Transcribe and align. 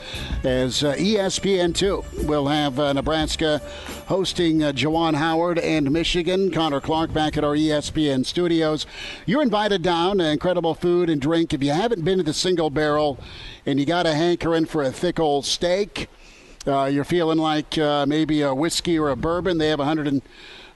as 0.43 0.83
uh, 0.83 0.95
ESPN2 0.95 2.25
will 2.25 2.47
have 2.47 2.79
uh, 2.79 2.91
Nebraska 2.91 3.61
hosting 4.07 4.63
uh, 4.63 4.71
Juwan 4.71 5.13
Howard 5.13 5.59
and 5.59 5.91
Michigan. 5.91 6.49
Connor 6.51 6.81
Clark 6.81 7.13
back 7.13 7.37
at 7.37 7.43
our 7.43 7.55
ESPN 7.55 8.25
studios. 8.25 8.87
You're 9.27 9.43
invited 9.43 9.83
down. 9.83 10.19
Incredible 10.19 10.73
food 10.73 11.11
and 11.11 11.21
drink. 11.21 11.53
If 11.53 11.61
you 11.61 11.71
haven't 11.73 12.03
been 12.03 12.17
to 12.17 12.23
the 12.23 12.33
Single 12.33 12.71
Barrel, 12.71 13.19
and 13.65 13.79
you 13.79 13.85
got 13.85 14.05
a 14.05 14.13
hankering 14.13 14.65
for 14.65 14.83
a 14.83 14.91
thick 14.91 15.19
old 15.19 15.45
steak. 15.45 15.74
Uh, 15.75 16.85
you're 16.85 17.03
feeling 17.03 17.37
like 17.37 17.77
uh, 17.77 18.05
maybe 18.05 18.41
a 18.41 18.55
whiskey 18.55 18.97
or 18.97 19.09
a 19.09 19.15
bourbon. 19.15 19.57
They 19.57 19.67
have 19.67 19.79
100 19.79 20.07
and, 20.07 20.21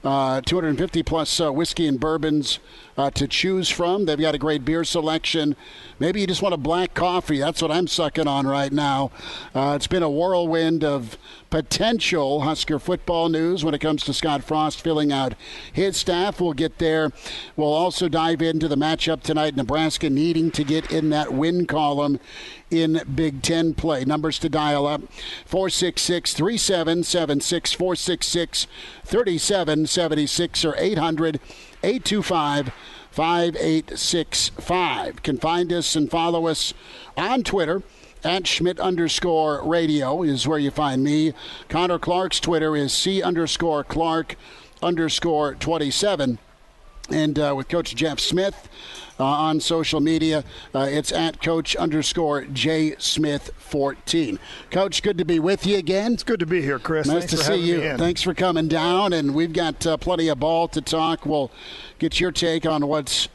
uh, 0.04 0.40
250 0.42 1.02
plus 1.02 1.40
uh, 1.40 1.50
whiskey 1.50 1.86
and 1.86 1.98
bourbons 1.98 2.58
uh, 2.98 3.10
to 3.10 3.26
choose 3.26 3.70
from. 3.70 4.04
They've 4.04 4.18
got 4.18 4.34
a 4.34 4.38
great 4.38 4.64
beer 4.64 4.84
selection. 4.84 5.56
Maybe 5.98 6.20
you 6.20 6.26
just 6.26 6.42
want 6.42 6.54
a 6.54 6.58
black 6.58 6.92
coffee. 6.92 7.38
That's 7.38 7.62
what 7.62 7.70
I'm 7.70 7.86
sucking 7.86 8.28
on 8.28 8.46
right 8.46 8.72
now. 8.72 9.10
Uh, 9.54 9.72
it's 9.74 9.86
been 9.86 10.02
a 10.02 10.10
whirlwind 10.10 10.84
of 10.84 11.16
potential 11.48 12.42
Husker 12.42 12.78
football 12.78 13.28
news 13.28 13.64
when 13.64 13.74
it 13.74 13.80
comes 13.80 14.04
to 14.04 14.12
Scott 14.12 14.44
Frost 14.44 14.82
filling 14.82 15.12
out 15.12 15.34
his 15.72 15.96
staff. 15.96 16.40
We'll 16.40 16.52
get 16.52 16.78
there. 16.78 17.10
We'll 17.56 17.72
also 17.72 18.08
dive 18.08 18.42
into 18.42 18.68
the 18.68 18.76
matchup 18.76 19.22
tonight. 19.22 19.56
Nebraska 19.56 20.08
needing 20.08 20.50
to 20.52 20.62
get 20.62 20.92
in 20.92 21.10
that 21.10 21.32
win 21.32 21.66
column 21.66 22.20
in 22.70 23.00
Big 23.14 23.42
Ten 23.42 23.74
play. 23.74 24.04
Numbers 24.04 24.38
to 24.40 24.48
dial 24.48 24.86
up 24.86 25.02
466 25.46 26.34
3776 26.34 27.72
466 27.72 28.66
3776 29.04 30.64
or 30.64 30.74
800 30.76 31.40
825 31.82 32.72
5865. 33.10 35.22
Can 35.22 35.38
find 35.38 35.72
us 35.72 35.96
and 35.96 36.10
follow 36.10 36.46
us 36.46 36.74
on 37.16 37.42
Twitter 37.42 37.82
at 38.22 38.46
Schmitz 38.46 38.78
underscore 38.80 39.66
radio 39.66 40.22
is 40.22 40.46
where 40.46 40.58
you 40.58 40.70
find 40.70 41.02
me. 41.02 41.32
Connor 41.68 41.98
Clark's 41.98 42.38
Twitter 42.38 42.76
is 42.76 42.92
C 42.92 43.22
underscore 43.22 43.82
Clark 43.82 44.36
underscore 44.82 45.54
27. 45.54 46.38
And 47.10 47.38
uh, 47.38 47.54
with 47.56 47.68
Coach 47.68 47.96
Jeff 47.96 48.20
Smith 48.20 48.68
uh, 49.20 49.24
on 49.24 49.60
social 49.60 50.00
media, 50.00 50.44
uh, 50.74 50.88
it's 50.90 51.12
at 51.12 51.42
Coach 51.42 51.76
underscore 51.76 52.44
J 52.44 52.96
Smith 52.98 53.50
14. 53.58 54.38
Coach, 54.70 55.02
good 55.02 55.18
to 55.18 55.24
be 55.24 55.38
with 55.38 55.66
you 55.66 55.76
again. 55.76 56.14
It's 56.14 56.22
good 56.22 56.40
to 56.40 56.46
be 56.46 56.62
here, 56.62 56.78
Chris. 56.78 57.06
Nice 57.06 57.26
Thanks 57.26 57.32
to 57.34 57.38
see 57.38 57.60
you. 57.60 57.96
Thanks 57.96 58.22
for 58.22 58.34
coming 58.34 58.68
down. 58.68 59.12
And 59.12 59.34
we've 59.34 59.52
got 59.52 59.86
uh, 59.86 59.96
plenty 59.96 60.28
of 60.28 60.40
ball 60.40 60.68
to 60.68 60.80
talk. 60.80 61.26
We'll 61.26 61.50
get 61.98 62.18
your 62.18 62.32
take 62.32 62.66
on 62.66 62.86
what's 62.86 63.28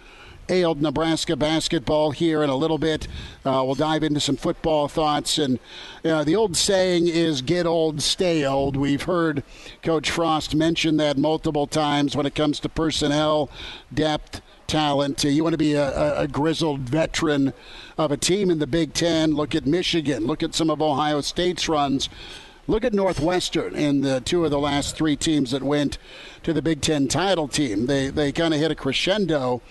ailed 0.49 0.81
Nebraska 0.81 1.35
basketball 1.35 2.11
here 2.11 2.43
in 2.43 2.49
a 2.49 2.55
little 2.55 2.77
bit. 2.77 3.07
Uh, 3.45 3.63
we'll 3.65 3.75
dive 3.75 4.03
into 4.03 4.19
some 4.19 4.35
football 4.35 4.87
thoughts. 4.87 5.37
And 5.37 5.59
uh, 6.03 6.23
the 6.23 6.35
old 6.35 6.55
saying 6.55 7.07
is 7.07 7.41
get 7.41 7.65
old, 7.65 8.01
stay 8.01 8.45
old. 8.45 8.75
We've 8.75 9.03
heard 9.03 9.43
Coach 9.81 10.11
Frost 10.11 10.55
mention 10.55 10.97
that 10.97 11.17
multiple 11.17 11.67
times 11.67 12.15
when 12.15 12.25
it 12.25 12.35
comes 12.35 12.59
to 12.61 12.69
personnel, 12.69 13.49
depth, 13.93 14.41
talent. 14.67 15.23
You 15.23 15.43
want 15.43 15.53
to 15.53 15.57
be 15.57 15.73
a, 15.73 15.89
a, 15.89 16.21
a, 16.23 16.27
grizzled 16.27 16.81
veteran 16.81 17.53
of 17.97 18.11
a 18.11 18.17
team 18.17 18.49
in 18.49 18.59
the 18.59 18.67
Big 18.67 18.93
Ten. 18.93 19.35
Look 19.35 19.53
at 19.53 19.65
Michigan. 19.65 20.25
Look 20.25 20.43
at 20.43 20.55
some 20.55 20.69
of 20.69 20.81
Ohio 20.81 21.21
State's 21.21 21.69
runs. 21.69 22.09
Look 22.67 22.83
at 22.83 22.93
Northwestern 22.93 23.75
and 23.75 24.03
the 24.03 24.21
two 24.21 24.43
of 24.43 24.49
the 24.49 24.59
last 24.59 24.95
three 24.95 25.15
teams 25.15 25.51
that 25.51 25.61
went 25.61 25.99
to 26.41 26.51
the 26.51 26.63
Big 26.63 26.81
Ten 26.81 27.07
title 27.07 27.47
team. 27.47 27.85
They, 27.85 28.09
they 28.09 28.31
kind 28.31 28.55
of 28.55 28.59
hit 28.59 28.71
a 28.71 28.75
crescendo 28.75 29.61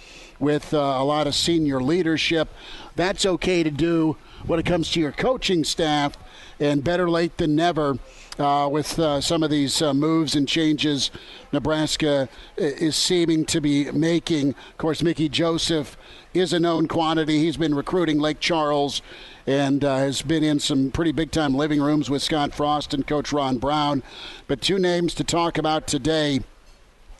with 0.44 0.74
uh, 0.74 0.78
a 0.78 1.04
lot 1.04 1.26
of 1.26 1.34
senior 1.34 1.80
leadership. 1.80 2.48
That's 2.96 3.24
okay 3.24 3.62
to 3.62 3.70
do 3.70 4.18
when 4.46 4.60
it 4.60 4.66
comes 4.66 4.90
to 4.90 5.00
your 5.00 5.10
coaching 5.10 5.64
staff, 5.64 6.18
and 6.60 6.84
better 6.84 7.08
late 7.08 7.38
than 7.38 7.56
never. 7.56 7.98
Uh, 8.38 8.68
with 8.68 8.98
uh, 8.98 9.20
some 9.20 9.44
of 9.44 9.50
these 9.50 9.80
uh, 9.80 9.94
moves 9.94 10.34
and 10.34 10.48
changes 10.48 11.12
Nebraska 11.52 12.28
is 12.56 12.96
seeming 12.96 13.44
to 13.46 13.60
be 13.60 13.90
making. 13.92 14.48
Of 14.50 14.76
course, 14.76 15.04
Mickey 15.04 15.28
Joseph 15.28 15.96
is 16.34 16.52
a 16.52 16.58
known 16.58 16.88
quantity. 16.88 17.38
He's 17.38 17.56
been 17.56 17.76
recruiting 17.76 18.18
Lake 18.18 18.40
Charles 18.40 19.02
and 19.46 19.84
uh, 19.84 19.98
has 19.98 20.20
been 20.20 20.42
in 20.42 20.58
some 20.58 20.90
pretty 20.90 21.12
big 21.12 21.30
time 21.30 21.54
living 21.54 21.80
rooms 21.80 22.10
with 22.10 22.22
Scott 22.22 22.52
Frost 22.52 22.92
and 22.92 23.06
Coach 23.06 23.32
Ron 23.32 23.58
Brown. 23.58 24.02
But 24.48 24.60
two 24.60 24.80
names 24.80 25.14
to 25.14 25.24
talk 25.24 25.56
about 25.56 25.86
today. 25.86 26.40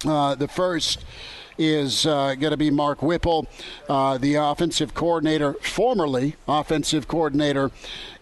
Uh, 0.05 0.35
the 0.35 0.49
first 0.49 1.05
is 1.59 2.07
uh, 2.07 2.35
going 2.35 2.51
to 2.51 2.57
be 2.57 2.71
Mark 2.71 3.03
Whipple, 3.03 3.47
uh, 3.89 4.19
the 4.19 4.35
offensive 4.35 4.95
coordinator, 4.95 5.55
formerly 5.55 6.37
offensive 6.49 7.09
coordinator 7.09 7.71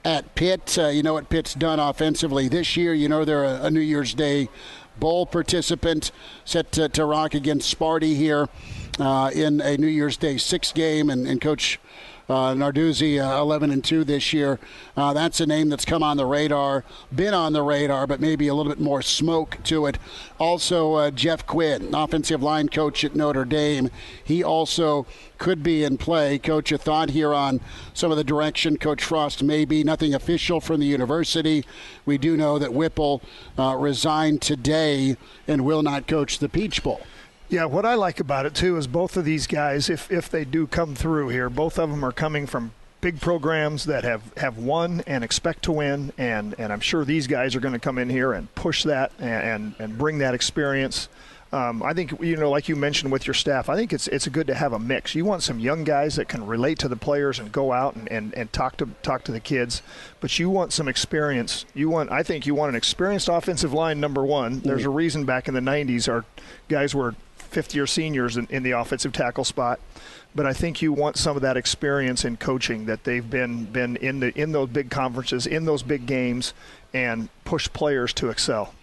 at 0.05 0.35
Pitt. 0.35 0.77
Uh, 0.79 0.89
you 0.89 1.03
know 1.03 1.15
what 1.15 1.29
Pitt's 1.29 1.55
done 1.55 1.81
offensively 1.81 2.49
this 2.49 2.77
year. 2.77 2.95
You 2.95 3.09
know 3.09 3.25
they're 3.25 3.45
a, 3.45 3.65
a 3.65 3.71
New 3.71 3.81
Year's 3.81 4.15
Day 4.15 4.49
Bowl 4.99 5.25
participant, 5.27 6.13
set 6.45 6.71
to, 6.73 6.89
to 6.91 7.05
rock 7.05 7.35
against 7.35 7.77
Sparty 7.77 8.15
here 8.15 8.49
uh, 8.99 9.31
in 9.35 9.61
a 9.61 9.77
New 9.77 9.87
Year's 9.87 10.17
Day 10.17 10.37
six 10.37 10.71
game, 10.71 11.09
and, 11.09 11.27
and 11.27 11.41
Coach 11.41 11.81
uh, 12.29 12.55
Narduzzi, 12.55 13.19
uh, 13.19 13.41
11 13.41 13.71
and 13.71 13.85
2 13.85 14.05
this 14.05 14.33
year. 14.33 14.59
Uh, 14.97 15.13
that's 15.13 15.41
a 15.41 15.47
name 15.47 15.69
that's 15.69 15.85
come 15.85 16.03
on 16.03 16.17
the 16.17 16.27
radar, 16.27 16.85
been 17.15 17.35
on 17.35 17.53
the 17.53 17.63
radar, 17.63 18.07
but 18.07 18.21
maybe 18.21 18.49
a 18.49 18.55
little 18.55 18.73
bit 18.73 18.81
more 18.81 19.03
smoke 19.03 19.59
to 19.65 19.87
it. 19.87 19.99
Also, 20.39 20.95
uh, 20.95 21.11
Jeff 21.11 21.47
Quinn, 21.47 21.95
offensive 21.95 22.43
line 22.43 22.69
coach 22.69 23.05
at 23.05 23.15
Notre 23.15 23.45
Dame. 23.45 23.91
He 24.23 24.43
also 24.43 25.07
could 25.39 25.63
be 25.63 25.83
in 25.83 25.99
play. 25.99 26.39
Coach, 26.39 26.71
a 26.73 26.79
thought 26.79 27.11
here 27.11 27.35
on 27.35 27.61
some 27.95 28.11
of 28.11 28.17
the 28.17 28.25
direction 28.25 28.77
Coach 28.77 29.03
Frost 29.03 29.43
may 29.43 29.65
be. 29.65 29.83
Nothing 29.83 30.15
official 30.15 30.61
from 30.61 30.81
the 30.81 30.87
university. 30.87 31.65
We 32.07 32.17
do 32.17 32.37
know 32.37 32.59
that 32.59 32.73
Whipple 32.73 33.23
uh, 33.59 33.77
resigned 33.77 34.41
today 34.41 35.17
and 35.49 35.65
will 35.65 35.83
not 35.83 36.07
coach 36.07 36.39
the 36.39 36.49
Peach 36.49 36.83
Bowl. 36.83 37.01
Yeah, 37.53 37.67
what 37.67 37.85
I 37.85 37.97
like 37.97 38.19
about 38.19 38.47
it 38.47 38.55
too 38.55 38.79
is 38.79 38.87
both 38.87 39.15
of 39.15 39.27
these 39.27 39.47
guys, 39.47 39.91
if 39.91 40.11
if 40.11 40.31
they 40.31 40.47
do 40.47 40.67
come 40.67 40.95
through 40.95 41.29
here, 41.29 41.51
both 41.51 41.79
of 41.79 41.91
them 41.91 42.03
are 42.03 42.11
coming 42.11 42.47
from 42.47 42.73
big 43.03 43.21
programs 43.21 43.85
that 43.85 44.05
have, 44.05 44.23
have 44.39 44.57
won 44.57 45.03
and 45.07 45.23
expect 45.23 45.65
to 45.65 45.73
win, 45.73 46.15
and, 46.17 46.55
and 46.57 46.73
I'm 46.73 46.81
sure 46.81 47.05
these 47.05 47.27
guys 47.27 47.55
are 47.55 47.61
going 47.61 47.75
to 47.75 47.79
come 47.79 47.99
in 47.99 48.09
here 48.09 48.33
and 48.33 48.55
push 48.55 48.85
that 48.85 49.13
and, 49.19 49.29
and, 49.29 49.75
and 49.79 49.99
bring 49.99 50.19
that 50.19 50.33
experience. 50.33 51.09
Um, 51.53 51.83
I 51.83 51.93
think 51.93 52.19
you 52.23 52.37
know, 52.37 52.49
like 52.49 52.71
you 52.71 52.77
mentioned 52.77 53.13
with 53.13 53.27
your 53.27 53.35
staff, 53.35 53.69
I 53.69 53.77
think 53.77 53.93
it's 53.93 54.09
it's 54.09 54.27
good 54.29 54.47
to 54.47 54.55
have 54.55 54.73
a 54.73 54.79
mix. 54.79 55.15
You 55.15 55.27
want 55.27 55.43
some 55.43 55.61
young 55.61 55.85
guys 55.85 56.17
that 56.17 56.29
can 56.29 56.47
relate 56.47 56.79
to 56.79 56.89
the 56.89 56.97
players 56.97 57.39
and 57.39 57.53
go 57.53 57.73
out 57.73 57.95
and, 57.95 58.11
and, 58.11 58.33
and 58.33 58.51
talk 58.51 58.79
to 58.79 58.89
talk 59.03 59.25
to 59.25 59.33
the 59.33 59.41
kids, 59.41 59.83
but 60.21 60.39
you 60.39 60.49
want 60.49 60.73
some 60.73 60.89
experience. 60.89 61.67
You 61.75 61.91
want 61.91 62.11
I 62.11 62.23
think 62.23 62.47
you 62.47 62.55
want 62.55 62.71
an 62.71 62.77
experienced 62.77 63.29
offensive 63.29 63.75
line 63.75 64.01
number 64.01 64.25
one. 64.25 64.61
There's 64.61 64.87
a 64.87 64.89
reason 64.89 65.27
back 65.27 65.47
in 65.47 65.53
the 65.53 65.61
'90s 65.61 66.09
our 66.09 66.25
guys 66.71 66.95
were 66.95 67.15
fifth 67.53 67.75
year 67.75 67.87
seniors 67.87 68.37
in, 68.37 68.47
in 68.51 68.63
the 68.63 68.73
offensive 68.73 69.13
tackle 69.13 69.45
spot. 69.45 69.79
But 70.35 70.47
I 70.47 70.55
think 70.55 70.81
you 70.81 70.93
want 70.93 71.17
some 71.19 71.37
of 71.37 71.43
that 71.43 71.57
experience 71.57 72.25
in 72.25 72.39
coaching 72.39 72.87
that 72.87 73.05
they've 73.05 73.29
been 73.29 73.67
been 73.67 73.97
in 73.97 74.21
the 74.21 74.33
in 74.39 74.53
those 74.53 74.71
big 74.71 74.91
conferences, 74.91 75.47
in 75.47 75.67
those 75.67 75.83
big 75.83 76.07
games, 76.07 76.55
and 76.95 77.29
push 77.45 77.69
players 77.73 78.13
to 78.15 78.31
excel. 78.31 78.75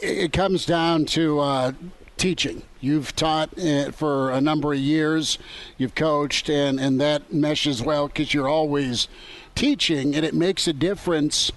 it 0.00 0.32
comes 0.32 0.66
down 0.66 1.04
to 1.06 1.38
uh, 1.40 1.72
teaching. 2.16 2.62
You've 2.80 3.14
taught 3.16 3.58
uh, 3.58 3.90
for 3.92 4.30
a 4.30 4.40
number 4.40 4.72
of 4.72 4.78
years, 4.78 5.38
you've 5.78 5.94
coached, 5.94 6.48
and, 6.50 6.78
and 6.78 7.00
that 7.00 7.32
meshes 7.32 7.82
well 7.82 8.08
because 8.08 8.34
you're 8.34 8.48
always 8.48 9.08
teaching, 9.54 10.14
and 10.14 10.24
it 10.24 10.34
makes 10.34 10.66
a 10.66 10.72
difference 10.72 11.52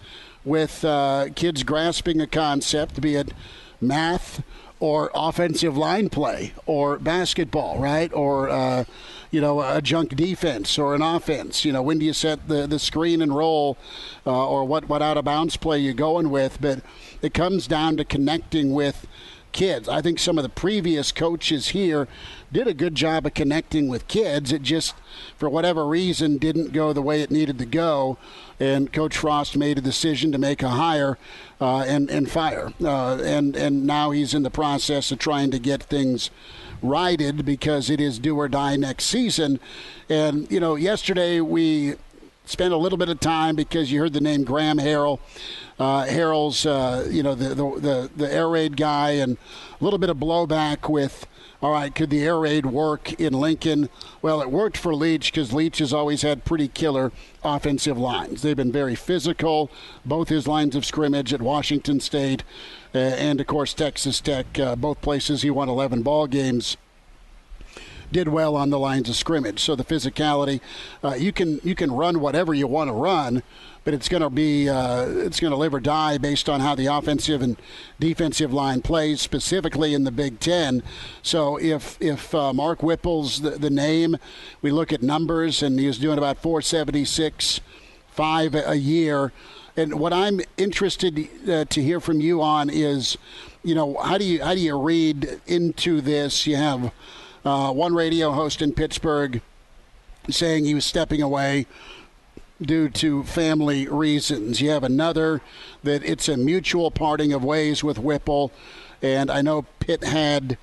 with 0.46 0.86
uh, 0.86 1.28
kids 1.36 1.64
grasping 1.64 2.22
a 2.22 2.28
concept, 2.28 3.02
be 3.02 3.16
it 3.16 3.34
math 3.82 4.42
or 4.80 5.12
offensive 5.16 5.76
line 5.76 6.10
play 6.10 6.54
or 6.66 6.98
basketball, 7.00 7.80
right? 7.80 8.12
Or, 8.14 8.50
uh, 8.50 8.84
you 9.32 9.42
know, 9.42 9.62
a 9.62 9.82
junk 9.82 10.16
defense 10.16 10.78
or 10.78 10.94
an 10.94 11.02
offense. 11.02 11.66
You 11.66 11.74
know, 11.74 11.82
when 11.82 12.00
do 12.00 12.06
you 12.06 12.14
set 12.14 12.48
the, 12.48 12.68
the 12.68 12.80
screen 12.80 13.22
and 13.22 13.36
roll 13.36 13.78
uh, 14.26 14.48
or 14.48 14.66
what, 14.66 14.88
what 14.88 15.02
out 15.02 15.18
of 15.18 15.26
bounds 15.26 15.58
play 15.58 15.80
you're 15.80 15.94
going 15.94 16.30
with? 16.30 16.60
But 16.62 16.82
it 17.22 17.34
comes 17.34 17.68
down 17.68 17.98
to 17.98 18.06
connecting 18.06 18.74
with 18.74 19.08
kids. 19.58 19.90
I 19.90 20.04
think 20.04 20.20
some 20.20 20.38
of 20.38 20.44
the 20.44 20.50
previous 20.50 21.12
coaches 21.12 21.70
here 21.70 22.08
did 22.52 22.68
a 22.68 22.76
good 22.76 22.94
job 22.94 23.26
of 23.26 23.34
connecting 23.34 23.88
with 23.88 24.08
kids. 24.08 24.52
It 24.52 24.62
just, 24.62 24.94
for 25.36 25.50
whatever 25.50 25.88
reason, 25.88 26.38
didn't 26.38 26.74
go 26.74 26.94
the 26.94 27.02
way 27.02 27.24
it 27.24 27.32
needed 27.32 27.58
to 27.58 27.66
go. 27.66 28.18
And 28.60 28.94
Coach 28.94 29.18
Frost 29.18 29.58
made 29.58 29.80
a 29.80 29.82
decision 29.82 30.32
to 30.32 30.38
make 30.38 30.62
a 30.62 30.70
hire 30.70 31.18
uh, 31.60 31.80
and, 31.80 32.08
and 32.12 32.30
fire. 32.30 32.72
Uh, 32.82 33.16
and, 33.16 33.56
and 33.56 33.86
now 33.88 34.12
he's 34.12 34.36
in 34.36 34.44
the 34.44 34.52
process 34.52 35.12
of 35.12 35.18
trying 35.18 35.50
to 35.50 35.60
get 35.60 35.82
things 35.82 36.30
righted 36.84 37.44
because 37.44 37.90
it 37.90 38.00
is 38.00 38.20
do 38.20 38.38
or 38.38 38.48
die 38.48 38.76
next 38.76 39.06
season. 39.06 39.60
And, 40.08 40.50
you 40.52 40.60
know, 40.60 40.76
yesterday 40.76 41.42
we 41.42 41.96
spent 42.48 42.74
a 42.74 42.78
little 42.78 42.98
bit 42.98 43.10
of 43.10 43.20
time 43.20 43.56
because 43.56 43.92
you 43.92 44.00
heard 44.00 44.14
the 44.14 44.22
name 44.22 44.44
Graham 44.44 44.78
Harrell. 44.78 45.20
Uh, 45.80 46.06
Harrell's, 46.06 46.66
uh, 46.66 47.08
you 47.10 47.22
know, 47.22 47.36
the, 47.36 47.50
the, 47.50 47.80
the, 47.80 48.12
the 48.16 48.34
air 48.34 48.50
raid 48.50 48.78
guy, 48.78 49.12
and 49.12 49.38
a 49.80 49.84
little 49.84 50.00
bit 50.00 50.10
of 50.10 50.18
blowback 50.18 50.90
with, 50.90 51.28
all 51.62 51.72
right, 51.72 51.94
could 51.94 52.10
the 52.10 52.24
air 52.24 52.40
raid 52.40 52.66
work 52.66 53.14
in 53.20 53.34
Lincoln? 53.34 53.90
Well, 54.22 54.42
it 54.42 54.50
worked 54.50 54.78
for 54.78 54.96
Leach 54.96 55.32
because 55.32 55.54
Leach 55.54 55.78
has 55.80 55.94
always 55.94 56.24
had 56.24 56.46
pretty 56.46 56.68
killer 56.68 57.12
offensive 57.44 57.98
lines. 57.98 58.42
They've 58.42 58.56
been 58.56 58.72
very 58.72 58.96
physical, 58.96 59.70
both 60.04 60.30
his 60.30 60.48
lines 60.48 60.76
of 60.76 60.86
scrimmage 60.86 61.34
at 61.34 61.42
Washington 61.42 62.00
State 62.00 62.44
uh, 62.96 62.98
and, 62.98 63.40
of 63.40 63.48
course, 63.48 63.74
Texas 63.74 64.20
Tech, 64.22 64.58
uh, 64.58 64.76
both 64.76 65.02
places 65.02 65.44
he 65.44 65.52
won 65.52 65.70
11 65.70 66.02
ball 66.02 66.26
games 66.26 66.78
did 68.12 68.28
well 68.28 68.56
on 68.56 68.70
the 68.70 68.80
lines 68.80 69.10
of 69.10 69.16
scrimmage. 69.16 69.60
So 69.60 69.76
the 69.76 69.84
physicality, 69.84 70.62
uh, 71.04 71.16
you 71.16 71.32
can 71.32 71.60
you 71.64 71.76
can 71.76 71.92
run 71.92 72.20
whatever 72.20 72.54
you 72.54 72.68
want 72.68 72.90
to 72.90 72.94
run, 72.94 73.44
but 73.84 73.94
it's 73.94 74.10
going 74.10 74.24
to 74.24 74.30
be 74.30 74.70
uh, 74.70 75.06
it's 75.08 75.40
going 75.40 75.52
to 75.52 75.58
live 75.58 75.74
or 75.74 75.80
die 75.80 76.18
based 76.18 76.50
on 76.50 76.60
how 76.60 76.76
the 76.76 76.88
offensive 76.88 77.42
and 77.42 77.58
defensive 78.00 78.54
line 78.54 78.82
plays, 78.82 79.22
specifically 79.22 79.94
in 79.94 80.04
the 80.04 80.12
Big 80.12 80.40
Ten. 80.40 80.84
So 81.22 81.58
if 81.58 81.98
if 82.02 82.34
uh, 82.34 82.54
Mark 82.54 82.82
Whipple's 82.82 83.42
the, 83.42 83.52
the 83.52 83.70
name, 83.70 84.18
we 84.62 84.72
look 84.72 84.92
at 84.92 85.02
numbers, 85.02 85.64
and 85.64 85.80
he 85.80 85.88
was 85.88 85.98
doing 85.98 86.18
about 86.18 86.38
476, 86.38 87.62
five 88.18 88.56
a 88.56 88.76
year. 88.76 89.32
And 89.78 90.00
what 90.00 90.12
I'm 90.12 90.42
interested 90.58 91.30
uh, 91.48 91.66
to 91.66 91.84
hear 91.84 92.00
from 92.00 92.20
you 92.20 92.42
on 92.42 92.68
is, 92.68 93.16
you 93.64 93.76
know, 93.76 93.96
how 94.02 94.18
do 94.18 94.26
you 94.26 94.44
how 94.44 94.56
do 94.56 94.60
you 94.60 94.76
read 94.76 95.40
into 95.46 96.02
this? 96.02 96.48
You 96.48 96.56
have 96.56 96.92
uh, 97.48 97.72
one 97.72 97.94
radio 97.94 98.32
host 98.32 98.62
in 98.62 98.74
Pittsburgh 98.74 99.42
saying 100.30 100.66
he 100.66 100.76
was 100.76 100.84
stepping 100.84 101.22
away 101.22 101.66
due 102.62 102.90
to 102.90 103.24
family 103.24 103.88
reasons. 103.88 104.60
You 104.60 104.72
have 104.72 104.84
another 104.84 105.42
that 105.82 106.04
it's 106.04 106.28
a 106.28 106.36
mutual 106.36 106.92
parting 106.92 107.32
of 107.32 107.46
ways 107.46 107.86
with 107.86 107.98
Whipple. 107.98 108.52
And 109.02 109.32
I 109.32 109.42
know 109.42 109.62
Pitt 109.80 110.04
had 110.04 110.58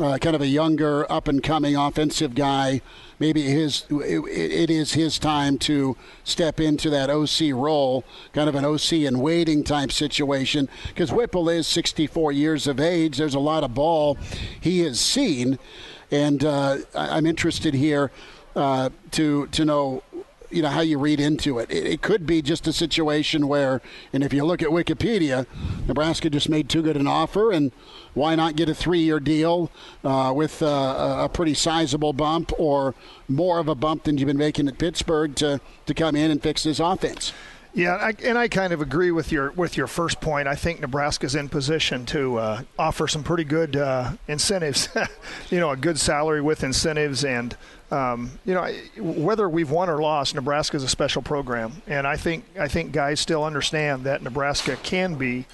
uh, 0.00 0.18
kind 0.18 0.34
of 0.34 0.42
a 0.42 0.46
younger, 0.46 1.10
up 1.10 1.28
and 1.28 1.42
coming 1.42 1.76
offensive 1.76 2.34
guy. 2.34 2.80
Maybe 3.18 3.42
his 3.42 3.86
it, 3.88 4.24
it 4.28 4.70
is 4.70 4.94
his 4.94 5.18
time 5.18 5.58
to 5.58 5.96
step 6.24 6.60
into 6.60 6.90
that 6.90 7.08
OC 7.08 7.54
role, 7.54 8.04
kind 8.32 8.48
of 8.48 8.54
an 8.56 8.64
OC 8.64 8.92
and 9.06 9.22
waiting 9.22 9.62
type 9.62 9.92
situation. 9.92 10.68
Because 10.88 11.12
Whipple 11.12 11.48
is 11.48 11.66
64 11.66 12.32
years 12.32 12.66
of 12.66 12.80
age. 12.80 13.16
There's 13.16 13.34
a 13.34 13.40
lot 13.40 13.62
of 13.62 13.74
ball 13.74 14.18
he 14.60 14.80
has 14.80 14.98
seen. 15.00 15.58
And 16.10 16.44
uh, 16.44 16.78
I'm 16.94 17.26
interested 17.26 17.74
here 17.74 18.10
uh, 18.54 18.90
to 19.12 19.46
to 19.48 19.64
know 19.64 20.02
you 20.50 20.62
know 20.62 20.68
how 20.68 20.80
you 20.80 20.98
read 20.98 21.20
into 21.20 21.58
it. 21.58 21.70
it. 21.70 21.86
it. 21.86 22.02
could 22.02 22.26
be 22.26 22.42
just 22.42 22.66
a 22.66 22.72
situation 22.72 23.48
where, 23.48 23.80
and 24.12 24.22
if 24.22 24.32
you 24.32 24.44
look 24.44 24.62
at 24.62 24.68
Wikipedia, 24.68 25.46
Nebraska 25.86 26.30
just 26.30 26.48
made 26.48 26.68
too 26.68 26.82
good 26.82 26.96
an 26.96 27.06
offer, 27.06 27.52
and 27.52 27.72
why 28.14 28.34
not 28.34 28.56
get 28.56 28.68
a 28.68 28.74
three-year 28.74 29.20
deal 29.20 29.70
uh, 30.04 30.32
with 30.34 30.62
uh, 30.62 31.16
a 31.20 31.28
pretty 31.28 31.54
sizable 31.54 32.12
bump 32.12 32.52
or 32.58 32.94
more 33.28 33.58
of 33.58 33.68
a 33.68 33.74
bump 33.74 34.04
than 34.04 34.18
you've 34.18 34.28
been 34.28 34.36
making 34.36 34.68
at 34.68 34.78
Pittsburgh 34.78 35.34
to 35.36 35.60
to 35.86 35.94
come 35.94 36.16
in 36.16 36.30
and 36.30 36.42
fix 36.42 36.62
this 36.62 36.80
offense. 36.80 37.32
Yeah, 37.76 37.96
I, 37.96 38.14
and 38.24 38.38
I 38.38 38.48
kind 38.48 38.72
of 38.72 38.80
agree 38.80 39.10
with 39.10 39.30
your 39.30 39.50
with 39.50 39.76
your 39.76 39.86
first 39.86 40.18
point. 40.22 40.48
I 40.48 40.54
think 40.54 40.80
Nebraska's 40.80 41.34
in 41.34 41.50
position 41.50 42.06
to 42.06 42.38
uh, 42.38 42.62
offer 42.78 43.06
some 43.06 43.22
pretty 43.22 43.44
good 43.44 43.76
uh, 43.76 44.12
incentives. 44.26 44.88
you 45.50 45.60
know, 45.60 45.70
a 45.70 45.76
good 45.76 46.00
salary 46.00 46.40
with 46.40 46.64
incentives, 46.64 47.22
and 47.22 47.54
um, 47.90 48.30
you 48.46 48.54
know, 48.54 48.66
whether 48.98 49.46
we've 49.46 49.70
won 49.70 49.90
or 49.90 50.00
lost, 50.00 50.34
Nebraska's 50.34 50.84
a 50.84 50.88
special 50.88 51.20
program, 51.20 51.82
and 51.86 52.06
I 52.06 52.16
think 52.16 52.46
I 52.58 52.66
think 52.66 52.92
guys 52.92 53.20
still 53.20 53.44
understand 53.44 54.04
that 54.04 54.22
Nebraska 54.22 54.76
can 54.76 55.16
be 55.16 55.44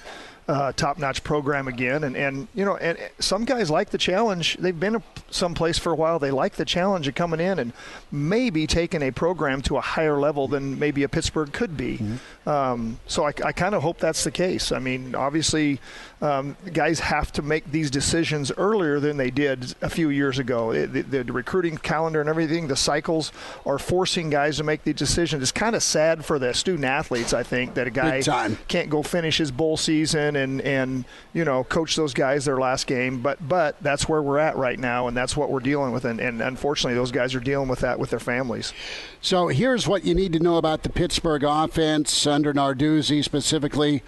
uh, 0.47 0.71
top-notch 0.73 1.23
program 1.23 1.67
again. 1.67 2.03
And, 2.03 2.15
and 2.17 2.47
you 2.53 2.65
know, 2.65 2.77
and 2.77 2.97
some 3.19 3.45
guys 3.45 3.69
like 3.69 3.89
the 3.89 3.97
challenge. 3.97 4.57
They've 4.57 4.77
been 4.77 5.01
someplace 5.29 5.77
for 5.77 5.91
a 5.91 5.95
while. 5.95 6.19
They 6.19 6.31
like 6.31 6.55
the 6.55 6.65
challenge 6.65 7.07
of 7.07 7.15
coming 7.15 7.39
in 7.39 7.59
and 7.59 7.73
maybe 8.11 8.67
taking 8.67 9.01
a 9.01 9.11
program 9.11 9.61
to 9.63 9.77
a 9.77 9.81
higher 9.81 10.19
level 10.19 10.47
than 10.47 10.77
maybe 10.77 11.03
a 11.03 11.09
Pittsburgh 11.09 11.51
could 11.51 11.77
be. 11.77 11.97
Mm-hmm. 11.97 12.49
Um, 12.49 12.99
so 13.07 13.25
I, 13.25 13.33
I 13.45 13.51
kind 13.51 13.75
of 13.75 13.81
hope 13.81 13.99
that's 13.99 14.23
the 14.23 14.31
case. 14.31 14.71
I 14.71 14.79
mean, 14.79 15.15
obviously, 15.15 15.79
um, 16.23 16.55
guys 16.71 17.01
have 17.01 17.33
to 17.33 17.41
make 17.41 17.69
these 17.69 17.91
decisions 17.91 18.49
earlier 18.57 19.01
than 19.01 19.17
they 19.17 19.29
did 19.29 19.75
a 19.81 19.89
few 19.89 20.09
years 20.09 20.39
ago. 20.39 20.71
It, 20.71 20.93
the, 20.93 21.21
the, 21.21 21.33
recruiting 21.33 21.77
calendar 21.77 22.21
and 22.21 22.29
everything, 22.29 22.67
the 22.69 22.77
cycles 22.77 23.33
are 23.65 23.77
forcing 23.77 24.29
guys 24.29 24.55
to 24.57 24.63
make 24.63 24.85
these 24.85 24.95
decisions. 24.95 25.43
It's 25.43 25.51
kind 25.51 25.75
of 25.75 25.83
sad 25.83 26.23
for 26.23 26.39
the 26.39 26.53
student 26.53 26.85
athletes, 26.85 27.33
I 27.33 27.43
think, 27.43 27.73
that 27.73 27.87
a 27.87 27.89
guy 27.89 28.21
can't 28.69 28.89
go 28.89 29.03
finish 29.03 29.37
his 29.37 29.51
bowl 29.51 29.75
season 29.75 30.37
and, 30.37 30.61
and 30.61 31.03
you 31.33 31.43
know 31.43 31.65
coach 31.65 31.97
those 31.97 32.13
guys 32.13 32.45
their 32.45 32.57
last 32.57 32.87
game. 32.87 33.21
But 33.21 33.45
but 33.45 33.75
that's 33.81 34.07
where 34.07 34.21
we're 34.21 34.39
at 34.39 34.55
right 34.55 34.79
now, 34.79 35.07
and 35.09 35.17
that's 35.17 35.35
what 35.35 35.49
we're 35.49 35.59
dealing 35.59 35.91
with. 35.91 36.05
And, 36.05 36.21
and 36.21 36.41
unfortunately, 36.41 36.95
those 36.95 37.11
guys 37.11 37.35
are 37.35 37.41
dealing 37.41 37.67
with 37.67 37.79
that 37.79 37.99
with 37.99 38.11
their 38.11 38.19
families. 38.19 38.71
So 39.19 39.49
here's 39.49 39.89
what 39.89 40.05
you 40.05 40.15
need 40.15 40.31
to 40.33 40.39
know 40.39 40.55
about 40.55 40.83
the 40.83 40.89
Pittsburgh 40.89 41.43
offense 41.43 42.25
under 42.25 42.53
Narduzzi 42.53 43.21
specifically 43.25 44.03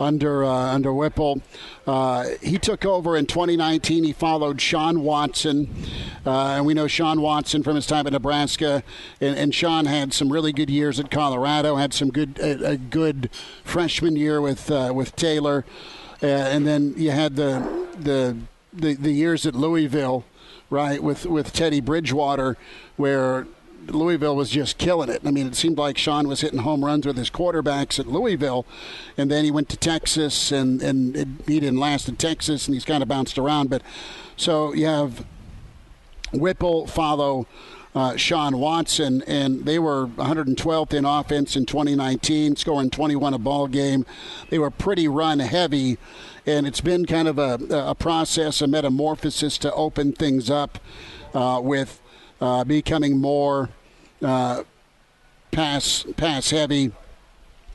under 0.00 0.44
uh, 0.44 0.72
under 0.74 0.92
Whipple. 0.92 1.42
Uh, 1.86 2.26
he 2.42 2.58
took 2.58 2.84
over 2.84 3.16
in 3.16 3.26
2019. 3.26 4.04
He 4.04 4.12
followed 4.12 4.60
Shawn 4.60 5.02
Watson, 5.02 5.68
uh, 6.26 6.30
and 6.30 6.66
we 6.66 6.74
know 6.74 6.86
Shawn 6.86 7.20
Watson 7.20 7.62
from 7.62 7.76
his 7.76 7.86
time 7.86 8.06
at 8.06 8.12
Nebraska. 8.12 8.82
And, 9.20 9.36
and 9.36 9.54
Shawn 9.54 9.86
had 9.86 10.12
some 10.12 10.32
really 10.32 10.52
good 10.52 10.70
years 10.70 10.98
at 10.98 11.10
Colorado. 11.10 11.76
Had 11.76 11.92
some 11.92 12.10
good 12.10 12.38
a, 12.38 12.76
good 12.76 13.30
freshman 13.64 14.16
year 14.16 14.40
with 14.40 14.70
uh, 14.70 14.92
with 14.94 15.14
Taylor, 15.16 15.64
uh, 16.22 16.26
and 16.26 16.66
then 16.66 16.94
you 16.96 17.10
had 17.10 17.36
the 17.36 17.86
the 17.98 18.36
the, 18.72 18.94
the 18.94 19.12
years 19.12 19.46
at 19.46 19.54
Louisville, 19.54 20.24
right, 20.70 21.02
with 21.02 21.26
with 21.26 21.52
Teddy 21.52 21.80
Bridgewater, 21.80 22.56
where 22.96 23.46
Louisville 23.90 24.36
was 24.36 24.50
just 24.50 24.78
killing 24.78 25.08
it. 25.08 25.22
I 25.24 25.30
mean, 25.30 25.46
it 25.46 25.54
seemed 25.54 25.78
like 25.78 25.98
Shawn 25.98 26.28
was 26.28 26.40
hitting 26.40 26.60
home 26.60 26.84
runs 26.84 27.06
with 27.06 27.16
his 27.16 27.30
quarterbacks 27.30 27.98
at 27.98 28.06
Louisville, 28.06 28.66
and 29.16 29.30
then 29.30 29.44
he 29.44 29.50
went 29.50 29.68
to 29.70 29.76
Texas, 29.76 30.52
and 30.52 30.82
and 30.82 31.16
it, 31.16 31.28
he 31.46 31.60
didn't 31.60 31.78
last 31.78 32.08
in 32.08 32.16
Texas, 32.16 32.66
and 32.66 32.74
he's 32.74 32.84
kind 32.84 33.02
of 33.02 33.08
bounced 33.08 33.38
around. 33.38 33.70
But 33.70 33.82
so 34.36 34.72
you 34.74 34.86
have 34.86 35.24
Whipple 36.32 36.86
follow. 36.86 37.46
Uh, 37.96 38.16
Shawn 38.16 38.58
Watson, 38.58 39.22
and 39.24 39.66
they 39.66 39.78
were 39.78 40.08
112th 40.08 40.92
in 40.92 41.04
offense 41.04 41.54
in 41.54 41.64
2019, 41.64 42.56
scoring 42.56 42.90
21 42.90 43.34
a 43.34 43.38
ball 43.38 43.68
game. 43.68 44.04
They 44.50 44.58
were 44.58 44.72
pretty 44.72 45.06
run 45.06 45.38
heavy, 45.38 45.98
and 46.44 46.66
it's 46.66 46.80
been 46.80 47.06
kind 47.06 47.28
of 47.28 47.38
a, 47.38 47.60
a 47.70 47.94
process, 47.94 48.60
a 48.60 48.66
metamorphosis 48.66 49.58
to 49.58 49.72
open 49.74 50.12
things 50.12 50.50
up 50.50 50.80
uh, 51.34 51.60
with 51.62 52.00
uh, 52.40 52.64
becoming 52.64 53.20
more 53.20 53.70
uh, 54.22 54.62
pass 55.50 56.04
pass 56.16 56.50
heavy. 56.50 56.92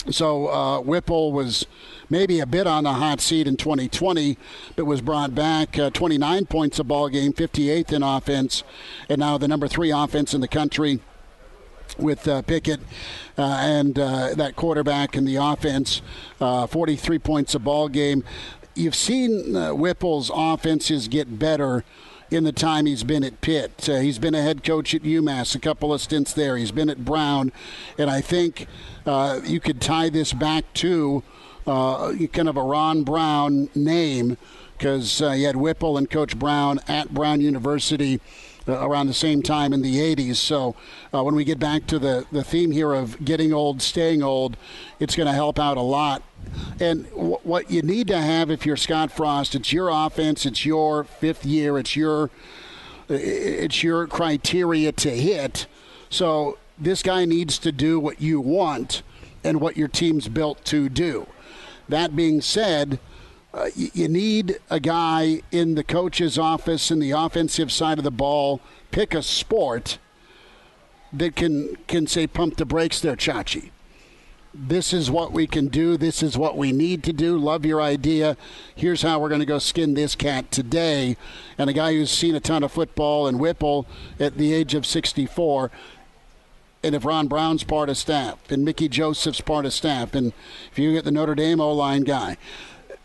So 0.09 0.47
uh, 0.47 0.79
Whipple 0.79 1.33
was 1.33 1.65
maybe 2.09 2.39
a 2.39 2.45
bit 2.45 2.65
on 2.65 2.85
the 2.85 2.93
hot 2.93 3.19
seat 3.19 3.47
in 3.47 3.57
2020, 3.57 4.37
but 4.75 4.85
was 4.85 5.01
brought 5.01 5.35
back 5.35 5.77
uh, 5.77 5.89
29 5.89 6.45
points 6.45 6.79
a 6.79 6.83
ball 6.83 7.09
game, 7.09 7.33
58th 7.33 7.91
in 7.91 8.01
offense, 8.01 8.63
and 9.09 9.19
now 9.19 9.37
the 9.37 9.47
number 9.47 9.67
three 9.67 9.91
offense 9.91 10.33
in 10.33 10.41
the 10.41 10.47
country 10.47 10.99
with 11.97 12.27
uh, 12.27 12.41
Pickett 12.43 12.79
uh, 13.37 13.41
and 13.61 13.99
uh, 13.99 14.33
that 14.35 14.55
quarterback 14.55 15.17
in 15.17 15.25
the 15.25 15.35
offense, 15.35 16.01
uh, 16.39 16.65
43 16.65 17.19
points 17.19 17.53
a 17.53 17.59
ball 17.59 17.89
game 17.89 18.23
you've 18.79 18.95
seen 18.95 19.55
uh, 19.55 19.73
Whipple's 19.73 20.31
offenses 20.33 21.07
get 21.07 21.37
better 21.37 21.83
in 22.31 22.43
the 22.43 22.51
time 22.51 22.85
he's 22.85 23.03
been 23.03 23.23
at 23.23 23.41
Pitt. 23.41 23.89
Uh, 23.89 23.97
he's 23.97 24.19
been 24.19 24.35
a 24.35 24.41
head 24.41 24.63
coach 24.63 24.93
at 24.93 25.01
UMass, 25.01 25.55
a 25.55 25.59
couple 25.59 25.93
of 25.93 26.01
stints 26.01 26.33
there. 26.33 26.57
He's 26.57 26.71
been 26.71 26.89
at 26.89 27.03
Brown, 27.03 27.51
and 27.97 28.09
I 28.09 28.21
think 28.21 28.67
uh, 29.05 29.41
you 29.43 29.59
could 29.59 29.81
tie 29.81 30.09
this 30.09 30.33
back 30.33 30.71
to 30.75 31.23
uh, 31.65 32.13
kind 32.31 32.49
of 32.49 32.57
a 32.57 32.63
Ron 32.63 33.03
Brown 33.03 33.69
name 33.75 34.37
because 34.77 35.21
uh, 35.21 35.31
you 35.31 35.45
had 35.45 35.55
Whipple 35.55 35.97
and 35.97 36.09
Coach 36.09 36.37
Brown 36.37 36.79
at 36.87 37.13
Brown 37.13 37.41
University. 37.41 38.21
Uh, 38.69 38.87
around 38.87 39.07
the 39.07 39.13
same 39.13 39.41
time 39.41 39.73
in 39.73 39.81
the 39.81 39.95
80s. 39.95 40.35
So 40.35 40.75
uh, 41.13 41.23
when 41.23 41.33
we 41.33 41.43
get 41.43 41.57
back 41.57 41.87
to 41.87 41.97
the, 41.97 42.25
the 42.31 42.43
theme 42.43 42.69
here 42.69 42.93
of 42.93 43.23
getting 43.25 43.51
old, 43.51 43.81
staying 43.81 44.21
old, 44.21 44.57
it's 44.99 45.15
going 45.15 45.27
to 45.27 45.33
help 45.33 45.57
out 45.57 45.77
a 45.77 45.81
lot. 45.81 46.21
And 46.79 47.09
w- 47.11 47.39
what 47.43 47.71
you 47.71 47.81
need 47.81 48.07
to 48.09 48.21
have 48.21 48.51
if 48.51 48.65
you're 48.65 48.77
Scott 48.77 49.11
Frost, 49.11 49.55
it's 49.55 49.73
your 49.73 49.89
offense, 49.89 50.45
it's 50.45 50.65
your 50.65 51.03
fifth 51.03 51.45
year, 51.45 51.79
it's 51.79 51.95
your 51.95 52.29
it's 53.09 53.81
your 53.81 54.05
criteria 54.05 54.91
to 54.91 55.09
hit. 55.09 55.65
So 56.11 56.59
this 56.77 57.01
guy 57.01 57.25
needs 57.25 57.57
to 57.59 57.71
do 57.71 57.99
what 57.99 58.21
you 58.21 58.39
want 58.39 59.01
and 59.43 59.59
what 59.59 59.77
your 59.77 59.87
team's 59.87 60.27
built 60.27 60.63
to 60.65 60.89
do. 60.89 61.25
That 61.87 62.15
being 62.15 62.39
said, 62.39 62.99
uh, 63.53 63.69
you, 63.75 63.89
you 63.93 64.07
need 64.07 64.59
a 64.69 64.79
guy 64.79 65.41
in 65.51 65.75
the 65.75 65.83
coach's 65.83 66.37
office 66.37 66.91
in 66.91 66.99
the 66.99 67.11
offensive 67.11 67.71
side 67.71 67.97
of 67.97 68.03
the 68.03 68.11
ball. 68.11 68.61
Pick 68.91 69.13
a 69.13 69.23
sport 69.23 69.97
that 71.11 71.35
can 71.35 71.75
can 71.87 72.05
say 72.07 72.27
pump 72.27 72.57
the 72.57 72.65
brakes 72.65 72.99
there, 72.99 73.15
Chachi. 73.15 73.71
This 74.53 74.93
is 74.93 75.11
what 75.11 75.31
we 75.31 75.45
can 75.45 75.67
do. 75.67 75.95
This 75.95 76.23
is 76.23 76.37
what 76.37 76.57
we 76.57 76.71
need 76.71 77.03
to 77.03 77.13
do. 77.13 77.37
Love 77.37 77.65
your 77.65 77.81
idea. 77.81 78.35
Here's 78.75 79.03
how 79.03 79.19
we're 79.19 79.29
going 79.29 79.41
to 79.41 79.45
go 79.45 79.59
skin 79.59 79.93
this 79.93 80.15
cat 80.15 80.51
today. 80.51 81.17
And 81.57 81.69
a 81.69 81.73
guy 81.73 81.93
who's 81.93 82.09
seen 82.09 82.33
a 82.33 82.39
ton 82.39 82.63
of 82.63 82.71
football 82.71 83.27
and 83.27 83.39
Whipple 83.39 83.85
at 84.19 84.37
the 84.37 84.53
age 84.53 84.73
of 84.73 84.87
64 84.87 85.69
and 86.83 86.95
if 86.95 87.03
Ron 87.03 87.27
Brown's 87.27 87.63
part 87.63 87.89
of 87.89 87.97
staff, 87.97 88.51
and 88.51 88.63
Mickey 88.63 88.87
Joseph's 88.87 89.41
part 89.41 89.65
of 89.65 89.73
staff, 89.73 90.15
and 90.15 90.31
if 90.71 90.79
you 90.79 90.93
get 90.93 91.03
the 91.03 91.11
Notre 91.11 91.35
Dame 91.35 91.59
O 91.59 91.73
line 91.73 92.03
guy, 92.03 92.37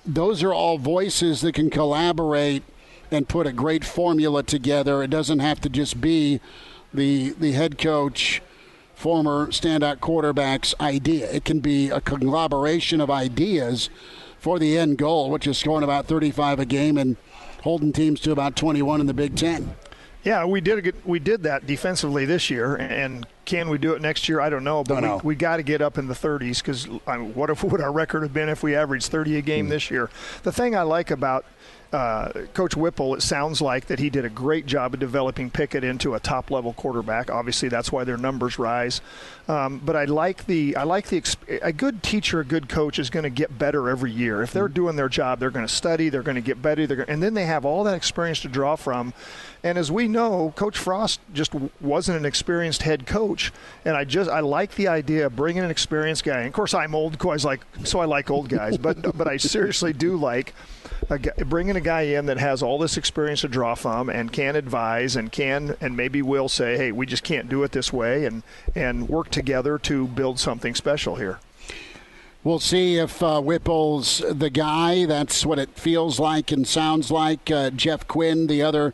those 0.06 0.42
are 0.42 0.52
all 0.52 0.78
voices 0.78 1.40
that 1.40 1.54
can 1.54 1.70
collaborate 1.70 2.62
and 3.11 3.28
put 3.28 3.46
a 3.46 3.52
great 3.52 3.84
formula 3.84 4.42
together. 4.42 5.02
It 5.02 5.11
doesn't 5.11 5.38
have 5.38 5.61
to 5.62 5.68
just 5.68 6.00
be 6.00 6.40
the 6.92 7.30
the 7.30 7.52
head 7.52 7.78
coach, 7.78 8.42
former 8.94 9.49
standout 9.49 10.00
quarterback's 10.00 10.75
idea. 10.80 11.30
It 11.30 11.44
can 11.44 11.61
be 11.61 11.90
a 11.90 12.00
collaboration 12.00 13.00
of 13.00 13.11
ideas 13.11 13.90
for 14.38 14.58
the 14.58 14.76
end 14.76 14.99
goal, 14.99 15.30
which 15.30 15.46
is 15.46 15.58
scoring 15.58 15.84
about 15.84 16.06
35 16.06 16.61
a 16.61 16.66
game 16.66 16.99
and 16.99 17.16
holding 17.62 17.92
teams 17.92 18.20
to 18.20 18.30
about 18.30 18.56
21 18.56 19.00
in 19.00 19.06
the 19.06 19.14
Big 19.14 19.37
Ten. 19.37 19.75
Yeah, 20.25 20.47
we 20.47 20.62
did 20.62 20.95
we 21.04 21.19
did 21.19 21.43
that 21.43 21.66
defensively 21.66 22.25
this 22.25 22.49
year, 22.49 22.76
and 22.76 23.26
can 23.45 23.69
we 23.69 23.76
do 23.76 23.93
it 23.93 24.00
next 24.00 24.26
year? 24.26 24.40
I 24.40 24.49
don't 24.49 24.64
know, 24.64 24.83
but 24.83 25.00
don't 25.00 25.02
know. 25.02 25.16
we, 25.19 25.28
we 25.28 25.35
got 25.35 25.59
to 25.59 25.62
get 25.62 25.83
up 25.83 25.99
in 25.99 26.07
the 26.09 26.14
30s 26.14 26.59
because 26.59 26.88
I 27.07 27.19
mean, 27.19 27.35
what 27.35 27.50
if 27.50 27.62
would 27.64 27.83
our 27.83 27.93
record 27.93 28.23
have 28.23 28.33
been 28.33 28.49
if 28.49 28.62
we 28.62 28.75
averaged 28.75 29.07
30 29.09 29.37
a 29.37 29.43
game 29.43 29.66
mm. 29.66 29.71
this 29.71 29.90
year? 29.90 30.09
The 30.43 30.52
thing 30.52 30.75
I 30.75 30.83
like 30.83 31.11
about 31.11 31.45
uh, 31.94 32.46
Coach 32.54 32.76
Whipple, 32.76 33.14
it 33.14 33.22
sounds 33.22 33.62
like 33.62 33.86
that 33.86 34.00
he 34.00 34.10
did 34.10 34.24
a 34.24 34.28
great 34.28 34.66
job 34.66 34.94
of 34.94 35.00
developing 35.00 35.48
Pickett 35.48 35.84
into 35.84 36.14
a 36.14 36.20
top 36.20 36.50
level 36.50 36.72
quarterback. 36.72 37.30
Obviously, 37.30 37.68
that's 37.68 37.92
why 37.92 38.02
their 38.02 38.16
numbers 38.16 38.58
rise. 38.58 39.00
Um, 39.46 39.78
but 39.78 39.94
I 39.94 40.06
like 40.06 40.46
the 40.46 40.74
I 40.74 40.82
like 40.82 41.06
the 41.06 41.22
a 41.62 41.72
good 41.72 42.02
teacher, 42.02 42.40
a 42.40 42.44
good 42.44 42.68
coach 42.68 42.98
is 42.98 43.10
going 43.10 43.22
to 43.22 43.30
get 43.30 43.56
better 43.60 43.88
every 43.88 44.10
year. 44.10 44.42
If 44.42 44.52
they're 44.52 44.68
mm. 44.68 44.74
doing 44.74 44.96
their 44.96 45.08
job, 45.08 45.38
they're 45.38 45.52
going 45.52 45.66
to 45.66 45.72
study, 45.72 46.08
they're 46.08 46.22
going 46.22 46.34
to 46.34 46.40
get 46.40 46.60
better, 46.60 46.84
they're 46.84 47.08
and 47.08 47.22
then 47.22 47.34
they 47.34 47.44
have 47.44 47.64
all 47.64 47.84
that 47.84 47.94
experience 47.94 48.40
to 48.40 48.48
draw 48.48 48.74
from. 48.74 49.14
And 49.62 49.78
as 49.78 49.92
we 49.92 50.08
know, 50.08 50.52
Coach 50.56 50.76
Frost 50.76 51.20
just 51.32 51.54
wasn't 51.80 52.18
an 52.18 52.24
experienced 52.24 52.82
head 52.82 53.06
coach, 53.06 53.52
and 53.84 53.96
I 53.96 54.02
just 54.04 54.28
I 54.28 54.40
like 54.40 54.74
the 54.74 54.88
idea 54.88 55.26
of 55.26 55.36
bringing 55.36 55.62
an 55.62 55.70
experienced 55.70 56.24
guy. 56.24 56.38
And 56.38 56.48
of 56.48 56.54
course, 56.54 56.74
I'm 56.74 56.92
old, 56.92 57.22
so 57.22 57.30
I 57.30 57.36
like 57.36 57.64
so 57.84 58.00
I 58.00 58.06
like 58.06 58.30
old 58.30 58.48
guys, 58.48 58.78
but 58.78 59.16
but 59.16 59.28
I 59.28 59.36
seriously 59.36 59.92
do 59.92 60.16
like 60.16 60.54
a, 61.10 61.18
bringing 61.44 61.76
a 61.76 61.80
guy 61.80 62.02
in 62.02 62.26
that 62.26 62.38
has 62.38 62.62
all 62.62 62.78
this 62.78 62.96
experience 62.96 63.42
to 63.42 63.48
draw 63.48 63.74
from 63.74 64.08
and 64.08 64.32
can 64.32 64.56
advise 64.56 65.16
and 65.16 65.30
can 65.30 65.76
and 65.80 65.96
maybe 65.96 66.22
will 66.22 66.48
say, 66.48 66.76
hey, 66.76 66.92
we 66.92 67.06
just 67.06 67.24
can't 67.24 67.48
do 67.48 67.62
it 67.62 67.72
this 67.72 67.92
way, 67.92 68.24
and 68.24 68.42
and 68.74 69.08
work 69.08 69.30
together 69.30 69.78
to 69.78 70.06
build 70.08 70.38
something 70.38 70.74
special 70.74 71.16
here. 71.16 71.38
We'll 72.42 72.58
see 72.58 72.98
if 72.98 73.22
uh, 73.22 73.40
Whipple's 73.40 74.22
the 74.30 74.50
guy. 74.50 75.06
That's 75.06 75.46
what 75.46 75.58
it 75.58 75.70
feels 75.78 76.20
like 76.20 76.52
and 76.52 76.68
sounds 76.68 77.10
like. 77.10 77.50
Uh, 77.50 77.70
Jeff 77.70 78.06
Quinn, 78.06 78.48
the 78.48 78.62
other 78.62 78.92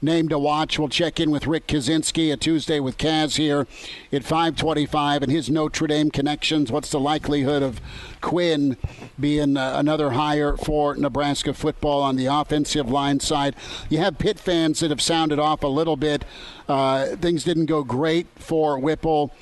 name 0.00 0.28
to 0.28 0.38
watch. 0.38 0.78
We'll 0.78 0.88
check 0.88 1.18
in 1.18 1.30
with 1.30 1.46
Rick 1.46 1.66
Kaczenski 1.66 2.32
a 2.32 2.36
Tuesday 2.36 2.80
with 2.80 2.98
Kaz 2.98 3.36
here 3.36 3.66
at 4.12 4.24
525 4.24 5.22
and 5.22 5.32
his 5.32 5.50
Notre 5.50 5.86
Dame 5.86 6.10
connections. 6.10 6.70
What's 6.70 6.90
the 6.90 7.00
likelihood 7.00 7.62
of 7.62 7.80
Quinn 8.20 8.76
being 9.18 9.56
uh, 9.56 9.74
another 9.76 10.10
hire 10.10 10.56
for 10.56 10.94
Nebraska 10.94 11.52
football 11.52 12.02
on 12.02 12.16
the 12.16 12.26
offensive 12.26 12.88
line 12.88 13.20
side? 13.20 13.56
You 13.88 13.98
have 13.98 14.18
Pitt 14.18 14.38
fans 14.38 14.80
that 14.80 14.90
have 14.90 15.02
sounded 15.02 15.38
off 15.38 15.62
a 15.62 15.68
little 15.68 15.96
bit. 15.96 16.24
Uh, 16.68 17.16
things 17.16 17.44
didn't 17.44 17.66
go 17.66 17.82
great 17.82 18.26
for 18.36 18.78
Whipple 18.78 19.32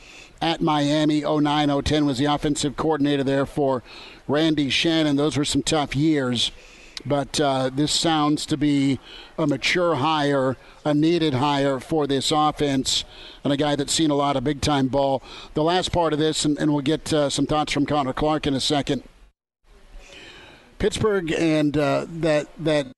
at 0.40 0.60
Miami. 0.60 1.22
09 1.22 1.82
010 1.82 2.06
was 2.06 2.18
the 2.18 2.26
offensive 2.26 2.76
coordinator 2.76 3.24
there 3.24 3.46
for 3.46 3.82
Randy 4.26 4.70
Shannon. 4.70 5.16
Those 5.16 5.36
were 5.36 5.44
some 5.44 5.62
tough 5.62 5.94
years. 5.94 6.50
But 7.04 7.38
uh, 7.40 7.70
this 7.72 7.92
sounds 7.92 8.46
to 8.46 8.56
be 8.56 8.98
a 9.38 9.46
mature 9.46 9.96
hire, 9.96 10.56
a 10.84 10.94
needed 10.94 11.34
hire 11.34 11.78
for 11.78 12.06
this 12.06 12.32
offense, 12.32 13.04
and 13.44 13.52
a 13.52 13.56
guy 13.56 13.76
that's 13.76 13.92
seen 13.92 14.10
a 14.10 14.14
lot 14.14 14.36
of 14.36 14.44
big 14.44 14.60
time 14.60 14.88
ball. 14.88 15.22
The 15.54 15.62
last 15.62 15.92
part 15.92 16.12
of 16.12 16.18
this, 16.18 16.44
and, 16.44 16.58
and 16.58 16.72
we'll 16.72 16.82
get 16.82 17.12
uh, 17.12 17.30
some 17.30 17.46
thoughts 17.46 17.72
from 17.72 17.86
Connor 17.86 18.12
Clark 18.12 18.46
in 18.46 18.54
a 18.54 18.60
second. 18.60 19.02
Pittsburgh 20.78 21.32
and 21.32 21.76
uh, 21.76 22.06
that 22.08 22.48
that 22.58 22.88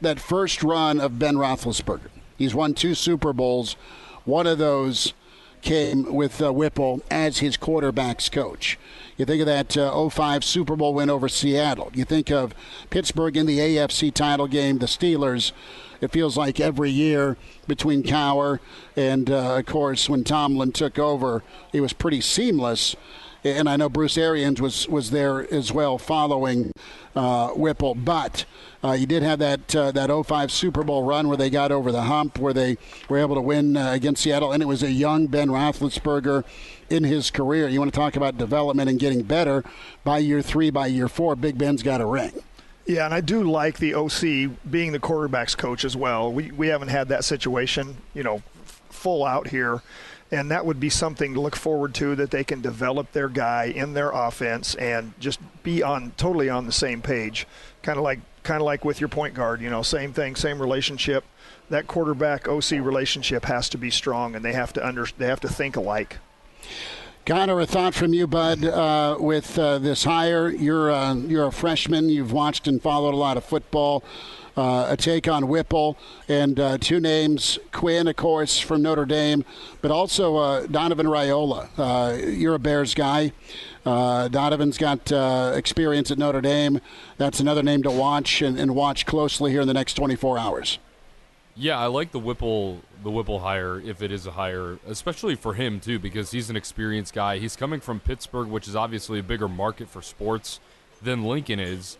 that 0.00 0.20
first 0.20 0.62
run 0.62 1.00
of 1.00 1.18
Ben 1.18 1.36
Roethlisberger. 1.36 2.10
He's 2.36 2.54
won 2.54 2.74
two 2.74 2.94
Super 2.94 3.32
Bowls. 3.32 3.76
One 4.24 4.46
of 4.46 4.58
those 4.58 5.14
came 5.62 6.14
with 6.14 6.40
uh, 6.40 6.52
Whipple 6.52 7.02
as 7.10 7.38
his 7.38 7.56
quarterbacks 7.56 8.30
coach. 8.30 8.78
You 9.20 9.26
think 9.26 9.40
of 9.40 9.46
that 9.48 9.76
uh, 9.76 10.08
05 10.08 10.42
Super 10.42 10.76
Bowl 10.76 10.94
win 10.94 11.10
over 11.10 11.28
Seattle. 11.28 11.90
You 11.92 12.06
think 12.06 12.30
of 12.30 12.54
Pittsburgh 12.88 13.36
in 13.36 13.44
the 13.44 13.58
AFC 13.58 14.14
title 14.14 14.46
game, 14.46 14.78
the 14.78 14.86
Steelers. 14.86 15.52
It 16.00 16.10
feels 16.10 16.38
like 16.38 16.58
every 16.58 16.88
year 16.88 17.36
between 17.68 18.02
Cowher 18.02 18.60
and, 18.96 19.30
uh, 19.30 19.58
of 19.58 19.66
course, 19.66 20.08
when 20.08 20.24
Tomlin 20.24 20.72
took 20.72 20.98
over, 20.98 21.42
it 21.74 21.82
was 21.82 21.92
pretty 21.92 22.22
seamless 22.22 22.96
and 23.44 23.68
I 23.68 23.76
know 23.76 23.88
Bruce 23.88 24.18
Arians 24.18 24.60
was 24.60 24.86
was 24.88 25.10
there 25.10 25.52
as 25.52 25.72
well 25.72 25.98
following 25.98 26.72
uh, 27.16 27.48
Whipple. 27.48 27.94
But 27.94 28.44
uh, 28.84 28.92
you 28.92 29.06
did 29.06 29.22
have 29.22 29.38
that 29.38 29.74
uh, 29.74 29.92
that 29.92 30.10
05 30.26 30.52
Super 30.52 30.82
Bowl 30.82 31.04
run 31.04 31.28
where 31.28 31.36
they 31.36 31.50
got 31.50 31.72
over 31.72 31.90
the 31.90 32.02
hump, 32.02 32.38
where 32.38 32.52
they 32.52 32.76
were 33.08 33.18
able 33.18 33.34
to 33.36 33.40
win 33.40 33.76
uh, 33.76 33.92
against 33.92 34.22
Seattle, 34.22 34.52
and 34.52 34.62
it 34.62 34.66
was 34.66 34.82
a 34.82 34.90
young 34.90 35.26
Ben 35.26 35.48
Roethlisberger 35.48 36.44
in 36.90 37.04
his 37.04 37.30
career. 37.30 37.68
You 37.68 37.78
want 37.78 37.92
to 37.92 37.98
talk 37.98 38.16
about 38.16 38.36
development 38.36 38.90
and 38.90 38.98
getting 38.98 39.22
better 39.22 39.64
by 40.04 40.18
year 40.18 40.42
three, 40.42 40.70
by 40.70 40.88
year 40.88 41.08
four, 41.08 41.36
Big 41.36 41.56
Ben's 41.56 41.82
got 41.82 42.00
a 42.00 42.06
ring. 42.06 42.32
Yeah, 42.86 43.04
and 43.04 43.14
I 43.14 43.20
do 43.20 43.44
like 43.44 43.78
the 43.78 43.94
OC 43.94 44.50
being 44.68 44.92
the 44.92 44.98
quarterback's 44.98 45.54
coach 45.54 45.84
as 45.84 45.96
well. 45.96 46.32
We 46.32 46.50
we 46.50 46.68
haven't 46.68 46.88
had 46.88 47.08
that 47.08 47.24
situation, 47.24 47.98
you 48.14 48.22
know, 48.22 48.42
full 48.90 49.24
out 49.24 49.48
here 49.48 49.82
and 50.32 50.50
that 50.50 50.64
would 50.64 50.78
be 50.78 50.90
something 50.90 51.34
to 51.34 51.40
look 51.40 51.56
forward 51.56 51.94
to 51.94 52.14
that 52.14 52.30
they 52.30 52.44
can 52.44 52.60
develop 52.60 53.12
their 53.12 53.28
guy 53.28 53.64
in 53.64 53.94
their 53.94 54.10
offense 54.10 54.74
and 54.76 55.12
just 55.18 55.40
be 55.62 55.82
on 55.82 56.12
totally 56.16 56.48
on 56.48 56.66
the 56.66 56.72
same 56.72 57.02
page 57.02 57.46
kind 57.82 57.98
of 57.98 58.04
like 58.04 58.20
kind 58.42 58.60
of 58.60 58.66
like 58.66 58.84
with 58.84 59.00
your 59.00 59.08
point 59.08 59.34
guard 59.34 59.60
you 59.60 59.70
know 59.70 59.82
same 59.82 60.12
thing 60.12 60.36
same 60.36 60.60
relationship 60.60 61.24
that 61.68 61.86
quarterback 61.86 62.48
OC 62.48 62.72
relationship 62.72 63.44
has 63.44 63.68
to 63.68 63.78
be 63.78 63.90
strong 63.90 64.34
and 64.34 64.44
they 64.44 64.52
have 64.52 64.72
to 64.72 64.86
under 64.86 65.06
they 65.18 65.26
have 65.26 65.40
to 65.40 65.48
think 65.48 65.76
alike 65.76 66.18
Connor, 67.26 67.60
a 67.60 67.66
thought 67.66 67.94
from 67.94 68.12
you, 68.12 68.26
bud, 68.26 68.64
uh, 68.64 69.16
with 69.20 69.58
uh, 69.58 69.78
this 69.78 70.04
hire. 70.04 70.48
You're 70.48 70.90
uh, 70.90 71.14
you're 71.14 71.46
a 71.46 71.52
freshman. 71.52 72.08
You've 72.08 72.32
watched 72.32 72.66
and 72.66 72.82
followed 72.82 73.14
a 73.14 73.16
lot 73.16 73.36
of 73.36 73.44
football 73.44 74.02
uh, 74.56 74.86
a 74.88 74.96
take 74.96 75.28
on 75.28 75.46
Whipple, 75.46 75.96
and 76.28 76.58
uh, 76.58 76.78
two 76.78 76.98
names 76.98 77.58
Quinn, 77.72 78.08
of 78.08 78.16
course, 78.16 78.58
from 78.58 78.82
Notre 78.82 79.04
Dame, 79.04 79.44
but 79.80 79.90
also 79.90 80.66
Donovan 80.66 81.06
Raiola. 81.06 82.36
You're 82.36 82.54
a 82.54 82.58
Bears 82.58 82.94
guy. 82.94 83.32
Donovan's 83.84 84.76
got 84.76 85.12
experience 85.56 86.10
at 86.10 86.18
Notre 86.18 86.40
Dame. 86.40 86.80
That's 87.18 87.38
another 87.38 87.62
name 87.62 87.82
to 87.84 87.90
watch 87.90 88.42
and, 88.42 88.58
and 88.58 88.74
watch 88.74 89.06
closely 89.06 89.52
here 89.52 89.60
in 89.60 89.68
the 89.68 89.74
next 89.74 89.94
24 89.94 90.38
hours. 90.38 90.78
Yeah, 91.54 91.78
I 91.78 91.86
like 91.86 92.12
the 92.12 92.18
Whipple 92.18 92.80
the 93.02 93.10
Whipple 93.10 93.40
hire 93.40 93.80
if 93.80 94.02
it 94.02 94.12
is 94.12 94.26
a 94.26 94.32
hire, 94.32 94.78
especially 94.86 95.34
for 95.34 95.54
him 95.54 95.80
too, 95.80 95.98
because 95.98 96.30
he's 96.30 96.50
an 96.50 96.56
experienced 96.56 97.14
guy. 97.14 97.38
He's 97.38 97.56
coming 97.56 97.80
from 97.80 98.00
Pittsburgh, 98.00 98.48
which 98.48 98.68
is 98.68 98.76
obviously 98.76 99.18
a 99.18 99.22
bigger 99.22 99.48
market 99.48 99.88
for 99.88 100.02
sports 100.02 100.60
than 101.02 101.24
Lincoln 101.24 101.60
is. 101.60 101.98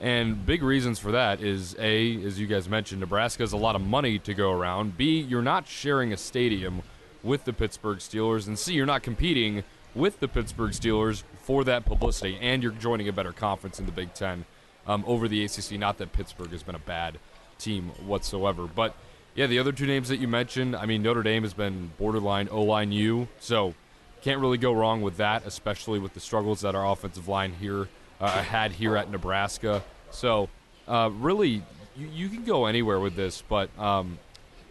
And 0.00 0.44
big 0.44 0.62
reasons 0.62 0.98
for 0.98 1.12
that 1.12 1.40
is 1.40 1.74
A, 1.78 2.22
as 2.24 2.38
you 2.38 2.46
guys 2.46 2.68
mentioned, 2.68 3.00
Nebraska 3.00 3.42
has 3.42 3.52
a 3.52 3.56
lot 3.56 3.74
of 3.74 3.80
money 3.80 4.18
to 4.20 4.34
go 4.34 4.52
around. 4.52 4.96
B, 4.96 5.20
you're 5.20 5.42
not 5.42 5.66
sharing 5.66 6.12
a 6.12 6.16
stadium 6.16 6.82
with 7.22 7.44
the 7.44 7.52
Pittsburgh 7.52 7.98
Steelers. 7.98 8.46
And 8.46 8.58
C, 8.58 8.74
you're 8.74 8.86
not 8.86 9.02
competing 9.02 9.64
with 9.94 10.20
the 10.20 10.28
Pittsburgh 10.28 10.72
Steelers 10.72 11.22
for 11.42 11.64
that 11.64 11.86
publicity. 11.86 12.38
And 12.40 12.62
you're 12.62 12.72
joining 12.72 13.08
a 13.08 13.12
better 13.12 13.32
conference 13.32 13.78
in 13.78 13.86
the 13.86 13.92
Big 13.92 14.12
Ten 14.12 14.44
um, 14.86 15.02
over 15.06 15.28
the 15.28 15.44
ACC. 15.44 15.72
Not 15.72 15.96
that 15.98 16.12
Pittsburgh 16.12 16.50
has 16.50 16.62
been 16.62 16.74
a 16.74 16.80
bad 16.80 17.18
team 17.58 17.90
whatsoever. 18.06 18.66
But 18.66 18.94
yeah, 19.36 19.46
the 19.46 19.58
other 19.58 19.72
two 19.72 19.86
names 19.86 20.08
that 20.08 20.16
you 20.16 20.26
mentioned, 20.26 20.74
I 20.74 20.86
mean, 20.86 21.02
Notre 21.02 21.22
Dame 21.22 21.42
has 21.42 21.54
been 21.54 21.92
borderline 21.98 22.48
O 22.50 22.62
line 22.62 22.90
U. 22.90 23.28
So 23.38 23.74
can't 24.22 24.40
really 24.40 24.58
go 24.58 24.72
wrong 24.72 25.02
with 25.02 25.18
that, 25.18 25.46
especially 25.46 25.98
with 25.98 26.14
the 26.14 26.20
struggles 26.20 26.62
that 26.62 26.74
our 26.74 26.90
offensive 26.90 27.28
line 27.28 27.52
here 27.52 27.86
uh, 28.20 28.42
had 28.42 28.72
here 28.72 28.96
at 28.96 29.10
Nebraska. 29.10 29.84
So, 30.10 30.48
uh, 30.88 31.10
really, 31.12 31.62
you, 31.96 32.08
you, 32.12 32.28
can 32.28 32.44
go 32.44 32.66
anywhere 32.66 32.98
with 32.98 33.14
this. 33.14 33.42
But, 33.46 33.70
um, 33.78 34.18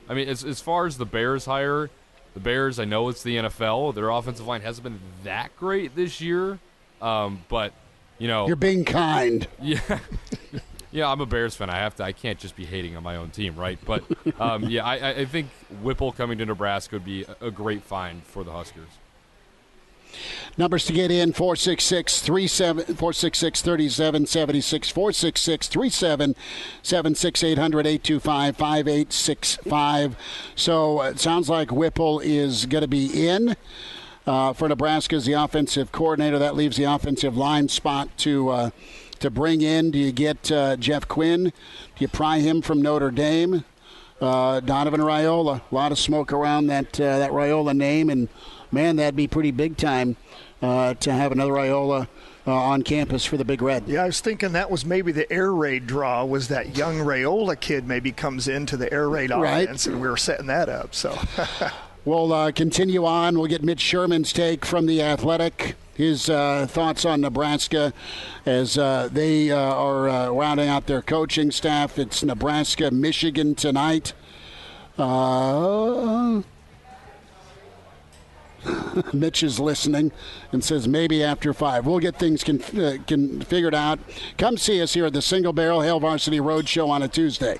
I 0.10 0.14
mean, 0.14 0.28
as, 0.28 0.44
as 0.44 0.60
far 0.60 0.88
as 0.88 0.98
the 0.98 1.06
Bears 1.06 1.46
hire, 1.46 1.90
the 2.34 2.40
Bears, 2.40 2.80
I 2.80 2.86
know 2.86 3.08
it's 3.10 3.24
the 3.24 3.38
NFL. 3.38 3.96
Their 3.96 4.10
offensive 4.10 4.48
line 4.48 4.62
hasn't 4.62 4.84
been 4.84 5.00
that 5.24 5.56
great 5.58 5.96
this 5.96 6.20
year. 6.20 6.60
Um, 7.02 7.44
but, 7.48 7.72
you 8.18 8.28
know. 8.28 8.48
You're 8.48 8.56
being 8.56 8.84
kind. 8.84 9.48
Yeah. 9.62 10.00
Yeah, 10.96 11.12
I'm 11.12 11.20
a 11.20 11.26
Bears 11.26 11.56
fan. 11.56 11.70
I 11.70 11.76
have 11.76 11.96
to. 11.98 12.04
I 12.04 12.14
can't 12.14 12.40
just 12.40 12.56
be 12.56 12.64
hating 12.64 12.96
on 12.96 13.04
my 13.04 13.18
own 13.18 13.30
team, 13.30 13.58
right? 13.58 13.78
But 13.86 14.04
um, 14.40 14.64
yeah, 14.64 14.86
I, 14.86 15.10
I, 15.10 15.26
think 15.26 15.50
Whipple 15.82 16.14
coming 16.14 16.38
to 16.38 16.46
Nebraska 16.46 16.96
would 16.96 17.04
be 17.04 17.26
a 17.42 17.52
great 17.52 17.84
find 17.84 18.24
for 18.24 18.46
the 18.46 18.52
Huskers. 18.54 18.88
Numbers 20.58 20.86
to 20.86 20.94
get 20.94 21.12
in 21.12 21.34
466 21.34 22.20
466 22.26 23.62
3776 23.62 24.90
466 24.90 25.68
3776 25.68 27.44
800 27.44 27.88
825 27.88 28.56
5865. 28.56 30.16
So 30.56 31.02
it 31.02 31.20
sounds 31.20 31.50
like 31.50 31.74
Whipple 31.74 32.22
is 32.22 32.66
going 32.66 32.84
to 32.84 32.88
be 32.88 33.28
in. 33.28 33.58
Uh, 34.26 34.54
for 34.54 34.68
Nebraska 34.68 35.18
as 35.18 35.26
the 35.26 35.34
offensive 35.34 35.92
coordinator, 35.92 36.40
that 36.40 36.56
leaves 36.56 36.78
the 36.78 36.86
offensive 36.86 37.38
line 37.38 37.70
spot 37.70 38.10
to 38.18 38.50
uh, 38.50 38.70
to 39.26 39.32
bring 39.32 39.62
in. 39.62 39.92
Do 39.92 40.00
you 40.00 40.12
get 40.12 40.52
uh, 40.52 40.78
Jeff 40.78 41.08
Quinn? 41.08 41.46
Do 41.46 41.52
you 41.98 42.08
pry 42.08 42.40
him 42.40 42.62
from 42.62 42.82
Notre 42.82 43.12
Dame? 43.12 43.66
Uh, 44.22 44.60
Donovan 44.62 45.02
Raiola. 45.02 45.62
A 45.70 45.76
lot 45.76 45.92
of 45.92 46.00
smoke 46.00 46.32
around 46.32 46.68
that 46.68 47.00
uh, 47.00 47.20
that 47.20 47.32
Raiola 47.32 47.76
name, 47.76 48.10
and 48.10 48.30
man, 48.72 48.96
that'd 48.96 49.16
be 49.16 49.28
pretty 49.28 49.52
big 49.52 49.76
time 49.76 50.16
uh, 50.62 50.94
to 50.96 51.12
have 51.12 51.32
another 51.32 51.52
Raiola 51.52 52.08
uh, 52.48 52.54
on 52.54 52.84
campus 52.84 53.26
for 53.26 53.36
the 53.36 53.44
Big 53.44 53.62
Red. 53.62 53.88
Yeah, 53.88 54.04
I 54.04 54.06
was 54.06 54.22
thinking 54.22 54.54
that 54.54 54.72
was 54.72 54.86
maybe 54.86 55.12
the 55.12 55.32
air 55.32 55.52
raid 55.52 55.86
draw. 55.86 56.24
Was 56.24 56.48
that 56.48 56.78
young 56.78 57.00
Raiola 57.00 57.60
kid 57.60 57.88
maybe 57.88 58.12
comes 58.12 58.48
into 58.48 58.78
the 58.78 58.92
air 58.94 59.10
raid 59.10 59.32
audience, 59.32 59.86
right. 59.86 59.94
and 59.94 60.02
we 60.02 60.08
were 60.08 60.18
setting 60.18 60.48
that 60.48 60.70
up. 60.70 60.96
So. 60.96 61.20
we'll 62.06 62.32
uh, 62.32 62.52
continue 62.52 63.06
on. 63.06 63.38
We'll 63.38 63.48
get 63.48 63.64
Mitch 63.64 63.82
Sherman's 63.82 64.32
take 64.32 64.66
from 64.66 64.86
the 64.86 65.02
Athletic. 65.02 65.76
His 65.96 66.30
uh, 66.30 66.68
thoughts 66.70 67.06
on 67.06 67.22
Nebraska 67.22 67.94
as 68.46 68.78
uh, 68.78 69.08
they 69.12 69.50
uh, 69.50 69.58
are 69.58 70.10
uh, 70.10 70.30
rounding 70.30 70.68
out 70.68 70.88
their 70.88 71.02
coaching 71.02 71.52
staff. 71.52 71.98
It's 71.98 72.22
Nebraska, 72.22 72.92
Michigan 72.92 73.56
tonight. 73.56 74.14
Uh, 74.98 76.42
Mitch 79.14 79.42
is 79.42 79.60
listening 79.60 80.12
and 80.52 80.64
says 80.64 80.88
maybe 80.88 81.24
after 81.24 81.54
five. 81.54 81.86
We'll 81.86 82.00
get 82.00 82.18
things 82.18 82.44
can, 82.44 82.62
uh, 82.78 82.98
can 83.08 83.42
figured 83.42 83.76
out. 83.76 84.00
Come 84.38 84.58
see 84.58 84.82
us 84.82 84.94
here 84.94 85.06
at 85.06 85.14
the 85.14 85.22
Single 85.22 85.54
Barrel 85.54 85.82
Hail 85.82 86.00
Varsity 86.02 86.42
Road 86.42 86.68
Show 86.68 86.90
on 86.90 87.04
a 87.04 87.08
Tuesday. 87.08 87.60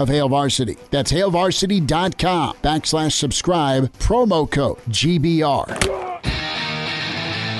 of 0.00 0.08
Hail 0.08 0.28
Varsity. 0.28 0.76
That's 0.90 1.12
hailvarsity.com 1.12 2.56
backslash 2.62 3.12
subscribe, 3.12 3.92
promo 3.98 4.50
code 4.50 4.78
GBR. 4.88 6.24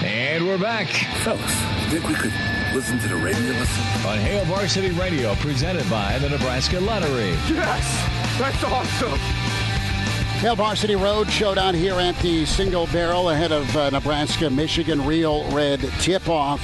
And 0.03 0.47
we're 0.47 0.59
back. 0.59 0.89
Fellas, 1.23 1.55
think 1.91 2.09
we 2.09 2.15
could 2.15 2.33
listen 2.73 2.99
to 3.01 3.09
the 3.09 3.17
radio 3.17 3.51
listen? 3.59 3.83
On 4.07 4.17
Hail 4.19 4.45
Varsity 4.45 4.91
Radio, 4.91 5.35
presented 5.37 5.89
by 5.91 6.19
the 6.21 6.29
Nebraska 6.29 6.81
Lottery. 6.81 7.31
Yes! 7.49 8.39
That's 8.39 8.63
awesome! 8.65 9.19
Hail 10.39 10.57
Varsity 10.57 10.95
Road 10.97 11.29
showdown 11.29 11.75
here 11.75 11.95
at 11.95 12.17
the 12.21 12.47
single 12.47 12.87
barrel 12.87 13.31
ahead 13.31 13.53
of 13.53 13.77
uh, 13.77 13.91
Nebraska 13.91 14.49
Michigan 14.49 15.05
Real 15.05 15.51
Red 15.51 15.81
tip 15.99 16.29
off. 16.29 16.63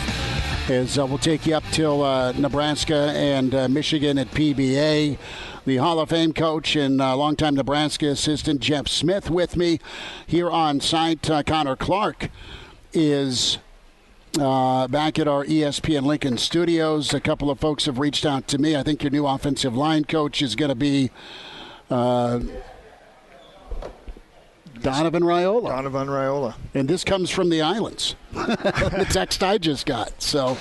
As 0.70 0.98
uh, 0.98 1.04
we'll 1.04 1.18
take 1.18 1.44
you 1.44 1.54
up 1.54 1.64
till 1.72 2.02
uh, 2.02 2.32
Nebraska 2.32 3.12
and 3.14 3.54
uh, 3.54 3.68
Michigan 3.68 4.16
at 4.16 4.28
PBA 4.28 5.18
the 5.66 5.76
Hall 5.78 5.98
of 5.98 6.10
Fame 6.10 6.32
coach 6.32 6.76
and 6.76 7.02
uh, 7.02 7.16
longtime 7.16 7.56
Nebraska 7.56 8.06
assistant 8.06 8.60
Jeff 8.60 8.86
Smith 8.86 9.28
with 9.28 9.56
me 9.56 9.80
here 10.24 10.48
on 10.48 10.80
site. 10.80 11.28
Uh, 11.28 11.42
Connor 11.42 11.74
Clark 11.74 12.30
is 12.92 13.58
uh, 14.38 14.86
back 14.86 15.18
at 15.18 15.26
our 15.26 15.44
ESPN 15.44 16.02
Lincoln 16.06 16.38
studios. 16.38 17.12
A 17.12 17.20
couple 17.20 17.50
of 17.50 17.58
folks 17.58 17.86
have 17.86 17.98
reached 17.98 18.24
out 18.24 18.46
to 18.46 18.58
me. 18.58 18.76
I 18.76 18.84
think 18.84 19.02
your 19.02 19.10
new 19.10 19.26
offensive 19.26 19.76
line 19.76 20.04
coach 20.04 20.40
is 20.40 20.54
going 20.54 20.68
to 20.68 20.76
be. 20.76 21.10
Uh, 21.90 22.40
Donovan 24.80 25.24
Raiola. 25.24 25.68
Donovan 25.68 26.06
Raiola. 26.06 26.54
And 26.74 26.88
this 26.88 27.02
comes 27.02 27.28
from 27.28 27.50
the 27.50 27.60
islands. 27.60 28.14
the 28.32 29.06
text 29.10 29.42
I 29.42 29.58
just 29.58 29.84
got. 29.84 30.22
So, 30.22 30.56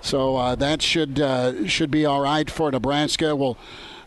so 0.00 0.34
uh, 0.36 0.54
that 0.56 0.82
should 0.82 1.20
uh, 1.20 1.68
should 1.68 1.90
be 1.92 2.04
all 2.04 2.20
right 2.20 2.50
for 2.50 2.72
Nebraska. 2.72 3.36
Well, 3.36 3.56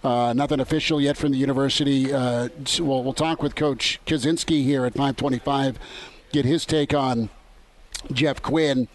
uh, 0.03 0.33
nothing 0.33 0.59
official 0.59 0.99
yet 0.99 1.17
from 1.17 1.31
the 1.31 1.37
university. 1.37 2.13
Uh, 2.13 2.49
we'll, 2.79 3.03
we'll 3.03 3.13
talk 3.13 3.41
with 3.41 3.55
Coach 3.55 3.99
Kaczenski 4.05 4.63
here 4.63 4.85
at 4.85 4.93
525, 4.93 5.79
get 6.31 6.45
his 6.45 6.65
take 6.65 6.93
on 6.93 7.29
Jeff 8.11 8.41
Quinn 8.41 8.87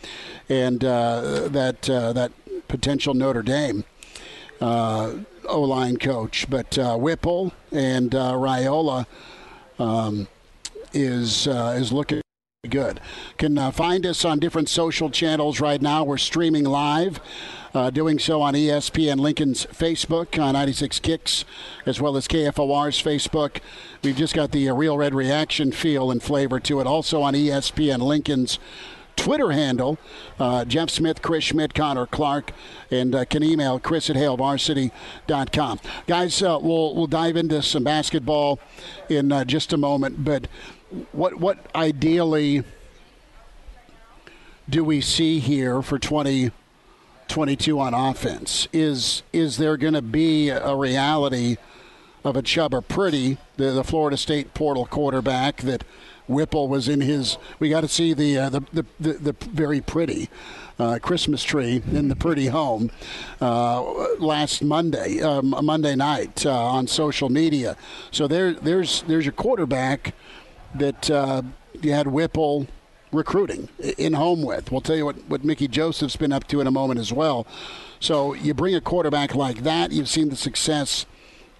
and 0.49 0.85
uh, 0.85 1.49
that 1.49 1.89
uh, 1.89 2.13
that 2.13 2.33
potential 2.69 3.15
Notre 3.15 3.43
Dame 3.43 3.85
uh, 4.61 5.15
O 5.47 5.63
line 5.63 5.97
coach. 5.97 6.47
But 6.51 6.79
uh, 6.79 6.97
Whipple 6.97 7.53
and 7.73 8.11
Raiola 8.11 9.07
um, 9.79 10.29
is 10.93 11.47
is 11.47 11.93
looking 11.93 12.21
good. 12.69 13.01
Can 13.37 13.57
uh, 13.57 13.71
find 13.71 14.05
us 14.05 14.25
on 14.25 14.41
different 14.41 14.69
social 14.69 15.11
channels 15.11 15.61
right 15.61 15.81
now. 15.81 16.05
We're 16.05 16.19
streaming 16.19 16.65
live, 16.65 17.21
uh, 17.75 17.91
doing 17.91 18.19
so 18.19 18.41
on 18.41 18.55
ESPN 18.55 19.19
Lincoln's 19.19 19.67
Facebook 19.67 20.43
on 20.43 20.55
96 20.55 21.01
Kicks, 21.01 21.45
as 21.87 22.01
well 22.01 22.17
as 22.17 22.29
KFOR's 22.29 23.03
Facebook. 23.03 23.61
We've 24.03 24.17
just 24.17 24.35
got 24.35 24.53
the 24.53 24.69
uh, 24.69 24.75
Real 24.75 24.97
Red 24.97 25.15
Reaction 25.15 25.73
feel 25.73 26.11
and 26.11 26.23
flavor 26.23 26.61
to 26.61 26.81
it. 26.81 26.87
Also 26.87 27.23
on 27.23 27.35
ESPN 27.35 28.01
Lincoln's 28.01 28.59
Twitter 29.17 29.51
handle, 29.51 29.99
uh, 30.39 30.65
Jeff 30.65 30.91
Smith, 30.91 31.23
Chris 31.23 31.45
Schmitz, 31.45 31.73
Connor 31.75 32.07
Clark, 32.07 32.53
and 32.91 33.15
uh, 33.15 33.25
can 33.25 33.43
email 33.43 33.81
chris 33.81 34.09
at 34.09 34.17
hailvarsity.com. 34.17 35.81
Guys, 36.07 36.43
uh, 36.43 36.59
we'll, 36.63 36.95
we'll 36.95 37.09
dive 37.09 37.37
into 37.37 37.61
some 37.61 37.83
basketball 37.83 38.61
in 39.09 39.33
uh, 39.33 39.45
just 39.45 39.73
a 39.73 39.77
moment, 39.77 40.25
but 40.25 40.47
what 41.13 41.39
what 41.39 41.59
ideally 41.75 42.65
do 44.71 44.85
we 44.85 45.01
see 45.01 45.39
here 45.39 45.83
for 45.83 45.99
2022 47.29 47.79
on 47.79 47.95
offense? 47.95 48.69
Is 48.73 49.23
is 49.33 49.59
there 49.59 49.77
going 49.77 49.95
to 49.95 50.03
be 50.03 50.49
a 50.49 50.75
reality 50.75 51.57
of 52.25 52.37
a 52.37 52.43
Chubba 52.43 52.87
Purdy, 52.87 53.39
the, 53.57 53.71
the 53.71 53.85
Florida 53.85 54.17
State 54.17 54.55
portal 54.55 54.87
quarterback 54.87 55.59
that 55.59 55.85
Whipple 56.27 56.69
was 56.69 56.89
in 56.89 57.01
his. 57.01 57.39
We 57.59 57.71
got 57.71 57.81
to 57.83 57.89
see 57.89 58.13
the, 58.13 58.39
uh, 58.39 58.51
the, 58.51 58.61
the, 58.73 58.87
the 59.01 59.13
the 59.15 59.37
very 59.51 59.81
pretty 59.81 60.29
uh, 60.79 60.99
Christmas 61.01 61.43
tree 61.43 61.83
in 61.91 62.09
the 62.09 62.17
pretty 62.17 62.47
home 62.47 62.91
uh, 63.41 63.83
last 64.19 64.63
Monday, 64.63 65.21
um, 65.23 65.55
Monday 65.63 65.97
night 65.97 66.45
uh, 66.45 66.53
on 66.53 66.87
social 66.87 67.29
media. 67.29 67.77
So 68.11 68.29
there, 68.29 68.53
there's 68.53 69.03
there's 69.03 69.25
your 69.25 69.33
quarterback 69.33 70.15
that 70.75 71.11
uh, 71.11 71.43
you 71.81 71.93
had 71.93 72.09
Whipple 72.09 72.67
recruiting 73.13 73.69
in 73.97 74.15
home 74.15 74.43
with. 74.43 74.71
We'll 74.71 74.81
tell 74.81 74.97
you 74.97 75.05
what, 75.05 75.17
what 75.29 75.45
Mickey 75.45 75.69
Joseph's 75.69 76.17
been 76.17 76.33
up 76.33 76.47
to 76.49 76.61
in 76.61 76.67
a 76.67 76.71
moment 76.71 77.01
as 77.01 77.13
well. 77.13 77.47
So 78.01 78.35
you 78.35 78.55
bring 78.55 78.75
a 78.75 78.81
quarterback 78.81 79.35
like 79.35 79.63
that. 79.63 79.93
You've 79.93 80.09
seen 80.09 80.29
the 80.29 80.37
success 80.37 81.07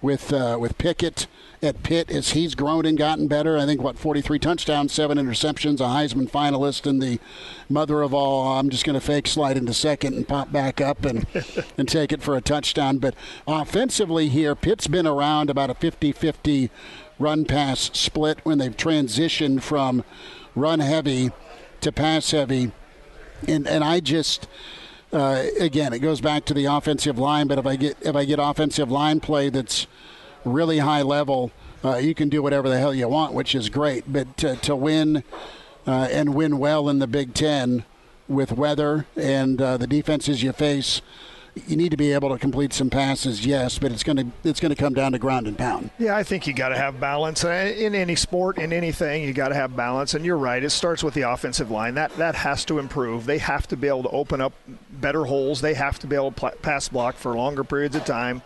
with 0.01 0.31
uh, 0.31 0.57
with 0.59 0.77
Pickett 0.77 1.27
at 1.61 1.83
Pitt 1.83 2.09
as 2.09 2.31
he's 2.31 2.55
grown 2.55 2.85
and 2.85 2.97
gotten 2.97 3.27
better. 3.27 3.57
I 3.57 3.65
think 3.65 3.81
what 3.81 3.99
43 3.99 4.39
touchdowns, 4.39 4.93
seven 4.93 5.17
interceptions, 5.17 5.81
a 5.81 5.83
Heisman 5.83 6.29
finalist, 6.29 6.85
and 6.85 7.01
the 7.01 7.19
mother 7.67 8.01
of 8.01 8.13
all. 8.13 8.57
I'm 8.57 8.69
just 8.69 8.85
going 8.85 8.97
to 8.97 9.05
fake 9.05 9.27
slide 9.27 9.57
into 9.57 9.73
second 9.73 10.13
and 10.13 10.27
pop 10.27 10.51
back 10.51 10.79
up 10.79 11.03
and 11.03 11.25
and 11.77 11.87
take 11.87 12.11
it 12.11 12.21
for 12.21 12.37
a 12.37 12.41
touchdown. 12.41 12.99
But 12.99 13.15
offensively 13.47 14.29
here, 14.29 14.55
Pitt's 14.55 14.87
been 14.87 15.07
around 15.07 15.49
about 15.49 15.69
a 15.69 15.73
50-50 15.73 16.69
run 17.17 17.43
pass 17.43 17.91
split 17.93 18.39
when 18.43 18.57
they've 18.57 18.75
transitioned 18.75 19.61
from 19.61 20.05
run 20.55 20.79
heavy 20.79 21.31
to 21.81 21.91
pass 21.91 22.31
heavy, 22.31 22.71
and 23.47 23.67
and 23.67 23.83
I 23.83 23.99
just. 23.99 24.47
Uh, 25.11 25.45
again, 25.59 25.91
it 25.91 25.97
goes 25.97 26.21
back 26.21 26.45
to 26.45 26.53
the 26.53 26.65
offensive 26.65 27.17
line. 27.17 27.47
But 27.47 27.57
if 27.57 27.65
I 27.65 27.77
get 27.77 27.97
if 28.01 28.15
I 28.15 28.25
get 28.25 28.37
offensive 28.37 28.91
line 28.91 29.19
play 29.19 29.49
that's 29.49 29.87
really 30.45 30.77
high 30.77 31.01
level, 31.01 31.51
uh, 31.83 31.95
you 31.95 32.13
can 32.13 32.29
do 32.29 32.43
whatever 32.43 32.69
the 32.69 32.77
hell 32.77 32.93
you 32.93 33.07
want, 33.07 33.33
which 33.33 33.55
is 33.55 33.69
great. 33.69 34.11
But 34.11 34.37
to, 34.37 34.55
to 34.57 34.75
win 34.75 35.23
uh, 35.87 36.09
and 36.11 36.35
win 36.35 36.57
well 36.59 36.89
in 36.89 36.99
the 36.99 37.07
Big 37.07 37.33
Ten 37.33 37.85
with 38.27 38.51
weather 38.51 39.07
and 39.15 39.61
uh, 39.61 39.77
the 39.77 39.87
defenses 39.87 40.43
you 40.43 40.51
face, 40.51 41.01
you 41.67 41.75
need 41.75 41.91
to 41.91 41.97
be 41.97 42.13
able 42.13 42.29
to 42.29 42.37
complete 42.37 42.73
some 42.73 42.89
passes, 42.89 43.45
yes, 43.45 43.79
but 43.79 43.91
it's 43.91 44.03
going 44.03 44.17
to 44.17 44.25
it's 44.43 44.59
going 44.59 44.73
to 44.73 44.75
come 44.75 44.93
down 44.93 45.11
to 45.13 45.19
ground 45.19 45.47
and 45.47 45.57
pound. 45.57 45.89
Yeah, 45.99 46.15
I 46.15 46.23
think 46.23 46.47
you 46.47 46.53
got 46.53 46.69
to 46.69 46.77
have 46.77 46.99
balance 46.99 47.43
uh, 47.43 47.49
in 47.49 47.95
any 47.95 48.15
sport, 48.15 48.57
in 48.57 48.73
anything. 48.73 49.23
You 49.23 49.33
got 49.33 49.49
to 49.49 49.55
have 49.55 49.75
balance, 49.75 50.13
and 50.13 50.25
you're 50.25 50.37
right. 50.37 50.63
It 50.63 50.69
starts 50.69 51.03
with 51.03 51.13
the 51.13 51.21
offensive 51.23 51.71
line. 51.71 51.95
That 51.95 52.15
that 52.17 52.35
has 52.35 52.65
to 52.65 52.79
improve. 52.79 53.25
They 53.25 53.39
have 53.39 53.67
to 53.67 53.77
be 53.77 53.87
able 53.87 54.03
to 54.03 54.09
open 54.09 54.41
up 54.41 54.53
better 54.91 55.25
holes. 55.25 55.61
They 55.61 55.73
have 55.73 55.99
to 55.99 56.07
be 56.07 56.15
able 56.15 56.31
to 56.31 56.51
pass 56.61 56.89
block 56.89 57.15
for 57.15 57.35
longer 57.35 57.63
periods 57.63 57.95
of 57.95 58.05
time. 58.05 58.41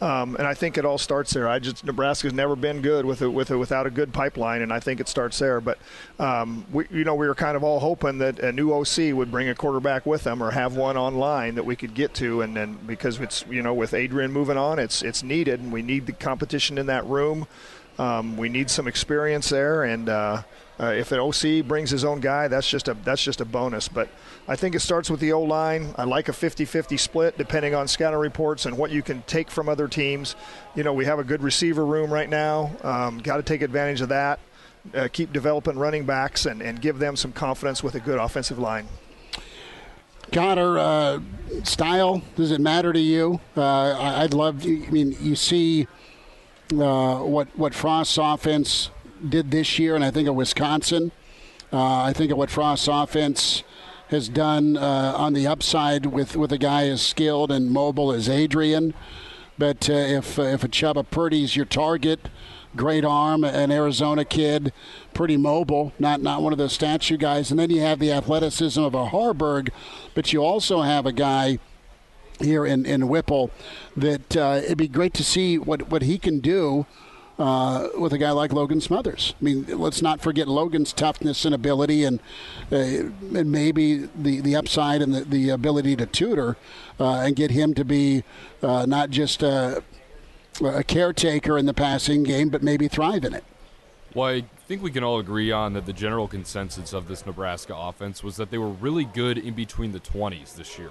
Um, 0.00 0.36
and 0.36 0.46
I 0.46 0.52
think 0.52 0.76
it 0.76 0.84
all 0.84 0.98
starts 0.98 1.32
there. 1.32 1.48
I 1.48 1.58
just 1.58 1.82
Nebraska's 1.84 2.34
never 2.34 2.54
been 2.54 2.82
good 2.82 3.06
with 3.06 3.22
it, 3.22 3.28
with 3.28 3.50
it, 3.50 3.56
without 3.56 3.86
a 3.86 3.90
good 3.90 4.12
pipeline, 4.12 4.60
and 4.60 4.70
I 4.72 4.78
think 4.78 5.00
it 5.00 5.08
starts 5.08 5.38
there. 5.38 5.60
But 5.60 5.78
um, 6.18 6.66
we, 6.70 6.86
you 6.90 7.04
know, 7.04 7.14
we 7.14 7.26
were 7.26 7.34
kind 7.34 7.56
of 7.56 7.64
all 7.64 7.80
hoping 7.80 8.18
that 8.18 8.38
a 8.40 8.52
new 8.52 8.72
OC 8.72 9.14
would 9.14 9.30
bring 9.30 9.48
a 9.48 9.54
quarterback 9.54 10.04
with 10.04 10.24
them 10.24 10.42
or 10.42 10.50
have 10.50 10.76
one 10.76 10.98
online 10.98 11.54
that 11.54 11.64
we 11.64 11.76
could 11.76 11.94
get 11.94 12.12
to, 12.14 12.42
and 12.42 12.54
then 12.54 12.78
because 12.86 13.20
it's 13.20 13.44
you 13.48 13.62
know 13.62 13.72
with 13.72 13.94
Adrian 13.94 14.32
moving 14.32 14.58
on, 14.58 14.78
it's 14.78 15.00
it's 15.02 15.22
needed, 15.22 15.60
and 15.60 15.72
we 15.72 15.80
need 15.80 16.04
the 16.04 16.12
competition 16.12 16.76
in 16.76 16.86
that 16.86 17.06
room. 17.06 17.46
Um, 17.98 18.36
we 18.36 18.50
need 18.50 18.70
some 18.70 18.86
experience 18.86 19.48
there, 19.48 19.82
and 19.82 20.10
uh, 20.10 20.42
uh, 20.78 20.86
if 20.86 21.10
an 21.10 21.20
OC 21.20 21.66
brings 21.66 21.90
his 21.90 22.04
own 22.04 22.20
guy, 22.20 22.48
that's 22.48 22.68
just 22.68 22.88
a 22.88 22.94
that's 22.94 23.22
just 23.22 23.40
a 23.40 23.44
bonus. 23.44 23.88
But 23.88 24.08
I 24.46 24.56
think 24.56 24.74
it 24.74 24.80
starts 24.80 25.08
with 25.08 25.20
the 25.20 25.32
O 25.32 25.42
line. 25.42 25.94
I 25.96 26.04
like 26.04 26.28
a 26.28 26.32
50 26.32 26.64
50 26.66 26.96
split 26.98 27.38
depending 27.38 27.74
on 27.74 27.88
scouting 27.88 28.18
reports 28.18 28.66
and 28.66 28.76
what 28.76 28.90
you 28.90 29.02
can 29.02 29.22
take 29.22 29.50
from 29.50 29.68
other 29.68 29.88
teams. 29.88 30.36
You 30.74 30.82
know, 30.82 30.92
we 30.92 31.06
have 31.06 31.18
a 31.18 31.24
good 31.24 31.42
receiver 31.42 31.84
room 31.84 32.12
right 32.12 32.28
now. 32.28 32.72
Um, 32.82 33.18
Got 33.18 33.38
to 33.38 33.42
take 33.42 33.62
advantage 33.62 34.02
of 34.02 34.10
that. 34.10 34.38
Uh, 34.94 35.08
keep 35.10 35.32
developing 35.32 35.78
running 35.78 36.04
backs 36.04 36.46
and, 36.46 36.62
and 36.62 36.80
give 36.80 36.98
them 36.98 37.16
some 37.16 37.32
confidence 37.32 37.82
with 37.82 37.94
a 37.94 38.00
good 38.00 38.18
offensive 38.18 38.58
line. 38.58 38.86
Connor, 40.32 40.78
uh, 40.78 41.20
style, 41.64 42.22
does 42.36 42.50
it 42.50 42.60
matter 42.60 42.92
to 42.92 43.00
you? 43.00 43.40
Uh, 43.56 43.96
I'd 44.18 44.34
love, 44.34 44.62
to, 44.62 44.86
I 44.86 44.90
mean, 44.90 45.16
you 45.20 45.36
see 45.36 45.86
uh, 46.72 47.18
what, 47.18 47.48
what 47.56 47.74
Frost's 47.74 48.18
offense 48.18 48.90
did 49.28 49.50
this 49.50 49.78
year, 49.78 49.94
and 49.94 50.04
I 50.04 50.10
think 50.10 50.28
of 50.28 50.34
Wisconsin. 50.34 51.12
Uh, 51.72 52.02
I 52.02 52.12
think 52.12 52.30
of 52.30 52.38
what 52.38 52.50
Frost's 52.50 52.88
offense 52.88 53.62
has 54.08 54.28
done 54.28 54.76
uh, 54.76 55.14
on 55.16 55.32
the 55.32 55.46
upside 55.46 56.06
with, 56.06 56.36
with 56.36 56.52
a 56.52 56.58
guy 56.58 56.86
as 56.88 57.02
skilled 57.02 57.50
and 57.50 57.70
mobile 57.70 58.12
as 58.12 58.28
Adrian. 58.28 58.94
But 59.58 59.90
uh, 59.90 59.94
if 59.94 60.38
uh, 60.38 60.42
if 60.42 60.64
a 60.64 60.68
Chubba 60.68 61.08
Purdy's 61.10 61.56
your 61.56 61.64
target, 61.64 62.28
great 62.76 63.04
arm, 63.04 63.42
an 63.42 63.72
Arizona 63.72 64.24
kid, 64.24 64.72
pretty 65.14 65.36
mobile, 65.36 65.92
not 65.98 66.20
not 66.20 66.42
one 66.42 66.52
of 66.52 66.58
those 66.58 66.74
statue 66.74 67.16
guys, 67.16 67.50
and 67.50 67.58
then 67.58 67.70
you 67.70 67.80
have 67.80 67.98
the 67.98 68.12
athleticism 68.12 68.80
of 68.80 68.94
a 68.94 69.06
Haarberg, 69.06 69.70
but 70.14 70.32
you 70.32 70.44
also 70.44 70.82
have 70.82 71.06
a 71.06 71.12
guy 71.12 71.58
here 72.40 72.66
in, 72.66 72.84
in 72.84 73.08
Whipple 73.08 73.50
that 73.96 74.36
uh, 74.36 74.60
it'd 74.62 74.78
be 74.78 74.88
great 74.88 75.14
to 75.14 75.24
see 75.24 75.58
what, 75.58 75.88
what 75.88 76.02
he 76.02 76.18
can 76.18 76.40
do 76.40 76.86
uh, 77.38 77.88
with 77.98 78.12
a 78.12 78.18
guy 78.18 78.30
like 78.30 78.52
Logan 78.52 78.80
Smothers. 78.80 79.34
I 79.40 79.44
mean, 79.44 79.66
let's 79.66 80.00
not 80.00 80.20
forget 80.20 80.48
Logan's 80.48 80.92
toughness 80.92 81.44
and 81.44 81.54
ability, 81.54 82.04
and 82.04 82.20
uh, 82.72 82.76
and 82.76 83.52
maybe 83.52 84.08
the, 84.14 84.40
the 84.40 84.56
upside 84.56 85.02
and 85.02 85.14
the, 85.14 85.24
the 85.24 85.50
ability 85.50 85.96
to 85.96 86.06
tutor 86.06 86.56
uh, 86.98 87.20
and 87.20 87.36
get 87.36 87.50
him 87.50 87.74
to 87.74 87.84
be 87.84 88.24
uh, 88.62 88.86
not 88.86 89.10
just 89.10 89.42
a, 89.42 89.82
a 90.64 90.82
caretaker 90.82 91.58
in 91.58 91.66
the 91.66 91.74
passing 91.74 92.22
game, 92.22 92.48
but 92.48 92.62
maybe 92.62 92.88
thrive 92.88 93.24
in 93.24 93.34
it. 93.34 93.44
Well, 94.14 94.28
I 94.28 94.44
think 94.66 94.82
we 94.82 94.90
can 94.90 95.04
all 95.04 95.18
agree 95.18 95.52
on 95.52 95.74
that 95.74 95.84
the 95.84 95.92
general 95.92 96.26
consensus 96.26 96.94
of 96.94 97.06
this 97.06 97.26
Nebraska 97.26 97.76
offense 97.76 98.24
was 98.24 98.36
that 98.36 98.50
they 98.50 98.56
were 98.56 98.70
really 98.70 99.04
good 99.04 99.36
in 99.36 99.52
between 99.52 99.92
the 99.92 100.00
20s 100.00 100.54
this 100.56 100.78
year. 100.78 100.90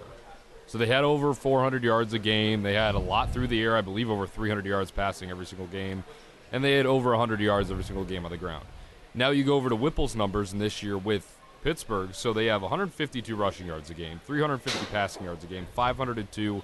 So 0.68 0.78
they 0.78 0.86
had 0.86 1.04
over 1.04 1.34
400 1.34 1.84
yards 1.84 2.14
a 2.14 2.20
game. 2.20 2.62
They 2.62 2.74
had 2.74 2.96
a 2.96 3.00
lot 3.00 3.32
through 3.32 3.48
the 3.48 3.62
air, 3.62 3.78
I 3.78 3.82
believe 3.82 4.10
over 4.12 4.28
300 4.28 4.66
yards 4.66 4.92
passing 4.92 5.32
every 5.32 5.46
single 5.46 5.68
game 5.68 6.04
and 6.52 6.64
they 6.64 6.74
had 6.74 6.86
over 6.86 7.12
100 7.12 7.40
yards 7.40 7.72
every 7.72 7.84
single 7.84 8.06
game 8.06 8.26
on 8.26 8.32
the 8.32 8.38
ground. 8.38 8.66
Now 9.14 9.30
you 9.30 9.44
go 9.44 9.56
over 9.56 9.70
to 9.70 9.76
Whipple's 9.76 10.16
numbers 10.16 10.54
in 10.54 10.60
this 10.60 10.84
year 10.84 10.98
with 10.98 11.38
Pittsburgh, 11.64 12.14
so 12.14 12.34
they 12.34 12.46
have 12.46 12.62
152 12.62 13.36
rushing 13.36 13.68
yards 13.68 13.90
a 13.90 13.94
game, 13.94 14.20
350 14.26 14.86
passing 14.92 15.24
yards 15.24 15.44
a 15.44 15.48
game, 15.48 15.68
502 15.74 16.62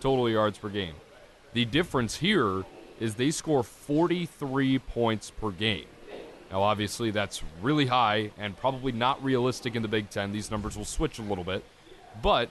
total 0.00 0.30
yards 0.30 0.58
per 0.58 0.68
game. 0.68 0.94
The 1.54 1.64
difference 1.64 2.16
here 2.16 2.64
is 3.00 3.14
they 3.14 3.30
score 3.30 3.62
43 3.62 4.78
points 4.78 5.30
per 5.30 5.50
game. 5.50 5.86
Now, 6.50 6.62
obviously, 6.62 7.10
that's 7.10 7.42
really 7.62 7.86
high 7.86 8.30
and 8.38 8.56
probably 8.56 8.92
not 8.92 9.22
realistic 9.24 9.74
in 9.74 9.82
the 9.82 9.88
Big 9.88 10.10
Ten. 10.10 10.30
These 10.30 10.50
numbers 10.50 10.76
will 10.76 10.84
switch 10.84 11.18
a 11.18 11.22
little 11.22 11.42
bit, 11.42 11.64
but 12.22 12.48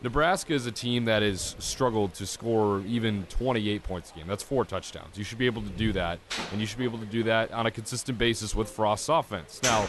Nebraska 0.00 0.52
is 0.52 0.66
a 0.66 0.72
team 0.72 1.06
that 1.06 1.22
has 1.22 1.56
struggled 1.58 2.14
to 2.14 2.26
score 2.26 2.80
even 2.86 3.24
28 3.24 3.82
points 3.82 4.12
a 4.12 4.18
game. 4.18 4.28
That's 4.28 4.44
four 4.44 4.64
touchdowns. 4.64 5.18
You 5.18 5.24
should 5.24 5.38
be 5.38 5.46
able 5.46 5.62
to 5.62 5.70
do 5.70 5.92
that, 5.92 6.20
and 6.52 6.60
you 6.60 6.66
should 6.66 6.78
be 6.78 6.84
able 6.84 7.00
to 7.00 7.06
do 7.06 7.24
that 7.24 7.52
on 7.52 7.66
a 7.66 7.70
consistent 7.70 8.16
basis 8.16 8.54
with 8.54 8.70
Frost's 8.70 9.08
offense. 9.08 9.60
Now, 9.62 9.88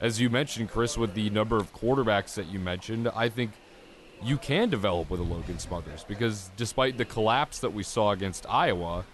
as 0.00 0.20
you 0.20 0.30
mentioned, 0.30 0.70
Chris, 0.70 0.98
with 0.98 1.14
the 1.14 1.30
number 1.30 1.56
of 1.56 1.72
quarterbacks 1.72 2.34
that 2.34 2.46
you 2.46 2.58
mentioned, 2.58 3.08
I 3.14 3.28
think 3.28 3.52
you 4.22 4.36
can 4.36 4.68
develop 4.68 5.10
with 5.10 5.20
a 5.20 5.22
Logan 5.22 5.58
Smothers 5.58 6.04
because 6.08 6.50
despite 6.56 6.98
the 6.98 7.04
collapse 7.04 7.60
that 7.60 7.72
we 7.72 7.82
saw 7.82 8.10
against 8.10 8.46
Iowa, 8.48 9.04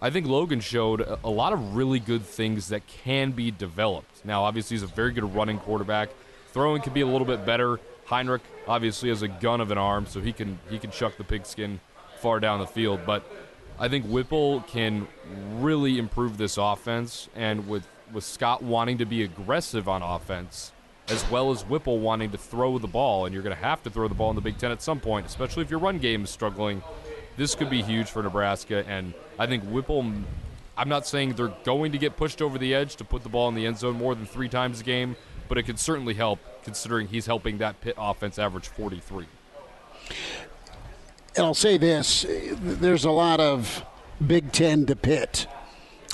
I 0.00 0.10
think 0.10 0.26
Logan 0.26 0.60
showed 0.60 1.00
a 1.24 1.30
lot 1.30 1.52
of 1.52 1.74
really 1.76 1.98
good 1.98 2.22
things 2.22 2.68
that 2.68 2.86
can 2.86 3.32
be 3.32 3.50
developed. 3.50 4.24
Now, 4.24 4.44
obviously, 4.44 4.76
he's 4.76 4.82
a 4.82 4.88
very 4.88 5.12
good 5.12 5.34
running 5.34 5.58
quarterback. 5.58 6.10
Throwing 6.52 6.82
can 6.82 6.92
be 6.92 7.00
a 7.00 7.06
little 7.06 7.26
bit 7.26 7.46
better. 7.46 7.80
Heinrich 8.12 8.42
obviously 8.68 9.08
has 9.08 9.22
a 9.22 9.28
gun 9.28 9.62
of 9.62 9.70
an 9.70 9.78
arm, 9.78 10.04
so 10.06 10.20
he 10.20 10.32
can 10.32 10.58
he 10.68 10.78
can 10.78 10.90
chuck 10.90 11.16
the 11.16 11.24
pigskin 11.24 11.80
far 12.18 12.40
down 12.40 12.60
the 12.60 12.66
field. 12.66 13.00
But 13.06 13.24
I 13.78 13.88
think 13.88 14.04
Whipple 14.04 14.60
can 14.68 15.08
really 15.54 15.98
improve 15.98 16.36
this 16.36 16.58
offense, 16.58 17.30
and 17.34 17.66
with 17.66 17.88
with 18.12 18.24
Scott 18.24 18.62
wanting 18.62 18.98
to 18.98 19.06
be 19.06 19.22
aggressive 19.22 19.88
on 19.88 20.02
offense, 20.02 20.72
as 21.08 21.28
well 21.30 21.50
as 21.50 21.62
Whipple 21.62 22.00
wanting 22.00 22.30
to 22.32 22.38
throw 22.38 22.78
the 22.78 22.86
ball, 22.86 23.24
and 23.24 23.32
you're 23.32 23.42
going 23.42 23.56
to 23.56 23.62
have 23.62 23.82
to 23.84 23.90
throw 23.90 24.08
the 24.08 24.14
ball 24.14 24.28
in 24.28 24.36
the 24.36 24.42
Big 24.42 24.58
Ten 24.58 24.70
at 24.70 24.82
some 24.82 25.00
point, 25.00 25.24
especially 25.24 25.62
if 25.62 25.70
your 25.70 25.80
run 25.80 25.98
game 25.98 26.24
is 26.24 26.30
struggling. 26.30 26.82
This 27.38 27.54
could 27.54 27.70
be 27.70 27.80
huge 27.80 28.10
for 28.10 28.22
Nebraska, 28.22 28.84
and 28.86 29.14
I 29.38 29.46
think 29.46 29.64
Whipple. 29.64 30.04
I'm 30.76 30.88
not 30.88 31.06
saying 31.06 31.34
they're 31.34 31.54
going 31.64 31.92
to 31.92 31.98
get 31.98 32.16
pushed 32.16 32.40
over 32.40 32.58
the 32.58 32.74
edge 32.74 32.96
to 32.96 33.04
put 33.04 33.22
the 33.22 33.28
ball 33.28 33.48
in 33.48 33.54
the 33.54 33.66
end 33.66 33.78
zone 33.78 33.96
more 33.96 34.14
than 34.14 34.24
three 34.24 34.48
times 34.48 34.80
a 34.80 34.84
game, 34.84 35.16
but 35.48 35.58
it 35.58 35.64
could 35.64 35.78
certainly 35.78 36.14
help 36.14 36.38
considering 36.64 37.08
he's 37.08 37.26
helping 37.26 37.58
that 37.58 37.80
Pitt 37.80 37.94
offense 37.98 38.38
average 38.38 38.68
43. 38.68 39.26
And 41.36 41.46
I'll 41.46 41.54
say 41.54 41.78
this 41.78 42.26
there's 42.60 43.04
a 43.04 43.10
lot 43.10 43.40
of 43.40 43.84
Big 44.24 44.52
Ten 44.52 44.86
to 44.86 44.96
Pitt. 44.96 45.46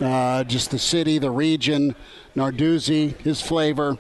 Uh, 0.01 0.45
just 0.45 0.71
the 0.71 0.79
city, 0.79 1.19
the 1.19 1.31
region, 1.31 1.97
Narduzzi, 2.37 3.21
his 3.21 3.41
flavor. 3.43 3.99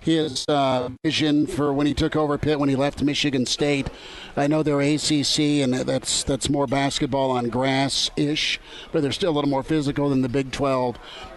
his 0.00 0.44
uh, 0.48 0.88
vision 1.04 1.48
for 1.48 1.72
when 1.72 1.86
he 1.86 1.92
took 1.92 2.14
over 2.14 2.38
Pitt 2.38 2.60
when 2.60 2.68
he 2.68 2.76
left 2.76 3.02
Michigan 3.02 3.44
State. 3.44 3.88
I 4.36 4.46
know 4.46 4.62
they're 4.62 4.80
ACC 4.80 5.38
and 5.64 5.74
that's 5.74 6.22
that's 6.22 6.48
more 6.48 6.66
basketball 6.68 7.32
on 7.32 7.48
grass 7.48 8.10
ish, 8.16 8.60
but 8.92 9.02
they're 9.02 9.10
still 9.12 9.30
a 9.30 9.34
little 9.34 9.50
more 9.50 9.64
physical 9.64 10.08
than 10.10 10.22
the 10.22 10.28
Big 10.28 10.52
12. 10.52 10.96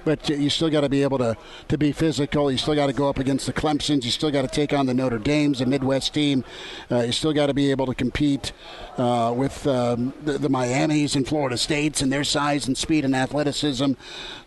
But 0.10 0.28
you 0.28 0.50
still 0.50 0.72
got 0.72 0.82
to 0.82 0.90
be 0.90 1.04
able 1.04 1.20
to 1.20 1.38
to 1.68 1.78
be 1.78 1.92
physical. 1.92 2.52
You 2.52 2.58
still 2.58 2.74
got 2.74 2.88
to 2.88 2.94
go 2.94 3.08
up 3.08 3.20
against 3.20 3.46
the 3.46 3.54
Clemson's. 3.54 4.06
You 4.06 4.10
still 4.10 4.32
got 4.32 4.42
to 4.42 4.48
take 4.48 4.74
on 4.74 4.88
the 4.88 4.94
Notre 4.96 5.20
Dames, 5.20 5.62
a 5.62 5.68
Midwest 5.68 6.16
team. 6.16 6.44
Uh, 6.90 7.02
you 7.04 7.12
still 7.12 7.32
got 7.32 7.46
to 7.46 7.54
be 7.54 7.70
able 7.70 7.86
to 7.86 7.94
compete 7.94 8.52
uh, 8.98 9.32
with 9.38 9.68
um, 9.68 10.16
the, 10.24 10.40
the 10.40 10.50
Miami's 10.50 11.16
and 11.16 11.28
Florida 11.28 11.58
States 11.58 12.02
and 12.02 12.12
their 12.12 12.24
size 12.24 12.66
and 12.66 12.76
speed 12.76 13.06
and 13.06 13.16
athleticism. 13.16 13.92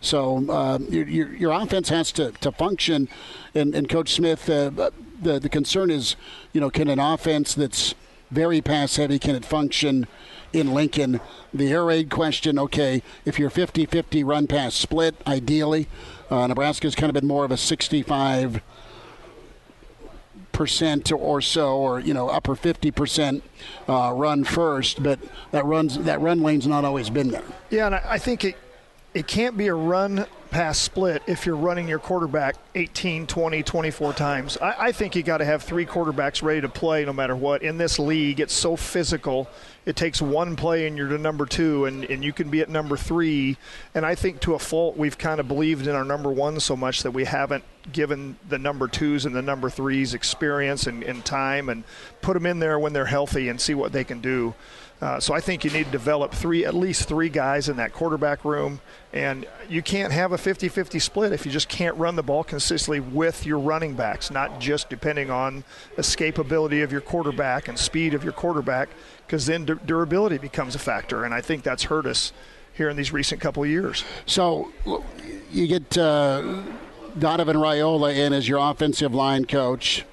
So 0.01 0.51
uh, 0.51 0.79
your, 0.89 1.07
your, 1.07 1.33
your 1.33 1.51
offense 1.53 1.87
has 1.87 2.11
to, 2.11 2.33
to 2.41 2.51
function. 2.51 3.07
And, 3.55 3.73
and 3.73 3.87
Coach 3.87 4.11
Smith, 4.11 4.49
uh, 4.49 4.69
the 5.21 5.39
the 5.39 5.47
concern 5.47 5.89
is, 5.89 6.17
you 6.51 6.59
know, 6.59 6.69
can 6.69 6.89
an 6.89 6.99
offense 6.99 7.55
that's 7.55 7.95
very 8.33 8.61
pass 8.61 8.95
heavy 8.95 9.19
can 9.19 9.35
it 9.35 9.45
function 9.45 10.07
in 10.51 10.73
Lincoln? 10.73 11.21
The 11.53 11.71
air 11.71 11.85
raid 11.85 12.09
question, 12.09 12.57
okay, 12.59 13.03
if 13.25 13.39
you're 13.39 13.49
50 13.49 13.85
50 13.85 14.23
run 14.23 14.47
pass 14.47 14.73
split, 14.73 15.15
ideally, 15.27 15.87
uh, 16.29 16.47
Nebraska's 16.47 16.95
kind 16.95 17.09
of 17.09 17.13
been 17.13 17.27
more 17.27 17.45
of 17.45 17.51
a 17.51 17.57
65 17.57 18.61
percent 20.51 21.11
or 21.11 21.41
so, 21.41 21.77
or 21.77 21.99
you 21.99 22.13
know, 22.13 22.29
upper 22.29 22.55
50 22.55 22.91
percent 22.91 23.43
uh, 23.87 24.11
run 24.15 24.43
first, 24.43 25.01
but 25.01 25.19
that 25.51 25.65
runs 25.65 25.97
that 25.99 26.19
run 26.21 26.41
lane's 26.41 26.67
not 26.67 26.85
always 26.85 27.09
been 27.09 27.29
there. 27.29 27.43
Yeah, 27.69 27.87
and 27.87 27.95
I 27.95 28.17
think 28.17 28.43
it 28.45 28.57
it 29.13 29.27
can't 29.27 29.57
be 29.57 29.67
a 29.67 29.75
run 29.75 30.25
pass 30.53 30.77
split 30.77 31.23
if 31.25 31.47
you're 31.47 31.55
running 31.55 31.87
your 31.87 31.97
quarterback 31.97 32.55
18, 32.75 33.25
20, 33.25 33.63
24 33.63 34.13
times. 34.13 34.55
I, 34.61 34.75
I 34.77 34.91
think 34.91 35.15
you 35.15 35.23
got 35.23 35.39
to 35.39 35.45
have 35.45 35.63
three 35.63 35.83
quarterbacks 35.83 36.43
ready 36.43 36.61
to 36.61 36.69
play 36.69 37.03
no 37.05 37.11
matter 37.11 37.35
what. 37.35 37.63
In 37.63 37.79
this 37.79 37.97
league, 37.97 38.39
it's 38.39 38.53
so 38.53 38.75
physical. 38.75 39.49
It 39.87 39.95
takes 39.95 40.21
one 40.21 40.55
play 40.55 40.85
and 40.85 40.95
you're 40.95 41.09
to 41.09 41.17
number 41.17 41.47
two, 41.47 41.85
and, 41.85 42.05
and 42.05 42.23
you 42.23 42.33
can 42.33 42.51
be 42.51 42.61
at 42.61 42.69
number 42.69 42.95
three. 42.95 43.57
And 43.95 44.05
I 44.05 44.13
think 44.13 44.41
to 44.41 44.53
a 44.53 44.59
fault, 44.59 44.95
we've 44.95 45.17
kind 45.17 45.39
of 45.39 45.47
believed 45.47 45.87
in 45.87 45.95
our 45.95 46.05
number 46.05 46.31
one 46.31 46.59
so 46.59 46.75
much 46.75 47.01
that 47.01 47.11
we 47.11 47.25
haven't 47.25 47.63
given 47.91 48.37
the 48.47 48.59
number 48.59 48.87
twos 48.87 49.25
and 49.25 49.35
the 49.35 49.41
number 49.41 49.71
threes 49.71 50.13
experience 50.13 50.85
and, 50.85 51.03
and 51.03 51.25
time 51.25 51.67
and 51.67 51.83
put 52.21 52.35
them 52.35 52.45
in 52.45 52.59
there 52.59 52.77
when 52.77 52.93
they're 52.93 53.05
healthy 53.05 53.49
and 53.49 53.59
see 53.59 53.73
what 53.73 53.91
they 53.91 54.03
can 54.03 54.21
do. 54.21 54.53
Uh, 55.03 55.19
so 55.19 55.33
I 55.33 55.41
think 55.41 55.65
you 55.65 55.69
need 55.69 55.87
to 55.87 55.91
develop 55.91 56.31
three, 56.31 56.63
at 56.63 56.73
least 56.73 57.09
three 57.09 57.27
guys 57.27 57.67
in 57.67 57.75
that 57.75 57.91
quarterback 57.91 58.45
room, 58.45 58.79
and 59.11 59.45
you 59.67 59.81
can't 59.81 60.13
have 60.13 60.31
a 60.31 60.37
50-50 60.37 61.01
split 61.01 61.33
if 61.33 61.45
you 61.45 61.51
just 61.51 61.67
can't 61.67 61.97
run 61.97 62.15
the 62.15 62.23
ball 62.23 62.41
consistently 62.41 63.01
with 63.01 63.45
your 63.45 63.59
running 63.59 63.95
backs, 63.95 64.31
not 64.31 64.61
just 64.61 64.89
depending 64.89 65.29
on 65.29 65.65
escapability 65.97 66.85
of 66.85 66.93
your 66.93 67.01
quarterback 67.01 67.67
and 67.67 67.77
speed 67.77 68.13
of 68.13 68.23
your 68.23 68.31
quarterback, 68.31 68.87
because 69.27 69.45
then 69.45 69.65
durability 69.85 70.37
becomes 70.37 70.73
a 70.73 70.79
factor, 70.79 71.25
and 71.25 71.33
I 71.33 71.41
think 71.41 71.63
that's 71.63 71.83
hurt 71.83 72.05
us 72.05 72.31
here 72.71 72.87
in 72.87 72.95
these 72.95 73.11
recent 73.11 73.41
couple 73.41 73.61
of 73.61 73.69
years. 73.69 74.05
So 74.25 74.71
you 75.51 75.67
get 75.67 75.97
uh, 75.97 76.63
Donovan 77.19 77.57
Raiola 77.57 78.15
in 78.15 78.31
as 78.31 78.47
your 78.47 78.59
offensive 78.59 79.13
line 79.13 79.43
coach, 79.43 80.05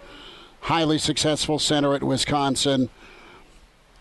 highly 0.62 0.98
successful 0.98 1.60
center 1.60 1.94
at 1.94 2.02
Wisconsin 2.02 2.90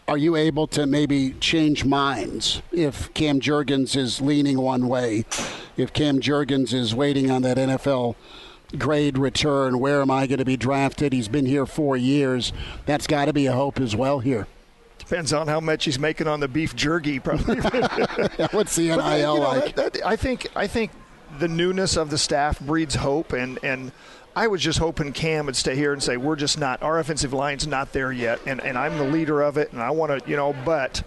are 0.10 0.18
you 0.18 0.36
able 0.36 0.66
to 0.66 0.88
maybe 0.88 1.34
change 1.40 1.86
minds 1.86 2.64
if 2.72 3.14
Cam 3.14 3.40
Jurgens 3.40 3.96
is 3.96 4.20
leaning 4.20 4.60
one 4.60 4.88
way, 4.88 5.24
if 5.78 5.94
Cam 5.94 6.20
Jurgens 6.20 6.74
is 6.74 6.96
waiting 6.96 7.30
on 7.30 7.44
that 7.44 7.58
NFL 7.58 8.16
grade 8.76 9.20
return? 9.20 9.78
Where 9.78 10.02
am 10.02 10.10
I 10.10 10.26
going 10.26 10.40
to 10.40 10.46
be 10.46 10.58
drafted? 10.58 11.14
He's 11.14 11.28
been 11.28 11.46
here 11.46 11.68
four 11.68 11.96
years. 11.96 12.52
That's 12.88 13.06
got 13.06 13.26
to 13.26 13.34
be 13.34 13.46
a 13.46 13.52
hope 13.52 13.80
as 13.80 13.96
well 13.96 14.18
here. 14.18 14.48
Depends 14.98 15.32
on 15.32 15.48
how 15.48 15.60
much 15.60 15.86
he's 15.86 16.00
making 16.00 16.28
on 16.28 16.40
the 16.40 16.48
beef 16.48 16.76
jerky, 16.76 17.20
probably. 17.20 17.58
What's 18.52 18.76
the 18.76 18.88
NIL 18.88 18.98
but, 18.98 19.16
you 19.16 19.24
know, 19.24 19.36
like? 19.36 19.76
That, 19.76 19.94
that, 19.94 20.06
I 20.08 20.16
think 20.16 20.48
I 20.56 20.66
think 20.66 20.90
the 21.38 21.48
newness 21.48 21.98
of 21.98 22.10
the 22.10 22.18
staff 22.18 22.60
breeds 22.60 22.96
hope, 22.96 23.34
and 23.34 23.60
and 23.62 23.92
I 24.40 24.48
was 24.48 24.62
just 24.62 24.80
hoping 24.80 25.12
Cam 25.12 25.48
would 25.48 25.58
stay 25.58 25.76
here 25.76 25.92
and 25.92 26.02
say, 26.02 26.16
we're 26.16 26.38
just 26.38 26.58
not, 26.58 26.82
our 26.82 26.98
offensive 26.98 27.34
line's 27.34 27.68
not 27.68 27.92
there 27.92 28.10
yet. 28.10 28.40
And, 28.46 28.62
and 28.62 28.78
I'm 28.78 28.98
the 28.98 29.04
leader 29.04 29.42
of 29.42 29.58
it, 29.58 29.74
and 29.74 29.82
I 29.82 29.92
want 29.92 30.18
to, 30.18 30.30
you 30.30 30.38
know, 30.38 30.56
but 30.64 31.04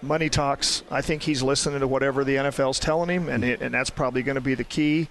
money 0.00 0.30
talks. 0.30 0.82
I 0.90 1.02
think 1.02 1.24
he's 1.24 1.42
listening 1.42 1.80
to 1.80 1.86
whatever 1.86 2.24
the 2.24 2.36
NFL's 2.36 2.78
telling 2.78 3.10
him, 3.10 3.28
and, 3.28 3.44
it, 3.44 3.60
and 3.60 3.74
that's 3.74 3.90
probably 3.90 4.22
going 4.22 4.36
to 4.36 4.40
be 4.40 4.54
the 4.54 4.64
key. 4.64 5.08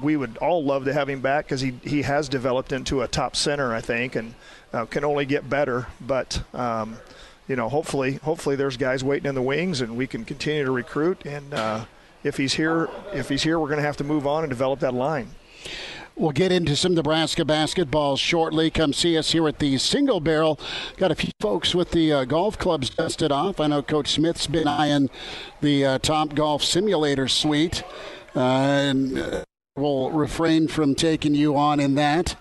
We 0.00 0.16
would 0.16 0.36
all 0.36 0.62
love 0.62 0.84
to 0.84 0.92
have 0.92 1.08
him 1.08 1.20
back 1.20 1.46
because 1.46 1.62
he, 1.62 1.72
he 1.82 2.02
has 2.02 2.28
developed 2.28 2.70
into 2.70 3.02
a 3.02 3.08
top 3.08 3.34
center, 3.34 3.74
I 3.74 3.80
think, 3.80 4.14
and 4.14 4.36
uh, 4.72 4.84
can 4.84 5.04
only 5.04 5.24
get 5.24 5.50
better. 5.50 5.88
But, 6.00 6.44
um, 6.54 6.96
you 7.48 7.56
know, 7.56 7.68
hopefully, 7.68 8.20
hopefully 8.22 8.54
there's 8.54 8.76
guys 8.76 9.02
waiting 9.02 9.28
in 9.28 9.34
the 9.34 9.42
wings, 9.42 9.80
and 9.80 9.96
we 9.96 10.06
can 10.06 10.24
continue 10.24 10.64
to 10.64 10.70
recruit. 10.70 11.26
And 11.26 11.54
uh, 11.54 11.86
if 12.22 12.36
he's 12.36 12.54
here, 12.54 12.88
if 13.12 13.28
he's 13.28 13.42
here, 13.42 13.58
we're 13.58 13.66
going 13.66 13.80
to 13.80 13.84
have 13.84 13.96
to 13.96 14.04
move 14.04 14.28
on 14.28 14.44
and 14.44 14.48
develop 14.48 14.78
that 14.78 14.94
line. 14.94 15.30
We'll 16.20 16.32
get 16.32 16.52
into 16.52 16.76
some 16.76 16.94
Nebraska 16.94 17.46
basketball 17.46 18.14
shortly. 18.18 18.70
Come 18.70 18.92
see 18.92 19.16
us 19.16 19.32
here 19.32 19.48
at 19.48 19.58
the 19.58 19.78
Single 19.78 20.20
Barrel. 20.20 20.60
Got 20.98 21.10
a 21.10 21.14
few 21.14 21.30
folks 21.40 21.74
with 21.74 21.92
the 21.92 22.12
uh, 22.12 22.24
golf 22.26 22.58
clubs 22.58 22.90
dusted 22.90 23.32
off. 23.32 23.58
I 23.58 23.68
know 23.68 23.80
Coach 23.80 24.08
Smith's 24.08 24.46
been 24.46 24.68
eyeing 24.68 25.08
the 25.62 25.86
uh, 25.86 25.98
Top 25.98 26.34
Golf 26.34 26.62
Simulator 26.62 27.26
suite, 27.26 27.82
uh, 28.36 28.40
and 28.40 29.18
uh, 29.18 29.44
we'll 29.76 30.10
refrain 30.10 30.68
from 30.68 30.94
taking 30.94 31.34
you 31.34 31.56
on 31.56 31.80
in 31.80 31.94
that 31.94 32.36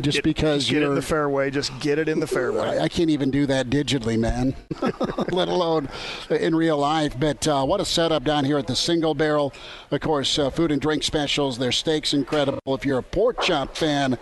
just 0.00 0.16
get, 0.16 0.24
because 0.24 0.70
you're 0.70 0.82
it 0.82 0.86
in 0.86 0.94
the 0.94 1.02
fairway. 1.02 1.50
Just 1.50 1.78
get 1.80 1.98
it 1.98 2.08
in 2.08 2.20
the 2.20 2.26
fairway. 2.26 2.78
I, 2.78 2.84
I 2.84 2.88
can't 2.88 3.10
even 3.10 3.30
do 3.30 3.46
that 3.46 3.70
digitally, 3.70 4.18
man, 4.18 4.54
let 5.30 5.48
alone 5.48 5.88
in 6.30 6.54
real 6.54 6.78
life. 6.78 7.18
But 7.18 7.46
uh, 7.46 7.64
what 7.64 7.80
a 7.80 7.84
setup 7.84 8.24
down 8.24 8.44
here 8.44 8.58
at 8.58 8.66
the 8.66 8.76
Single 8.76 9.14
Barrel. 9.14 9.52
Of 9.90 10.00
course, 10.00 10.38
uh, 10.38 10.50
food 10.50 10.72
and 10.72 10.80
drink 10.80 11.02
specials. 11.02 11.58
Their 11.58 11.72
steaks 11.72 12.12
incredible. 12.12 12.74
If 12.74 12.84
you're 12.84 12.98
a 12.98 13.02
pork 13.02 13.40
chop 13.42 13.76
fan. 13.76 14.18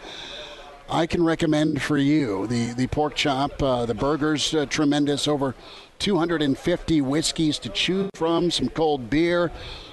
I 0.89 1.07
can 1.07 1.25
recommend 1.25 1.81
for 1.81 1.97
you 1.97 2.47
the, 2.47 2.75
the 2.75 2.87
pork 2.89 3.15
chop. 3.15 3.63
Uh, 3.63 3.87
the 3.87 3.95
burgers 3.95 4.55
uh, 4.55 4.67
tremendous. 4.67 5.27
Over 5.27 5.55
250 5.99 7.01
whiskeys 7.01 7.59
to 7.61 7.69
choose 7.71 8.11
from. 8.15 8.51
Some 8.51 8.69
cold 8.69 9.09
beer 9.09 9.51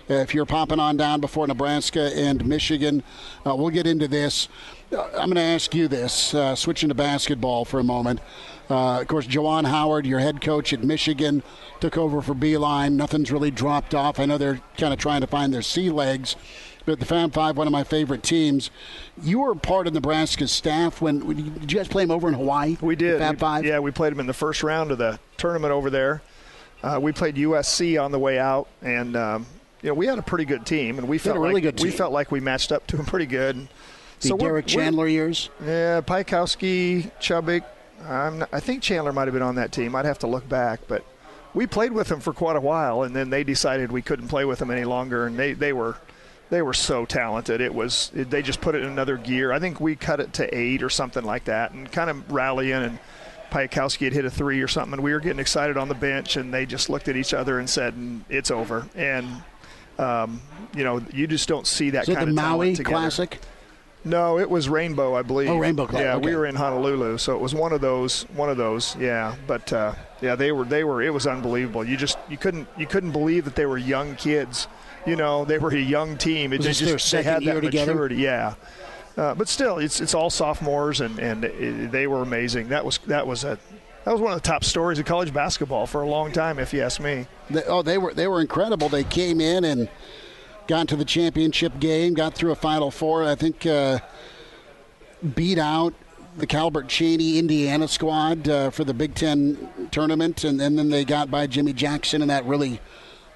if 0.10 0.34
you're 0.34 0.46
popping 0.46 0.80
on 0.80 0.98
down 0.98 1.22
before 1.22 1.48
Nebraska 1.48 2.12
and 2.16 2.46
Michigan. 2.46 3.04
Uh, 3.46 3.56
we'll 3.56 3.70
get 3.70 3.88
into 3.88 4.08
this. 4.08 4.50
Uh, 4.92 5.04
I'm 5.06 5.32
going 5.32 5.36
to 5.36 5.42
ask 5.42 5.74
you 5.74 5.88
this, 5.88 6.34
uh, 6.34 6.56
switching 6.56 6.90
to 6.90 6.96
basketball 6.96 7.64
for 7.64 7.80
a 7.80 7.84
moment. 7.84 8.20
Of 8.70 9.08
course, 9.08 9.28
Juwan 9.28 9.66
Howard, 9.68 10.06
your 10.06 10.20
head 10.20 10.40
coach 10.40 10.72
at 10.72 10.82
Michigan, 10.82 11.44
took 11.82 11.98
over 11.98 12.22
for 12.22 12.34
Beilein. 12.34 12.94
Nothing's 12.94 13.30
really 13.30 13.52
dropped 13.52 13.94
off. 13.94 14.18
I 14.18 14.26
know 14.26 14.38
they're 14.38 14.62
kind 14.78 14.94
of 14.94 15.00
trying 15.00 15.20
to 15.22 15.28
find 15.28 15.54
their 15.54 15.62
sea 15.62 15.90
legs. 15.90 16.38
But 16.86 17.00
the 17.00 17.06
Fab 17.06 17.34
Five, 17.34 17.58
one 17.58 17.68
of 17.68 17.74
my 17.74 17.84
favorite 17.84 18.24
teams. 18.24 18.72
You 19.22 19.40
were 19.40 19.56
part 19.56 19.88
of 19.88 19.94
Nebraska's 19.94 20.52
staff 20.52 21.02
when, 21.02 21.20
did 21.60 21.72
you 21.72 21.78
guys 21.78 21.88
play 21.88 22.04
them 22.04 22.12
over 22.12 22.28
in 22.28 22.34
Hawaii? 22.34 22.78
We 22.82 22.96
did. 22.96 23.20
Fab 23.20 23.40
Five. 23.40 23.66
Yeah, 23.66 23.80
we 23.80 23.92
played 23.92 24.12
them 24.12 24.20
in 24.20 24.28
the 24.28 24.34
first 24.34 24.64
round 24.64 24.92
of 24.92 24.98
the 24.98 25.20
tournament 25.38 25.72
over 25.72 25.90
there. 25.90 26.22
Uh, 26.84 27.00
we 27.02 27.12
played 27.12 27.36
USC 27.36 28.02
on 28.04 28.12
the 28.12 28.20
way 28.20 28.40
out, 28.40 28.68
and 28.82 29.16
um, 29.16 29.46
you 29.82 29.90
know 29.90 29.94
we 29.94 30.08
had 30.08 30.18
a 30.18 30.24
pretty 30.24 30.46
good 30.46 30.66
team, 30.66 30.98
and 30.98 31.08
we 31.08 31.18
felt 31.18 31.38
really 31.38 31.56
like 31.56 31.64
good 31.64 31.80
we 31.82 31.92
felt 31.92 32.12
like 32.12 32.32
we 32.32 32.40
matched 32.40 32.72
up 32.72 32.88
to 32.88 32.98
them 32.98 33.06
pretty 33.06 33.28
good. 33.28 33.68
The 34.22 34.30
so 34.30 34.38
Derek 34.38 34.66
we're, 34.66 34.70
Chandler 34.70 35.06
we're, 35.06 35.10
years. 35.10 35.50
Yeah, 35.64 36.02
Piatkowski, 36.02 37.12
Chubick. 37.20 37.64
Not, 38.04 38.50
i 38.52 38.60
think 38.60 38.82
Chandler 38.82 39.14
might 39.14 39.26
have 39.26 39.34
been 39.34 39.44
on 39.44 39.56
that 39.56 39.72
team. 39.72 39.96
I'd 39.96 40.06
have 40.06 40.20
to 40.20 40.28
look 40.28 40.48
back, 40.50 40.82
but 40.88 41.04
we 41.54 41.68
played 41.68 41.92
with 41.92 42.08
them 42.08 42.20
for 42.20 42.34
quite 42.34 42.56
a 42.56 42.62
while, 42.62 43.04
and 43.04 43.16
then 43.16 43.30
they 43.30 43.44
decided 43.44 43.92
we 43.92 44.02
couldn't 44.02 44.28
play 44.28 44.46
with 44.46 44.60
them 44.60 44.72
any 44.72 44.86
longer, 44.86 45.28
and 45.28 45.38
they, 45.38 45.54
they 45.54 45.74
were 45.74 45.98
they 46.52 46.62
were 46.62 46.74
so 46.74 47.06
talented. 47.06 47.62
It 47.62 47.74
was 47.74 48.12
it, 48.14 48.30
they 48.30 48.44
just 48.44 48.62
put 48.62 48.76
it 48.76 48.84
in 48.84 48.90
another 48.90 49.18
gear. 49.18 49.52
I 49.52 49.58
think 49.58 49.82
we 49.82 49.96
cut 49.96 50.20
it 50.20 50.34
to 50.34 50.56
eight 50.56 50.84
or 50.84 50.90
something 50.90 51.24
like 51.24 51.46
that, 51.46 51.72
and 51.72 51.92
kind 51.92 52.10
of 52.10 52.32
rallying 52.32 52.84
and. 52.84 53.00
Piatkowski 53.52 54.06
had 54.06 54.14
hit 54.14 54.24
a 54.24 54.32
three 54.32 54.62
or 54.62 54.68
something, 54.70 54.94
and 54.94 55.04
we 55.04 55.12
were 55.12 55.20
getting 55.20 55.40
excited 55.42 55.76
on 55.76 55.90
the 55.90 55.94
bench, 55.94 56.38
and 56.38 56.54
they 56.54 56.66
just 56.66 56.90
looked 56.90 57.10
at 57.10 57.18
each 57.18 57.34
other 57.34 57.60
and 57.60 57.70
said, 57.70 57.94
"It's 58.30 58.50
over." 58.50 58.88
And 58.96 59.44
um, 60.00 60.42
you 60.74 60.86
know, 60.86 61.02
you 61.14 61.28
just 61.28 61.50
don't 61.50 61.68
see 61.68 61.92
that 61.92 62.08
Is 62.08 62.16
kind 62.16 62.30
of 62.30 62.36
Maui. 62.36 62.76
Classic. 62.78 63.40
No, 64.04 64.40
it 64.40 64.50
was 64.50 64.68
Rainbow, 64.68 65.16
I 65.16 65.22
believe. 65.22 65.50
Oh, 65.50 65.58
Rainbow 65.58 65.86
Club. 65.86 66.02
Yeah, 66.02 66.16
okay. 66.16 66.26
we 66.26 66.36
were 66.36 66.48
in 66.48 66.56
Honolulu, 66.56 67.20
so 67.20 67.36
it 67.36 67.42
was 67.42 67.54
one 67.54 67.72
of 67.72 67.82
those. 67.82 68.24
One 68.34 68.50
of 68.50 68.58
those. 68.58 68.96
Yeah, 68.96 69.36
but 69.46 69.72
uh, 69.72 69.94
yeah, 70.22 70.36
they 70.36 70.52
were. 70.52 70.66
They 70.66 70.84
were. 70.84 71.04
It 71.04 71.14
was 71.14 71.28
unbelievable. 71.28 71.84
You 71.84 71.98
just 71.98 72.18
you 72.28 72.38
couldn't 72.38 72.68
you 72.78 72.88
couldn't 72.88 73.12
believe 73.12 73.46
that 73.46 73.56
they 73.56 73.68
were 73.68 73.78
young 73.78 74.16
kids. 74.16 74.68
You 75.06 75.16
know, 75.16 75.46
they 75.46 75.58
were 75.58 75.70
a 75.70 75.80
young 75.80 76.18
team. 76.18 76.54
It 76.54 76.58
was 76.58 76.68
just, 76.68 76.82
their 76.82 77.00
second 77.00 77.26
they 77.26 77.32
had 77.32 77.44
year 77.44 77.54
that 77.56 77.62
together? 77.62 77.94
maturity. 77.94 78.16
Yeah. 78.18 78.54
Uh, 79.18 79.36
but 79.36 79.48
still, 79.48 79.78
it's 79.78 80.00
it's 80.00 80.14
all 80.14 80.30
sophomores, 80.30 81.02
and 81.02 81.20
and 81.20 81.44
it, 81.44 81.92
they 81.92 82.08
were 82.08 82.22
amazing. 82.22 82.70
That 82.70 82.86
was 82.86 83.00
that 83.08 83.26
was 83.26 83.44
a 83.44 83.58
that 84.06 84.12
was 84.12 84.22
one 84.22 84.32
of 84.32 84.42
the 84.42 84.48
top 84.48 84.64
stories 84.64 85.00
of 85.00 85.06
college 85.06 85.34
basketball 85.34 85.86
for 85.86 86.02
a 86.02 86.08
long 86.08 86.32
time, 86.32 86.60
if 86.60 86.74
you 86.74 86.82
ask 86.82 87.00
me. 87.00 87.28
They, 87.50 87.64
oh, 87.64 87.82
they 87.82 87.98
were 87.98 88.14
they 88.14 88.28
were 88.28 88.42
incredible. 88.42 88.90
They 88.90 89.04
came 89.04 89.42
in 89.42 89.66
and 89.66 89.90
got 90.68 90.88
to 90.90 90.96
the 90.96 91.06
championship 91.06 91.80
game, 91.80 92.14
got 92.14 92.34
through 92.34 92.52
a 92.52 92.56
Final 92.56 92.90
Four. 92.90 93.26
I 93.26 93.36
think 93.36 93.66
uh, 93.66 94.00
beat 95.36 95.58
out 95.58 95.94
the 96.38 96.48
Calbert 96.48 96.88
Cheaney 96.88 97.36
Indiana 97.38 97.88
squad 97.88 98.48
uh, 98.48 98.70
for 98.70 98.84
the 98.84 98.94
Big 98.94 99.16
Ten 99.16 99.88
tournament, 99.92 100.44
and, 100.44 100.62
and, 100.62 100.78
then 100.78 100.90
they 100.90 101.04
got 101.04 101.30
by 101.30 101.46
Jimmy 101.46 101.74
Jackson 101.74 102.22
and 102.22 102.32
that 102.32 102.46
really, 102.46 102.80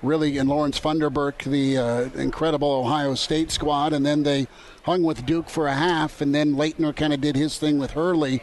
really, 0.02 0.38
and 0.38 0.50
Lawrence 0.50 0.80
Funderburke, 0.80 1.44
the 1.44 1.78
uh, 1.78 2.10
incredible 2.20 2.72
Ohio 2.72 3.16
State 3.16 3.52
squad, 3.52 3.94
and 3.94 4.06
then 4.06 4.24
they 4.24 4.48
hung 4.84 5.04
with 5.04 5.26
Duke 5.26 5.50
for 5.50 5.68
a 5.68 5.74
half, 5.74 6.22
and 6.22 6.34
then 6.34 6.56
Laettner 6.56 6.96
kind 6.96 7.14
of 7.14 7.22
did 7.22 7.36
his 7.36 7.58
thing 7.58 7.80
with 7.80 7.92
Hurley. 7.92 8.42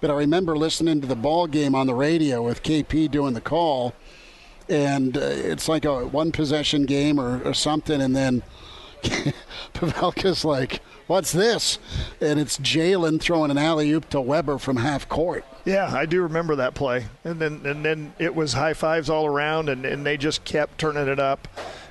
But 0.00 0.10
I 0.10 0.14
remember 0.14 0.56
listening 0.56 1.00
to 1.00 1.06
the 1.06 1.16
ball 1.16 1.46
game 1.46 1.74
on 1.74 1.86
the 1.86 1.94
radio 1.94 2.42
with 2.42 2.62
KP 2.62 3.10
doing 3.10 3.34
the 3.34 3.40
call, 3.40 3.94
and 4.68 5.16
uh, 5.16 5.20
it's 5.20 5.68
like 5.68 5.84
a 5.84 6.06
one 6.06 6.32
possession 6.32 6.86
game 6.86 7.20
or, 7.20 7.42
or 7.44 7.54
something, 7.54 8.00
and 8.00 8.14
then 8.14 8.42
Pavelka's 9.74 10.44
like, 10.44 10.80
"What's 11.06 11.32
this?" 11.32 11.78
And 12.20 12.38
it's 12.38 12.58
Jalen 12.58 13.20
throwing 13.20 13.50
an 13.50 13.58
alley 13.58 13.90
oop 13.90 14.08
to 14.10 14.20
Webber 14.20 14.58
from 14.58 14.76
half 14.76 15.08
court. 15.08 15.44
Yeah, 15.70 15.88
I 15.94 16.04
do 16.04 16.22
remember 16.22 16.56
that 16.56 16.74
play, 16.74 17.06
and 17.22 17.38
then 17.40 17.64
and 17.64 17.84
then 17.84 18.12
it 18.18 18.34
was 18.34 18.54
high 18.54 18.74
fives 18.74 19.08
all 19.08 19.24
around, 19.24 19.68
and, 19.68 19.84
and 19.84 20.04
they 20.04 20.16
just 20.16 20.44
kept 20.44 20.78
turning 20.78 21.06
it 21.06 21.20
up. 21.20 21.46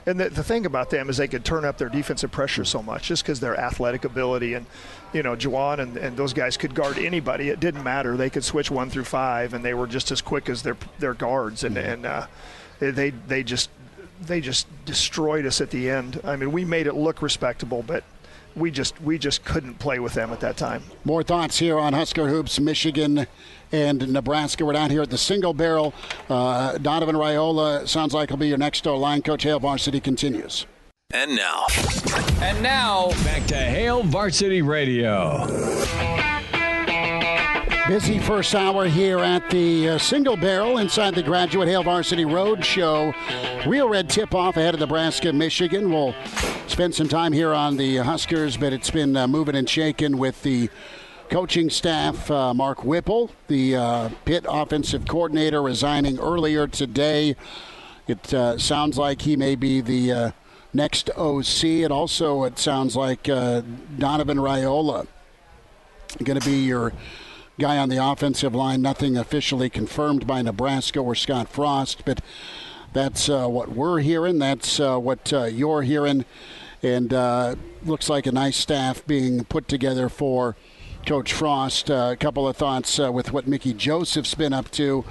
And 0.05 0.19
the, 0.19 0.29
the 0.29 0.43
thing 0.43 0.65
about 0.65 0.89
them 0.89 1.09
is 1.09 1.15
they 1.15 1.29
could 1.29 1.45
turn 1.45 1.63
up 1.63 1.77
their 1.77 1.87
defensive 1.87 2.29
pressure 2.29 2.65
so 2.65 2.83
much 2.83 3.07
just 3.07 3.23
because 3.23 3.39
their 3.39 3.57
athletic 3.57 4.03
ability 4.03 4.53
and 4.55 4.65
you 5.13 5.23
know 5.23 5.33
Juwan 5.33 5.79
and, 5.79 5.95
and 5.95 6.17
those 6.17 6.33
guys 6.33 6.57
could 6.57 6.75
guard 6.75 6.97
anybody. 6.97 7.47
It 7.47 7.61
didn't 7.61 7.83
matter. 7.83 8.17
They 8.17 8.29
could 8.29 8.43
switch 8.43 8.69
one 8.69 8.89
through 8.89 9.05
five, 9.05 9.53
and 9.53 9.63
they 9.63 9.73
were 9.73 9.87
just 9.87 10.11
as 10.11 10.21
quick 10.21 10.49
as 10.49 10.61
their 10.61 10.75
their 10.99 11.13
guards, 11.13 11.63
and 11.63 11.77
and 11.77 12.05
uh, 12.05 12.27
they 12.79 13.11
they 13.11 13.43
just 13.43 13.69
they 14.19 14.41
just 14.41 14.67
destroyed 14.83 15.45
us 15.45 15.61
at 15.61 15.69
the 15.69 15.89
end. 15.89 16.19
I 16.25 16.35
mean, 16.35 16.51
we 16.51 16.65
made 16.65 16.87
it 16.87 16.95
look 16.95 17.21
respectable, 17.21 17.81
but 17.87 18.03
we 18.55 18.71
just 18.71 18.99
we 19.01 19.17
just 19.17 19.45
couldn't 19.45 19.75
play 19.75 19.99
with 19.99 20.13
them 20.13 20.31
at 20.31 20.41
that 20.41 20.57
time. 20.57 20.83
More 21.05 21.23
thoughts 21.23 21.59
here 21.59 21.79
on 21.79 21.93
Husker 21.93 22.27
hoops, 22.27 22.59
Michigan 22.59 23.27
and 23.71 24.11
Nebraska. 24.11 24.65
We're 24.65 24.73
down 24.73 24.89
here 24.89 25.01
at 25.01 25.09
the 25.09 25.17
single 25.17 25.53
barrel. 25.53 25.93
Uh, 26.29 26.77
Donovan 26.77 27.15
Raiola 27.15 27.87
sounds 27.87 28.13
like 28.13 28.29
he'll 28.29 28.37
be 28.37 28.47
your 28.47 28.57
next 28.57 28.83
door 28.83 28.97
line 28.97 29.21
coach. 29.21 29.43
Hail 29.43 29.59
Varsity 29.59 29.99
continues. 29.99 30.65
And 31.11 31.35
now. 31.35 31.65
And 32.41 32.61
now 32.61 33.09
back 33.23 33.45
to 33.47 33.55
Hail 33.55 34.03
Varsity 34.03 34.61
Radio. 34.61 35.47
Busy 37.87 38.19
first 38.19 38.53
hour 38.53 38.87
here 38.87 39.17
at 39.17 39.49
the 39.49 39.89
uh, 39.89 39.97
Single 39.97 40.37
Barrel 40.37 40.77
inside 40.77 41.15
the 41.15 41.23
Graduate 41.23 41.67
Hail 41.67 41.81
Varsity 41.81 42.23
Road 42.23 42.63
Show. 42.63 43.11
Real 43.65 43.89
Red 43.89 44.07
tip 44.07 44.35
off 44.35 44.57
ahead 44.57 44.75
of 44.75 44.79
Nebraska, 44.79 45.33
Michigan. 45.33 45.89
We'll 45.91 46.13
spend 46.67 46.93
some 46.93 47.07
time 47.07 47.33
here 47.33 47.51
on 47.51 47.77
the 47.77 47.97
Huskers, 47.97 48.57
but 48.57 48.73
it's 48.73 48.91
been 48.91 49.17
uh, 49.17 49.27
moving 49.27 49.55
and 49.55 49.67
shaking 49.67 50.17
with 50.19 50.43
the 50.43 50.69
coaching 51.29 51.69
staff. 51.69 52.29
Uh, 52.29 52.53
Mark 52.53 52.83
Whipple, 52.83 53.31
the 53.47 53.75
uh, 53.75 54.09
Pitt 54.25 54.45
offensive 54.47 55.07
coordinator, 55.07 55.61
resigning 55.61 56.19
earlier 56.19 56.67
today. 56.67 57.35
It 58.07 58.33
uh, 58.33 58.57
sounds 58.57 58.97
like 58.97 59.21
he 59.21 59.35
may 59.35 59.55
be 59.55 59.81
the 59.81 60.11
uh, 60.11 60.31
next 60.73 61.09
OC. 61.15 61.63
And 61.63 61.91
also, 61.93 62.43
it 62.43 62.57
sounds 62.57 62.95
like 62.95 63.23
Donovan 63.23 64.37
Raiola 64.37 65.07
going 66.23 66.39
to 66.39 66.45
be 66.45 66.65
your 66.65 66.93
guy 67.59 67.77
on 67.77 67.89
the 67.89 68.03
offensive 68.03 68.55
line. 68.55 68.81
Nothing 68.81 69.17
officially 69.17 69.69
confirmed 69.69 70.25
by 70.25 70.41
Nebraska 70.41 70.99
or 70.99 71.15
Scott 71.15 71.49
Frost, 71.49 72.03
but 72.05 72.21
that's 72.93 73.29
uh, 73.29 73.47
what 73.47 73.69
we're 73.69 73.99
hearing. 73.99 74.39
That's 74.39 74.79
uh, 74.79 74.97
what 74.97 75.31
uh, 75.31 75.45
you're 75.45 75.83
hearing. 75.83 76.25
And 76.81 77.13
uh, 77.13 77.55
looks 77.85 78.09
like 78.09 78.25
a 78.25 78.31
nice 78.31 78.57
staff 78.57 79.05
being 79.05 79.43
put 79.43 79.67
together 79.67 80.09
for 80.09 80.55
Coach 81.05 81.33
Frost. 81.33 81.89
Uh, 81.89 82.09
a 82.11 82.15
couple 82.15 82.47
of 82.47 82.55
thoughts 82.55 82.99
uh, 82.99 83.11
with 83.11 83.33
what 83.33 83.47
Mickey 83.47 83.73
Joseph's 83.73 84.35
been 84.35 84.53
up 84.53 84.69
to. 84.71 85.05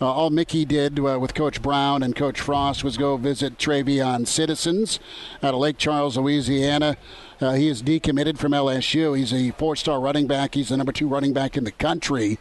all 0.00 0.30
Mickey 0.30 0.64
did 0.64 0.98
with 0.98 1.34
Coach 1.34 1.62
Brown 1.62 2.02
and 2.02 2.16
Coach 2.16 2.40
Frost 2.40 2.82
was 2.82 2.96
go 2.96 3.16
visit 3.16 3.58
Travion 3.58 4.26
Citizens 4.26 4.98
out 5.42 5.54
of 5.54 5.60
Lake 5.60 5.78
Charles, 5.78 6.16
Louisiana. 6.16 6.96
Uh, 7.40 7.52
he 7.52 7.68
is 7.68 7.82
decommitted 7.82 8.38
from 8.38 8.52
LSU. 8.52 9.16
He's 9.16 9.32
a 9.32 9.50
four 9.52 9.76
star 9.76 10.00
running 10.00 10.26
back. 10.26 10.54
He's 10.54 10.68
the 10.68 10.76
number 10.76 10.92
two 10.92 11.08
running 11.08 11.32
back 11.32 11.56
in 11.56 11.64
the 11.64 11.72
country 11.72 12.38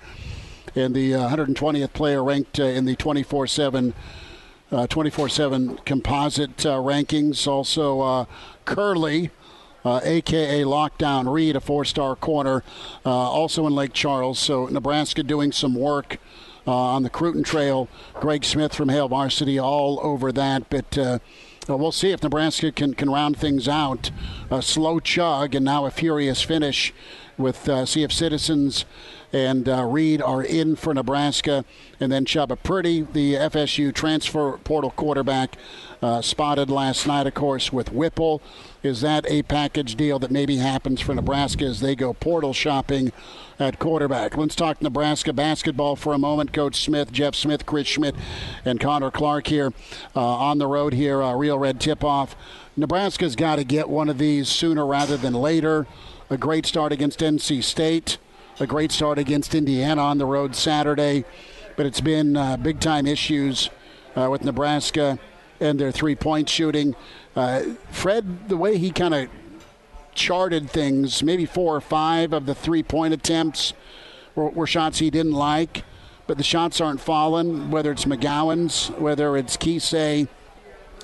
and 0.76 0.96
the 0.96 1.14
uh, 1.16 1.30
120th 1.30 1.94
player 1.94 2.24
ranked 2.24 2.60
uh, 2.60 2.64
in 2.64 2.86
the 2.86 2.96
24 2.96 3.48
7. 3.48 3.94
Uh, 4.72 4.88
24 4.88 5.28
7 5.28 5.78
composite 5.80 6.66
uh, 6.66 6.78
rankings. 6.78 7.46
Also, 7.46 8.26
Curly, 9.84 10.02
aka 10.04 10.62
Lockdown 10.64 11.32
Reed, 11.32 11.56
a 11.56 11.60
four 11.60 11.86
star 11.86 12.16
corner, 12.16 12.64
also 13.06 13.68
in 13.68 13.74
Lake 13.74 13.94
Charles. 13.94 14.40
So, 14.40 14.68
Nebraska 14.68 15.24
doing 15.24 15.52
some 15.52 15.76
work 15.76 16.18
on 16.68 17.04
the 17.04 17.10
Cruton 17.10 17.44
Trail. 17.44 17.88
Greg 18.14 18.44
Smith 18.44 18.74
from 18.74 18.90
Hail 18.90 19.08
Varsity 19.08 19.60
all 19.60 20.00
over 20.04 20.32
that. 20.32 20.70
But 20.70 20.98
uh, 20.98 21.20
we'll 21.68 21.92
see 21.92 22.12
if 22.12 22.24
Nebraska 22.24 22.72
can, 22.72 22.94
can 22.94 23.10
round 23.10 23.38
things 23.38 23.68
out. 23.68 24.12
A 24.50 24.62
slow 24.62 25.00
chug 25.00 25.56
and 25.56 25.66
now 25.66 25.86
a 25.86 25.92
furious 25.92 26.42
finish 26.42 26.94
with 27.38 27.68
uh, 27.68 27.86
see 27.86 28.04
if 28.04 28.12
Citizens 28.12 28.86
and 29.34 29.68
uh, 29.68 29.84
Reed 29.84 30.22
are 30.22 30.44
in 30.44 30.76
for 30.76 30.94
Nebraska. 30.94 31.66
And 32.00 32.12
then 32.12 32.26
Chubba 32.26 32.62
Purdy, 32.62 33.02
the 33.02 33.36
FSU 33.36 33.94
transfer 33.94 34.58
portal 34.58 34.92
quarterback, 34.92 35.58
uh, 36.02 36.22
spotted 36.22 36.70
last 36.70 37.06
night, 37.06 37.28
of 37.28 37.34
course, 37.34 37.72
with 37.72 37.92
Whipple. 37.92 38.42
Is 38.84 39.02
that 39.02 39.26
a 39.30 39.44
package 39.44 39.96
deal 39.96 40.18
that 40.20 40.32
maybe 40.32 40.58
happens 40.58 41.00
for 41.00 41.14
Nebraska 41.14 41.66
as 41.66 41.80
they 41.80 41.96
go 41.96 42.14
portal 42.14 42.54
shopping 42.54 43.12
at 43.60 43.78
quarterback? 43.78 44.36
Let's 44.36 44.56
talk 44.56 44.82
Nebraska 44.82 45.32
basketball 45.32 45.96
for 45.96 46.14
a 46.14 46.18
moment. 46.18 46.52
Coach 46.52 46.84
Smith, 46.84 47.12
Jeff 47.12 47.36
Smith, 47.36 47.68
Chris 47.68 47.88
Schmitz, 47.88 48.18
and 48.66 48.80
Connor 48.80 49.12
Clark 49.12 49.48
here 49.48 49.74
uh, 50.16 50.20
on 50.20 50.58
the 50.58 50.66
road 50.66 50.94
here. 50.94 51.22
Uh, 51.22 51.36
Real 51.36 51.60
Red 51.60 51.80
tip 51.80 52.04
off. 52.04 52.36
Nebraska's 52.76 53.36
got 53.36 53.58
to 53.58 53.64
get 53.64 53.88
one 53.90 54.10
of 54.10 54.18
these 54.18 54.50
sooner 54.50 54.86
rather 54.86 55.18
than 55.18 55.34
later. 55.34 55.86
A 56.32 56.38
great 56.38 56.66
start 56.66 56.92
against 56.92 57.20
NC 57.20 57.64
State, 57.64 58.18
a 58.62 58.68
great 58.68 58.92
start 58.92 59.18
against 59.18 59.56
Indiana 59.56 60.00
on 60.04 60.20
the 60.20 60.26
road 60.26 60.56
Saturday, 60.56 61.26
but 61.76 61.88
it's 61.88 62.00
been 62.00 62.38
uh, 62.38 62.56
big 62.58 62.80
time 62.80 63.08
issues 63.08 63.72
uh, 64.16 64.28
with 64.30 64.44
Nebraska 64.44 65.18
and 65.60 65.80
their 65.80 65.92
three 65.92 66.14
point 66.14 66.48
shooting. 66.48 66.96
Uh, 67.36 67.64
Fred, 67.90 68.50
the 68.50 68.58
way 68.58 68.78
he 68.78 68.92
kind 68.92 69.16
of 69.16 69.30
charted 70.14 70.70
things, 70.70 71.24
maybe 71.24 71.44
four 71.44 71.76
or 71.76 71.82
five 71.82 72.34
of 72.34 72.46
the 72.46 72.54
three 72.54 72.84
point 72.84 73.16
attempts 73.16 73.74
were, 74.36 74.50
were, 74.50 74.68
shots 74.68 75.00
he 75.00 75.10
didn't 75.10 75.34
like, 75.34 75.84
but 76.28 76.38
the 76.38 76.44
shots 76.44 76.80
aren't 76.80 77.02
falling, 77.02 77.72
whether 77.72 77.92
it's 77.92 78.06
McGowens, 78.06 78.96
whether 79.00 79.36
it's 79.38 79.58
Keisei, 79.58 80.28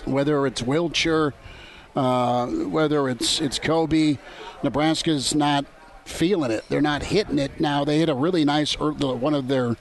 whether 0.06 0.46
it's 0.46 0.62
Wilcher, 0.62 1.34
uh, 1.96 2.46
whether 2.46 3.10
it's, 3.10 3.42
it's 3.42 3.58
Kobe. 3.58 4.20
Nebraska's 4.62 5.34
not 5.34 5.66
feeling 6.08 6.52
it. 6.52 6.64
They're 6.70 6.82
not 6.82 7.04
hitting 7.04 7.40
it. 7.40 7.60
Now, 7.60 7.84
they 7.84 8.00
hit 8.00 8.10
a 8.10 8.16
really 8.16 8.46
nice, 8.46 8.78
one 8.80 9.34
of 9.34 9.48
their 9.48 9.76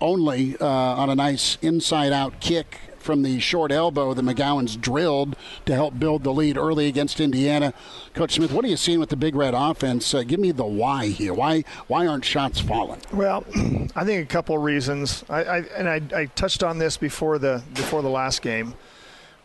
only 0.00 0.56
uh, 0.58 0.66
on 0.66 1.10
a 1.10 1.14
nice 1.14 1.58
inside 1.60 2.12
out 2.12 2.40
kick 2.40 2.78
from 2.98 3.22
the 3.22 3.40
short 3.40 3.72
elbow 3.72 4.12
that 4.12 4.24
McGowens 4.24 4.78
drilled 4.78 5.34
to 5.64 5.74
help 5.74 5.98
build 5.98 6.22
the 6.22 6.32
lead 6.32 6.56
early 6.56 6.86
against 6.86 7.20
Indiana. 7.20 7.72
Coach 8.14 8.32
Smith, 8.32 8.52
what 8.52 8.64
are 8.64 8.68
you 8.68 8.76
seeing 8.76 9.00
with 9.00 9.08
the 9.08 9.16
Big 9.16 9.34
Red 9.34 9.54
offense? 9.54 10.12
Uh, 10.12 10.22
give 10.22 10.38
me 10.38 10.52
the 10.52 10.64
why 10.64 11.06
here. 11.06 11.32
Why 11.32 11.64
why 11.86 12.06
aren't 12.06 12.24
shots 12.24 12.60
falling? 12.60 13.00
Well, 13.12 13.44
I 13.96 14.04
think 14.04 14.22
a 14.22 14.26
couple 14.26 14.56
of 14.56 14.62
reasons. 14.62 15.24
I, 15.28 15.44
I 15.44 15.56
and 15.76 15.88
I, 15.88 16.20
I 16.20 16.26
touched 16.26 16.62
on 16.62 16.78
this 16.78 16.96
before 16.96 17.38
the 17.38 17.62
before 17.74 18.02
the 18.02 18.10
last 18.10 18.42
game 18.42 18.74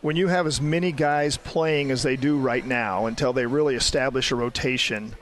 when 0.02 0.16
you 0.16 0.28
have 0.28 0.46
as 0.46 0.60
many 0.60 0.92
guys 0.92 1.36
playing 1.36 1.90
as 1.90 2.02
they 2.02 2.16
do 2.16 2.38
right 2.38 2.64
now 2.64 3.06
until 3.06 3.32
they 3.32 3.46
really 3.46 3.74
establish 3.74 4.30
a 4.30 4.36
rotation, 4.36 5.16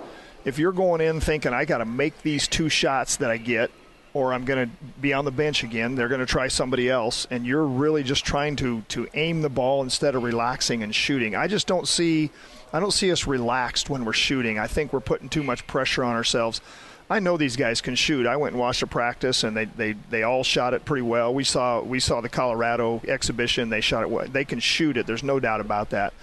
if 0.45 0.59
you're 0.59 0.73
going 0.73 1.01
in 1.01 1.21
thinking 1.21 1.53
I 1.53 1.65
got 1.65 1.79
to 1.79 1.85
make 1.85 2.23
these 2.23 2.49
two 2.49 2.69
shots 2.69 3.17
that 3.17 3.31
I 3.31 3.37
get 3.37 3.71
or 4.15 4.33
I'm 4.33 4.45
going 4.45 4.71
to 4.71 4.85
be 5.01 5.13
on 5.13 5.25
the 5.25 5.33
bench 5.33 5.65
again. 5.65 5.97
They're 5.97 6.09
going 6.09 6.21
to 6.21 6.27
try 6.27 6.47
somebody 6.47 6.89
else, 6.89 7.27
and 7.31 7.45
you're 7.45 7.67
really 7.67 8.05
just 8.05 8.25
trying 8.25 8.57
to 8.57 8.83
to 8.89 9.09
aim 9.15 9.43
the 9.43 9.51
ball 9.51 9.83
instead 9.83 10.15
of 10.15 10.23
relaxing 10.23 10.83
and 10.85 10.95
shooting. 10.95 11.35
I 11.35 11.49
just 11.49 11.67
don't 11.67 11.87
see, 11.87 12.31
I 12.73 12.79
don't 12.81 12.93
see 12.93 13.11
us 13.11 13.27
relaxed 13.27 13.91
when 13.91 14.05
we're 14.05 14.13
shooting. 14.13 14.59
I 14.59 14.69
think 14.69 14.93
we're 14.93 15.01
putting 15.01 15.29
too 15.29 15.43
much 15.43 15.67
pressure 15.67 16.05
on 16.05 16.15
ourselves. 16.15 16.61
I 17.11 17.19
know 17.19 17.37
these 17.37 17.57
guys 17.57 17.81
can 17.83 17.97
shoot. 17.97 18.27
I 18.27 18.37
went 18.37 18.55
and 18.55 18.61
watched 18.61 18.83
a 18.83 18.87
practice, 18.87 19.45
and 19.45 19.55
they, 19.55 19.67
they, 19.67 19.93
they 20.09 20.23
all 20.23 20.43
shot 20.43 20.73
it 20.73 20.87
pretty 20.87 21.03
well. 21.03 21.35
We 21.35 21.45
saw 21.45 21.83
we 21.83 21.99
saw 21.99 22.21
the 22.21 22.29
Colorado 22.29 23.03
exhibition. 23.07 23.69
They 23.69 23.81
shot 23.81 24.11
it. 24.11 24.33
They 24.33 24.45
can 24.45 24.61
shoot 24.61 24.97
it. 24.97 25.07
There's 25.07 25.25
no 25.25 25.41
doubt 25.41 25.61
about 25.61 25.91
that 25.91 26.15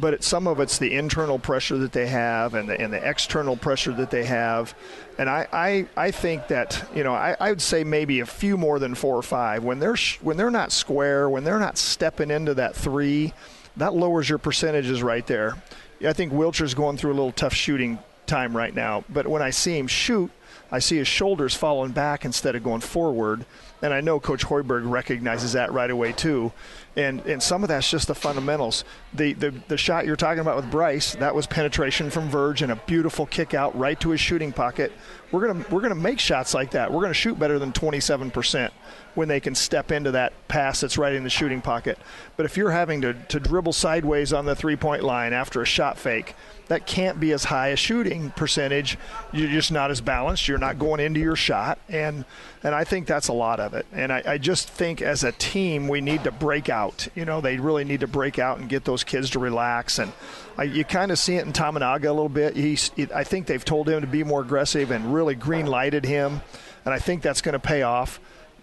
but 0.00 0.14
it, 0.14 0.24
some 0.24 0.46
of 0.46 0.60
it's 0.60 0.78
the 0.78 0.94
internal 0.94 1.38
pressure 1.38 1.78
that 1.78 1.92
they 1.92 2.06
have 2.06 2.54
and 2.54 2.68
the, 2.68 2.80
and 2.80 2.92
the 2.92 3.08
external 3.08 3.56
pressure 3.56 3.92
that 3.92 4.10
they 4.10 4.24
have. 4.24 4.74
And 5.18 5.28
I, 5.28 5.46
I, 5.52 5.86
I 5.96 6.10
think 6.10 6.48
that, 6.48 6.88
you 6.94 7.02
know, 7.02 7.12
I, 7.12 7.36
I 7.40 7.50
would 7.50 7.62
say 7.62 7.84
maybe 7.84 8.20
a 8.20 8.26
few 8.26 8.56
more 8.56 8.78
than 8.78 8.94
four 8.94 9.16
or 9.16 9.22
five. 9.22 9.64
When 9.64 9.78
they're, 9.78 9.96
when 10.22 10.36
they're 10.36 10.50
not 10.50 10.72
square, 10.72 11.28
when 11.28 11.44
they're 11.44 11.58
not 11.58 11.78
stepping 11.78 12.30
into 12.30 12.54
that 12.54 12.76
three, 12.76 13.32
that 13.76 13.94
lowers 13.94 14.28
your 14.28 14.38
percentages 14.38 15.02
right 15.02 15.26
there. 15.26 15.56
I 16.04 16.12
think 16.12 16.32
Wilcher's 16.32 16.74
going 16.74 16.96
through 16.96 17.12
a 17.12 17.14
little 17.14 17.32
tough 17.32 17.54
shooting 17.54 17.98
time 18.26 18.56
right 18.56 18.74
now. 18.74 19.04
But 19.08 19.26
when 19.26 19.42
I 19.42 19.50
see 19.50 19.76
him 19.76 19.88
shoot, 19.88 20.30
I 20.70 20.80
see 20.80 20.98
his 20.98 21.08
shoulders 21.08 21.54
falling 21.54 21.92
back 21.92 22.24
instead 22.24 22.54
of 22.54 22.62
going 22.62 22.82
forward. 22.82 23.44
And 23.82 23.94
I 23.94 24.00
know 24.00 24.20
Coach 24.20 24.44
Hoiberg 24.44 24.88
recognizes 24.88 25.54
that 25.54 25.72
right 25.72 25.90
away 25.90 26.12
too. 26.12 26.52
And 26.98 27.20
and 27.26 27.40
some 27.40 27.62
of 27.62 27.68
that's 27.68 27.88
just 27.88 28.08
the 28.08 28.14
fundamentals. 28.14 28.84
The 29.14 29.32
the, 29.32 29.54
the 29.68 29.76
shot 29.76 30.04
you're 30.04 30.16
talking 30.16 30.40
about 30.40 30.56
with 30.56 30.68
Bryce, 30.68 31.14
that 31.14 31.32
was 31.32 31.46
penetration 31.46 32.10
from 32.10 32.28
Verge 32.28 32.60
and 32.62 32.72
a 32.72 32.76
beautiful 32.76 33.24
kick 33.24 33.54
out 33.54 33.78
right 33.78 33.98
to 34.00 34.10
his 34.10 34.20
shooting 34.20 34.52
pocket. 34.52 34.90
We're 35.30 35.46
gonna 35.46 35.64
we're 35.70 35.80
gonna 35.80 35.94
make 35.94 36.18
shots 36.18 36.54
like 36.54 36.72
that. 36.72 36.92
We're 36.92 37.02
gonna 37.02 37.14
shoot 37.14 37.38
better 37.38 37.60
than 37.60 37.72
27 37.72 38.32
percent 38.32 38.72
when 39.14 39.28
they 39.28 39.40
can 39.40 39.54
step 39.54 39.90
into 39.90 40.12
that 40.12 40.32
pass 40.48 40.80
that's 40.80 40.96
right 40.96 41.12
in 41.12 41.24
the 41.24 41.30
shooting 41.30 41.60
pocket. 41.60 41.98
But 42.36 42.46
if 42.46 42.56
you're 42.56 42.70
having 42.70 43.00
to, 43.00 43.14
to 43.14 43.40
dribble 43.40 43.72
sideways 43.72 44.32
on 44.32 44.44
the 44.44 44.54
three 44.54 44.76
point 44.76 45.02
line 45.02 45.32
after 45.32 45.60
a 45.60 45.66
shot 45.66 45.98
fake, 45.98 46.34
that 46.68 46.86
can't 46.86 47.18
be 47.18 47.32
as 47.32 47.44
high 47.44 47.68
a 47.68 47.76
shooting 47.76 48.30
percentage. 48.30 48.96
You're 49.32 49.50
just 49.50 49.72
not 49.72 49.90
as 49.90 50.00
balanced. 50.00 50.46
You're 50.46 50.58
not 50.58 50.78
going 50.78 51.00
into 51.00 51.20
your 51.20 51.36
shot, 51.36 51.78
and 51.88 52.24
and 52.62 52.74
I 52.74 52.84
think 52.84 53.06
that's 53.06 53.28
a 53.28 53.32
lot 53.32 53.58
of 53.60 53.74
it. 53.74 53.86
And 53.92 54.12
I, 54.12 54.22
I 54.24 54.38
just 54.38 54.68
think 54.68 55.02
as 55.02 55.24
a 55.24 55.32
team 55.32 55.88
we 55.88 56.00
need 56.00 56.24
to 56.24 56.30
break 56.30 56.68
out. 56.68 56.87
You 57.14 57.24
know, 57.24 57.40
they 57.40 57.58
really 57.58 57.84
need 57.84 58.00
to 58.00 58.06
break 58.06 58.38
out 58.38 58.58
and 58.58 58.68
get 58.68 58.84
those 58.84 59.04
kids 59.04 59.30
to 59.30 59.38
relax. 59.38 59.98
And 59.98 60.12
I, 60.56 60.64
you 60.64 60.84
kind 60.84 61.10
of 61.10 61.18
see 61.18 61.36
it 61.36 61.46
in 61.46 61.52
Tominaga 61.52 62.06
a 62.06 62.12
little 62.12 62.28
bit. 62.28 62.56
He's 62.56 62.90
I 63.14 63.24
think 63.24 63.46
they've 63.46 63.64
told 63.64 63.88
him 63.88 64.00
to 64.00 64.06
be 64.06 64.24
more 64.24 64.42
aggressive 64.42 64.90
and 64.90 65.14
really 65.14 65.34
green 65.34 65.66
lighted 65.66 66.04
him, 66.04 66.40
and 66.84 66.94
I 66.94 66.98
think 66.98 67.22
that's 67.22 67.40
going 67.40 67.54
to 67.54 67.58
pay 67.58 67.82
off 67.82 68.20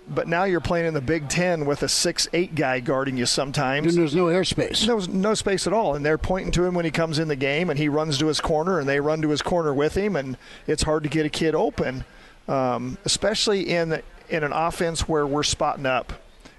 but 0.08 0.28
now 0.28 0.44
you're 0.44 0.62
playing 0.62 0.86
in 0.86 0.94
the 0.94 1.02
Big 1.02 1.30
Ten 1.30 1.66
with 1.66 1.84
a 1.84 1.90
six-eight 1.90 2.56
guy 2.56 2.80
guarding 2.80 3.18
you 3.18 3.26
sometimes. 3.26 3.96
And 3.96 4.02
there's 4.02 4.16
no 4.16 4.26
airspace. 4.26 4.86
There's 4.86 5.10
no 5.10 5.34
space 5.34 5.66
at 5.68 5.74
all, 5.74 5.96
and 5.96 6.06
they're 6.06 6.18
pointing 6.18 6.52
to 6.54 6.64
him 6.64 6.76
when 6.76 6.86
he 6.86 6.92
comes 6.92 7.20
in 7.20 7.28
the 7.28 7.36
game, 7.36 7.70
and 7.70 7.80
he 7.80 7.90
runs 7.90 8.18
to 8.20 8.28
his 8.28 8.40
corner, 8.40 8.80
and 8.80 8.88
they 8.88 9.00
run 9.00 9.22
to 9.24 9.30
his 9.30 9.42
corner 9.42 9.74
with 9.74 9.96
him, 9.96 10.16
and 10.16 10.38
it's 10.68 10.84
hard 10.84 11.04
to 11.04 11.10
get 11.10 11.26
a 11.26 11.30
kid 11.30 11.56
open, 11.56 12.06
um, 12.48 12.98
especially 13.06 13.70
in 13.70 14.02
in 14.30 14.44
an 14.44 14.52
offense 14.52 15.08
where 15.08 15.26
we're 15.26 15.44
spotting 15.44 15.86
up. 15.86 16.14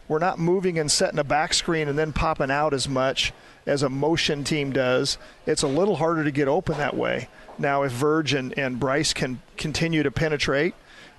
We're 0.09 0.18
not 0.18 0.38
moving 0.38 0.78
and 0.78 0.90
setting 0.90 1.18
a 1.18 1.24
back 1.24 1.54
screen 1.54 1.88
and 1.88 1.98
then 1.98 2.12
popping 2.12 2.50
out 2.50 2.72
as 2.72 2.88
much 2.88 3.32
as 3.66 3.82
a 3.82 3.88
motion 3.88 4.44
team 4.44 4.72
does. 4.72 5.18
It's 5.46 5.62
a 5.62 5.68
little 5.68 5.96
harder 5.96 6.22
to 6.24 6.30
get 6.30 6.48
open 6.48 6.78
that 6.78 6.96
way. 6.96 7.28
Now, 7.59 7.82
if 7.82 7.92
Verge 7.92 8.34
and, 8.34 8.57
and 8.59 8.78
Bryce 8.78 9.12
can 9.12 9.40
continue 9.57 10.02
to 10.02 10.11
penetrate 10.11 10.74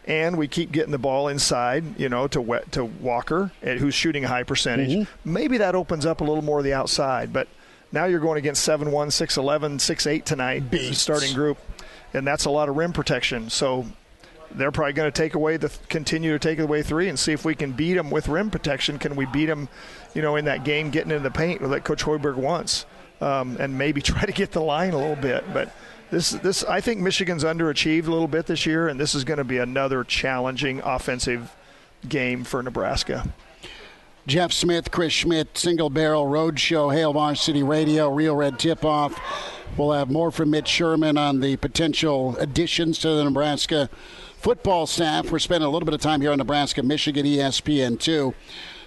and 0.06 0.38
we 0.38 0.48
keep 0.48 0.72
getting 0.72 0.92
the 0.92 0.98
ball 0.98 1.28
inside, 1.28 2.00
you 2.00 2.08
know, 2.08 2.28
to 2.30 2.62
to 2.72 2.86
Walker, 2.86 3.52
eh, 3.62 3.78
who's 3.78 3.94
shooting 3.94 4.24
a 4.24 4.28
high 4.28 4.44
percentage. 4.44 4.92
Mm-hmm. 4.92 5.34
Maybe 5.34 5.58
that 5.58 5.76
opens 5.76 6.06
up 6.06 6.22
a 6.22 6.24
little 6.24 6.44
more 6.44 6.60
of 6.60 6.64
the 6.64 6.74
outside, 6.74 7.34
but 7.34 7.48
now 7.92 8.06
you're 8.06 8.22
going 8.22 8.38
against 8.38 8.64
7 8.64 8.92
1, 8.92 9.12
6 9.12 9.38
11, 9.38 9.80
6 9.80 10.08
8 10.08 10.26
tonight, 10.26 10.72
Beasts. 10.72 11.02
starting 11.02 11.34
group, 11.34 11.58
and 12.14 12.26
that's 12.26 12.46
a 12.46 12.50
lot 12.50 12.70
of 12.70 12.78
rim 12.78 12.94
protection. 12.94 13.50
So 13.50 13.86
they're 14.52 14.72
probably 14.72 14.94
going 14.94 15.12
to 15.12 15.22
take 15.22 15.36
away 15.36 15.58
the 15.58 15.70
continue 15.90 16.32
to 16.32 16.40
take 16.40 16.60
away 16.60 16.82
three 16.82 17.10
and 17.10 17.18
see 17.18 17.34
if 17.34 17.46
we 17.46 17.56
can 17.56 17.72
beat 17.72 17.96
them 17.96 18.10
with 18.10 18.28
rim 18.28 18.50
protection. 18.50 18.98
Can 18.98 19.16
we 19.16 19.26
beat 19.26 19.48
them, 19.48 19.70
you 20.14 20.22
know, 20.22 20.36
in 20.36 20.46
that 20.46 20.64
game 20.64 20.90
getting 20.90 21.12
in 21.12 21.24
the 21.24 21.32
paint 21.32 21.62
that 21.62 21.84
Coach 21.84 22.04
Hoiberg 22.04 22.36
wants, 22.36 22.86
um, 23.22 23.58
and 23.60 23.78
maybe 23.78 24.02
try 24.04 24.24
to 24.24 24.32
get 24.32 24.52
the 24.52 24.62
line 24.62 24.94
a 24.94 24.98
little 24.98 25.16
bit, 25.16 25.44
but 25.54 25.72
this 26.10 26.32
this 26.32 26.64
I 26.64 26.82
think 26.82 27.02
Michigan's 27.02 27.44
underachieved 27.44 28.08
a 28.08 28.12
little 28.12 28.28
bit 28.28 28.46
this 28.46 28.66
year, 28.66 28.88
and 28.88 29.00
this 29.00 29.14
is 29.14 29.24
going 29.24 29.38
to 29.38 29.44
be 29.44 29.58
another 29.58 30.04
challenging 30.04 30.82
offensive 30.82 31.56
game 32.08 32.44
for 32.44 32.64
Nebraska. 32.64 33.28
Jeff 34.26 34.52
Smith, 34.52 34.92
Chris 34.92 35.14
Schmitz, 35.14 35.62
Single 35.62 35.90
Barrel 35.90 36.26
Roadshow, 36.26 36.94
Hail 36.94 37.14
Varsity 37.14 37.64
Radio, 37.64 38.10
Real 38.10 38.36
Red 38.36 38.60
Tip 38.60 38.84
Off. 38.84 39.18
We'll 39.78 39.94
have 39.94 40.10
more 40.10 40.32
from 40.32 40.50
Mitch 40.50 40.68
Sherman 40.68 41.18
on 41.18 41.40
the 41.40 41.56
potential 41.56 42.36
additions 42.38 43.00
to 43.00 43.10
the 43.10 43.24
Nebraska 43.24 43.90
football 44.48 44.88
staff. 44.88 45.30
We're 45.30 45.40
spending 45.40 45.68
a 45.68 45.70
little 45.70 45.86
bit 45.86 45.94
of 45.94 46.00
time 46.00 46.22
here 46.22 46.32
on 46.32 46.38
Nebraska, 46.38 46.82
Michigan, 46.82 47.26
ESPN 47.26 48.00
too. 48.00 48.34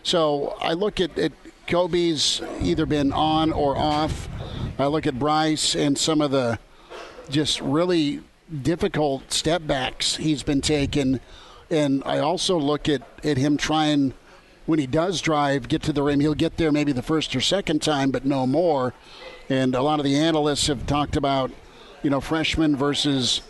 So 0.02 0.56
I 0.58 0.72
look 0.72 1.00
at, 1.00 1.18
at 1.18 1.32
Kobe's 1.66 2.40
either 2.62 2.86
been 2.86 3.12
on 3.12 3.52
or 3.52 3.76
off. 3.76 4.26
I 4.78 4.86
look 4.86 5.06
at 5.06 5.18
Bryce 5.18 5.76
and 5.76 5.98
some 5.98 6.22
of 6.22 6.30
the 6.30 6.58
just 7.28 7.60
really 7.60 8.22
difficult 8.62 9.30
step 9.30 9.66
backs 9.66 10.16
he's 10.16 10.42
been 10.42 10.62
taking. 10.62 11.20
And 11.70 12.02
I 12.06 12.20
also 12.20 12.58
look 12.58 12.88
at, 12.88 13.02
at 13.22 13.36
him 13.36 13.58
trying, 13.58 14.14
when 14.64 14.78
he 14.78 14.86
does 14.86 15.20
drive, 15.20 15.68
get 15.68 15.82
to 15.82 15.92
the 15.92 16.02
rim, 16.02 16.20
he'll 16.20 16.32
get 16.32 16.56
there 16.56 16.72
maybe 16.72 16.92
the 16.92 17.02
first 17.02 17.36
or 17.36 17.42
second 17.42 17.82
time, 17.82 18.10
but 18.10 18.24
no 18.24 18.46
more. 18.46 18.94
And 19.50 19.74
a 19.74 19.82
lot 19.82 19.98
of 19.98 20.06
the 20.06 20.16
analysts 20.16 20.68
have 20.68 20.86
talked 20.86 21.16
about, 21.16 21.50
you 22.02 22.08
know, 22.08 22.22
freshmen 22.22 22.76
versus, 22.76 23.42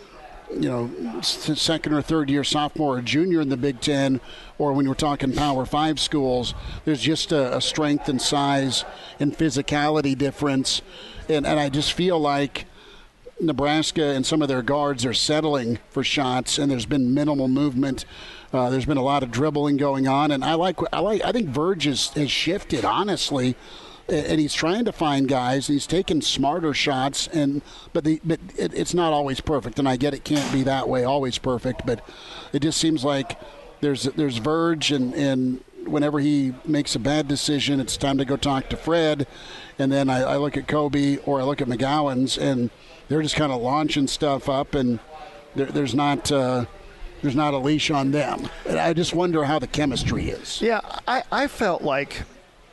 you 0.53 0.69
know, 0.69 1.21
second 1.21 1.93
or 1.93 2.01
third 2.01 2.29
year 2.29 2.43
sophomore 2.43 2.97
or 2.97 3.01
junior 3.01 3.41
in 3.41 3.49
the 3.49 3.57
Big 3.57 3.79
Ten, 3.79 4.19
or 4.57 4.73
when 4.73 4.87
we're 4.87 4.93
talking 4.93 5.33
Power 5.33 5.65
Five 5.65 5.99
schools, 5.99 6.53
there's 6.85 7.01
just 7.01 7.31
a, 7.31 7.57
a 7.57 7.61
strength 7.61 8.09
and 8.09 8.21
size 8.21 8.85
and 9.19 9.35
physicality 9.37 10.17
difference. 10.17 10.81
And, 11.29 11.45
and 11.45 11.59
I 11.59 11.69
just 11.69 11.93
feel 11.93 12.19
like 12.19 12.65
Nebraska 13.39 14.03
and 14.03 14.25
some 14.25 14.41
of 14.41 14.47
their 14.47 14.61
guards 14.61 15.05
are 15.05 15.13
settling 15.13 15.79
for 15.89 16.03
shots, 16.03 16.57
and 16.57 16.71
there's 16.71 16.85
been 16.85 17.13
minimal 17.13 17.47
movement. 17.47 18.05
Uh, 18.53 18.69
there's 18.69 18.85
been 18.85 18.97
a 18.97 19.03
lot 19.03 19.23
of 19.23 19.31
dribbling 19.31 19.77
going 19.77 20.07
on, 20.07 20.31
and 20.31 20.43
I 20.43 20.53
like 20.55 20.77
I 20.93 20.99
like 20.99 21.23
I 21.23 21.31
think 21.31 21.49
Verge 21.49 21.85
has 21.85 22.11
shifted 22.29 22.85
honestly, 22.85 23.55
and 24.11 24.39
he's 24.39 24.53
trying 24.53 24.85
to 24.85 24.91
find 24.91 25.27
guys. 25.27 25.67
He's 25.67 25.87
taking 25.87 26.21
smarter 26.21 26.73
shots, 26.73 27.27
and 27.27 27.61
but 27.93 28.03
the 28.03 28.21
but 28.23 28.39
it, 28.57 28.73
it's 28.73 28.93
not 28.93 29.13
always 29.13 29.39
perfect, 29.39 29.79
and 29.79 29.87
I 29.87 29.95
get 29.95 30.13
it 30.13 30.23
can't 30.23 30.51
be 30.53 30.63
that 30.63 30.89
way 30.89 31.03
always 31.03 31.37
perfect, 31.37 31.85
but 31.85 32.07
it 32.53 32.61
just 32.61 32.79
seems 32.79 33.03
like 33.03 33.39
there's 33.81 34.03
there's 34.03 34.37
Verge 34.37 34.91
and 34.91 35.13
and 35.13 35.63
whenever 35.85 36.19
he 36.19 36.53
makes 36.65 36.95
a 36.95 36.99
bad 36.99 37.27
decision, 37.27 37.79
it's 37.79 37.97
time 37.97 38.17
to 38.17 38.25
go 38.25 38.37
talk 38.37 38.69
to 38.69 38.77
Fred, 38.77 39.27
and 39.79 39.91
then 39.91 40.09
I, 40.09 40.21
I 40.21 40.37
look 40.37 40.57
at 40.57 40.67
Kobe 40.67 41.17
or 41.25 41.39
I 41.39 41.43
look 41.43 41.61
at 41.61 41.67
McGowens, 41.67 42.37
and 42.37 42.69
they're 43.07 43.21
just 43.21 43.35
kind 43.35 43.51
of 43.51 43.61
launching 43.61 44.07
stuff 44.07 44.47
up, 44.49 44.75
and 44.75 44.99
there, 45.55 45.67
there's 45.67 45.95
not. 45.95 46.31
Uh, 46.31 46.65
there's 47.21 47.35
not 47.35 47.53
a 47.53 47.57
leash 47.57 47.91
on 47.91 48.09
them. 48.09 48.49
And 48.67 48.79
I 48.79 48.93
just 48.93 49.13
wonder 49.13 49.43
how 49.43 49.59
the 49.59 49.67
chemistry 49.67 50.31
is. 50.31 50.59
Yeah, 50.59 50.81
I, 51.07 51.21
I 51.31 51.45
felt 51.45 51.83
like 51.83 52.23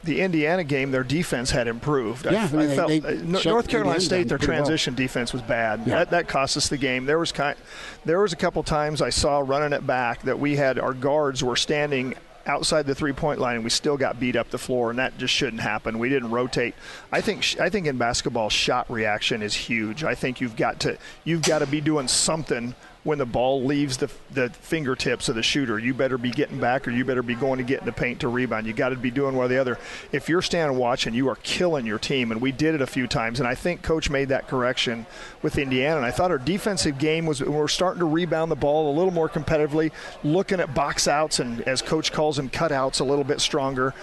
the 0.09 0.21
Indiana 0.21 0.65
game, 0.65 0.91
their 0.91 1.05
defense 1.05 1.51
had 1.51 1.69
improved. 1.69 2.25
Yeah, 2.25 2.49
I, 2.53 2.57
I, 2.57 2.61
mean, 2.61 2.71
I 2.71 2.75
felt 2.75 2.89
they, 2.89 2.99
they 2.99 3.19
uh, 3.19 3.41
North 3.45 3.69
Carolina 3.69 4.01
State, 4.01 4.29
their 4.29 4.39
transition 4.39 4.95
well. 4.95 4.99
defense 4.99 5.33
was 5.33 5.43
bad. 5.43 5.81
Yeah. 5.81 5.99
That, 5.99 6.11
that 6.11 6.29
cost 6.29 6.57
us 6.57 6.69
the 6.69 6.77
game. 6.77 7.07
There 7.07 7.19
was 7.19 7.31
kind, 7.31 7.57
there 8.05 8.21
was 8.21 8.33
a 8.33 8.37
couple 8.37 8.63
times 8.63 9.01
I 9.01 9.11
saw 9.11 9.39
running 9.39 9.73
it 9.73 9.87
back 9.87 10.23
that 10.23 10.39
we 10.39 10.57
had 10.57 10.79
our 10.79 10.95
guards 10.95 11.45
were 11.45 11.57
standing 11.57 12.15
outside 12.47 12.87
the 12.87 12.95
three 12.95 13.13
point 13.13 13.39
line 13.39 13.57
and 13.57 13.65
we 13.65 13.71
still 13.71 13.97
got 13.97 14.19
beat 14.19 14.35
up 14.35 14.51
the 14.51 14.59
floor 14.59 14.91
and 14.91 14.99
that 14.99 15.17
just 15.19 15.35
shouldn't 15.35 15.61
happen. 15.61 15.99
We 15.99 16.09
didn't 16.09 16.31
rotate. 16.31 16.75
I 17.13 17.21
think 17.21 17.61
I 17.61 17.69
think 17.69 17.87
in 17.87 17.99
basketball 17.99 18.49
shot 18.49 18.91
reaction 18.91 19.43
is 19.43 19.55
huge. 19.55 20.03
I 20.03 20.15
think 20.15 20.41
you've 20.41 20.57
got 20.57 20.81
to 20.81 20.97
you've 21.25 21.43
got 21.43 21.59
to 21.59 21.67
be 21.67 21.81
doing 21.81 22.09
something 22.09 22.75
when 23.09 23.17
the 23.17 23.25
ball 23.25 23.65
leaves 23.65 23.97
the, 23.97 24.11
the 24.33 24.51
fingertips 24.51 25.31
of 25.31 25.35
the 25.35 25.43
shooter. 25.43 25.79
You 25.79 25.95
better 25.95 26.19
be 26.19 26.31
getting 26.31 26.61
back 26.61 26.87
or 26.87 26.91
you 26.91 27.07
better 27.07 27.23
be 27.23 27.35
going 27.35 27.57
to 27.57 27.65
get 27.65 27.81
in 27.81 27.87
the 27.87 27.93
paint 27.93 28.21
to 28.21 28.29
rebound. 28.29 28.67
You 28.67 28.75
got 28.75 28.91
to 28.91 28.97
be 28.97 29.11
doing 29.11 29.35
one 29.35 29.47
or 29.47 29.49
the 29.49 29.57
other. 29.57 29.79
If 30.13 30.29
you're 30.29 30.43
standing 30.43 30.77
watching, 30.77 31.15
you 31.15 31.27
are 31.31 31.37
killing 31.37 31.87
your 31.87 31.99
team, 31.99 32.31
and 32.31 32.39
we 32.39 32.53
did 32.53 32.75
it 32.75 32.83
a 32.83 32.87
few 32.87 33.07
times. 33.07 33.41
And 33.41 33.49
I 33.49 33.55
think 33.55 33.81
Coach 33.81 34.11
made 34.11 34.29
that 34.29 34.47
correction 34.47 35.07
with 35.41 35.57
Indiana. 35.57 35.97
And 35.97 36.05
I 36.05 36.11
thought 36.11 36.31
our 36.31 36.37
defensive 36.37 36.99
game 36.99 37.25
was 37.25 37.43
we're 37.43 37.67
starting 37.67 38.01
to 38.01 38.05
rebound 38.05 38.51
the 38.51 38.57
ball 38.57 38.93
a 38.93 38.95
little 38.95 39.11
more 39.11 39.31
competitively, 39.31 39.91
looking 40.23 40.61
at 40.61 40.75
box 40.75 41.09
outs 41.09 41.41
and, 41.41 41.63
as 41.63 41.81
Coach 41.81 42.13
calls 42.13 42.37
them, 42.37 42.51
cutouts 42.51 43.01
a 43.01 43.05
little 43.05 43.25
bit 43.25 43.41
stronger 43.41 43.95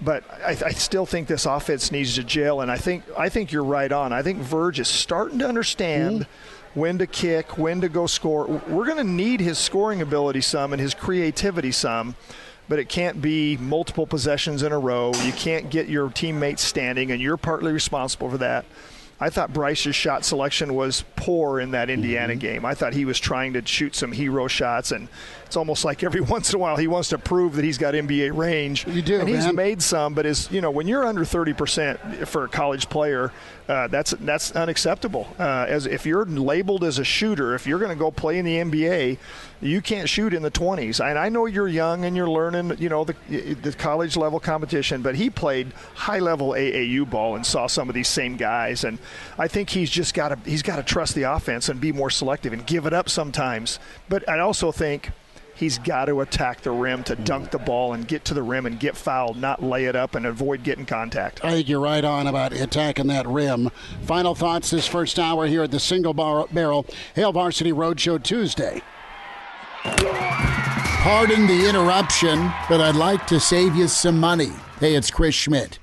but 0.00 0.22
I, 0.30 0.50
I, 0.50 0.70
still 0.70 1.06
think 1.06 1.26
this 1.26 1.44
offense 1.44 1.90
needs 1.90 2.14
to 2.14 2.22
gel. 2.22 2.60
And 2.60 2.70
I 2.70 2.76
think 2.76 3.02
I 3.18 3.28
think 3.30 3.50
you're 3.50 3.64
right 3.64 3.90
on. 3.90 4.12
I 4.12 4.22
think 4.22 4.38
Verge 4.38 4.78
is 4.78 4.86
starting 4.86 5.40
to 5.40 5.48
understand. 5.48 6.20
Mm-hmm 6.20 6.57
when 6.78 6.98
to 6.98 7.06
kick, 7.06 7.58
when 7.58 7.80
to 7.80 7.88
go 7.88 8.06
score. 8.06 8.46
We're 8.46 8.86
going 8.86 8.98
to 8.98 9.04
need 9.04 9.40
his 9.40 9.58
scoring 9.58 10.00
ability 10.00 10.40
some 10.40 10.72
and 10.72 10.80
his 10.80 10.94
creativity 10.94 11.72
some, 11.72 12.14
but 12.68 12.78
it 12.78 12.88
can't 12.88 13.20
be 13.20 13.56
multiple 13.56 14.06
possessions 14.06 14.62
in 14.62 14.72
a 14.72 14.78
row. 14.78 15.12
You 15.24 15.32
can't 15.32 15.70
get 15.70 15.88
your 15.88 16.10
teammates 16.10 16.62
standing, 16.62 17.10
and 17.10 17.20
you're 17.20 17.36
partly 17.36 17.72
responsible 17.72 18.30
for 18.30 18.38
that. 18.38 18.64
I 19.20 19.30
thought 19.30 19.52
Bryce's 19.52 19.96
shot 19.96 20.24
selection 20.24 20.74
was 20.74 21.04
poor 21.16 21.58
in 21.58 21.72
that 21.72 21.90
Indiana 21.90 22.34
mm-hmm. 22.34 22.38
game. 22.38 22.64
I 22.64 22.74
thought 22.74 22.92
he 22.92 23.04
was 23.04 23.18
trying 23.18 23.54
to 23.54 23.66
shoot 23.66 23.96
some 23.96 24.12
hero 24.12 24.46
shots, 24.46 24.92
and 24.92 25.08
it's 25.44 25.56
almost 25.56 25.84
like 25.84 26.04
every 26.04 26.20
once 26.34 26.52
in 26.52 26.56
a 26.56 26.58
while 26.58 26.76
he 26.76 26.86
wants 26.86 27.08
to 27.08 27.18
prove 27.18 27.56
that 27.56 27.64
he's 27.64 27.78
got 27.78 27.94
NBA 27.94 28.36
range. 28.36 28.86
You 28.86 29.02
do, 29.02 29.18
and 29.18 29.28
he's 29.28 29.52
made 29.52 29.82
some, 29.82 30.14
but 30.14 30.24
is 30.24 30.48
you 30.52 30.60
know 30.60 30.70
when 30.70 30.86
you're 30.86 31.04
under 31.04 31.24
30 31.24 31.52
percent 31.54 32.28
for 32.28 32.44
a 32.44 32.48
college 32.48 32.88
player, 32.88 33.32
uh, 33.68 33.88
that's 33.88 34.12
that's 34.20 34.52
unacceptable. 34.52 35.26
Uh, 35.38 35.66
as 35.68 35.86
if 35.86 36.06
you're 36.06 36.24
labeled 36.24 36.84
as 36.84 36.98
a 36.98 37.04
shooter, 37.04 37.54
if 37.54 37.66
you're 37.66 37.80
going 37.80 37.90
to 37.90 37.96
go 37.96 38.10
play 38.12 38.38
in 38.38 38.44
the 38.44 38.56
NBA, 38.56 39.18
you 39.60 39.80
can't 39.80 40.08
shoot 40.08 40.34
in 40.34 40.42
the 40.42 40.50
20s. 40.50 41.04
And 41.04 41.18
I 41.18 41.28
know 41.28 41.46
you're 41.46 41.68
young 41.68 42.04
and 42.04 42.16
you're 42.16 42.30
learning, 42.30 42.76
you 42.78 42.88
know, 42.88 43.04
the, 43.04 43.14
the 43.62 43.72
college 43.72 44.16
level 44.16 44.38
competition, 44.40 45.02
but 45.02 45.14
he 45.14 45.30
played 45.30 45.72
high 45.94 46.20
level 46.20 46.50
AAU 46.50 47.08
ball 47.08 47.36
and 47.36 47.44
saw 47.44 47.66
some 47.66 47.88
of 47.88 47.94
these 47.94 48.08
same 48.08 48.36
guys. 48.36 48.84
And 48.84 48.98
I 49.38 49.48
think 49.48 49.70
he's 49.70 49.90
just 49.90 50.14
got 50.14 50.28
to 50.28 50.50
he's 50.50 50.62
got 50.62 50.76
to 50.76 50.82
trust 50.82 51.14
the 51.14 51.24
offense 51.24 51.68
and 51.68 51.80
be 51.80 51.92
more 51.92 52.10
selective 52.10 52.52
and 52.52 52.66
give 52.66 52.86
it 52.86 52.92
up 52.92 53.08
sometimes. 53.08 53.78
But 54.08 54.28
I 54.28 54.38
also 54.38 54.70
think 54.70 55.10
he's 55.56 55.78
got 55.78 56.04
to 56.04 56.20
attack 56.20 56.60
the 56.60 56.70
rim 56.70 57.02
to 57.04 57.16
dunk 57.16 57.50
the 57.50 57.58
ball 57.58 57.92
and 57.92 58.06
get 58.06 58.24
to 58.26 58.34
the 58.34 58.42
rim 58.42 58.64
and 58.64 58.78
get 58.78 58.96
fouled, 58.96 59.36
not 59.36 59.62
lay 59.62 59.86
it 59.86 59.96
up 59.96 60.14
and 60.14 60.24
avoid 60.24 60.62
getting 60.62 60.86
contact. 60.86 61.44
I 61.44 61.50
think 61.50 61.68
you're 61.68 61.80
right 61.80 62.04
on 62.04 62.28
about 62.28 62.52
attacking 62.52 63.08
that 63.08 63.26
rim. 63.26 63.70
Final 64.02 64.34
thoughts 64.36 64.70
this 64.70 64.86
first 64.86 65.18
hour 65.18 65.46
here 65.46 65.64
at 65.64 65.72
the 65.72 65.80
Single 65.80 66.14
Barrel 66.14 66.86
Hail 67.14 67.32
Varsity 67.32 67.72
Roadshow 67.72 68.22
Tuesday. 68.22 68.82
Pardon 71.02 71.46
the 71.46 71.68
interruption, 71.68 72.50
but 72.68 72.80
I'd 72.80 72.96
like 72.96 73.26
to 73.28 73.40
save 73.40 73.74
you 73.74 73.88
some 73.88 74.18
money. 74.18 74.52
Hey, 74.80 74.94
it's 74.94 75.10
Chris 75.10 75.34
Schmitz 75.34 75.78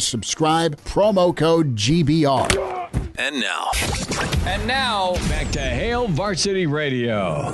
subscribe, 0.00 0.76
promo 0.82 1.36
code 1.36 1.76
GBR. 1.76 2.88
And 3.18 3.40
now, 3.40 3.70
And 4.46 4.66
now, 4.66 5.14
back 5.28 5.50
to 5.52 5.60
Hail 5.60 6.06
Varsity 6.08 6.66
Radio. 6.66 7.50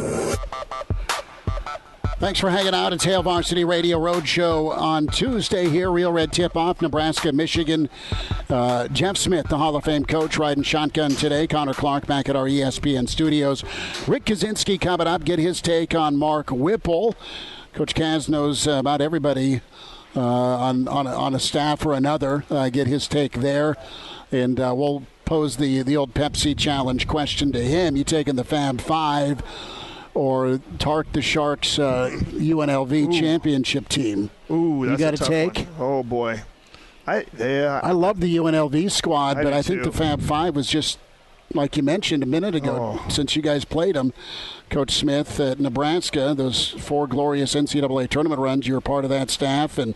Thanks 2.18 2.38
for 2.38 2.50
hanging 2.50 2.72
out. 2.72 2.92
It's 2.92 3.02
Hail 3.02 3.24
Varsity 3.24 3.64
Radio 3.64 3.98
Roadshow 3.98 4.70
on 4.78 5.08
Tuesday 5.08 5.68
here. 5.68 5.90
Real 5.90 6.12
Red 6.12 6.32
tip 6.32 6.56
off 6.56 6.80
Nebraska, 6.80 7.32
Michigan. 7.32 7.88
Uh, 8.48 8.86
Jeff 8.88 9.16
Smith, 9.16 9.48
the 9.48 9.58
Hall 9.58 9.74
of 9.74 9.82
Fame 9.82 10.04
coach, 10.04 10.38
riding 10.38 10.62
shotgun 10.62 11.10
today. 11.12 11.48
Connor 11.48 11.74
Clark 11.74 12.06
back 12.06 12.28
at 12.28 12.36
our 12.36 12.44
ESPN 12.44 13.08
studios. 13.08 13.64
Rick 14.06 14.26
Kaczenski 14.26 14.80
coming 14.80 15.08
up. 15.08 15.24
Get 15.24 15.40
his 15.40 15.60
take 15.60 15.96
on 15.96 16.16
Mark 16.16 16.50
Whipple. 16.50 17.16
Coach 17.72 17.92
Kaz 17.92 18.28
knows 18.28 18.68
uh, 18.68 18.72
about 18.72 19.00
everybody 19.00 19.60
on, 20.20 20.88
on, 20.88 21.06
a, 21.06 21.14
on 21.14 21.34
a 21.34 21.40
staff 21.40 21.84
or 21.86 21.94
another. 21.94 22.44
Uh, 22.50 22.68
get 22.68 22.86
his 22.86 23.08
take 23.08 23.34
there. 23.34 23.76
And 24.30 24.58
uh, 24.58 24.74
we'll 24.76 25.04
pose 25.24 25.56
the, 25.56 25.82
the 25.82 25.96
old 25.96 26.14
Pepsi 26.14 26.56
challenge 26.56 27.06
question 27.06 27.52
to 27.52 27.60
him. 27.62 27.96
You 27.96 28.04
taking 28.04 28.36
the 28.36 28.44
Fab 28.44 28.80
Five? 28.80 29.42
or 30.14 30.60
Tark 30.78 31.12
the 31.12 31.22
Sharks 31.22 31.78
uh, 31.78 32.10
UNLV 32.32 33.18
championship 33.18 33.88
team. 33.88 34.30
Ooh, 34.50 34.86
that's 34.86 35.00
you 35.00 35.06
got 35.06 35.10
to 35.12 35.16
tough 35.16 35.28
take. 35.28 35.54
one. 35.56 35.68
Oh 35.78 36.02
boy, 36.02 36.42
I 37.06 37.24
yeah. 37.38 37.80
I 37.82 37.92
love 37.92 38.20
the 38.20 38.36
UNLV 38.36 38.90
squad, 38.90 39.38
I 39.38 39.42
but 39.42 39.52
I 39.52 39.62
think 39.62 39.82
too. 39.82 39.90
the 39.90 39.96
Fab 39.96 40.20
Five 40.20 40.54
was 40.54 40.68
just 40.68 40.98
like 41.54 41.76
you 41.76 41.82
mentioned 41.82 42.22
a 42.22 42.26
minute 42.26 42.54
ago. 42.54 42.98
Oh. 42.98 43.08
Since 43.08 43.36
you 43.36 43.42
guys 43.42 43.64
played 43.64 43.94
them, 43.94 44.12
Coach 44.70 44.92
Smith 44.92 45.38
at 45.40 45.60
Nebraska, 45.60 46.34
those 46.36 46.68
four 46.70 47.06
glorious 47.06 47.54
NCAA 47.54 48.08
tournament 48.08 48.40
runs, 48.40 48.66
you 48.66 48.74
were 48.74 48.80
part 48.80 49.04
of 49.04 49.10
that 49.10 49.30
staff 49.30 49.78
and. 49.78 49.94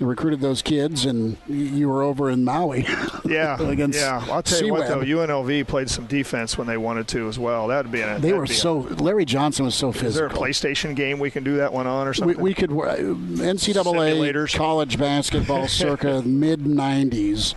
Recruited 0.00 0.40
those 0.40 0.62
kids, 0.62 1.04
and 1.04 1.36
you 1.48 1.88
were 1.88 2.02
over 2.02 2.30
in 2.30 2.44
Maui. 2.44 2.86
Yeah, 3.28 3.60
against 3.68 3.98
yeah. 3.98 4.24
I'll 4.30 4.42
tell 4.42 4.64
you 4.64 4.72
what, 4.72 4.88
though, 4.88 5.00
UNLV 5.00 5.66
played 5.66 5.90
some 5.90 6.06
defense 6.06 6.56
when 6.56 6.66
they 6.66 6.78
wanted 6.78 7.08
to 7.08 7.28
as 7.28 7.38
well. 7.38 7.68
That 7.68 7.84
would 7.84 7.92
be 7.92 8.00
a. 8.00 8.18
They 8.18 8.32
were 8.32 8.46
be 8.46 8.52
a- 8.52 8.56
so. 8.56 8.78
Larry 8.78 9.26
Johnson 9.26 9.66
was 9.66 9.74
so 9.74 9.92
physical. 9.92 10.08
Is 10.08 10.14
there 10.14 10.26
a. 10.26 10.30
PlayStation 10.30 10.96
game 10.96 11.18
we 11.18 11.30
can 11.30 11.44
do 11.44 11.56
that 11.58 11.72
one 11.72 11.86
on 11.86 12.08
or 12.08 12.14
something? 12.14 12.40
we 12.40 12.54
could 12.54 12.70
uh, 12.70 12.96
NCAA 12.96 14.54
college 14.54 14.98
basketball 14.98 15.68
circa 15.68 16.22
mid 16.22 16.60
'90s 16.60 17.54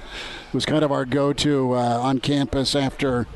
was 0.51 0.65
kind 0.65 0.83
of 0.83 0.91
our 0.91 1.05
go-to 1.05 1.73
uh, 1.73 1.77
on 1.77 2.19
campus 2.19 2.75
after. 2.75 3.27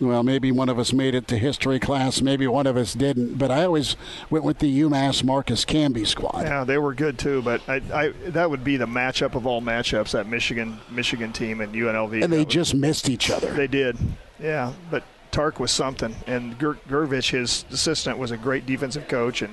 Well, 0.00 0.22
maybe 0.22 0.52
one 0.52 0.68
of 0.68 0.78
us 0.78 0.92
made 0.92 1.14
it 1.14 1.26
to 1.28 1.38
history 1.38 1.80
class, 1.80 2.20
maybe 2.22 2.46
one 2.46 2.66
of 2.68 2.76
us 2.76 2.94
didn't. 2.94 3.36
But 3.36 3.50
I 3.50 3.64
always 3.64 3.96
went 4.30 4.44
with 4.44 4.60
the 4.60 4.80
UMass 4.82 5.24
Marcus 5.24 5.64
Camby 5.64 6.06
squad. 6.06 6.42
Yeah, 6.44 6.62
they 6.64 6.78
were 6.78 6.94
good 6.94 7.18
too, 7.18 7.42
but 7.42 7.60
I, 7.68 7.82
I 7.92 8.08
that 8.28 8.48
would 8.48 8.62
be 8.62 8.76
the 8.76 8.86
matchup 8.86 9.34
of 9.34 9.46
all 9.46 9.60
matchups. 9.60 10.12
That 10.12 10.28
Michigan 10.28 10.78
Michigan 10.90 11.32
team 11.32 11.60
and 11.60 11.74
UNLV. 11.74 12.22
and 12.22 12.32
they 12.32 12.38
would- 12.38 12.50
just 12.50 12.74
missed 12.74 13.08
each 13.08 13.30
other. 13.30 13.52
they 13.52 13.66
did, 13.66 13.96
yeah. 14.40 14.72
But 14.90 15.02
Tark 15.32 15.58
was 15.60 15.70
something, 15.72 16.14
and 16.26 16.58
Ger- 16.58 16.78
Grgurich, 16.88 17.30
his 17.30 17.64
assistant, 17.70 18.18
was 18.18 18.30
a 18.30 18.36
great 18.36 18.66
defensive 18.66 19.08
coach, 19.08 19.42
and 19.42 19.52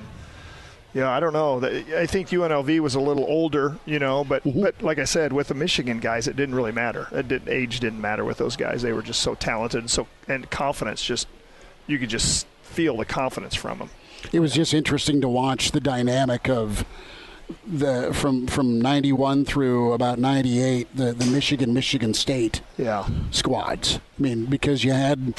yeah, 0.94 1.10
I 1.10 1.20
don't 1.20 1.32
know. 1.32 1.62
I 1.96 2.06
think 2.06 2.28
UNLV 2.30 2.80
was 2.80 2.94
a 2.94 3.00
little 3.00 3.24
older, 3.24 3.76
you 3.84 3.98
know, 3.98 4.24
but 4.24 4.42
Mm-hmm. 4.44 4.62
but 4.62 4.82
like 4.82 4.98
I 4.98 5.04
said, 5.04 5.32
with 5.32 5.48
the 5.48 5.54
Michigan 5.54 5.98
guys, 6.00 6.26
it 6.28 6.36
didn't 6.36 6.54
really 6.54 6.72
matter. 6.72 7.08
It 7.12 7.28
didn't, 7.28 7.48
age 7.48 7.80
didn't 7.80 8.00
matter 8.00 8.24
with 8.24 8.38
those 8.38 8.56
guys. 8.56 8.82
They 8.82 8.92
were 8.92 9.02
just 9.02 9.20
so 9.20 9.34
talented 9.34 9.80
and 9.80 9.90
so 9.90 10.06
and 10.28 10.50
confidence. 10.50 11.04
Just 11.04 11.28
you 11.86 11.98
could 11.98 12.08
just 12.10 12.46
feel 12.62 12.96
the 12.96 13.04
confidence 13.04 13.54
from 13.54 13.78
them. 13.78 13.90
it 14.32 14.40
was 14.40 14.52
just 14.52 14.74
interesting 14.74 15.20
to 15.20 15.28
watch 15.28 15.70
the 15.72 15.80
dynamic 15.80 16.48
of 16.48 16.84
the 17.66 18.10
from 18.12 18.46
from 18.48 18.80
91 18.80 19.44
through 19.44 19.92
about 19.92 20.18
98 20.18 20.88
the, 20.96 21.12
the 21.12 21.26
Michigan 21.26 21.72
Michigan 21.72 22.12
State 22.14 22.60
Yeah. 22.76 23.06
squads. 23.30 24.00
I 24.18 24.22
mean, 24.22 24.46
because 24.46 24.82
you 24.82 24.92
had 24.92 25.34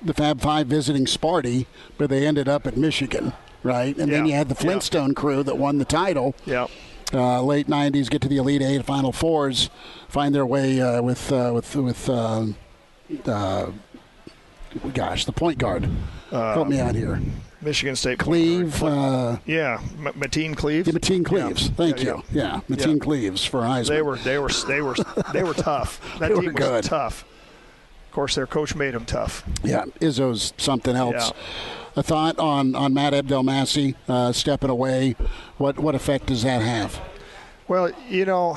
the 0.00 0.14
Fab 0.14 0.40
Five 0.40 0.66
visiting 0.68 1.04
Sparty, 1.04 1.66
but 1.98 2.08
they 2.10 2.26
ended 2.26 2.48
up 2.48 2.66
at 2.66 2.76
Michigan, 2.76 3.32
right? 3.62 3.96
And 3.96 4.10
then 4.12 4.26
you 4.26 4.34
had 4.34 4.48
the 4.48 4.54
Yeah. 4.54 4.60
Flintstone 4.62 5.14
crew 5.14 5.42
that 5.42 5.56
won 5.58 5.78
the 5.78 5.84
title. 5.84 6.34
Yeah. 6.44 6.66
Uh, 7.14 7.40
late 7.42 7.68
'90s, 7.68 8.10
get 8.10 8.20
to 8.22 8.28
the 8.28 8.36
Elite 8.36 8.62
Eight, 8.62 8.84
Final 8.84 9.12
Fours, 9.12 9.70
find 10.08 10.34
their 10.34 10.44
way 10.46 10.80
uh, 10.80 11.00
with 11.02 11.30
uh, 11.32 11.52
with 11.54 11.76
with. 11.76 12.08
Uh, 12.08 12.46
uh, 13.26 13.70
gosh, 14.92 15.24
the 15.24 15.32
point 15.32 15.58
guard. 15.58 15.88
Help 16.30 16.68
me 16.68 16.80
out 16.80 16.94
here. 16.96 17.20
Michigan 17.62 17.96
State. 17.96 18.18
Cleve, 18.18 18.82
uh, 18.82 19.38
Yeah, 19.46 19.80
M- 19.98 20.12
Mateen 20.20 20.56
Cleaves. 20.56 20.86
yeah, 20.88 20.94
Mateen 20.94 21.24
Cleaves. 21.24 21.68
Yeah. 21.68 21.74
Thank 21.74 22.02
Yeah, 22.02 22.04
you. 22.04 22.22
Yeah, 22.32 22.60
Mateen 22.68 22.94
Yeah. 22.94 22.98
Cleaves 23.04 23.44
for 23.44 23.60
Heisman. 23.62 23.88
They 23.88 24.02
were 24.02 24.16
they 24.16 24.38
were 24.38 24.48
they 24.68 24.80
were 24.82 24.94
they 25.32 25.42
were 25.42 25.54
tough. 25.54 26.00
That 26.18 26.28
They 26.28 26.34
were 26.34 26.42
team 26.42 26.52
was 26.54 26.62
good. 26.62 26.84
tough. 26.84 27.24
Of 28.16 28.18
course, 28.20 28.34
their 28.34 28.46
coach 28.46 28.74
made 28.74 28.94
them 28.94 29.04
tough. 29.04 29.44
Yeah, 29.62 29.84
Izzo's 30.00 30.54
something 30.56 30.96
else. 30.96 31.32
Yeah. 31.34 32.00
A 32.00 32.02
thought 32.02 32.38
on 32.38 32.74
on 32.74 32.94
Matt 32.94 33.12
Abdelmassih 33.12 33.94
uh, 34.08 34.32
stepping 34.32 34.70
away. 34.70 35.16
What 35.58 35.78
what 35.78 35.94
effect 35.94 36.24
does 36.24 36.42
that 36.42 36.62
have? 36.62 36.98
Well, 37.68 37.90
you 38.08 38.24
know, 38.24 38.54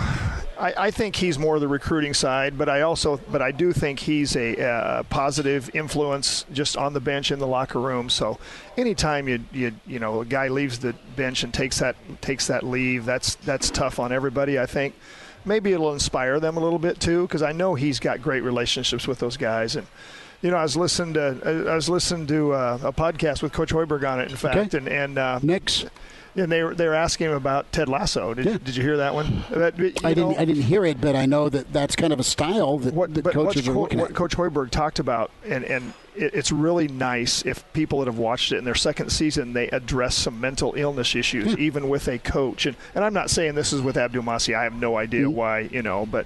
I, 0.58 0.74
I 0.78 0.92
think 0.92 1.18
he's 1.18 1.38
more 1.38 1.60
the 1.60 1.68
recruiting 1.68 2.14
side, 2.14 2.58
but 2.58 2.70
I 2.70 2.82
also, 2.82 3.20
but 3.30 3.42
I 3.42 3.52
do 3.52 3.74
think 3.74 4.00
he's 4.00 4.38
a 4.38 4.66
uh, 4.66 5.04
positive 5.04 5.70
influence 5.74 6.46
just 6.54 6.78
on 6.78 6.94
the 6.94 7.02
bench 7.02 7.30
in 7.30 7.40
the 7.40 7.48
locker 7.48 7.82
room. 7.82 8.10
So, 8.10 8.40
anytime 8.78 9.28
you 9.28 9.44
you 9.52 9.74
you 9.86 10.00
know 10.00 10.22
a 10.22 10.26
guy 10.26 10.48
leaves 10.48 10.80
the 10.80 10.96
bench 11.18 11.44
and 11.44 11.54
takes 11.54 11.80
that 11.80 11.98
takes 12.22 12.48
that 12.48 12.64
leave, 12.64 13.04
that's 13.04 13.36
that's 13.36 13.70
tough 13.70 14.00
on 14.00 14.14
everybody. 14.14 14.58
I 14.58 14.68
think 14.68 14.96
maybe 15.46 15.74
it'll 15.74 15.94
inspire 15.94 16.40
them 16.40 16.58
a 16.58 16.60
little 16.60 16.80
bit 16.80 17.00
too, 17.00 17.24
because 17.24 17.42
I 17.42 17.52
know 17.52 17.76
he's 17.76 18.00
got 18.00 18.22
great 18.22 18.42
relationships 18.42 19.08
with 19.08 19.20
those 19.20 19.38
guys 19.38 19.76
and. 19.76 19.88
You 20.42 20.52
know, 20.52 20.56
I 20.56 20.64
was 20.64 20.78
listening 20.78 21.16
to 21.16 21.66
I 21.70 21.76
was 21.76 21.90
listening 21.90 22.26
to 22.28 22.54
uh, 22.54 22.80
a 22.82 22.94
podcast 22.94 23.42
with 23.44 23.52
Coach 23.52 23.74
Hoiberg 23.74 24.10
on 24.10 24.22
it. 24.22 24.32
In 24.32 24.38
fact, 24.38 24.56
Okay. 24.74 24.78
and 24.78 24.88
and 24.88 25.18
uh, 25.18 25.40
Knicks. 25.44 25.84
and 26.38 26.50
they 26.50 26.64
were 26.64 26.74
they 26.74 26.88
were 26.88 26.94
asking 26.94 27.28
him 27.28 27.34
about 27.34 27.70
Ted 27.74 27.90
Lasso. 27.90 28.34
Did, 28.34 28.46
Yeah. 28.46 28.58
did 28.64 28.78
you 28.78 28.82
hear 28.82 28.96
that 28.96 29.14
one? 29.14 29.44
That- 29.50 29.74
I 30.02 30.14
didn't 30.14 30.40
I 30.40 30.46
didn't 30.46 30.62
hear 30.62 30.86
it, 30.86 31.02
but 31.02 31.14
I 31.14 31.26
know 31.26 31.50
that 31.50 31.74
that's 31.74 31.98
kind 31.98 32.14
of 32.14 32.22
a 32.22 32.24
style 32.24 32.78
that, 32.78 32.94
what, 32.94 33.14
that 33.16 33.26
coaches 33.26 33.68
are 33.68 33.74
looking 33.74 34.00
what 34.00 34.12
at. 34.12 34.16
Coach 34.16 34.38
Hoiberg 34.38 34.70
talked 34.70 35.00
about, 35.00 35.30
and 35.46 35.66
and 35.66 35.92
it, 36.16 36.34
it's 36.34 36.52
really 36.52 36.88
nice 36.88 37.46
if 37.46 37.64
people 37.74 38.00
that 38.00 38.06
have 38.08 38.18
watched 38.18 38.52
it 38.52 38.58
in 38.58 38.64
their 38.66 38.76
second 38.76 39.12
season 39.12 39.54
they 39.54 39.68
address 39.70 40.16
some 40.16 40.40
mental 40.40 40.74
illness 40.76 41.16
issues, 41.16 41.56
even 41.58 41.90
with 41.90 42.08
a 42.08 42.18
coach. 42.20 42.66
And 42.66 42.76
and 42.96 43.04
I'm 43.04 43.14
not 43.14 43.30
saying 43.30 43.56
this 43.56 43.74
is 43.74 43.82
with 43.82 43.96
Abdelmassih. 43.96 44.56
I 44.56 44.64
have 44.64 44.74
no 44.74 44.98
idea 44.98 45.26
Mm-hmm. 45.26 45.36
why, 45.36 45.60
you 45.62 45.82
know, 45.82 46.06
but. 46.06 46.26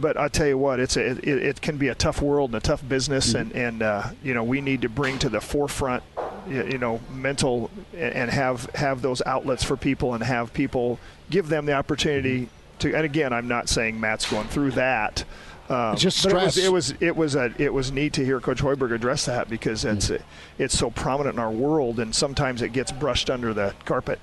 But 0.00 0.16
I 0.16 0.28
tell 0.28 0.46
you 0.46 0.56
what, 0.56 0.78
it's 0.78 0.96
a, 0.96 1.04
it, 1.04 1.26
it 1.26 1.60
can 1.60 1.76
be 1.76 1.88
a 1.88 1.94
tough 1.96 2.22
world 2.22 2.50
and 2.50 2.56
a 2.56 2.60
tough 2.60 2.88
business, 2.88 3.32
Mm-hmm. 3.32 3.36
and 3.38 3.52
and 3.52 3.82
uh, 3.82 4.08
you 4.22 4.32
know 4.32 4.44
we 4.44 4.60
need 4.60 4.82
to 4.82 4.88
bring 4.88 5.18
to 5.18 5.28
the 5.28 5.40
forefront, 5.40 6.04
you 6.48 6.62
you 6.66 6.78
know, 6.78 7.00
mental 7.12 7.68
and 7.92 8.14
and 8.14 8.30
have 8.30 8.70
have 8.76 9.02
those 9.02 9.22
outlets 9.26 9.64
for 9.64 9.76
people 9.76 10.14
and 10.14 10.22
have 10.22 10.52
people 10.52 11.00
give 11.30 11.48
them 11.48 11.66
the 11.66 11.72
opportunity 11.72 12.48
to. 12.78 12.94
And 12.94 13.04
again, 13.04 13.32
I'm 13.32 13.48
not 13.48 13.68
saying 13.68 13.98
Matt's 13.98 14.30
going 14.30 14.46
through 14.46 14.70
that. 14.72 15.24
Um, 15.68 15.96
just 15.96 16.18
stress. 16.18 16.56
It 16.56 16.72
was, 16.72 16.90
it 16.90 17.14
was 17.14 17.34
it 17.34 17.44
was 17.44 17.58
a, 17.58 17.62
it 17.62 17.72
was 17.72 17.92
neat 17.92 18.14
to 18.14 18.24
hear 18.24 18.40
Coach 18.40 18.62
Hoiberg 18.62 18.92
address 18.92 19.26
that 19.26 19.50
because 19.50 19.84
it's 19.84 20.08
Mm-hmm. 20.08 20.62
it's 20.62 20.76
so 20.78 20.90
prominent 20.90 21.34
in 21.34 21.40
our 21.40 21.50
world, 21.50 22.00
and 22.00 22.14
sometimes 22.14 22.62
it 22.62 22.72
gets 22.72 22.90
brushed 22.90 23.28
under 23.28 23.52
the 23.52 23.74
carpet. 23.84 24.18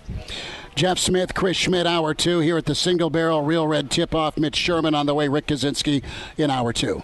Jeff 0.73 0.97
Smith, 0.97 1.33
Chris 1.35 1.55
Schmitz, 1.55 1.87
hour 1.87 2.13
two 2.13 2.39
here 2.39 2.57
at 2.57 2.65
the 2.65 2.75
Single 2.75 3.09
Barrel 3.09 3.41
Real 3.43 3.67
Red 3.67 3.91
Tip 3.91 4.15
Off. 4.15 4.37
Mitch 4.37 4.55
Sherman 4.55 4.95
on 4.95 5.05
the 5.05 5.13
way. 5.13 5.27
Rick 5.27 5.47
Kaczenski 5.47 6.03
in 6.37 6.49
hour 6.49 6.73
two. 6.73 7.03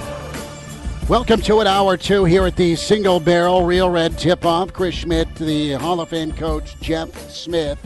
Welcome 1.11 1.41
to 1.41 1.59
an 1.59 1.67
hour 1.67 1.97
two 1.97 2.23
here 2.23 2.45
at 2.45 2.55
the 2.55 2.73
Single 2.77 3.19
Barrel 3.19 3.65
Real 3.65 3.89
Red 3.89 4.17
Tip 4.17 4.45
Off. 4.45 4.71
Chris 4.71 4.95
Schmitz, 4.95 5.37
the 5.41 5.73
Hall 5.73 5.99
of 5.99 6.07
Fame 6.07 6.31
coach 6.31 6.79
Jeff 6.79 7.29
Smith, 7.29 7.77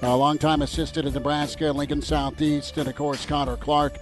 a 0.00 0.16
longtime 0.16 0.62
assistant 0.62 1.06
at 1.06 1.12
Nebraska, 1.12 1.68
and 1.68 1.76
Lincoln 1.76 2.00
Southeast, 2.00 2.78
and 2.78 2.88
of 2.88 2.94
course 2.94 3.26
Connor 3.26 3.58
Clark. 3.58 3.98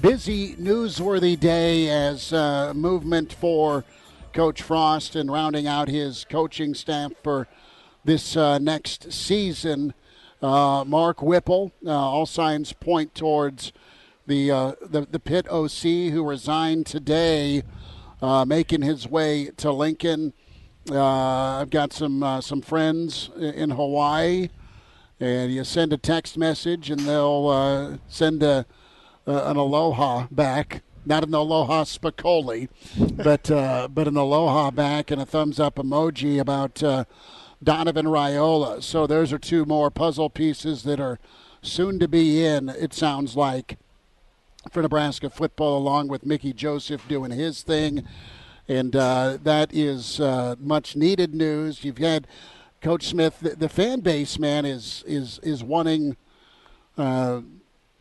Busy, 0.00 0.56
newsworthy 0.56 1.38
day 1.38 1.88
as 1.88 2.32
uh, 2.32 2.74
movement 2.74 3.32
for 3.32 3.84
Coach 4.32 4.60
Frost 4.60 5.14
and 5.14 5.30
rounding 5.30 5.68
out 5.68 5.86
his 5.86 6.26
coaching 6.28 6.74
staff 6.74 7.12
for 7.22 7.46
this 8.04 8.36
uh, 8.36 8.58
next 8.58 9.12
season. 9.12 9.94
Uh, 10.42 10.82
Mark 10.84 11.22
Whipple, 11.22 11.70
uh, 11.86 11.90
all 11.90 12.26
signs 12.26 12.72
point 12.72 13.14
towards 13.14 13.70
the, 14.26 14.50
uh, 14.50 14.72
the 14.80 15.02
the 15.02 15.48
OC 15.48 16.12
who 16.12 16.24
resigned 16.24 16.86
today 16.86 17.62
uh, 18.22 18.44
making 18.44 18.82
his 18.82 19.08
way 19.08 19.50
to 19.56 19.72
Lincoln. 19.72 20.32
Uh, 20.90 21.60
I've 21.60 21.70
got 21.70 21.92
some 21.92 22.22
uh, 22.22 22.40
some 22.40 22.62
friends 22.62 23.30
in 23.38 23.70
Hawaii, 23.70 24.48
and 25.18 25.52
you 25.52 25.64
send 25.64 25.92
a 25.92 25.98
text 25.98 26.38
message, 26.38 26.90
and 26.90 27.00
they'll 27.00 27.48
uh, 27.48 27.98
send 28.08 28.42
a, 28.42 28.66
an 29.26 29.56
aloha 29.56 30.26
back. 30.30 30.82
Not 31.06 31.24
an 31.24 31.32
aloha 31.32 31.84
spicoli, 31.84 32.68
but 33.16 33.50
uh, 33.50 33.88
but 33.88 34.06
an 34.06 34.16
aloha 34.16 34.70
back 34.70 35.10
and 35.10 35.20
a 35.20 35.26
thumbs 35.26 35.58
up 35.58 35.76
emoji 35.76 36.38
about 36.38 36.82
uh, 36.82 37.04
Donovan 37.62 38.06
Raiola. 38.06 38.82
So 38.82 39.06
those 39.06 39.32
are 39.32 39.38
two 39.38 39.64
more 39.64 39.90
puzzle 39.90 40.28
pieces 40.28 40.82
that 40.82 41.00
are 41.00 41.18
soon 41.62 41.98
to 42.00 42.08
be 42.08 42.44
in. 42.44 42.68
It 42.68 42.92
sounds 42.92 43.34
like 43.36 43.78
for 44.70 44.82
Nebraska 44.82 45.30
football, 45.30 45.78
along 45.78 46.08
with 46.08 46.26
Mickey 46.26 46.52
Joseph 46.52 47.06
doing 47.08 47.30
his 47.30 47.62
thing. 47.62 48.04
And 48.68 48.94
uh, 48.94 49.38
that 49.42 49.74
is 49.74 50.20
uh, 50.20 50.54
much 50.60 50.94
needed 50.94 51.34
news. 51.34 51.82
You've 51.82 51.98
had 51.98 52.26
Coach 52.80 53.08
Smith. 53.08 53.40
The, 53.40 53.56
the 53.56 53.68
fan 53.68 54.00
base, 54.00 54.38
man, 54.38 54.64
is 54.64 55.02
is 55.06 55.40
is 55.42 55.64
wanting 55.64 56.16
uh, 56.96 57.40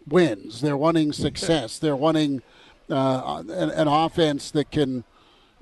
wins. 0.07 0.62
They're 0.62 0.78
wanting 0.78 1.12
success. 1.14 1.80
They're 1.80 1.95
wanting 1.95 2.41
uh, 2.89 3.43
an, 3.49 3.72
an, 3.72 3.88
offense 3.88 4.51
that 4.51 4.72
can 4.72 5.03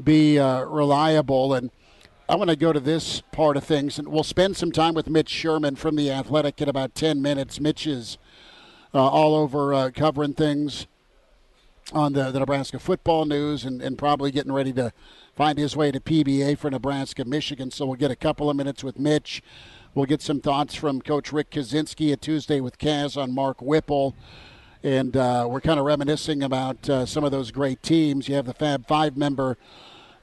be 0.01 0.39
uh, 0.39 0.63
reliable. 0.63 1.53
And 1.53 1.71
I 2.29 2.35
want 2.35 2.49
to 2.49 2.55
go 2.55 2.73
to 2.73 2.79
this 2.79 3.21
part 3.31 3.57
of 3.57 3.63
things, 3.63 3.99
and 3.99 4.07
we'll 4.07 4.23
spend 4.23 4.57
some 4.57 4.71
time 4.71 4.93
with 4.93 5.09
Mitch 5.09 5.29
Sherman 5.29 5.75
from 5.75 5.95
the 5.95 6.11
Athletic 6.11 6.61
in 6.61 6.69
about 6.69 6.95
ten 6.95 7.21
minutes. 7.21 7.59
Mitch 7.59 7.87
is 7.87 8.17
all 8.93 9.35
over 9.35 9.73
uh, 9.73 9.91
covering 9.93 10.33
things 10.33 10.87
on 11.93 12.13
the, 12.13 12.31
the 12.31 12.39
Nebraska 12.39 12.79
football 12.79 13.25
news 13.25 13.63
and, 13.63 13.81
and 13.81 13.97
probably 13.97 14.31
getting 14.31 14.51
ready 14.51 14.73
to 14.73 14.91
find 15.35 15.57
his 15.57 15.75
way 15.75 15.91
to 15.91 15.99
PBA 15.99 16.57
for 16.57 16.69
Nebraska, 16.69 17.23
Michigan. 17.23 17.71
So 17.71 17.85
we'll 17.85 17.95
get 17.95 18.11
a 18.11 18.15
couple 18.15 18.49
of 18.49 18.57
minutes 18.57 18.83
with 18.83 18.99
Mitch. 18.99 19.41
We'll 19.95 20.05
get 20.05 20.21
some 20.21 20.41
thoughts 20.41 20.75
from 20.75 21.01
Coach 21.01 21.31
Rick 21.31 21.51
Kaczenski 21.51 22.11
at 22.11 22.21
Tuesday 22.21 22.59
with 22.59 22.77
Kaz 22.77 23.21
on 23.21 23.33
Mark 23.33 23.61
Whipple. 23.61 24.15
And 24.83 25.15
uh, 25.17 25.47
we're 25.49 25.61
kind 25.61 25.79
of 25.79 25.85
reminiscing 25.85 26.43
about 26.43 26.89
uh, 26.89 27.05
some 27.05 27.23
of 27.23 27.31
those 27.31 27.51
great 27.51 27.81
teams. 27.81 28.27
You 28.27 28.35
have 28.35 28.45
the 28.45 28.53
Fab 28.53 28.87
Five 28.87 29.17
member 29.17 29.57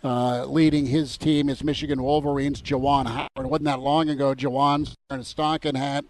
uh, 0.04 0.44
leading 0.44 0.86
his 0.86 1.16
team 1.16 1.48
is 1.48 1.64
Michigan 1.64 2.02
Wolverines, 2.02 2.60
Juwan 2.60 3.06
Howard. 3.06 3.30
It 3.36 3.46
wasn't 3.46 3.64
that 3.64 3.80
long 3.80 4.10
ago, 4.10 4.34
Juwan's 4.34 4.94
wearing 5.08 5.22
a 5.22 5.24
stocking 5.24 5.74
hat 5.74 6.04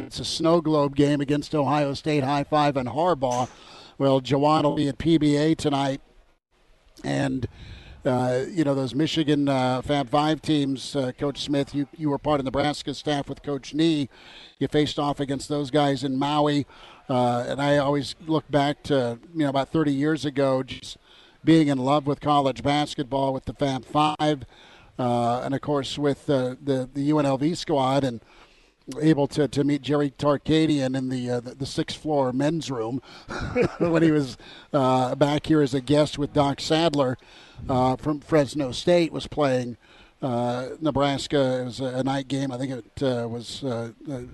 it's 0.00 0.18
a 0.20 0.24
snow 0.24 0.60
globe 0.60 0.96
game 0.96 1.20
against 1.20 1.54
Ohio 1.54 1.94
State, 1.94 2.24
high 2.24 2.44
five 2.44 2.76
and 2.76 2.88
Harbaugh. 2.88 3.48
Well, 3.98 4.20
Juwan 4.20 4.64
will 4.64 4.74
be 4.74 4.88
at 4.88 4.98
PBA 4.98 5.56
tonight, 5.56 6.00
and 7.04 7.48
uh, 8.04 8.44
you 8.48 8.64
know 8.64 8.74
those 8.74 8.94
Michigan 8.94 9.48
uh, 9.48 9.82
Fab 9.82 10.08
Five 10.10 10.42
teams. 10.42 10.94
Uh, 10.94 11.12
Coach 11.18 11.40
Smith, 11.42 11.74
you 11.74 11.88
you 11.96 12.10
were 12.10 12.18
part 12.18 12.40
of 12.40 12.44
Nebraska 12.44 12.94
staff 12.94 13.28
with 13.28 13.42
Coach 13.42 13.74
Nee. 13.74 14.08
You 14.58 14.68
faced 14.68 14.98
off 14.98 15.18
against 15.18 15.48
those 15.48 15.70
guys 15.70 16.04
in 16.04 16.16
Maui, 16.16 16.66
uh, 17.08 17.44
and 17.48 17.60
I 17.60 17.78
always 17.78 18.14
look 18.26 18.48
back 18.50 18.82
to 18.84 19.18
you 19.34 19.40
know 19.40 19.48
about 19.48 19.70
30 19.70 19.92
years 19.92 20.24
ago, 20.24 20.62
just 20.62 20.98
being 21.44 21.68
in 21.68 21.78
love 21.78 22.06
with 22.06 22.20
college 22.20 22.62
basketball 22.62 23.32
with 23.32 23.44
the 23.46 23.54
Fab 23.54 23.84
Five, 23.84 24.44
uh, 24.98 25.40
and 25.44 25.54
of 25.54 25.60
course 25.60 25.98
with 25.98 26.26
the 26.26 26.56
the 26.62 26.88
UNLV 27.10 27.56
squad 27.56 28.04
and 28.04 28.20
able 29.00 29.26
to, 29.26 29.48
to 29.48 29.64
meet 29.64 29.82
Jerry 29.82 30.10
Tarkanian 30.10 30.96
in 30.96 31.08
the, 31.08 31.30
uh, 31.30 31.40
the, 31.40 31.54
the 31.54 31.66
sixth 31.66 32.00
floor 32.00 32.32
men's 32.32 32.70
room 32.70 33.02
when 33.78 34.02
he 34.02 34.10
was 34.10 34.36
uh, 34.72 35.14
back 35.14 35.46
here 35.46 35.60
as 35.60 35.74
a 35.74 35.80
guest 35.80 36.18
with 36.18 36.32
Doc 36.32 36.60
Sadler 36.60 37.18
uh, 37.68 37.96
from 37.96 38.20
Fresno 38.20 38.72
State 38.72 39.12
was 39.12 39.26
playing 39.26 39.76
uh, 40.22 40.68
Nebraska. 40.80 41.60
It 41.60 41.64
was 41.64 41.80
a, 41.80 42.02
night 42.04 42.28
game. 42.28 42.52
I 42.52 42.58
think 42.58 42.72
it 42.72 43.02
uh, 43.02 43.28
was 43.28 43.64
uh, 43.64 43.90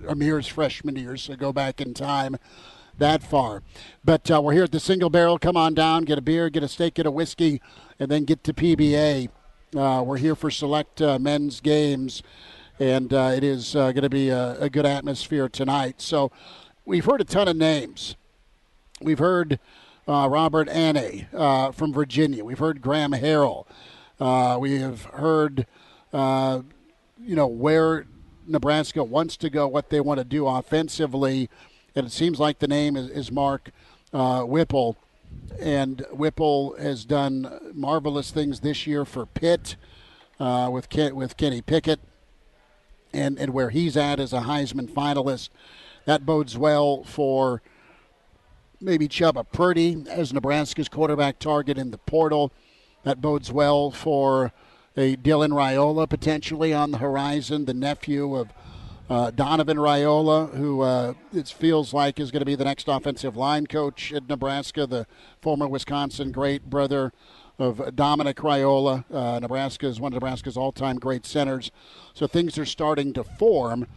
Amir's 0.07 0.47
freshman 0.47 0.95
year, 0.95 1.17
so 1.17 1.35
go 1.35 1.51
back 1.51 1.81
in 1.81 1.93
time 1.93 2.37
that 2.97 3.23
far. 3.23 3.63
But 4.05 4.29
we're 4.29 4.53
here 4.53 4.63
at 4.65 4.71
the 4.71 4.79
Single 4.79 5.09
Barrel. 5.09 5.39
Come 5.39 5.57
on 5.57 5.73
down, 5.73 6.03
get 6.03 6.17
a 6.17 6.21
beer, 6.21 6.49
get 6.49 6.63
a 6.63 6.67
steak, 6.67 6.93
get 6.95 7.05
a 7.07 7.11
whiskey, 7.11 7.59
and 7.99 8.09
then 8.09 8.23
get 8.23 8.43
to 8.43 8.53
PBA. 8.53 9.29
we're 9.73 10.17
here 10.17 10.35
for 10.35 10.51
select 10.51 11.01
men's 11.01 11.59
games 11.59 12.21
and 12.83 13.13
uh, 13.13 13.31
it 13.33 13.45
is 13.45 13.77
uh, 13.77 13.93
going 13.93 14.03
to 14.03 14.09
be 14.09 14.27
a, 14.27 14.59
a, 14.59 14.69
good 14.69 14.85
atmosphere 14.85 15.47
tonight. 15.47 16.01
So 16.01 16.31
we've 16.83 17.05
heard 17.05 17.21
a 17.21 17.23
ton 17.23 17.47
of 17.47 17.55
names. 17.55 18.17
We've 19.01 19.19
heard 19.19 19.57
uh, 20.05 20.27
Robert 20.29 20.67
Anae 20.67 21.33
uh, 21.33 21.71
from 21.71 21.93
Virginia. 21.93 22.43
We've 22.43 22.59
heard 22.59 22.81
Graham 22.81 23.11
Harrell. 23.13 23.65
Uh, 24.19 24.57
we 24.59 24.79
have 24.79 25.03
heard, 25.05 25.65
uh, 26.11 26.61
you 27.21 27.37
know, 27.37 27.47
where 27.47 28.05
Nebraska 28.45 29.01
wants 29.01 29.37
to 29.37 29.49
go, 29.49 29.65
what 29.65 29.89
they 29.89 30.01
want 30.01 30.17
to 30.17 30.25
do 30.25 30.45
offensively, 30.45 31.49
and 31.95 32.05
it 32.05 32.11
seems 32.11 32.37
like 32.37 32.59
the 32.59 32.67
name 32.67 32.97
is, 32.97 33.09
is 33.09 33.31
Mark 33.31 33.71
Whipple. 34.11 34.97
And 35.57 36.05
Whipple 36.11 36.75
has 36.77 37.05
done 37.05 37.71
marvelous 37.73 38.31
things 38.31 38.59
this 38.59 38.85
year 38.85 39.05
for 39.05 39.25
Pitt 39.25 39.77
with 40.37 40.89
Ken, 40.89 41.15
with 41.15 41.37
Kenny 41.37 41.61
Pickett 41.61 42.01
and, 43.13 43.37
and 43.37 43.53
where 43.53 43.69
he's 43.69 43.95
at 43.95 44.19
as 44.19 44.33
a 44.33 44.41
Heisman 44.41 44.89
finalist. 44.89 45.49
That 46.05 46.25
bodes 46.25 46.57
well 46.57 47.03
for 47.03 47.61
maybe 48.81 49.07
Chubba 49.07 49.45
Purdy 49.51 50.03
as 50.09 50.33
Nebraska's 50.33 50.89
quarterback 50.89 51.39
target 51.39 51.77
in 51.77 51.91
the 51.91 51.97
portal. 51.97 52.51
That 53.03 53.21
bodes 53.21 53.51
well 53.51 53.91
for 53.91 54.51
a 54.95 55.15
Dylan 55.15 55.51
Raiola 55.51 56.09
potentially 56.09 56.73
on 56.73 56.91
the 56.91 56.97
horizon, 56.97 57.65
the 57.65 57.73
nephew 57.73 58.35
of 58.35 58.49
uh, 59.09 59.31
Donovan 59.31 59.77
Raiola, 59.77 60.53
who 60.55 60.81
uh, 60.81 61.13
it 61.33 61.47
feels 61.47 61.93
like 61.93 62.19
is 62.19 62.31
going 62.31 62.41
to 62.41 62.45
be 62.45 62.55
the 62.55 62.63
next 62.63 62.87
offensive 62.87 63.35
line 63.35 63.67
coach 63.67 64.13
at 64.13 64.27
Nebraska, 64.27 64.87
the 64.87 65.05
former 65.41 65.67
Wisconsin 65.67 66.31
great 66.31 66.69
brother 66.69 67.11
of 67.59 67.95
Dominic 67.95 68.37
Raiola. 68.37 69.05
Uh, 69.11 69.39
Nebraska 69.39 69.87
is 69.87 69.99
one 69.99 70.13
of 70.13 70.15
Nebraska's 70.15 70.57
all-time 70.57 70.97
great 70.97 71.25
centers. 71.25 71.71
So 72.13 72.27
things 72.27 72.57
are 72.57 72.65
starting 72.65 73.13
to 73.13 73.23
form. 73.23 73.87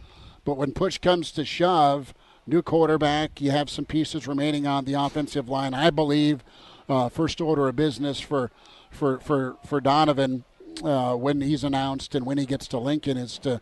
But 0.45 0.57
when 0.57 0.71
push 0.71 0.97
comes 0.97 1.31
to 1.33 1.43
shove, 1.43 2.13
new 2.45 2.61
quarterback, 2.61 3.41
you 3.41 3.51
have 3.51 3.69
some 3.69 3.85
pieces 3.85 4.27
remaining 4.27 4.65
on 4.65 4.85
the 4.85 4.93
offensive 4.93 5.49
line. 5.49 5.73
I 5.73 5.89
believe 5.89 6.43
uh, 6.87 7.09
first 7.09 7.41
order 7.41 7.67
of 7.67 7.75
business 7.75 8.19
for 8.19 8.51
for 8.89 9.19
for 9.19 9.57
for 9.65 9.81
Donovan 9.81 10.45
uh, 10.83 11.15
when 11.15 11.41
he's 11.41 11.63
announced 11.63 12.15
and 12.15 12.25
when 12.25 12.37
he 12.37 12.45
gets 12.45 12.67
to 12.69 12.77
Lincoln 12.77 13.17
is 13.17 13.37
to 13.39 13.59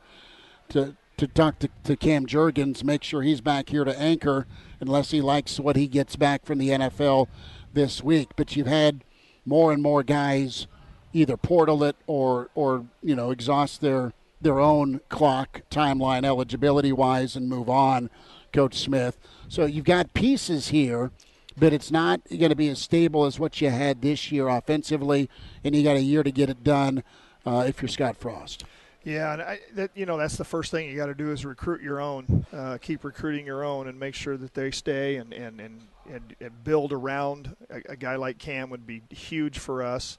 to 0.70 0.96
to 1.18 1.28
talk 1.28 1.60
to, 1.60 1.70
to 1.86 1.96
Cam 1.96 2.26
Jurgens, 2.26 2.84
make 2.84 3.02
sure 3.02 3.22
he's 3.22 3.40
back 3.40 3.70
here 3.70 3.86
to 3.86 3.98
anchor, 3.98 4.46
unless 4.80 5.12
he 5.12 5.22
likes 5.22 5.60
what 5.60 5.78
he 5.78 5.88
gets 5.88 6.18
back 6.18 6.46
from 6.46 6.58
the 6.58 6.70
NFL 6.70 7.28
this 7.74 8.04
week. 8.04 8.30
But 8.36 8.56
you've 8.56 8.68
had 8.68 9.04
more 9.46 9.72
and 9.72 9.82
more 9.82 10.04
guys 10.04 10.68
either 11.14 11.38
portal 11.38 11.84
it 11.84 11.96
or 12.08 12.50
or 12.56 12.86
you 13.02 13.16
know 13.16 13.32
exhaust 13.32 13.82
their 13.82 14.14
their 14.42 14.60
own 14.60 15.00
clock 15.10 15.62
timeline 15.72 16.26
eligibility 16.26 16.92
wise 16.92 17.36
and 17.36 17.50
move 17.50 17.70
on 17.70 18.10
coach 18.54 18.78
smith. 18.78 19.18
So 19.48 19.66
you've 19.66 19.86
got 19.86 20.14
pieces 20.14 20.70
here 20.70 21.12
but 21.58 21.72
it's 21.72 21.90
not 21.90 22.20
going 22.30 22.50
to 22.50 22.56
be 22.56 22.68
as 22.68 22.80
stable 22.80 23.26
as 23.26 23.40
what 23.40 23.62
you 23.62 23.70
had 23.70 24.02
this 24.02 24.30
year 24.32 24.50
offensively 24.50 25.30
and 25.64 25.74
you 25.74 25.84
got 25.84 25.96
a 25.96 26.02
year 26.02 26.22
to 26.22 26.32
get 26.32 26.50
it 26.50 26.64
done 26.64 27.02
uh, 27.46 27.64
if 27.68 27.82
you're 27.82 27.90
scott 27.90 28.18
frost. 28.18 28.66
Yeah, 29.06 29.34
and 29.34 29.42
I, 29.44 29.60
that 29.76 29.92
you 29.94 30.08
know 30.08 30.18
that's 30.18 30.36
the 30.36 30.44
first 30.44 30.72
thing 30.72 30.90
you 30.90 30.96
got 30.96 31.06
to 31.06 31.14
do 31.14 31.32
is 31.32 31.46
recruit 31.46 31.82
your 31.82 32.02
own, 32.02 32.46
uh, 32.52 32.80
keep 32.82 33.04
recruiting 33.04 33.46
your 33.46 33.64
own, 33.64 33.88
and 33.88 34.00
make 34.00 34.16
sure 34.16 34.36
that 34.36 34.56
they 34.56 34.72
stay 34.72 35.18
and 35.18 35.32
and 35.32 35.62
and, 35.62 35.82
and, 36.12 36.36
and 36.40 36.64
build 36.64 36.94
around 36.94 37.56
a, 37.70 37.94
a, 37.94 37.96
guy 37.96 38.16
like 38.16 38.38
Cam 38.38 38.70
would 38.70 38.86
be 38.86 39.02
huge 39.10 39.60
for 39.60 39.84
us. 39.84 40.18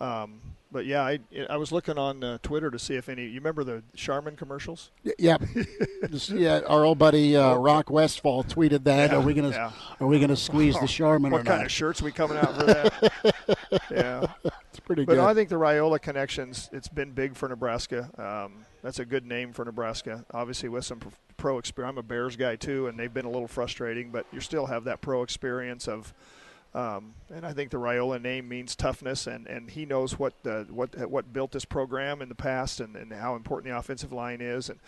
Um, 0.00 0.40
but 0.72 0.86
yeah, 0.86 1.02
I, 1.02 1.20
I 1.50 1.58
was 1.58 1.70
looking 1.70 1.98
on 1.98 2.24
uh, 2.24 2.38
Twitter 2.42 2.70
to 2.70 2.78
see 2.78 2.94
if 2.94 3.08
any. 3.08 3.26
You 3.26 3.34
remember 3.34 3.62
the 3.62 3.82
Charmin 3.94 4.36
commercials? 4.36 4.90
Yeah, 5.18 5.36
yeah. 6.28 6.60
Our 6.66 6.84
old 6.84 6.98
buddy 6.98 7.36
uh, 7.36 7.54
Rock 7.56 7.90
Westfall 7.90 8.42
tweeted 8.42 8.84
that. 8.84 9.10
Yeah, 9.10 9.18
are 9.18 9.20
we 9.20 9.34
gonna 9.34 9.50
yeah. 9.50 9.72
Are 10.00 10.06
we 10.06 10.18
gonna 10.18 10.34
squeeze 10.34 10.78
the 10.80 10.86
Charmin? 10.88 11.30
What 11.30 11.44
kind 11.44 11.58
not? 11.58 11.66
of 11.66 11.72
shirts 11.72 12.00
we 12.00 12.10
coming 12.10 12.38
out 12.38 12.56
for 12.56 12.64
that? 12.64 13.12
yeah, 13.90 14.26
it's 14.70 14.80
pretty 14.80 15.04
but 15.04 15.12
good. 15.12 15.20
But 15.20 15.30
I 15.30 15.34
think 15.34 15.50
the 15.50 15.56
Raiola 15.56 16.00
connections. 16.00 16.70
It's 16.72 16.88
been 16.88 17.12
big 17.12 17.36
for 17.36 17.48
Nebraska. 17.48 18.10
Um, 18.16 18.64
that's 18.82 18.98
a 18.98 19.04
good 19.04 19.26
name 19.26 19.52
for 19.52 19.64
Nebraska. 19.64 20.24
Obviously, 20.32 20.70
with 20.70 20.86
some 20.86 21.00
pro 21.42 21.58
experience. 21.58 21.90
I'm 21.90 21.98
a 21.98 22.04
Bears 22.04 22.36
guy 22.36 22.54
too, 22.54 22.86
and 22.86 22.96
they've 22.96 23.12
been 23.12 23.24
a 23.24 23.30
little 23.30 23.48
frustrating, 23.48 24.10
but 24.10 24.26
you 24.32 24.38
still 24.38 24.66
have 24.66 24.84
that 24.84 25.00
pro 25.00 25.24
experience 25.24 25.88
of 25.88 26.14
um, 26.74 27.12
and 27.30 27.44
I 27.44 27.52
think 27.52 27.70
the 27.70 27.76
Raiola 27.76 28.22
name 28.22 28.48
means 28.48 28.74
toughness, 28.74 29.26
and, 29.26 29.46
and 29.46 29.68
he 29.68 29.84
knows 29.84 30.18
what 30.18 30.32
uh, 30.46 30.62
what 30.64 30.96
what 31.10 31.30
built 31.30 31.50
this 31.50 31.66
program 31.66 32.22
in 32.22 32.30
the 32.30 32.34
past, 32.34 32.80
and, 32.80 32.96
and 32.96 33.12
how 33.12 33.36
important 33.36 33.70
the 33.70 33.78
offensive 33.78 34.10
line 34.10 34.40
is. 34.40 34.70
And 34.70 34.78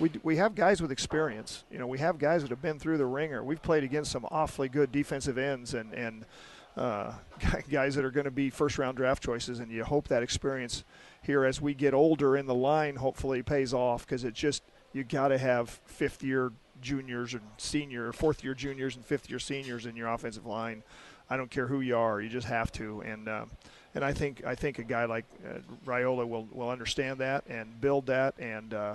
we 0.00 0.10
we 0.22 0.36
have 0.36 0.54
guys 0.54 0.80
with 0.80 0.90
experience. 0.90 1.64
You 1.70 1.78
know, 1.78 1.86
we 1.86 1.98
have 1.98 2.18
guys 2.18 2.42
that 2.42 2.50
have 2.50 2.62
been 2.62 2.78
through 2.78 2.96
the 2.96 3.04
ringer. 3.04 3.44
We've 3.44 3.60
played 3.60 3.84
against 3.84 4.10
some 4.10 4.24
awfully 4.30 4.70
good 4.70 4.90
defensive 4.90 5.36
ends, 5.36 5.74
and 5.74 5.92
and 5.92 6.24
uh, 6.78 7.12
guys 7.70 7.94
that 7.96 8.06
are 8.06 8.10
going 8.10 8.24
to 8.24 8.30
be 8.30 8.48
first 8.48 8.78
round 8.78 8.96
draft 8.96 9.22
choices. 9.22 9.58
And 9.58 9.70
you 9.70 9.84
hope 9.84 10.08
that 10.08 10.22
experience 10.22 10.82
here 11.20 11.44
as 11.44 11.60
we 11.60 11.74
get 11.74 11.92
older 11.92 12.38
in 12.38 12.46
the 12.46 12.54
line 12.54 12.96
hopefully 12.96 13.42
pays 13.42 13.74
off 13.74 14.06
because 14.06 14.24
it's 14.24 14.40
just 14.40 14.62
you 14.94 15.04
got 15.04 15.28
to 15.28 15.38
have 15.38 15.68
fifth 15.84 16.22
year 16.22 16.52
juniors 16.80 17.34
and 17.34 17.42
senior, 17.58 18.12
fourth 18.12 18.42
year 18.42 18.54
juniors 18.54 18.96
and 18.96 19.04
fifth 19.04 19.28
year 19.28 19.38
seniors 19.38 19.84
in 19.84 19.96
your 19.96 20.08
offensive 20.08 20.46
line 20.46 20.82
I 21.30 21.36
don't 21.36 21.50
care 21.50 21.66
who 21.66 21.80
you 21.80 21.96
are, 21.96 22.20
you 22.20 22.28
just 22.28 22.46
have 22.46 22.70
to. 22.72 23.00
And 23.02 23.28
uh, 23.28 23.46
and 23.94 24.04
I 24.04 24.12
think 24.12 24.44
I 24.44 24.54
think 24.54 24.78
a 24.78 24.84
guy 24.84 25.04
like 25.04 25.24
uh, 25.46 25.60
will 25.86 26.46
will 26.50 26.70
understand 26.70 27.18
that 27.20 27.44
and 27.48 27.80
build 27.80 28.06
that 28.06 28.34
and. 28.38 28.74
Uh, 28.74 28.94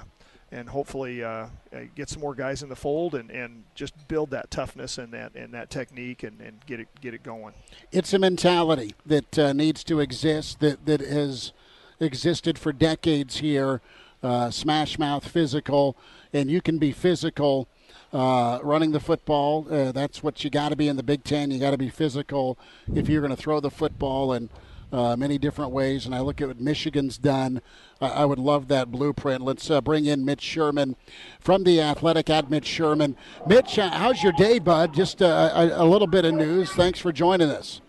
and 0.52 0.68
hopefully 0.68 1.24
uh, 1.24 1.30
uh, 1.30 1.47
get 1.93 2.10
some 2.10 2.22
more 2.22 2.34
guys 2.34 2.64
in 2.64 2.70
the 2.70 2.76
fold 2.76 3.14
and, 3.14 3.30
and 3.30 3.66
just 3.76 3.93
build 4.08 4.32
that 4.32 4.50
toughness 4.50 4.97
and 4.97 5.14
that 5.14 5.36
and 5.36 5.54
that 5.54 5.70
technique 5.70 6.24
and, 6.24 6.41
and 6.41 6.58
get 6.66 6.80
it 6.80 6.88
get 7.02 7.14
it 7.14 7.22
going. 7.22 7.54
It's 7.91 8.16
a 8.16 8.18
mentality 8.18 8.95
that 9.06 9.38
uh, 9.38 9.54
needs 9.54 9.84
to 9.84 10.00
exist 10.00 10.60
that 10.62 10.88
that 10.88 11.02
has 11.02 11.54
existed 12.00 12.58
for 12.58 12.74
decades 12.74 13.38
here. 13.38 13.80
Uh, 14.22 14.51
smash 14.51 14.99
mouth 14.99 15.26
physical, 15.26 15.95
and 16.34 16.51
you 16.51 16.61
can 16.61 16.78
be 16.78 16.91
physical 16.91 17.70
uh, 18.11 18.59
running 18.63 18.91
the 18.91 18.99
football. 18.99 19.65
Uh, 19.72 19.93
that's 19.93 20.22
what 20.22 20.43
you 20.43 20.49
got 20.49 20.70
to 20.70 20.76
be 20.76 20.89
in 20.89 20.97
the 20.97 21.03
Big 21.03 21.24
Ten. 21.24 21.51
You 21.51 21.59
got 21.59 21.72
to 21.72 21.78
be 21.78 21.89
physical 21.89 22.57
if 22.93 23.07
you're 23.07 23.22
going 23.22 23.36
to 23.36 23.41
throw 23.41 23.61
the 23.61 23.72
football 23.72 24.34
in 24.34 24.49
uh, 24.91 25.15
many 25.15 25.38
different 25.38 25.72
ways. 25.72 26.05
And 26.05 26.13
I 26.13 26.20
look 26.20 26.41
at 26.41 26.47
what 26.49 26.59
Michigan's 26.59 27.17
done. 27.17 27.61
I 28.01 28.26
would 28.26 28.39
love 28.39 28.67
that 28.70 28.91
blueprint. 28.91 29.41
Let's 29.41 29.70
uh, 29.70 29.80
bring 29.80 30.05
in 30.05 30.26
Mitch 30.26 30.41
Sherman 30.41 30.95
from 31.39 31.63
the 31.63 31.80
Athletic 31.80 32.30
at 32.30 32.49
Mitch 32.49 32.65
Sherman. 32.65 33.15
Mitch, 33.47 33.80
uh, 33.80 33.89
how's 33.89 34.24
your 34.24 34.34
day, 34.34 34.59
bud? 34.59 34.93
Just 34.93 35.22
uh, 35.22 35.51
a, 35.53 35.84
a 35.84 35.86
little 35.86 36.07
bit 36.07 36.26
of 36.26 36.34
news. 36.34 36.72
Thanks 36.72 36.99
for 36.99 37.11
joining 37.11 37.49
us. 37.49 37.82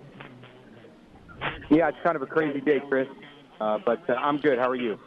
Yeah, 1.70 1.88
it's 1.88 1.98
kind 2.04 2.16
of 2.16 2.22
a 2.22 2.26
crazy 2.26 2.60
day, 2.60 2.80
Chris, 2.88 3.08
but 3.58 4.08
I'm 4.10 4.38
good. 4.38 4.58
How 4.58 4.68
are 4.68 4.76
you? 4.76 4.98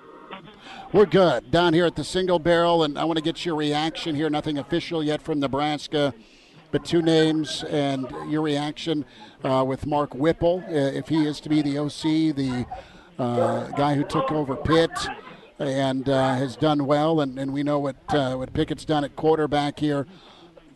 We're 0.91 1.07
good 1.07 1.49
down 1.49 1.73
here 1.73 1.86
at 1.86 1.95
the 1.95 2.03
single 2.03 2.38
barrel, 2.38 2.84
and 2.84 2.99
I 2.99 3.03
want 3.05 3.17
to 3.17 3.23
get 3.23 3.45
your 3.45 3.55
reaction 3.55 4.15
here. 4.15 4.29
Nothing 4.29 4.59
official 4.59 5.03
yet 5.03 5.21
from 5.21 5.39
Nebraska, 5.39 6.13
but 6.71 6.86
two 6.86 7.01
names 7.01 7.63
and 7.63 8.07
your 8.29 8.41
reaction 8.41 9.03
uh, 9.43 9.63
with 9.67 9.88
Mark 9.88 10.13
Whipple, 10.13 10.63
uh, 10.67 10.71
if 10.71 11.07
he 11.07 11.25
is 11.25 11.39
to 11.41 11.49
be 11.49 11.61
the 11.61 11.79
OC, 11.79 12.36
the 12.36 12.65
uh, 13.17 13.67
guy 13.69 13.95
who 13.95 14.03
took 14.03 14.31
over 14.31 14.55
Pitt 14.55 14.91
and 15.59 16.09
uh, 16.09 16.36
has 16.36 16.55
done 16.55 16.86
well, 16.86 17.21
and, 17.21 17.39
and 17.39 17.53
we 17.53 17.63
know 17.63 17.79
what 17.79 17.95
uh, 18.09 18.36
what 18.36 18.53
Pickett's 18.53 18.86
done 18.86 19.03
at 19.03 19.15
quarterback 19.15 19.79
here. 19.79 20.05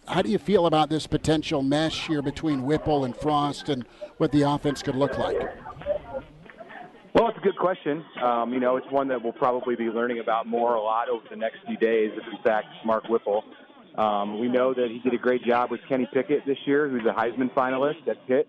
How 0.07 0.21
do 0.21 0.29
you 0.29 0.37
feel 0.37 0.65
about 0.65 0.89
this 0.89 1.05
potential 1.05 1.61
mesh 1.61 2.07
here 2.07 2.21
between 2.21 2.63
Whipple 2.63 3.05
and 3.05 3.15
Frost, 3.15 3.69
and 3.69 3.85
what 4.17 4.31
the 4.31 4.43
offense 4.43 4.81
could 4.81 4.95
look 4.95 5.17
like? 5.17 5.37
Well, 7.17 7.29
it's 7.29 7.37
a 7.39 7.41
good 7.41 7.57
question. 7.57 8.05
Um, 8.21 8.53
you 8.53 8.59
know, 8.59 8.77
it's 8.77 8.85
one 8.91 9.07
that 9.07 9.23
we'll 9.23 9.33
probably 9.33 9.75
be 9.75 9.85
learning 9.85 10.19
about 10.19 10.45
more 10.45 10.75
a 10.75 10.81
lot 10.81 11.09
over 11.09 11.25
the 11.27 11.35
next 11.35 11.57
few 11.65 11.75
days 11.75 12.11
if 12.15 12.23
we 12.31 12.37
fact 12.43 12.67
Mark 12.85 13.09
Whipple. 13.09 13.43
Um, 13.97 14.39
we 14.39 14.47
know 14.47 14.71
that 14.71 14.89
he 14.91 14.99
did 14.99 15.15
a 15.15 15.17
great 15.17 15.43
job 15.43 15.71
with 15.71 15.79
Kenny 15.89 16.07
Pickett 16.13 16.45
this 16.45 16.59
year, 16.67 16.87
who's 16.87 17.01
a 17.07 17.13
Heisman 17.19 17.51
finalist 17.55 18.07
at 18.07 18.17
Pitt. 18.27 18.47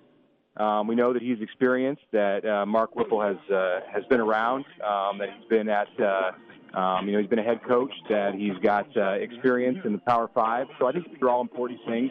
Um, 0.58 0.86
we 0.86 0.96
know 0.96 1.14
that 1.14 1.22
he's 1.22 1.40
experienced, 1.40 2.02
that 2.12 2.44
uh, 2.44 2.66
Mark 2.66 2.94
Whipple 2.94 3.22
has 3.22 3.38
uh, 3.50 3.80
has 3.90 4.04
been 4.10 4.20
around, 4.20 4.66
um, 4.86 5.16
that 5.16 5.30
he's 5.34 5.48
been 5.48 5.70
at, 5.70 5.88
uh, 5.98 6.32
um, 6.74 7.06
you 7.06 7.12
know, 7.12 7.20
he's 7.20 7.28
been 7.28 7.38
a 7.38 7.44
head 7.44 7.60
coach, 7.66 7.92
that 8.08 8.34
he's 8.34 8.56
got 8.62 8.86
uh, 8.96 9.12
experience 9.12 9.78
in 9.84 9.92
the 9.92 9.98
Power 9.98 10.30
Five. 10.34 10.66
So 10.78 10.86
I 10.86 10.92
think 10.92 11.06
these 11.10 11.22
are 11.22 11.28
all 11.30 11.40
important 11.40 11.80
things 11.86 12.10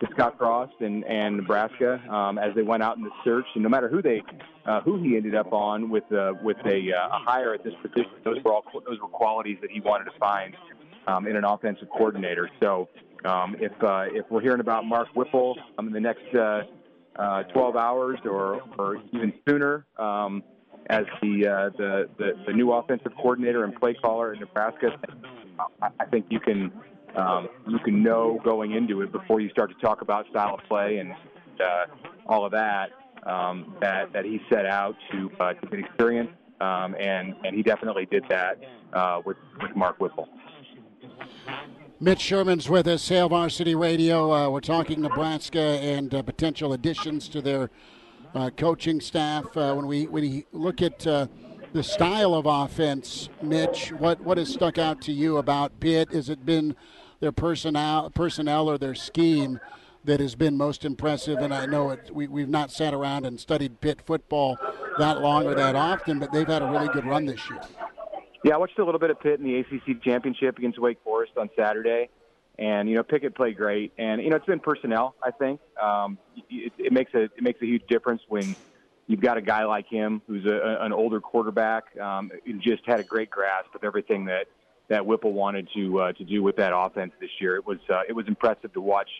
to 0.00 0.06
Scott 0.12 0.36
Frost 0.38 0.74
and, 0.80 1.04
and 1.04 1.38
Nebraska 1.38 2.00
um, 2.10 2.38
as 2.38 2.54
they 2.54 2.62
went 2.62 2.82
out 2.82 2.96
in 2.96 3.02
the 3.02 3.10
search. 3.24 3.46
And 3.54 3.62
no 3.62 3.68
matter 3.68 3.88
who 3.88 4.02
they 4.02 4.22
uh, 4.66 4.80
who 4.82 5.02
he 5.02 5.16
ended 5.16 5.34
up 5.34 5.52
on 5.52 5.90
with 5.90 6.10
uh, 6.12 6.34
with 6.42 6.58
a, 6.66 6.92
uh, 6.92 7.16
a 7.16 7.18
hire 7.24 7.54
at 7.54 7.64
this 7.64 7.74
position, 7.82 8.12
those 8.24 8.42
were 8.44 8.52
all 8.52 8.64
those 8.86 9.00
were 9.00 9.08
qualities 9.08 9.58
that 9.62 9.70
he 9.70 9.80
wanted 9.80 10.04
to 10.04 10.18
find 10.18 10.54
um, 11.06 11.26
in 11.26 11.36
an 11.36 11.44
offensive 11.44 11.88
coordinator. 11.90 12.50
So 12.60 12.88
um, 13.24 13.56
if 13.58 13.72
uh, 13.82 14.06
if 14.12 14.26
we're 14.30 14.42
hearing 14.42 14.60
about 14.60 14.84
Mark 14.84 15.08
Whipple 15.14 15.56
um, 15.78 15.86
in 15.86 15.92
the 15.92 16.00
next 16.00 16.34
uh, 16.34 16.62
uh, 17.16 17.44
12 17.44 17.76
hours 17.76 18.18
or, 18.24 18.62
or 18.78 18.96
even 19.12 19.32
sooner. 19.48 19.86
Um, 19.98 20.42
as 20.90 21.04
the, 21.22 21.46
uh, 21.46 21.70
the, 21.76 22.08
the 22.18 22.32
the 22.46 22.52
new 22.52 22.72
offensive 22.72 23.12
coordinator 23.16 23.64
and 23.64 23.74
play 23.74 23.94
caller 23.94 24.34
in 24.34 24.40
Nebraska, 24.40 24.90
I 25.80 26.04
think 26.06 26.26
you 26.30 26.40
can 26.40 26.72
um, 27.16 27.48
you 27.68 27.78
can 27.78 28.02
know 28.02 28.40
going 28.44 28.72
into 28.72 29.02
it 29.02 29.12
before 29.12 29.40
you 29.40 29.48
start 29.50 29.70
to 29.70 29.86
talk 29.86 30.02
about 30.02 30.28
style 30.30 30.54
of 30.54 30.60
play 30.68 30.98
and 30.98 31.12
uh, 31.60 31.86
all 32.26 32.44
of 32.44 32.52
that 32.52 32.90
um, 33.26 33.76
that 33.80 34.12
that 34.12 34.24
he 34.24 34.40
set 34.50 34.66
out 34.66 34.96
to 35.12 35.30
uh, 35.40 35.54
to 35.54 35.66
get 35.66 35.80
experience, 35.80 36.30
um, 36.60 36.94
and 37.00 37.34
and 37.44 37.54
he 37.54 37.62
definitely 37.62 38.06
did 38.06 38.24
that 38.28 38.58
uh, 38.92 39.20
with 39.24 39.36
with 39.60 39.74
Mark 39.76 40.00
Whipple. 40.00 40.28
Mitch 42.00 42.20
Sherman's 42.20 42.68
with 42.68 42.86
us, 42.86 43.08
Hail 43.08 43.28
Varsity 43.28 43.74
Radio. 43.74 44.32
Uh, 44.32 44.50
we're 44.50 44.60
talking 44.60 45.00
Nebraska 45.00 45.60
and 45.60 46.12
uh, 46.12 46.22
potential 46.22 46.72
additions 46.72 47.28
to 47.28 47.40
their 47.40 47.70
uh, 48.34 48.50
coaching 48.56 49.00
staff. 49.00 49.56
Uh, 49.56 49.74
when 49.74 49.86
we 49.86 50.06
when 50.06 50.22
we 50.22 50.46
look 50.52 50.82
at 50.82 51.06
uh, 51.06 51.26
the 51.72 51.82
style 51.82 52.34
of 52.34 52.46
offense, 52.46 53.28
Mitch, 53.42 53.92
what 53.92 54.20
what 54.20 54.38
has 54.38 54.52
stuck 54.52 54.78
out 54.78 55.00
to 55.02 55.12
you 55.12 55.38
about 55.38 55.80
Pitt? 55.80 56.12
Has 56.12 56.28
it 56.28 56.44
been 56.44 56.76
their 57.20 57.32
personnel, 57.32 58.10
personnel 58.10 58.68
or 58.68 58.76
their 58.76 58.94
scheme 58.94 59.58
that 60.04 60.20
has 60.20 60.34
been 60.34 60.56
most 60.56 60.84
impressive. 60.84 61.38
And 61.38 61.54
I 61.54 61.66
know 61.66 61.90
it, 61.90 62.10
we, 62.12 62.28
we've 62.28 62.48
not 62.48 62.70
sat 62.70 62.92
around 62.92 63.24
and 63.24 63.40
studied 63.40 63.80
Pitt 63.80 64.02
football 64.02 64.58
that 64.98 65.22
long 65.22 65.46
or 65.46 65.54
that 65.54 65.74
often, 65.74 66.18
but 66.18 66.32
they've 66.32 66.46
had 66.46 66.62
a 66.62 66.66
really 66.66 66.88
good 66.88 67.06
run 67.06 67.24
this 67.24 67.48
year. 67.48 67.60
Yeah, 68.44 68.54
I 68.54 68.56
watched 68.58 68.78
a 68.78 68.84
little 68.84 69.00
bit 69.00 69.08
of 69.08 69.18
Pitt 69.20 69.40
in 69.40 69.46
the 69.46 69.60
ACC 69.60 70.02
championship 70.02 70.58
against 70.58 70.78
Wake 70.78 70.98
Forest 71.02 71.32
on 71.38 71.48
Saturday, 71.56 72.10
and 72.58 72.88
you 72.88 72.96
know 72.96 73.02
Pickett 73.02 73.34
played 73.34 73.56
great. 73.56 73.92
And 73.98 74.22
you 74.22 74.30
know 74.30 74.36
it's 74.36 74.46
been 74.46 74.60
personnel. 74.60 75.14
I 75.22 75.30
think 75.30 75.60
um, 75.82 76.18
it, 76.50 76.72
it 76.78 76.92
makes 76.92 77.12
a 77.14 77.24
it 77.24 77.42
makes 77.42 77.60
a 77.62 77.66
huge 77.66 77.86
difference 77.88 78.22
when 78.28 78.54
you've 79.06 79.20
got 79.20 79.36
a 79.36 79.42
guy 79.42 79.64
like 79.64 79.86
him 79.88 80.22
who's 80.26 80.46
a, 80.46 80.78
an 80.80 80.92
older 80.92 81.20
quarterback 81.20 81.84
um, 82.00 82.30
who 82.44 82.54
just 82.54 82.82
had 82.86 83.00
a 83.00 83.04
great 83.04 83.30
grasp 83.30 83.74
of 83.74 83.84
everything 83.84 84.26
that 84.26 84.46
that 84.88 85.04
Whipple 85.04 85.32
wanted 85.32 85.68
to 85.74 86.00
uh, 86.00 86.12
to 86.12 86.24
do 86.24 86.42
with 86.42 86.56
that 86.56 86.72
offense 86.74 87.12
this 87.20 87.30
year. 87.40 87.56
It 87.56 87.66
was 87.66 87.78
uh, 87.90 88.02
it 88.08 88.12
was 88.12 88.26
impressive 88.28 88.72
to 88.74 88.80
watch 88.80 89.10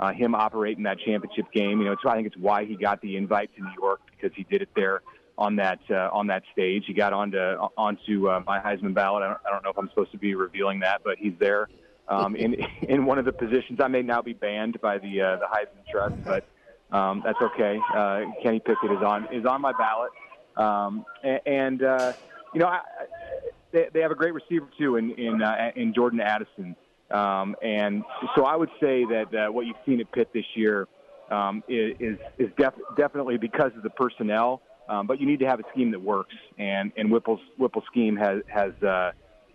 uh, 0.00 0.12
him 0.12 0.34
operate 0.34 0.76
in 0.76 0.84
that 0.84 0.98
championship 1.00 1.50
game. 1.52 1.80
You 1.80 1.86
know, 1.86 1.92
it's, 1.92 2.02
I 2.06 2.14
think 2.14 2.28
it's 2.28 2.36
why 2.36 2.64
he 2.64 2.76
got 2.76 3.00
the 3.00 3.16
invite 3.16 3.54
to 3.56 3.62
New 3.62 3.72
York 3.80 4.00
because 4.10 4.34
he 4.36 4.44
did 4.44 4.62
it 4.62 4.68
there 4.76 5.02
on 5.36 5.56
that 5.56 5.80
uh, 5.90 6.08
on 6.12 6.28
that 6.28 6.42
stage. 6.52 6.84
He 6.86 6.94
got 6.94 7.12
onto 7.12 7.38
onto 7.38 8.28
uh, 8.28 8.42
my 8.46 8.60
Heisman 8.60 8.94
ballot. 8.94 9.22
I 9.22 9.28
don't, 9.28 9.40
I 9.46 9.50
don't 9.50 9.64
know 9.64 9.70
if 9.70 9.78
I'm 9.78 9.88
supposed 9.90 10.12
to 10.12 10.18
be 10.18 10.34
revealing 10.34 10.80
that, 10.80 11.02
but 11.04 11.18
he's 11.18 11.34
there 11.38 11.68
um, 12.08 12.36
in 12.36 12.56
in 12.88 13.04
one 13.04 13.18
of 13.18 13.24
the 13.24 13.32
positions. 13.32 13.78
I 13.82 13.88
may 13.88 14.02
now 14.02 14.22
be 14.22 14.32
banned 14.32 14.80
by 14.80 14.98
the 14.98 15.20
uh, 15.20 15.36
the 15.36 15.46
Heisman 15.46 15.84
Trust, 15.90 16.14
but 16.24 16.96
um, 16.96 17.22
that's 17.24 17.40
okay. 17.40 17.78
Uh, 17.94 18.22
Kenny 18.42 18.60
Pickett 18.60 18.90
is 18.90 19.02
on 19.04 19.28
is 19.32 19.44
on 19.44 19.60
my 19.60 19.72
ballot, 19.72 20.10
um, 20.56 21.04
and, 21.22 21.40
and 21.46 21.82
uh, 21.82 22.12
you 22.54 22.60
know 22.60 22.66
I, 22.66 22.80
they, 23.72 23.88
they 23.92 24.00
have 24.00 24.10
a 24.10 24.16
great 24.16 24.34
receiver 24.34 24.68
too 24.78 24.96
in 24.96 25.12
in 25.12 25.42
uh, 25.42 25.70
in 25.76 25.94
Jordan 25.94 26.20
Addison. 26.20 26.76
Um, 27.10 27.56
and 27.62 28.04
so 28.36 28.44
I 28.44 28.54
would 28.54 28.68
say 28.80 29.04
that 29.06 29.34
uh, 29.34 29.50
what 29.50 29.64
you've 29.64 29.76
seen 29.86 29.98
at 30.00 30.12
Pitt 30.12 30.28
this 30.34 30.44
year 30.54 30.88
um, 31.30 31.62
is 31.68 32.18
is 32.38 32.50
def- 32.58 32.74
definitely 32.96 33.38
because 33.38 33.72
of 33.76 33.82
the 33.82 33.90
personnel. 33.90 34.62
Um, 34.88 35.06
but 35.06 35.20
you 35.20 35.26
need 35.26 35.40
to 35.40 35.46
have 35.46 35.60
a 35.60 35.64
scheme 35.72 35.90
that 35.90 36.00
works, 36.00 36.34
and 36.58 36.92
and 36.96 37.10
Whipple's 37.10 37.40
Whipple's 37.58 37.84
scheme 37.90 38.16
has 38.16 38.40
has 38.46 38.72
uh, 38.82 39.12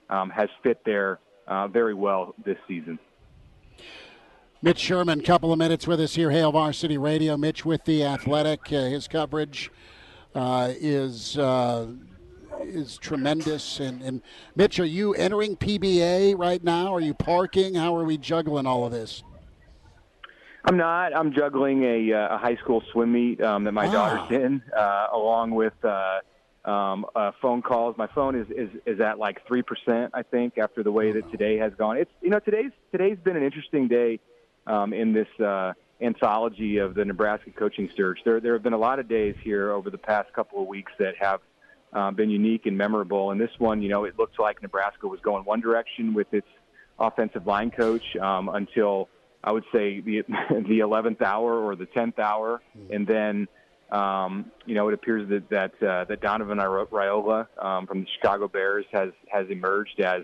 um, 0.10 0.30
has 0.30 0.50
fit 0.62 0.80
there 0.86 1.20
uh, 1.48 1.68
very 1.68 1.94
well 1.94 2.34
this 2.46 2.58
season. 2.68 3.00
Mitch 4.62 4.80
Sherman, 4.80 5.22
couple 5.22 5.52
of 5.52 5.60
minutes 5.60 5.86
with 5.88 6.00
us 6.00 6.16
here, 6.16 6.32
Hail 6.32 6.52
Varsity 6.54 6.98
Radio. 6.98 7.36
Mitch 7.36 7.66
with 7.66 7.84
the 7.84 8.04
Athletic. 8.06 8.62
Uh, 8.72 8.86
his 8.86 9.10
coverage 9.10 9.70
uh, 10.34 10.72
is 10.80 11.38
uh, 11.38 11.88
is 12.62 12.98
tremendous. 12.98 13.82
And, 13.82 14.02
and 14.02 14.22
Mitch, 14.56 14.80
are 14.80 14.86
you 14.86 15.14
entering 15.16 15.58
PBA 15.58 16.38
right 16.38 16.64
now? 16.64 16.94
Are 16.96 17.02
you 17.02 17.14
parking? 17.14 17.76
How 17.76 17.94
are 17.98 18.06
we 18.06 18.18
juggling 18.18 18.66
all 18.66 18.86
of 18.86 18.94
this? 18.94 19.24
I'm 20.64 20.78
not. 20.78 21.14
I'm 21.14 21.34
juggling 21.34 21.84
a, 21.84 22.14
uh, 22.14 22.36
a 22.36 22.38
high 22.38 22.56
school 22.56 22.82
swim 22.94 23.12
meet 23.12 23.42
um, 23.44 23.66
that 23.66 23.74
my 23.74 23.86
Wow. 23.88 23.92
daughter's 23.92 24.42
in, 24.42 24.62
uh, 24.78 25.08
along 25.12 25.52
with 25.52 25.74
uh, 25.84 26.20
um, 26.66 27.06
uh, 27.16 27.32
phone 27.42 27.62
calls. 27.62 27.98
My 27.98 28.08
phone 28.08 28.36
is, 28.36 28.48
is, 28.50 28.70
is 28.86 29.00
at 29.00 29.20
like 29.20 29.46
three 29.48 29.62
percent, 29.62 30.12
I 30.14 30.24
think, 30.24 30.58
after 30.58 30.84
the 30.84 30.92
way 30.92 31.12
that 31.12 31.30
today 31.32 31.58
has 31.58 31.74
gone. 31.78 31.98
It's 31.98 32.12
you 32.22 32.30
know 32.30 32.40
today's 32.40 32.72
today's 32.92 33.18
been 33.24 33.36
an 33.36 33.44
interesting 33.44 33.88
day 33.88 34.20
um, 34.68 34.94
in 34.94 35.14
this 35.14 35.28
uh, 35.40 35.74
anthology 36.02 36.78
of 36.78 36.96
the 36.96 37.06
Nebraska 37.06 37.52
coaching 37.52 37.90
search. 37.96 38.20
There 38.24 38.40
there 38.40 38.54
have 38.54 38.64
been 38.64 38.74
a 38.74 38.78
lot 38.78 39.00
of 39.00 39.08
days 39.08 39.36
here 39.44 39.72
over 39.72 39.90
the 39.90 39.98
past 39.98 40.32
couple 40.34 40.62
of 40.62 40.68
weeks 40.68 40.92
that 41.00 41.16
have 41.20 41.42
uh, 41.94 42.12
been 42.12 42.30
unique 42.30 42.66
and 42.66 42.78
memorable. 42.78 43.32
And 43.32 43.40
this 43.40 43.52
one, 43.58 43.82
you 43.82 43.90
know, 43.90 44.06
it 44.06 44.18
looked 44.18 44.40
like 44.40 44.62
Nebraska 44.62 45.08
was 45.08 45.20
going 45.22 45.46
one 45.46 45.62
direction 45.62 46.14
with 46.14 46.34
its 46.34 46.48
offensive 47.00 47.46
line 47.46 47.72
coach 47.72 48.16
um, 48.18 48.50
until 48.50 49.10
I 49.44 49.52
would 49.52 49.66
say 49.74 50.00
the 50.00 50.22
the 50.50 50.80
11th 50.80 51.22
hour 51.22 51.64
or 51.64 51.76
the 51.76 51.86
10th 51.86 52.20
hour, 52.20 52.62
and 52.90 53.06
then 53.06 53.48
um, 53.92 54.52
you 54.66 54.76
know 54.76 54.88
it 54.90 54.94
appears 54.94 55.28
that 55.30 55.50
that 55.50 55.84
uh, 55.84 56.06
that 56.06 56.22
Donovan 56.22 56.58
Raiola 56.58 57.48
um, 57.64 57.88
from 57.88 58.02
the 58.02 58.08
Chicago 58.16 58.48
Bears 58.48 58.86
has 58.92 59.12
has 59.32 59.50
emerged 59.50 60.00
as 60.00 60.24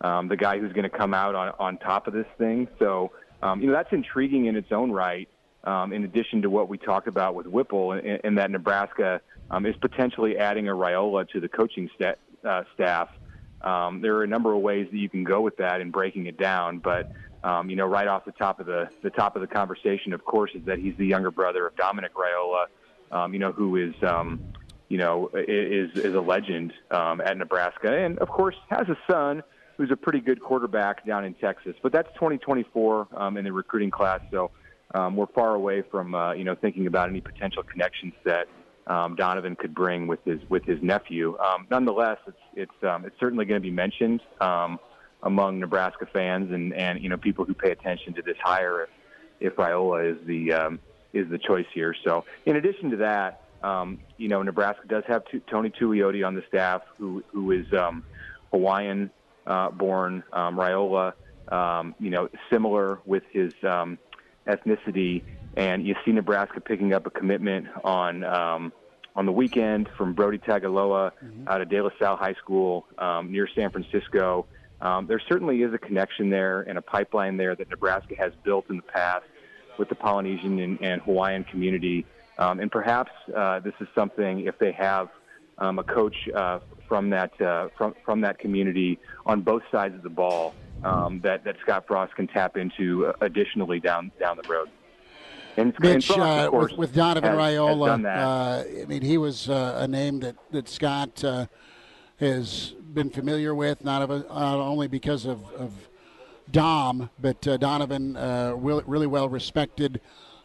um, 0.00 0.28
the 0.28 0.36
guy 0.36 0.58
who's 0.58 0.72
going 0.72 0.88
to 0.88 0.96
come 0.96 1.14
out 1.14 1.34
on 1.34 1.52
on 1.58 1.78
top 1.78 2.06
of 2.06 2.12
this 2.12 2.26
thing. 2.38 2.68
So 2.78 3.12
um, 3.42 3.60
you 3.60 3.68
know 3.68 3.72
that's 3.72 3.92
intriguing 3.92 4.46
in 4.46 4.56
its 4.56 4.72
own 4.72 4.90
right. 4.90 5.28
Um, 5.64 5.94
in 5.94 6.04
addition 6.04 6.42
to 6.42 6.50
what 6.50 6.68
we 6.68 6.76
talked 6.76 7.08
about 7.08 7.34
with 7.34 7.46
Whipple, 7.46 7.92
and, 7.92 8.36
that 8.36 8.50
Nebraska 8.50 9.22
um, 9.50 9.64
is 9.64 9.74
potentially 9.80 10.36
adding 10.36 10.68
a 10.68 10.72
Raiola 10.72 11.26
to 11.30 11.40
the 11.40 11.48
coaching 11.48 11.88
sta- 11.94 12.16
uh, 12.44 12.64
staff. 12.74 13.08
Um, 13.62 14.02
there 14.02 14.14
are 14.16 14.24
a 14.24 14.26
number 14.26 14.52
of 14.52 14.60
ways 14.60 14.88
that 14.90 14.98
you 14.98 15.08
can 15.08 15.24
go 15.24 15.40
with 15.40 15.56
that 15.56 15.80
and 15.80 15.90
breaking 15.90 16.26
it 16.26 16.36
down, 16.36 16.80
but 16.80 17.12
um, 17.44 17.68
you 17.68 17.76
know, 17.76 17.86
right 17.86 18.08
off 18.08 18.24
the 18.24 18.32
top 18.32 18.58
of 18.58 18.66
the 18.66 18.88
the 19.02 19.10
top 19.10 19.36
of 19.36 19.42
the 19.42 19.46
conversation, 19.46 20.12
of 20.12 20.24
course, 20.24 20.50
is 20.54 20.64
that 20.64 20.78
he's 20.78 20.96
the 20.96 21.06
younger 21.06 21.30
brother 21.30 21.66
of 21.66 21.76
Dominic 21.76 22.12
Raiola, 22.14 22.66
um, 23.14 23.32
you 23.32 23.38
know, 23.38 23.52
who 23.52 23.76
is 23.76 23.94
um, 24.02 24.40
you 24.88 24.98
know 24.98 25.30
is 25.34 25.96
is 25.96 26.14
a 26.14 26.20
legend 26.20 26.72
um, 26.90 27.20
at 27.20 27.36
Nebraska, 27.38 27.96
and 27.96 28.18
of 28.18 28.28
course 28.28 28.56
has 28.68 28.88
a 28.88 28.98
son 29.10 29.42
who's 29.76 29.90
a 29.90 29.96
pretty 29.96 30.20
good 30.20 30.40
quarterback 30.40 31.06
down 31.06 31.24
in 31.24 31.34
Texas. 31.34 31.74
But 31.82 31.92
that's 31.92 32.08
2024 32.14 33.08
um, 33.16 33.36
in 33.36 33.44
the 33.44 33.52
recruiting 33.52 33.90
class, 33.90 34.20
so 34.30 34.50
um, 34.94 35.16
we're 35.16 35.26
far 35.26 35.54
away 35.54 35.82
from 35.90 36.14
uh, 36.14 36.32
you 36.34 36.44
know 36.44 36.54
thinking 36.54 36.86
about 36.86 37.08
any 37.08 37.20
potential 37.20 37.62
connections 37.62 38.12
that 38.24 38.48
um, 38.86 39.14
Donovan 39.14 39.56
could 39.56 39.74
bring 39.74 40.06
with 40.06 40.22
his 40.24 40.40
with 40.48 40.64
his 40.64 40.82
nephew. 40.82 41.38
Um, 41.38 41.66
nonetheless, 41.70 42.18
it's 42.26 42.36
it's 42.54 42.84
um, 42.84 43.04
it's 43.04 43.16
certainly 43.20 43.44
going 43.44 43.60
to 43.60 43.66
be 43.66 43.74
mentioned 43.74 44.20
um, 44.40 44.78
among 45.22 45.60
Nebraska 45.60 46.06
fans 46.12 46.52
and 46.52 46.74
and 46.74 47.00
you 47.00 47.08
know 47.08 47.16
people 47.16 47.44
who 47.44 47.54
pay 47.54 47.70
attention 47.70 48.12
to 48.14 48.22
this 48.22 48.36
hire 48.42 48.82
if 48.82 48.88
if 49.40 49.56
Raiola 49.56 50.12
is 50.12 50.26
the 50.26 50.52
um, 50.52 50.80
is 51.14 51.28
the 51.30 51.38
choice 51.38 51.66
here. 51.72 51.94
So 52.04 52.24
in 52.44 52.56
addition 52.56 52.90
to 52.90 52.96
that, 52.98 53.40
um, 53.62 54.00
you 54.18 54.28
know 54.28 54.42
Nebraska 54.42 54.86
does 54.86 55.04
have 55.06 55.22
Tony 55.50 55.70
Tuioti 55.70 56.26
on 56.26 56.34
the 56.34 56.42
staff 56.48 56.82
who 56.98 57.22
who 57.32 57.52
is 57.52 57.66
um, 57.72 58.04
Hawaiian 58.52 59.10
uh, 59.46 59.70
born. 59.70 60.22
Um, 60.32 60.56
Raiola, 60.56 61.14
um, 61.48 61.94
you 61.98 62.10
know, 62.10 62.28
similar 62.50 63.00
with 63.06 63.22
his 63.30 63.52
um, 63.62 63.98
ethnicity, 64.46 65.22
and 65.56 65.86
you 65.86 65.94
see 66.04 66.12
Nebraska 66.12 66.60
picking 66.60 66.92
up 66.92 67.06
a 67.06 67.10
commitment 67.10 67.66
on 67.82 68.24
um, 68.24 68.72
on 69.16 69.26
the 69.26 69.32
weekend 69.32 69.88
from 69.96 70.12
Brody 70.12 70.38
Tagaloa 70.38 71.12
out 71.46 71.60
of 71.60 71.68
De 71.68 71.80
La 71.80 71.90
Salle 71.98 72.16
High 72.16 72.34
School 72.34 72.86
um, 72.98 73.30
near 73.30 73.48
San 73.54 73.70
Francisco. 73.70 74.46
Um, 74.80 75.06
there 75.06 75.22
certainly 75.28 75.62
is 75.62 75.72
a 75.72 75.78
connection 75.78 76.30
there 76.30 76.62
and 76.62 76.76
a 76.76 76.82
pipeline 76.82 77.36
there 77.36 77.54
that 77.54 77.70
Nebraska 77.70 78.14
has 78.18 78.32
built 78.44 78.68
in 78.68 78.76
the 78.76 78.82
past 78.82 79.24
with 79.78 79.88
the 79.88 79.94
Polynesian 79.94 80.58
and, 80.58 80.80
and 80.82 81.02
Hawaiian 81.02 81.44
community. 81.44 82.06
Um, 82.38 82.60
and 82.60 82.70
perhaps 82.70 83.12
uh, 83.34 83.60
this 83.60 83.74
is 83.80 83.88
something 83.94 84.40
if 84.46 84.58
they 84.58 84.72
have 84.72 85.08
um, 85.58 85.78
a 85.78 85.84
coach 85.84 86.16
uh, 86.34 86.58
from 86.88 87.10
that 87.10 87.40
uh, 87.40 87.68
from 87.76 87.94
from 88.04 88.20
that 88.22 88.38
community 88.38 88.98
on 89.24 89.42
both 89.42 89.62
sides 89.70 89.94
of 89.94 90.02
the 90.02 90.10
ball 90.10 90.54
um, 90.82 91.20
that 91.20 91.44
that 91.44 91.56
Scott 91.62 91.86
Frost 91.86 92.14
can 92.16 92.26
tap 92.26 92.56
into 92.56 93.06
uh, 93.06 93.12
additionally 93.20 93.78
down 93.80 94.10
down 94.18 94.36
the 94.42 94.48
road. 94.48 94.68
And, 95.56 95.72
and 95.72 95.80
Mitch, 95.80 96.06
Frost, 96.08 96.20
uh, 96.20 96.50
course, 96.50 96.72
with, 96.72 96.78
with 96.78 96.94
Donovan 96.94 97.30
has- 97.30 97.38
has 97.38 97.54
Raiola, 97.54 98.02
that. 98.02 98.18
uh, 98.18 98.82
I 98.82 98.86
mean, 98.86 99.02
he 99.02 99.16
was 99.18 99.48
uh, 99.48 99.78
a 99.78 99.86
name 99.86 100.18
that, 100.20 100.34
that 100.50 100.68
Scott 100.68 101.22
uh, 101.22 101.46
has 102.18 102.74
been 102.92 103.08
familiar 103.08 103.54
with, 103.54 103.84
not, 103.84 104.02
of 104.02 104.10
a, 104.10 104.18
not 104.18 104.58
only 104.58 104.88
because 104.88 105.26
of, 105.26 105.48
of 105.52 105.72
Dom, 106.50 107.10
but 107.20 107.46
uh, 107.46 107.56
Donovan, 107.56 108.16
uh, 108.16 108.54
really, 108.56 109.06
well 109.06 109.28
respected 109.28 110.00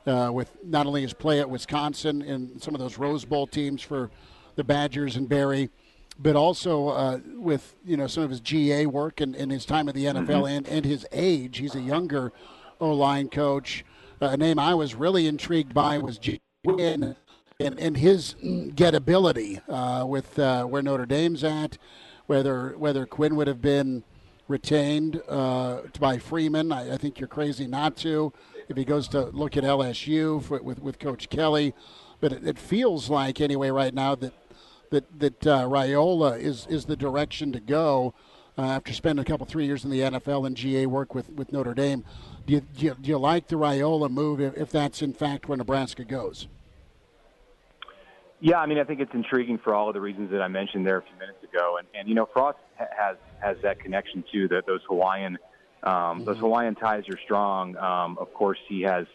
uh, 0.05 0.31
with 0.33 0.51
not 0.63 0.87
only 0.87 1.01
his 1.01 1.13
play 1.13 1.39
at 1.39 1.49
Wisconsin 1.49 2.21
and 2.21 2.61
some 2.61 2.73
of 2.73 2.79
those 2.79 2.97
Rose 2.97 3.25
Bowl 3.25 3.47
teams 3.47 3.81
for 3.81 4.09
the 4.55 4.63
Badgers 4.63 5.15
and 5.15 5.27
Barry, 5.27 5.69
but 6.17 6.35
also 6.35 6.89
uh, 6.89 7.19
with 7.35 7.75
you 7.85 7.97
know 7.97 8.07
some 8.07 8.23
of 8.23 8.29
his 8.29 8.39
GA 8.39 8.85
work 8.85 9.21
and, 9.21 9.35
and 9.35 9.51
his 9.51 9.65
time 9.65 9.87
at 9.87 9.95
the 9.95 10.05
NFL 10.05 10.49
and, 10.49 10.67
and 10.67 10.85
his 10.85 11.05
age. 11.11 11.57
He's 11.57 11.75
a 11.75 11.81
younger 11.81 12.31
O 12.81 12.91
line 12.91 13.29
coach. 13.29 13.85
Uh, 14.21 14.27
a 14.27 14.37
name 14.37 14.59
I 14.59 14.73
was 14.73 14.95
really 14.95 15.27
intrigued 15.27 15.73
by 15.73 15.97
was 15.97 16.17
G- 16.17 16.41
and, 16.65 17.15
and 17.59 17.97
his 17.97 18.35
gettability 18.41 19.61
uh, 19.67 20.05
with 20.05 20.37
uh, 20.39 20.65
where 20.65 20.81
Notre 20.81 21.05
Dame's 21.05 21.43
at, 21.43 21.77
whether 22.25 22.77
whether 22.77 23.05
Quinn 23.05 23.35
would 23.35 23.47
have 23.47 23.61
been 23.61 24.03
retained 24.49 25.21
uh, 25.29 25.83
by 25.99 26.17
Freeman. 26.17 26.73
I, 26.73 26.95
I 26.95 26.97
think 26.97 27.19
you're 27.19 27.29
crazy 27.29 27.67
not 27.67 27.95
to. 27.97 28.33
If 28.67 28.75
he 28.75 28.83
goes 28.83 29.07
to 29.09 29.25
look 29.27 29.55
at 29.55 29.63
LSU 29.63 30.43
for, 30.43 30.61
with 30.61 30.79
with 30.79 30.99
Coach 30.99 31.29
Kelly, 31.29 31.73
but 32.19 32.33
it, 32.33 32.45
it 32.45 32.59
feels 32.59 33.09
like 33.09 33.39
anyway 33.39 33.69
right 33.69 33.93
now 33.93 34.15
that 34.15 34.33
that 34.89 35.19
that 35.19 35.47
uh, 35.47 35.67
Raiola 35.67 36.37
is 36.37 36.67
is 36.67 36.85
the 36.85 36.97
direction 36.97 37.53
to 37.53 37.61
go. 37.61 38.13
Uh, 38.57 38.63
after 38.63 38.91
spending 38.91 39.21
a 39.21 39.25
couple 39.25 39.45
three 39.45 39.65
years 39.65 39.85
in 39.85 39.89
the 39.89 40.01
NFL 40.01 40.45
and 40.45 40.57
GA 40.57 40.85
work 40.85 41.15
with, 41.15 41.29
with 41.29 41.53
Notre 41.53 41.73
Dame, 41.73 42.03
do 42.45 42.55
you, 42.55 42.59
do 42.59 42.85
you, 42.87 42.97
do 42.99 43.09
you 43.09 43.17
like 43.17 43.47
the 43.47 43.55
Raiola 43.55 44.11
move 44.11 44.41
if, 44.41 44.57
if 44.57 44.69
that's 44.69 45.01
in 45.01 45.13
fact 45.13 45.47
where 45.47 45.57
Nebraska 45.57 46.03
goes? 46.03 46.49
Yeah, 48.41 48.57
I 48.57 48.65
mean, 48.65 48.77
I 48.77 48.83
think 48.83 48.99
it's 48.99 49.13
intriguing 49.13 49.59
for 49.59 49.73
all 49.73 49.87
of 49.87 49.93
the 49.93 50.01
reasons 50.01 50.29
that 50.31 50.41
I 50.41 50.49
mentioned 50.49 50.85
there 50.85 50.97
a 50.97 51.01
few 51.01 51.17
minutes 51.17 51.41
ago, 51.41 51.77
and 51.77 51.87
and 51.93 52.09
you 52.09 52.15
know, 52.15 52.27
Frost 52.33 52.57
has 52.97 53.17
has 53.39 53.57
that 53.63 53.79
connection 53.79 54.23
too. 54.31 54.47
That 54.47 54.65
those 54.65 54.81
Hawaiian 54.87 55.37
um, 55.83 56.25
those 56.25 56.37
Hawaiian 56.37 56.75
ties 56.75 57.03
are 57.09 57.17
strong. 57.23 57.77
Um, 57.77 58.17
of 58.19 58.33
course, 58.33 58.59
he 58.67 58.81
has 58.81 59.05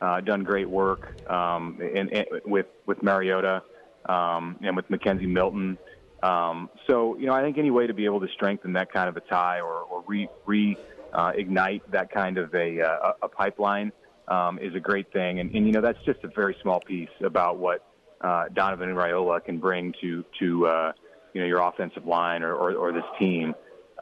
uh, 0.00 0.20
done 0.20 0.42
great 0.44 0.68
work 0.68 1.28
um, 1.30 1.78
in, 1.80 2.08
in, 2.08 2.24
with 2.44 2.66
with 2.86 3.02
Mariota 3.02 3.62
um, 4.06 4.56
and 4.62 4.76
with 4.76 4.88
McKenzie 4.88 5.28
Milton. 5.28 5.78
Um, 6.22 6.70
so 6.86 7.16
you 7.18 7.26
know, 7.26 7.32
I 7.32 7.42
think 7.42 7.58
any 7.58 7.70
way 7.70 7.86
to 7.86 7.94
be 7.94 8.04
able 8.04 8.20
to 8.20 8.28
strengthen 8.28 8.72
that 8.74 8.92
kind 8.92 9.08
of 9.08 9.16
a 9.16 9.20
tie 9.20 9.60
or, 9.60 9.82
or 9.82 10.04
re, 10.06 10.28
re 10.46 10.76
uh, 11.12 11.32
ignite 11.34 11.88
that 11.90 12.10
kind 12.10 12.38
of 12.38 12.54
a, 12.54 12.80
uh, 12.80 13.12
a 13.22 13.28
pipeline 13.28 13.92
um, 14.28 14.58
is 14.58 14.74
a 14.74 14.80
great 14.80 15.12
thing. 15.12 15.40
And, 15.40 15.54
and 15.54 15.66
you 15.66 15.72
know, 15.72 15.80
that's 15.80 16.02
just 16.04 16.22
a 16.24 16.28
very 16.28 16.56
small 16.62 16.80
piece 16.80 17.10
about 17.22 17.58
what 17.58 17.84
uh, 18.20 18.44
Donovan 18.52 18.88
and 18.88 18.96
Raiola 18.96 19.44
can 19.44 19.58
bring 19.58 19.92
to 20.00 20.24
to 20.38 20.66
uh, 20.66 20.92
you 21.32 21.40
know 21.40 21.46
your 21.46 21.60
offensive 21.60 22.06
line 22.06 22.42
or, 22.42 22.54
or, 22.54 22.72
or 22.74 22.92
this 22.92 23.04
team. 23.18 23.54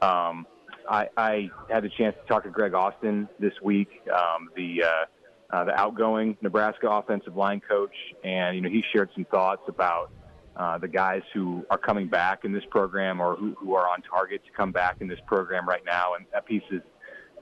Um, 0.03 0.47
I, 0.89 1.09
I 1.17 1.51
had 1.69 1.85
the 1.85 1.91
chance 1.91 2.17
to 2.21 2.27
talk 2.27 2.45
to 2.45 2.51
Greg 2.51 2.75
Austin 2.75 3.29
this 3.39 3.53
week, 3.63 3.89
um, 4.13 4.49
the 4.57 4.85
uh, 4.85 4.91
uh, 5.55 5.65
the 5.65 5.79
outgoing 5.79 6.37
Nebraska 6.43 6.89
offensive 6.89 7.37
line 7.37 7.61
coach, 7.61 7.95
and 8.25 8.57
you 8.57 8.63
know 8.63 8.69
he 8.69 8.85
shared 8.93 9.11
some 9.15 9.25
thoughts 9.27 9.63
about 9.69 10.11
uh, 10.57 10.79
the 10.79 10.89
guys 10.89 11.23
who 11.33 11.65
are 11.71 11.79
coming 11.79 12.09
back 12.09 12.45
in 12.45 12.53
this 12.53 12.65
program 12.71 13.21
or 13.21 13.37
who, 13.37 13.55
who 13.59 13.75
are 13.75 13.89
on 13.89 14.03
target 14.03 14.43
to 14.45 14.53
come 14.53 14.73
back 14.73 14.97
in 15.01 15.09
this 15.09 15.21
program 15.27 15.69
right 15.69 15.85
now. 15.85 16.15
And 16.15 16.27
that 16.33 16.47
piece 16.47 16.63
is 16.71 16.83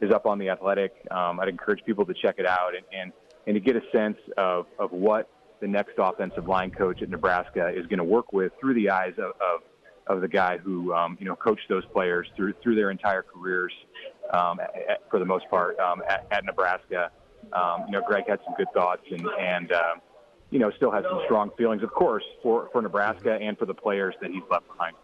is 0.01 0.13
up 0.13 0.27
on 0.27 0.39
the 0.39 0.49
Athletic. 0.49 0.95
Um, 1.11 1.41
I'd 1.41 1.49
encourage 1.49 1.85
people 1.85 2.05
to 2.07 2.15
check 2.15 2.37
it 2.39 2.47
out 2.47 2.75
and 2.75 2.85
and, 2.93 3.13
and 3.47 3.55
to 3.55 3.61
get 3.61 3.77
a 3.77 3.83
sense 3.93 4.19
of 4.37 4.67
of 4.79 4.93
what 4.93 5.29
the 5.61 5.67
next 5.67 5.95
offensive 5.99 6.47
line 6.47 6.71
coach 6.71 7.03
at 7.03 7.09
Nebraska 7.09 7.69
is 7.75 7.87
going 7.87 7.99
to 7.99 8.05
work 8.05 8.33
with 8.33 8.53
through 8.61 8.75
the 8.75 8.91
eyes 8.91 9.15
of, 9.19 9.33
of, 9.41 9.63
of 10.09 10.21
the 10.21 10.29
guy 10.29 10.59
who 10.59 10.93
um, 10.95 11.17
you 11.21 11.27
know 11.27 11.37
coached 11.37 11.69
those 11.69 11.85
players 11.87 12.27
through 12.37 12.55
through 12.63 12.75
their 12.75 12.91
entire 12.91 13.23
careers 13.23 13.73
um, 14.33 14.61
at, 14.61 15.03
for 15.11 15.19
the 15.19 15.25
most 15.25 15.49
part 15.51 15.79
um, 15.79 16.03
at, 16.09 16.27
at 16.31 16.45
Nebraska. 16.45 17.11
Um, 17.53 17.85
you 17.87 17.93
know, 17.93 18.03
Greg 18.07 18.25
had 18.29 18.41
some 18.45 18.55
good 18.57 18.69
thoughts 18.75 19.03
and 19.11 19.27
and 19.39 19.73
uh, 19.73 19.95
you 20.51 20.59
know 20.59 20.71
still 20.77 20.91
has 20.91 21.05
some 21.05 21.21
strong 21.25 21.51
feelings, 21.57 21.83
of 21.83 21.93
course, 21.93 22.25
for 22.43 22.69
for 22.73 22.83
Nebraska 22.83 23.39
and 23.41 23.59
for 23.59 23.67
the 23.67 23.75
players 23.75 24.15
that 24.21 24.31
he's 24.31 24.43
left 24.51 24.67
behind. 24.69 24.97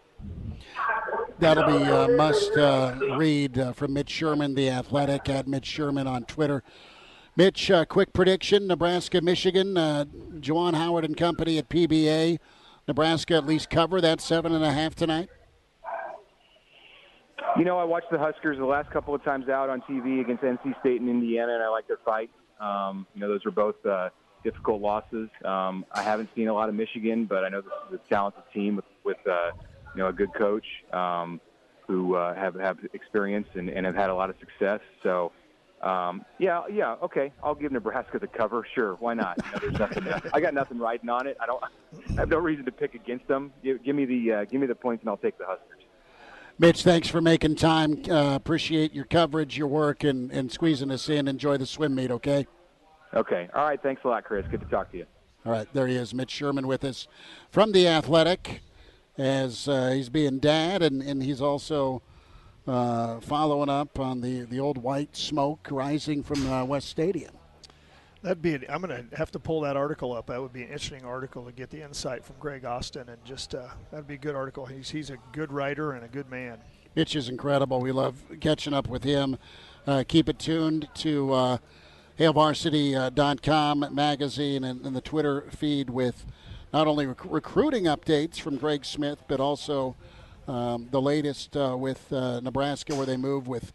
That'll 1.39 1.67
be 1.67 1.85
a 1.85 2.17
must 2.17 2.57
uh, 2.57 2.97
read 3.17 3.59
uh, 3.59 3.73
from 3.73 3.93
Mitch 3.93 4.11
Sherman, 4.11 4.55
the 4.55 4.71
athletic, 4.71 5.29
at 5.29 5.47
Mitch 5.47 5.67
Sherman 5.67 6.07
on 6.07 6.25
Twitter. 6.25 6.63
Mitch, 7.37 7.71
uh, 7.71 7.85
quick 7.85 8.13
prediction 8.13 8.69
Nebraska, 8.69 9.21
Michigan, 9.21 9.77
uh, 9.77 10.05
Juwan 10.39 10.75
Howard 10.75 11.05
and 11.05 11.17
company 11.17 11.59
at 11.59 11.69
PBA. 11.69 12.39
Nebraska 12.87 13.35
at 13.35 13.47
least 13.47 13.71
cover 13.71 14.01
that 14.01 14.21
seven 14.21 14.53
and 14.53 14.65
a 14.65 14.73
half 14.73 14.95
tonight? 14.95 15.29
You 17.57 17.65
know, 17.65 17.79
I 17.79 17.85
watched 17.85 18.11
the 18.11 18.19
Huskers 18.19 18.59
the 18.59 18.65
last 18.65 18.91
couple 18.91 19.15
of 19.15 19.23
times 19.23 19.49
out 19.49 19.71
on 19.71 19.81
TV 19.83 20.21
against 20.21 20.43
NC 20.43 20.79
State 20.81 21.01
and 21.01 21.09
Indiana, 21.09 21.55
and 21.55 21.63
I 21.63 21.69
like 21.69 21.87
their 21.87 22.01
fight. 22.05 22.31
Um, 22.61 23.07
you 23.15 23.21
know, 23.21 23.29
those 23.29 23.45
were 23.45 23.53
both 23.53 23.77
uh, 23.87 24.09
difficult 24.43 24.81
losses. 24.81 25.29
Um, 25.45 25.85
I 25.93 26.03
haven't 26.03 26.31
seen 26.35 26.49
a 26.49 26.55
lot 26.55 26.69
of 26.69 26.75
Michigan, 26.75 27.27
but 27.27 27.45
I 27.45 27.49
know 27.49 27.61
this 27.61 27.73
is 27.93 28.01
a 28.05 28.09
talented 28.09 28.43
team 28.53 28.77
with, 28.77 28.85
with 29.05 29.19
uh, 29.27 29.51
you 29.95 30.03
know, 30.03 30.09
a 30.09 30.13
good 30.13 30.35
coach 30.35 30.67
um, 30.93 31.41
who 31.87 32.17
uh, 32.17 32.35
have 32.35 32.55
have 32.57 32.79
experience 32.93 33.47
and, 33.55 33.69
and 33.69 33.87
have 33.87 33.95
had 33.95 34.11
a 34.11 34.15
lot 34.15 34.31
of 34.31 34.37
success. 34.41 34.81
So, 35.03 35.33
um, 35.85 36.25
yeah, 36.39 36.63
yeah, 36.71 36.97
okay, 37.03 37.33
I'll 37.43 37.55
give 37.55 37.71
Nebraska 37.71 38.19
the 38.19 38.27
cover. 38.27 38.67
Sure, 38.75 38.95
why 38.95 39.15
not? 39.15 39.39
You 39.45 39.53
know, 39.53 39.59
there's 39.59 39.79
nothing. 39.79 40.31
I 40.33 40.41
got 40.41 40.55
nothing 40.55 40.79
riding 40.79 41.11
on 41.11 41.27
it. 41.27 41.37
I 41.41 41.47
don't. 41.47 41.63
I 41.63 42.21
have 42.21 42.29
no 42.29 42.39
reason 42.39 42.65
to 42.65 42.73
pick 42.73 42.95
against 42.95 43.29
them. 43.29 43.53
Give, 43.63 43.83
give 43.85 43.95
me 43.95 44.05
the 44.07 44.33
uh, 44.33 44.45
give 44.45 44.61
me 44.61 44.67
the 44.67 44.75
points, 44.75 45.03
and 45.03 45.11
I'll 45.11 45.17
take 45.17 45.37
the 45.39 45.45
Huskers. 45.47 45.83
Mitch, 46.59 46.85
thanks 46.85 47.09
for 47.09 47.21
making 47.21 47.57
time. 47.57 48.03
Uh, 48.09 48.35
appreciate 48.35 48.95
your 48.95 49.05
coverage, 49.05 49.59
your 49.59 49.67
work, 49.67 50.05
and, 50.05 50.31
and 50.31 50.53
squeezing 50.53 50.91
us 50.91 51.09
in. 51.09 51.27
Enjoy 51.27 51.57
the 51.57 51.67
swim 51.67 51.97
meet, 51.97 52.13
okay? 52.13 52.47
Okay. 53.13 53.49
All 53.53 53.65
right. 53.65 53.83
Thanks 53.83 54.03
a 54.05 54.09
lot, 54.09 54.25
Chris. 54.25 54.47
Good 54.49 54.61
to 54.61 54.67
talk 54.67 54.93
to 54.93 54.99
you. 54.99 55.07
All 55.45 55.51
right. 55.51 55.67
There 55.73 55.89
he 55.89 55.97
is, 55.97 56.15
Mitch 56.15 56.31
Sherman 56.31 56.69
with 56.69 56.85
us 56.85 57.09
from 57.51 57.73
The 57.73 57.89
Athletic 57.89 58.63
as 59.19 59.69
uh, 59.69 59.91
he's 59.91 60.09
being 60.09 60.39
dad, 60.39 60.83
and, 60.83 61.03
and 61.03 61.23
he's 61.23 61.41
also 61.41 62.03
uh, 62.67 63.21
following 63.21 63.69
up 63.69 63.99
on 63.99 64.21
the, 64.21 64.43
the 64.43 64.61
old 64.61 64.79
white 64.79 65.17
smoke 65.17 65.69
rising 65.71 66.23
from 66.23 66.51
uh, 66.51 66.65
West 66.65 66.89
Stadium. 66.89 67.33
That'd 68.23 68.41
be. 68.41 68.55
An, 68.55 68.65
I'm 68.71 68.81
going 68.81 69.09
to 69.11 69.17
have 69.17 69.31
to 69.33 69.39
pull 69.39 69.61
that 69.63 69.77
article 69.77 70.15
up. 70.15 70.29
That 70.29 70.41
would 70.41 70.53
be 70.53 70.63
an 70.63 70.69
interesting 70.69 71.05
article 71.05 71.45
to 71.45 71.53
get 71.53 71.69
the 71.69 71.83
insight 71.83 72.25
from 72.25 72.37
Greg 72.41 72.65
Austin, 72.65 73.09
and 73.11 73.23
just 73.23 73.55
uh, 73.55 73.69
that'd 73.91 74.07
be 74.07 74.15
a 74.15 74.19
good 74.19 74.35
article. 74.35 74.65
He's 74.65 74.89
he's 74.89 75.11
a 75.11 75.19
good 75.33 75.53
writer 75.53 75.93
and 75.93 76.05
a 76.05 76.09
good 76.09 76.31
man. 76.31 76.59
Mitch 76.97 77.15
is 77.17 77.29
incredible. 77.29 77.81
We 77.81 77.93
love 77.93 78.25
catching 78.41 78.73
up 78.73 78.89
with 78.89 79.05
him. 79.05 79.37
Uh, 79.87 80.05
keep 80.09 80.31
it 80.31 80.39
tuned 80.39 80.89
to 80.95 81.33
uh, 81.35 81.59
HailVarsity.com 82.19 83.89
magazine 83.93 84.65
and, 84.65 84.87
and, 84.87 84.97
the 84.97 85.01
Twitter 85.01 85.43
feed 85.51 85.91
with 85.91 86.25
not 86.73 86.87
only 86.87 87.07
rec- 87.07 87.25
recruiting 87.25 87.85
updates 87.85 88.41
from 88.41 88.57
Greg 88.57 88.85
Smith, 88.85 89.19
but 89.29 89.41
also 89.41 89.97
um, 90.49 90.89
the 90.91 91.01
latest 91.01 91.57
uh, 91.57 91.77
with 91.79 92.13
uh, 92.13 92.41
Nebraska, 92.41 92.95
where 92.95 93.07
they 93.07 93.17
move 93.17 93.47
with 93.47 93.73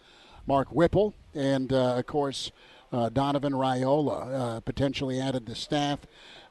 Mark 0.48 0.70
Whipple, 0.70 1.14
and 1.34 1.72
uh, 1.72 1.96
of 1.96 2.06
course 2.06 2.52
uh, 2.92 3.10
Donovan 3.10 3.54
Raiola 3.54 4.58
uh, 4.58 4.60
potentially 4.62 5.20
added 5.20 5.46
to 5.48 5.56
staff. 5.56 6.00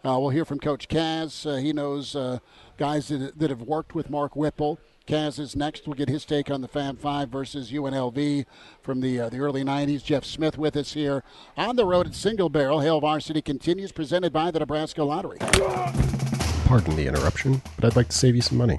We'll 0.05 0.31
hear 0.31 0.47
from 0.47 0.59
Coach 0.59 0.89
Kaz. 0.89 1.61
He 1.61 1.73
knows 1.75 2.17
guys 2.79 3.09
that, 3.09 3.39
that 3.39 3.51
have 3.51 3.61
worked 3.61 3.95
with 3.95 4.09
Mark 4.09 4.35
Whipple. 4.37 4.79
Kaz 5.09 5.39
is 5.39 5.57
next. 5.57 5.87
We'll 5.87 5.95
get 5.95 6.11
his 6.11 6.27
take 6.27 6.51
on 6.51 6.61
the 6.61 6.69
Fab 6.69 6.99
Five 6.99 7.31
versus 7.31 7.73
UNLV 7.73 8.45
from 8.83 9.01
the 9.01 9.21
uh, 9.21 9.29
the 9.31 9.39
early 9.39 9.65
'90s. 9.65 10.05
Jeff 10.05 10.23
Smith 10.23 10.59
with 10.59 10.77
us 10.77 10.93
here 10.93 11.25
on 11.57 11.77
the 11.77 11.87
road 11.87 12.07
at 12.07 12.15
Single 12.15 12.51
Barrel. 12.51 12.81
Hail 12.81 13.01
Varsity 13.01 13.41
continues, 13.41 13.91
presented 13.91 14.35
by 14.35 14.51
the 14.51 14.59
Nebraska 14.59 15.03
Lottery. 15.03 15.39
Pardon 15.41 16.95
the 16.95 17.07
interruption, 17.07 17.63
but 17.77 17.87
I'd 17.87 17.97
like 17.97 18.09
to 18.09 18.17
save 18.17 18.37
you 18.37 18.43
some 18.43 18.59
money. 18.59 18.79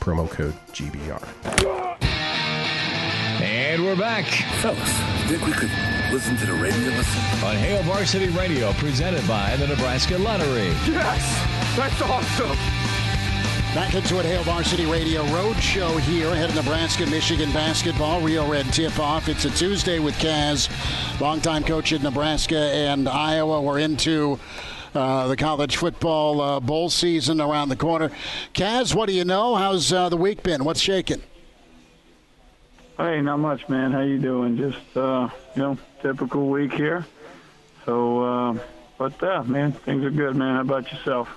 promo 0.00 0.28
code 0.28 0.54
GBR. 0.72 1.22
And 3.42 3.84
we're 3.84 3.96
back. 3.96 4.24
Fellas, 4.60 4.78
think 5.28 5.46
we 5.46 5.52
could 5.52 5.70
listen 6.10 6.36
to 6.38 6.46
the 6.46 6.54
radio 6.54 6.88
listen? 6.96 7.20
On 7.44 7.54
Hail 7.54 7.82
Varsity 7.82 8.28
Radio, 8.30 8.72
presented 8.74 9.26
by 9.28 9.54
the 9.56 9.66
Nebraska 9.66 10.18
Lottery. 10.18 10.68
Yes! 10.86 11.76
That's 11.76 12.02
awesome! 12.02 12.56
Back 13.74 13.94
into 13.94 14.18
it, 14.18 14.24
Hail 14.26 14.42
Varsity 14.42 14.86
Radio 14.86 15.24
Road 15.26 15.56
Show 15.58 15.96
here 15.98 16.28
ahead 16.30 16.48
of 16.48 16.56
Nebraska 16.56 17.06
Michigan 17.06 17.52
basketball. 17.52 18.20
Real 18.20 18.50
Red 18.50 18.66
tip 18.72 18.98
off. 18.98 19.28
It's 19.28 19.44
a 19.44 19.50
Tuesday 19.50 20.00
with 20.00 20.16
Kaz, 20.16 20.68
longtime 21.20 21.62
coach 21.62 21.92
at 21.92 22.02
Nebraska 22.02 22.58
and 22.58 23.08
Iowa. 23.08 23.60
We're 23.62 23.78
into 23.78 24.40
uh, 24.94 25.28
the 25.28 25.36
college 25.36 25.76
football 25.76 26.40
uh, 26.40 26.60
bowl 26.60 26.90
season 26.90 27.40
around 27.40 27.68
the 27.68 27.76
corner. 27.76 28.10
Kaz, 28.54 28.94
what 28.94 29.06
do 29.06 29.14
you 29.14 29.24
know? 29.24 29.54
How's 29.54 29.92
uh, 29.92 30.08
the 30.08 30.16
week 30.16 30.42
been? 30.42 30.64
What's 30.64 30.80
shaking? 30.80 31.22
Hey, 32.96 33.22
not 33.22 33.38
much, 33.38 33.68
man. 33.68 33.92
How 33.92 34.02
you 34.02 34.18
doing? 34.18 34.56
Just 34.56 34.96
uh, 34.96 35.28
you 35.56 35.62
know, 35.62 35.78
typical 36.02 36.48
week 36.48 36.72
here. 36.72 37.06
So, 37.86 38.22
uh, 38.22 38.58
but 38.98 39.22
uh, 39.22 39.42
man, 39.44 39.72
things 39.72 40.04
are 40.04 40.10
good, 40.10 40.36
man. 40.36 40.56
How 40.56 40.60
about 40.60 40.92
yourself? 40.92 41.28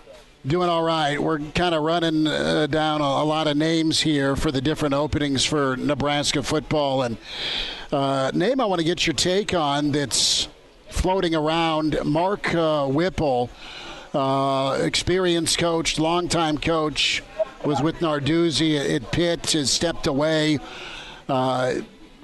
Doing 0.45 0.67
all 0.67 0.83
right. 0.83 1.17
We're 1.17 1.39
kind 1.39 1.73
of 1.73 1.83
running 1.83 2.27
uh, 2.27 2.67
down 2.67 2.99
a, 2.99 3.05
a, 3.05 3.23
lot 3.23 3.47
of 3.47 3.55
names 3.55 4.01
here 4.01 4.35
for 4.35 4.51
the 4.51 4.59
different 4.59 4.93
openings 4.93 5.45
for 5.45 5.77
Nebraska 5.77 6.43
football, 6.43 7.03
and 7.03 7.15
uh, 7.93 8.29
name 8.33 8.59
I 8.59 8.65
want 8.65 8.79
to 8.79 8.85
get 8.85 9.07
your 9.07 9.13
take 9.13 9.53
on 9.53 9.93
that's 9.93 10.49
floating 10.93 11.35
around. 11.35 11.97
Mark 12.05 12.53
uh, 12.53 12.87
Whipple, 12.87 13.49
uh, 14.13 14.79
experienced 14.81 15.57
coach, 15.57 15.99
longtime 15.99 16.57
coach, 16.59 17.23
was 17.65 17.81
with 17.81 17.95
Narduzzi 17.99 18.95
at 18.95 19.11
Pitt, 19.11 19.51
has 19.51 19.71
stepped 19.71 20.07
away. 20.07 20.59
Uh, 21.27 21.75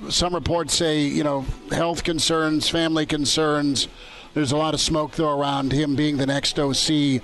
some 0.10 0.34
reports 0.34 0.74
say, 0.74 1.02
you 1.02 1.24
know, 1.24 1.46
health 1.72 2.04
concerns, 2.04 2.70
family 2.70 3.06
concerns. 3.06 3.88
There's 4.34 4.52
a 4.52 4.58
lot 4.58 4.74
of 4.74 4.80
smoke, 4.80 5.14
though, 5.14 5.38
around 5.38 5.72
him 5.72 5.96
being 5.96 6.18
the 6.18 6.26
next 6.26 6.58
OC 6.60 7.22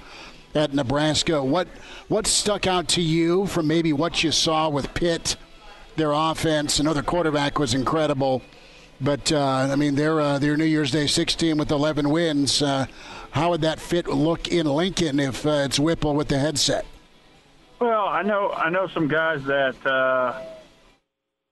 at 0.56 0.74
Nebraska. 0.74 1.44
What 1.44 1.68
what 2.08 2.28
stuck 2.28 2.68
out 2.68 2.88
to 2.90 3.02
you 3.02 3.46
from 3.48 3.68
maybe 3.68 3.94
what 3.94 4.24
you 4.24 4.32
saw 4.32 4.70
with 4.70 4.94
Pitt, 4.94 5.36
their 5.96 6.12
offense? 6.12 6.80
Another 6.80 7.04
quarterback 7.04 7.60
was 7.60 7.74
incredible, 7.74 8.42
but 9.02 9.32
uh, 9.32 9.70
I 9.72 9.76
mean, 9.76 9.96
their 9.96 10.20
uh, 10.20 10.40
their 10.40 10.58
New 10.58 10.66
Year's 10.66 10.92
Day 10.92 11.08
16 11.08 11.58
with 11.58 11.72
11 11.72 12.10
wins. 12.10 12.62
Uh, 12.62 12.86
how 13.32 13.50
would 13.50 13.62
that 13.62 13.80
fit 13.80 14.08
look 14.08 14.48
in 14.48 14.66
Lincoln 14.66 15.20
if 15.20 15.46
uh, 15.46 15.64
it's 15.66 15.80
Whipple 15.80 16.16
with 16.16 16.30
the 16.30 16.40
headset? 16.40 16.86
Well, 17.80 18.08
I 18.08 18.22
know 18.22 18.52
I 18.52 18.70
know 18.70 18.88
some 18.88 19.08
guys 19.08 19.44
that 19.46 19.76
uh, 19.86 20.42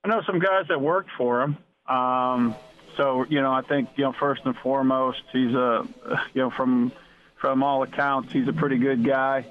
I 0.02 0.08
know 0.08 0.22
some 0.22 0.38
guys 0.38 0.66
that 0.68 0.80
worked 0.80 1.10
for 1.16 1.42
him. 1.42 1.58
Um, 1.86 2.54
so 2.96 3.26
you 3.28 3.40
know, 3.40 3.52
I 3.52 3.62
think 3.62 3.90
you 3.96 4.04
know 4.04 4.12
first 4.12 4.42
and 4.44 4.56
foremost, 4.56 5.22
he's 5.32 5.54
a 5.54 5.86
you 6.32 6.42
know 6.42 6.50
from 6.50 6.92
from 7.36 7.62
all 7.62 7.82
accounts, 7.82 8.32
he's 8.32 8.48
a 8.48 8.52
pretty 8.52 8.78
good 8.78 9.04
guy. 9.04 9.44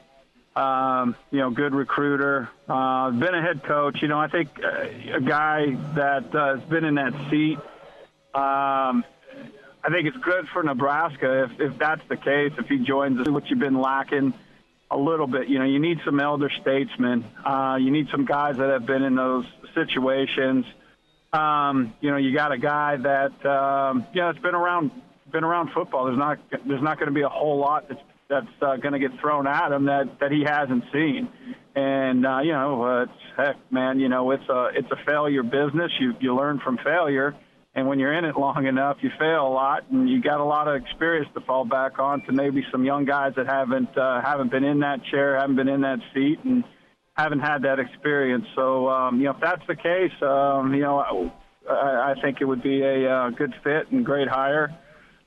Um, 0.56 1.16
you 1.32 1.40
know, 1.40 1.50
good 1.50 1.74
recruiter. 1.74 2.50
Uh, 2.68 3.12
been 3.12 3.34
a 3.34 3.42
head 3.42 3.64
coach. 3.64 4.02
You 4.02 4.08
know, 4.08 4.20
I 4.20 4.28
think 4.28 4.50
uh, 4.64 5.16
a 5.16 5.22
guy 5.22 5.76
that 5.96 6.34
uh, 6.34 6.58
has 6.58 6.64
been 6.70 6.86
in 6.86 6.96
that 6.96 7.14
seat. 7.30 7.60
Um, 8.36 9.04
I 9.86 9.90
think 9.92 10.08
it's 10.08 10.18
good 10.18 10.48
for 10.54 10.64
Nebraska 10.64 11.44
if, 11.44 11.60
if 11.60 11.78
that's 11.78 12.02
the 12.08 12.18
case. 12.18 12.54
If 12.58 12.68
he 12.68 12.80
joins 12.80 13.20
us, 13.20 13.28
what 13.28 13.50
you've 13.50 13.60
been 13.60 13.80
lacking 13.80 14.34
a 14.90 14.98
little 14.98 15.28
bit. 15.28 15.50
You 15.50 15.60
know, 15.60 15.66
you 15.66 15.80
need 15.80 16.00
some 16.06 16.20
elder 16.20 16.50
statesmen. 16.62 17.26
Uh, 17.46 17.78
you 17.80 17.92
need 17.92 18.08
some 18.10 18.26
guys 18.26 18.58
that 18.58 18.70
have 18.70 18.86
been 18.86 19.04
in 19.04 19.16
those 19.16 19.46
situations. 19.74 20.66
Um, 21.34 21.94
you 22.00 22.12
know, 22.12 22.18
you 22.18 22.34
got 22.34 22.52
a 22.52 22.58
guy 22.58 22.98
that 22.98 23.46
um, 23.46 24.06
you 24.14 24.22
know 24.22 24.30
it's 24.30 24.40
been 24.40 24.56
around 24.56 24.92
been 25.32 25.44
around 25.44 25.72
football. 25.74 26.06
There's 26.06 26.18
not 26.18 26.40
there's 26.66 26.82
not 26.82 26.98
going 27.00 27.08
to 27.08 27.14
be 27.14 27.24
a 27.24 27.30
whole 27.30 27.58
lot 27.58 27.90
that's 27.90 28.02
that's 28.30 28.62
uh, 28.62 28.78
going 28.78 28.94
to 28.94 29.00
get 29.00 29.20
thrown 29.20 29.48
at 29.48 29.72
him 29.72 29.86
that 29.86 30.20
that 30.20 30.32
he 30.32 30.44
hasn't 30.44 30.86
seen. 30.94 31.28
And 31.76 32.26
uh, 32.26 32.40
you 32.40 32.52
know, 32.52 32.84
uh, 32.84 33.04
it's 33.04 33.12
heck, 33.36 33.72
man. 33.72 34.00
You 34.00 34.10
know, 34.10 34.32
it's 34.32 34.48
a 34.48 34.70
it's 34.76 34.92
a 34.92 34.98
failure 35.06 35.44
business. 35.44 35.92
You 36.00 36.14
you 36.20 36.36
learn 36.36 36.60
from 36.60 36.78
failure, 36.78 37.36
and 37.76 37.88
when 37.88 38.00
you're 38.00 38.14
in 38.14 38.24
it 38.26 38.38
long 38.38 38.68
enough, 38.68 38.98
you 39.02 39.10
fail 39.18 39.48
a 39.48 39.50
lot, 39.50 39.84
and 39.92 40.08
you 40.10 40.22
got 40.22 40.40
a 40.40 40.44
lot 40.44 40.68
of 40.68 40.76
experience 40.76 41.28
to 41.34 41.42
fall 41.42 41.66
back 41.66 41.98
on 41.98 42.22
to 42.26 42.32
maybe 42.32 42.64
some 42.72 42.86
young 42.86 43.06
guys 43.06 43.34
that 43.36 43.48
haven't 43.48 43.98
uh, 43.98 44.22
haven't 44.22 44.52
been 44.52 44.64
in 44.64 44.80
that 44.82 45.04
chair, 45.06 45.40
haven't 45.40 45.56
been 45.56 45.70
in 45.70 45.82
that 45.82 46.00
seat, 46.14 46.40
and 46.44 46.64
haven't 47.16 47.40
had 47.40 47.64
that 47.64 47.80
experience. 47.80 48.46
So, 48.56 48.90
um, 48.90 49.18
you 49.18 49.26
know, 49.26 49.32
if 49.32 49.42
that's 49.42 49.66
the 49.68 49.76
case, 49.76 50.12
um, 50.22 50.74
you 50.74 50.82
know, 50.82 51.32
I, 51.70 52.12
I 52.12 52.22
think 52.22 52.42
it 52.42 52.46
would 52.46 52.62
be 52.62 52.82
a 52.82 53.10
uh, 53.10 53.30
good 53.30 53.54
fit 53.64 53.92
and 53.92 54.06
great 54.06 54.28
hire. 54.28 54.70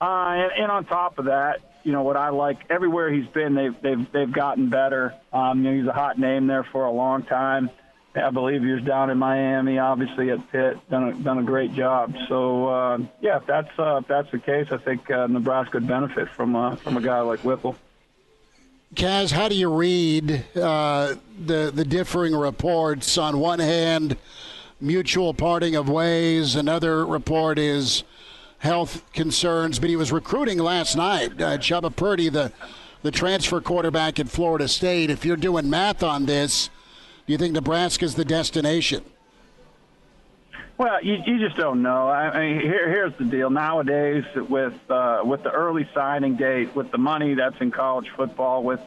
Uh, 0.01 0.05
and, 0.05 0.53
and 0.63 0.71
on 0.71 0.85
top 0.85 1.19
of 1.19 1.27
that, 1.27 1.61
you 1.83 1.93
know 1.93 2.03
what 2.03 2.17
I 2.17 2.31
like 2.31 2.59
everywhere 2.69 3.13
he's 3.13 3.29
been, 3.29 3.55
they've 3.55 3.75
they've 3.83 4.13
they've 4.13 4.33
gotten 4.33 4.71
better. 4.71 5.15
Um, 5.33 5.65
you 5.65 5.71
know, 5.71 5.79
he's 5.79 5.89
a 5.89 5.93
hot 5.93 6.19
name 6.19 6.47
there 6.47 6.67
for 6.71 6.85
a 6.85 6.93
long 6.93 7.25
time. 7.25 7.71
I 8.17 8.31
believe 8.31 8.63
he 8.63 8.73
was 8.73 8.83
down 8.83 9.11
in 9.11 9.19
Miami, 9.19 9.79
obviously 9.79 10.31
at 10.31 10.51
Pitt, 10.51 10.79
done 10.89 11.09
a, 11.09 11.15
done 11.15 11.39
a 11.39 11.43
great 11.43 11.75
job. 11.75 12.15
So 12.29 12.69
uh, 12.69 12.99
yeah, 13.21 13.37
if 13.37 13.47
that's 13.47 13.79
uh, 13.79 13.97
if 13.97 14.09
that's 14.09 14.31
the 14.31 14.39
case, 14.39 14.69
I 14.71 14.79
think 14.79 15.11
uh, 15.11 15.27
Nebraska 15.27 15.79
would 15.79 15.87
benefit 15.87 16.29
from 16.31 16.57
uh, 16.57 16.77
from 16.77 16.97
a 16.97 17.01
guy 17.01 17.21
like 17.21 17.41
Whipple. 17.41 17.77
Kaz, 18.95 19.33
how 19.33 19.49
do 19.49 19.55
you 19.55 19.73
read 19.73 20.45
uh, 20.55 21.15
the 21.45 21.71
the 21.75 21.85
differing 21.85 22.35
reports? 22.35 23.19
On 23.19 23.39
one 23.39 23.59
hand, 23.59 24.17
mutual 24.81 25.35
parting 25.35 25.77
of 25.77 25.89
ways. 25.89 26.55
Another 26.55 27.05
report 27.05 27.59
is 27.59 28.05
health 28.59 29.03
concerns, 29.13 29.79
but 29.79 29.91
he 29.91 29.97
was 29.97 30.13
recruiting 30.13 30.59
last 30.59 30.97
night. 30.97 31.33
Uh, 31.33 31.59
Chubba 31.59 31.95
Purdy, 31.95 32.29
the 32.29 32.53
the 33.03 33.11
transfer 33.11 33.61
quarterback 33.61 34.19
at 34.19 34.29
Florida 34.29 34.69
State. 34.69 35.11
If 35.11 35.25
you're 35.25 35.37
doing 35.37 35.69
math 35.69 36.03
on 36.03 36.27
this, 36.27 36.71
do 37.27 37.33
you 37.33 37.39
think 37.39 37.55
Nebraska's 37.55 38.15
the 38.15 38.25
destination? 38.25 39.05
Well, 40.79 41.03
you, 41.03 41.17
you 41.27 41.39
just 41.39 41.57
don't 41.57 41.83
know. 41.83 42.09
I 42.09 42.39
mean, 42.39 42.61
here, 42.61 42.89
here's 42.89 43.15
the 43.15 43.25
deal. 43.25 43.49
Nowadays, 43.49 44.25
with 44.35 44.75
uh, 44.91 45.23
with 45.25 45.43
the 45.43 45.51
early 45.51 45.89
signing 45.95 46.37
date, 46.37 46.77
with 46.77 46.91
the 46.91 46.99
money 46.99 47.35
that's 47.35 47.59
in 47.61 47.71
college 47.71 48.11
football, 48.15 48.63
with 48.63 48.81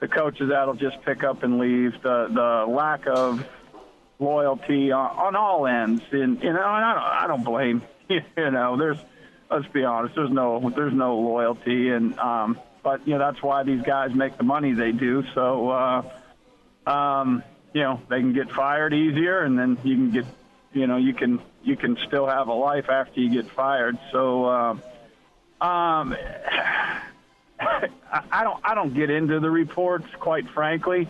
the 0.00 0.08
coaches 0.08 0.48
that'll 0.48 0.74
just 0.74 1.02
pick 1.02 1.24
up 1.24 1.42
and 1.42 1.58
leave, 1.58 2.00
the 2.02 2.28
the 2.28 2.72
lack 2.72 3.06
of 3.06 3.46
loyalty 4.18 4.90
on, 4.90 5.10
on 5.10 5.36
all 5.36 5.66
ends, 5.66 6.02
and 6.12 6.42
you 6.42 6.52
know, 6.52 6.58
and 6.58 6.84
I 6.84 6.94
don't, 6.94 7.04
I 7.04 7.26
don't 7.26 7.44
blame 7.44 7.82
you 8.08 8.50
know, 8.50 8.76
there's 8.76 8.98
let's 9.50 9.68
be 9.68 9.84
honest, 9.84 10.14
there's 10.14 10.30
no 10.30 10.70
there's 10.70 10.92
no 10.92 11.18
loyalty, 11.18 11.90
and 11.90 12.18
um, 12.18 12.58
but 12.82 13.06
you 13.06 13.14
know 13.14 13.18
that's 13.18 13.42
why 13.42 13.62
these 13.62 13.82
guys 13.82 14.14
make 14.14 14.36
the 14.36 14.44
money 14.44 14.72
they 14.72 14.92
do. 14.92 15.24
So, 15.34 15.68
uh, 15.70 16.02
um, 16.86 17.42
you 17.72 17.82
know, 17.82 18.00
they 18.08 18.20
can 18.20 18.32
get 18.32 18.50
fired 18.50 18.94
easier, 18.94 19.42
and 19.42 19.58
then 19.58 19.78
you 19.82 19.96
can 19.96 20.10
get, 20.10 20.24
you 20.72 20.86
know, 20.86 20.96
you 20.96 21.14
can 21.14 21.40
you 21.62 21.76
can 21.76 21.96
still 22.06 22.26
have 22.26 22.48
a 22.48 22.52
life 22.52 22.88
after 22.88 23.20
you 23.20 23.30
get 23.30 23.50
fired. 23.50 23.98
So, 24.12 24.44
uh, 24.44 24.70
um, 25.60 26.16
I 27.60 28.44
don't 28.44 28.60
I 28.64 28.74
don't 28.74 28.94
get 28.94 29.10
into 29.10 29.40
the 29.40 29.50
reports, 29.50 30.06
quite 30.18 30.48
frankly 30.50 31.08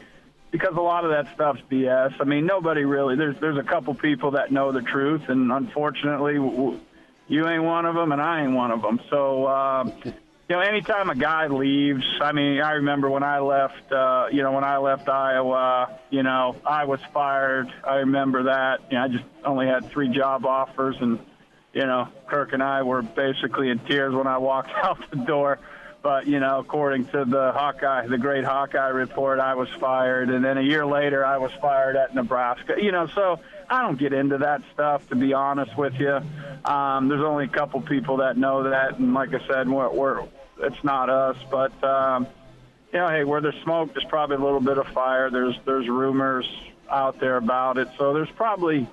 because 0.51 0.75
a 0.77 0.81
lot 0.81 1.05
of 1.05 1.11
that 1.11 1.33
stuff's 1.35 1.61
BS. 1.71 2.15
I 2.21 2.25
mean, 2.25 2.47
nobody 2.47 2.85
really. 2.85 3.17
There's 3.17 3.37
there's 3.41 3.59
a 3.59 3.63
couple 3.63 3.95
people 3.95 4.33
that 4.33 4.51
know 4.51 4.73
the 4.73 4.83
truth, 4.83 5.29
and 5.29 5.53
unfortunately, 5.53 6.35
you 7.29 7.49
ain't 7.49 7.63
one 7.63 7.87
of 7.87 7.95
them, 7.95 8.13
and 8.13 8.21
I 8.21 8.43
ain't 8.43 8.53
one 8.53 8.71
of 8.71 8.83
them. 8.83 9.01
So, 9.11 9.47
uh, 9.47 9.91
you 10.49 10.57
know, 10.57 10.63
anytime 10.63 11.11
a 11.11 11.15
guy 11.15 11.49
leaves, 11.49 12.07
I 12.23 12.33
mean, 12.33 12.63
I 12.63 12.73
remember 12.73 13.11
when 13.11 13.23
I 13.23 13.41
left, 13.41 13.93
uh, 13.93 14.29
you 14.33 14.43
know, 14.43 14.53
when 14.53 14.65
I 14.65 14.79
left 14.79 15.07
Iowa, 15.07 15.99
you 16.09 16.23
know, 16.23 16.57
I 16.65 16.87
was 16.87 17.01
fired. 17.13 17.71
I 17.85 17.97
remember 17.97 18.45
that. 18.45 18.81
You 18.91 18.97
know, 18.97 19.05
I 19.05 19.09
just 19.09 19.25
only 19.45 19.67
had 19.67 19.91
three 19.91 20.09
job 20.09 20.47
offers, 20.47 20.97
and 21.01 21.19
you 21.75 21.85
know, 21.85 22.09
Kirk 22.29 22.55
and 22.55 22.63
I 22.63 22.83
were 22.83 23.03
basically 23.03 23.69
in 23.69 23.79
tears 23.81 24.15
when 24.15 24.27
I 24.27 24.39
walked 24.39 24.71
out 24.83 24.99
the 25.11 25.19
door. 25.19 25.59
But 26.03 26.27
you 26.27 26.41
know, 26.41 26.61
according 26.61 27.07
to 27.09 27.27
the 27.27 27.53
Hawkeye, 27.53 28.07
the 28.07 28.17
great 28.17 28.45
Hawkeye 28.45 28.89
report, 28.89 29.41
I 29.41 29.55
was 29.55 29.69
fired, 29.79 30.31
and 30.31 30.43
then 30.43 30.57
a 30.57 30.63
year 30.63 30.87
later, 30.87 31.27
I 31.27 31.37
was 31.37 31.51
fired 31.61 31.97
at 31.97 32.15
Nebraska. 32.15 32.77
You 32.81 32.93
know, 32.93 33.07
so 33.09 33.41
I 33.69 33.83
don't 33.83 33.99
get 33.99 34.15
into 34.15 34.39
that 34.39 34.63
stuff 34.73 35.07
to 35.11 35.15
be 35.15 35.35
honest 35.35 35.77
with 35.77 35.95
you. 35.99 36.21
Um, 36.65 37.09
there's 37.09 37.23
only 37.23 37.45
a 37.45 37.49
couple 37.49 37.83
people 37.83 38.19
that 38.19 38.39
know 38.39 38.63
that, 38.63 38.99
and 38.99 39.13
like 39.13 39.35
I 39.35 39.47
said, 39.47 39.69
we're, 39.69 39.91
we're 39.91 40.25
it's 40.61 40.83
not 40.85 41.11
us. 41.11 41.37
But 41.51 41.73
um, 41.85 42.27
you 42.93 42.99
know, 42.99 43.09
hey, 43.09 43.25
where 43.25 43.41
there's 43.41 43.61
smoke, 43.63 43.93
there's 43.93 44.07
probably 44.07 44.37
a 44.37 44.41
little 44.41 44.61
bit 44.61 44.79
of 44.79 44.87
fire. 44.89 45.31
There's 45.31 45.57
there's 45.65 45.89
rumors 45.89 46.49
out 46.91 47.21
there 47.21 47.37
about 47.37 47.79
it, 47.79 47.89
so 47.99 48.13
there's 48.15 48.31
probably 48.31 48.87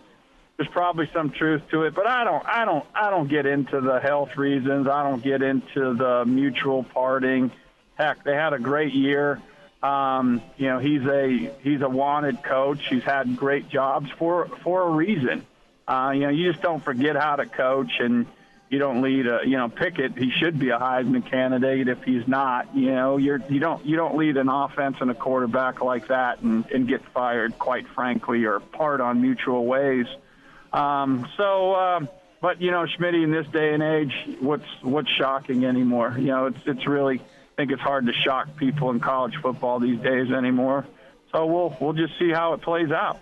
there's 0.58 0.70
probably 0.70 1.10
some 1.14 1.32
truth 1.32 1.64
to 1.72 1.84
it, 1.84 1.94
but 1.94 2.08
I 2.08 2.24
don't, 2.24 2.46
I 2.46 2.64
don't, 2.64 2.86
I 2.96 3.10
don't 3.10 3.28
get 3.28 3.46
into 3.46 3.82
the 3.82 4.00
health 4.00 4.38
reasons. 4.38 4.88
I 4.88 5.04
don't 5.04 5.22
get 5.22 5.42
into 5.42 5.94
the 5.94 6.24
mutual 6.26 6.84
parting. 6.84 7.52
Heck, 7.96 8.24
they 8.24 8.34
had 8.34 8.54
a 8.54 8.60
great 8.60 8.94
year. 8.94 9.42
Um, 9.84 10.42
you 10.58 10.68
know, 10.68 10.80
he's 10.80 11.06
a 11.06 11.52
he's 11.62 11.82
a 11.82 11.90
wanted 11.90 12.42
coach. 12.42 12.88
He's 12.88 13.04
had 13.04 13.36
great 13.36 13.70
jobs 13.70 14.10
for 14.18 14.48
for 14.64 14.84
a 14.84 14.92
reason. 14.92 15.46
Uh, 15.88 16.12
you 16.16 16.22
know, 16.22 16.30
you 16.30 16.52
just 16.52 16.64
don't 16.64 16.84
forget 16.84 17.16
how 17.16 17.36
to 17.36 17.46
coach, 17.46 18.00
and 18.00 18.26
you 18.70 18.80
don't 18.80 19.02
lead 19.02 19.28
a 19.28 19.42
you 19.46 19.58
know 19.58 19.70
Pickett. 19.70 20.18
He 20.18 20.32
should 20.32 20.60
be 20.60 20.70
a 20.70 20.78
Heisman 20.78 21.30
candidate 21.30 21.88
if 21.88 22.04
he's 22.04 22.28
not. 22.28 22.76
You 22.76 22.92
know, 22.92 23.18
you're 23.18 23.42
you 23.50 23.60
don't 23.60 23.86
you 23.86 23.96
don't 23.96 24.18
lead 24.18 24.38
an 24.38 24.50
offense 24.50 24.98
and 25.00 25.12
a 25.12 25.16
quarterback 25.16 25.82
like 25.82 26.08
that 26.08 26.42
and, 26.42 26.66
and 26.72 26.88
get 26.88 27.04
fired. 27.14 27.58
Quite 27.60 27.88
frankly, 27.90 28.46
or 28.46 28.60
part 28.60 29.02
on 29.02 29.22
mutual 29.22 29.66
ways. 29.66 30.08
Um, 30.74 31.28
so, 31.38 31.74
uh, 31.74 32.00
but 32.42 32.62
you 32.62 32.72
know, 32.72 32.86
Schmitz, 32.86 33.16
in 33.16 33.32
this 33.32 33.48
day 33.48 33.74
and 33.74 33.84
age, 33.84 34.14
what's 34.40 34.68
what's 34.82 35.10
shocking 35.10 35.66
anymore? 35.66 36.16
You 36.18 36.28
know, 36.28 36.46
it's 36.48 36.60
it's 36.66 36.88
really 36.88 37.20
I 37.20 37.56
think 37.56 37.72
it's 37.72 37.82
hard 37.82 38.08
to 38.08 38.14
shock 38.14 38.58
people 38.58 38.90
in 38.90 39.00
college 39.00 39.36
football 39.42 39.80
these 39.80 40.00
days 40.00 40.32
anymore. 40.32 40.86
So 41.32 41.46
we'll 41.46 41.78
we'll 41.80 41.94
just 41.94 42.18
see 42.20 42.32
how 42.32 42.54
it 42.54 42.62
plays 42.62 42.92
out. 42.92 43.20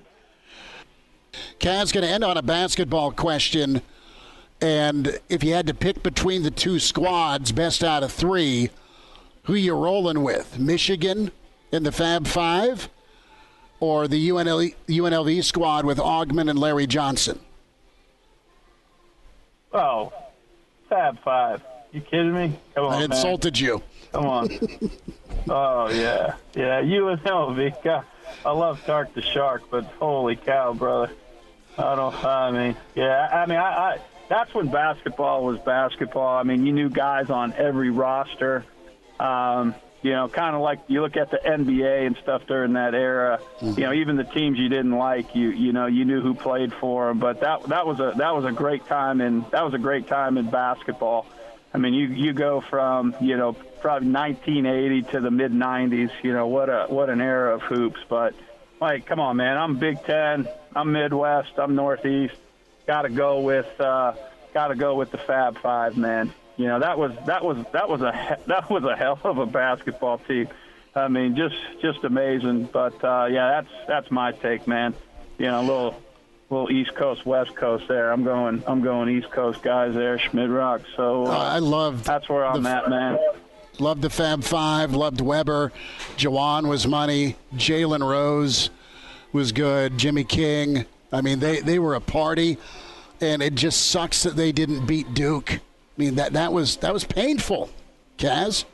Kaz 1.60 1.94
going 1.94 2.06
to 2.06 2.10
end 2.10 2.24
on 2.24 2.38
a 2.38 2.41
basketball 2.41 3.12
question, 3.12 3.82
and 4.64 5.20
if 5.28 5.43
you 5.43 5.53
had 5.53 5.68
to 5.68 5.74
pick 5.74 6.01
between 6.03 6.43
the 6.43 6.49
two 6.49 6.80
squads, 6.80 7.51
best 7.51 7.84
out 7.84 8.01
of 8.01 8.14
three, 8.14 8.70
who 9.43 9.55
you 9.55 9.76
rolling 9.76 10.24
with? 10.24 10.57
Michigan 10.57 11.34
in 11.74 11.84
the 11.84 11.91
Fab 11.91 12.26
Five, 12.28 12.88
or 13.82 14.07
the 14.07 14.30
UNLV, 14.30 14.74
UNLV 14.88 15.43
squad 15.43 15.84
with 15.84 15.97
Augmon 15.97 16.49
and 16.49 16.57
Larry 16.57 16.88
Johnson? 16.88 17.41
Oh, 19.74 20.14
Fab 20.88 21.22
Five. 21.24 21.61
You 21.91 21.99
kidding 21.99 22.34
me? 22.34 22.57
Come 22.74 22.86
on, 22.86 22.93
I 22.93 23.03
insulted 23.03 23.55
man. 23.55 23.64
you. 23.64 23.84
Come 24.14 24.26
on. 24.28 24.49
oh 25.49 25.89
yeah, 25.89 26.36
yeah. 26.55 26.82
UNLV. 26.82 27.84
God, 27.84 28.05
I 28.45 28.51
love 28.51 28.82
Tark 28.86 29.14
the 29.14 29.22
Shark, 29.22 29.64
but 29.70 29.84
holy 29.99 30.38
cow, 30.38 30.72
brother. 30.72 31.11
I 31.78 31.95
don't. 31.95 32.24
I 32.24 32.51
mean, 32.51 32.78
yeah. 32.95 33.28
I 33.30 33.45
mean, 33.45 33.59
I, 33.59 33.61
I. 33.64 33.99
That's 34.34 34.51
when 34.55 34.69
basketball 34.69 35.45
was 35.45 35.59
basketball. 35.59 36.39
I 36.39 36.41
mean, 36.41 36.65
you 36.65 36.73
knew 36.73 36.89
guys 36.89 37.29
on 37.29 37.53
every 37.53 37.91
roster. 37.91 38.65
Um, 39.19 39.75
you 40.01 40.09
know, 40.09 40.27
kind 40.27 40.55
of 40.55 40.61
like 40.63 40.79
you 40.88 41.03
look 41.03 41.17
at 41.17 41.29
the 41.29 41.38
NBA 41.38 42.07
and 42.07 42.17
stuff 42.17 42.47
during 42.47 42.73
that 42.73 42.95
era. 42.95 43.39
Mm-hmm. 43.59 43.79
You 43.79 43.86
know, 43.86 43.93
even 43.93 44.15
the 44.15 44.23
teams 44.23 44.57
you 44.57 44.69
didn't 44.69 44.97
like, 44.97 45.36
you 45.36 45.49
you 45.49 45.71
know, 45.71 45.86
you 45.86 46.03
knew 46.05 46.19
who 46.19 46.34
played 46.34 46.73
for 46.73 47.09
them. 47.09 47.19
But 47.19 47.41
that 47.41 47.61
that 47.65 47.86
was 47.86 47.99
a 47.99 48.13
that 48.17 48.34
was 48.34 48.45
a 48.45 48.51
great 48.51 48.88
time 48.88 49.21
in 49.21 49.45
that 49.51 49.63
was 49.63 49.75
a 49.75 49.77
great 49.77 50.07
time 50.07 50.39
in 50.39 50.49
basketball. 50.49 51.27
I 51.71 51.77
mean, 51.77 51.93
you 51.93 52.07
you 52.07 52.34
go 52.34 52.59
from 52.59 53.13
you 53.21 53.38
know 53.38 53.53
probably 53.53 54.09
1980 54.09 55.11
to 55.11 55.19
the 55.19 55.30
mid 55.30 55.51
90s. 55.51 56.10
You 56.23 56.34
know 56.34 56.47
what 56.47 56.69
a 56.69 56.88
what 56.88 57.11
an 57.11 57.22
era 57.22 57.53
of 57.53 57.61
hoops. 57.61 57.99
But 58.10 58.34
like, 58.81 59.05
come 59.05 59.19
on, 59.19 59.38
man, 59.38 59.60
I'm 59.60 59.77
Big 59.77 60.03
Ten, 60.03 60.47
I'm 60.76 60.91
Midwest, 60.91 61.51
I'm 61.60 61.76
Northeast. 61.76 62.34
Got 62.88 63.03
to 63.03 63.10
go 63.10 63.41
with 63.41 63.80
uh, 63.80 64.14
got 64.53 64.68
to 64.68 64.76
go 64.76 64.95
with 64.95 65.11
the 65.11 65.18
Fab 65.18 65.57
Five, 65.60 65.97
man 65.97 66.34
you 66.57 66.68
know 66.68 66.80
that 66.80 66.97
was 66.97 67.11
that 67.26 67.43
was 67.43 67.57
that 67.72 67.89
was 67.89 68.01
a 68.01 68.38
that 68.47 68.69
was 68.69 68.84
a 68.84 68.95
hell 68.95 69.19
of 69.23 69.38
a 69.38 69.45
basketball 69.45 70.19
team. 70.19 70.47
I 70.95 71.07
mean, 71.07 71.35
just 71.35 71.55
just 71.81 72.03
amazing. 72.03 72.65
But 72.65 73.03
uh, 73.03 73.27
yeah, 73.30 73.61
that's 73.61 73.88
that's 73.88 74.11
my 74.11 74.31
take, 74.31 74.68
man. 74.68 74.93
You 75.38 75.47
know, 75.47 75.60
a 75.60 75.61
little 75.61 76.01
little 76.49 76.72
East 76.72 76.93
Coast 76.93 77.26
West 77.26 77.55
Coast 77.55 77.88
there. 77.88 78.11
I'm 78.11 78.23
going 78.23 78.64
I'm 78.68 78.81
going 78.81 79.10
East 79.10 79.31
Coast 79.31 79.64
guys 79.64 79.95
there, 79.95 80.19
Schmitz 80.19 80.49
Rock. 80.49 80.81
So 80.95 81.26
uh, 81.26 81.31
I 81.31 81.60
love 81.60 82.03
that's 82.03 82.30
where 82.30 82.45
I'm 82.45 82.65
at, 82.65 82.89
man. 82.89 83.18
Loved 83.80 84.03
the 84.03 84.10
Fab 84.11 84.43
Five. 84.43 84.93
Loved 84.93 85.19
Webber. 85.19 85.72
Juwan 86.18 86.68
was 86.68 86.85
money. 86.85 87.35
Jalen 87.55 88.07
Rose 88.07 88.69
was 89.31 89.51
good. 89.51 89.97
Jimmy 89.97 90.23
King. 90.23 90.85
I 91.14 91.22
mean, 91.22 91.40
they 91.40 91.60
they 91.61 91.80
were 91.80 91.94
a 91.94 92.02
party, 92.02 92.57
and 93.22 93.41
it 93.41 93.56
just 93.56 93.90
sucks 93.91 94.23
that 94.23 94.35
they 94.35 94.52
didn't 94.52 94.85
beat 94.85 95.14
Duke. 95.14 95.53
I 95.53 95.60
mean 95.98 96.15
that 96.15 96.34
that 96.34 96.52
was 96.52 96.77
that 96.77 96.91
was 96.91 97.03
painful, 97.03 97.69
Kaz. 98.18 98.65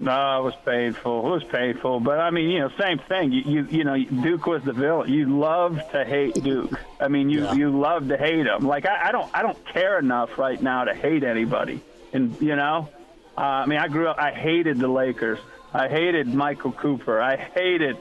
No, 0.00 0.38
it 0.38 0.44
was 0.44 0.54
painful. 0.64 1.26
It 1.26 1.30
was 1.30 1.44
painful, 1.44 1.98
but 1.98 2.20
I 2.20 2.30
mean, 2.30 2.50
you 2.50 2.60
know, 2.60 2.70
same 2.78 3.00
thing. 3.00 3.32
You 3.32 3.42
you, 3.42 3.68
you 3.68 3.84
know, 3.84 3.98
Duke 3.98 4.46
was 4.46 4.62
the 4.62 4.72
villain. 4.72 5.12
You 5.12 5.38
love 5.38 5.80
to 5.90 6.04
hate 6.04 6.34
Duke. 6.34 6.78
I 7.00 7.08
mean, 7.08 7.30
you 7.30 7.42
yeah. 7.42 7.54
you 7.54 7.76
love 7.76 8.06
to 8.08 8.16
hate 8.16 8.46
him. 8.46 8.66
Like 8.66 8.86
I, 8.86 9.08
I 9.08 9.12
don't 9.12 9.28
I 9.34 9.42
don't 9.42 9.58
care 9.66 9.98
enough 9.98 10.38
right 10.38 10.62
now 10.62 10.84
to 10.84 10.94
hate 10.94 11.24
anybody. 11.24 11.80
And 12.12 12.40
you 12.40 12.54
know, 12.54 12.88
uh, 13.36 13.40
I 13.40 13.66
mean, 13.66 13.80
I 13.80 13.88
grew 13.88 14.06
up. 14.06 14.18
I 14.18 14.30
hated 14.30 14.78
the 14.78 14.88
Lakers. 14.88 15.40
I 15.74 15.88
hated 15.88 16.32
Michael 16.32 16.72
Cooper. 16.72 17.20
I 17.20 17.36
hated 17.36 17.98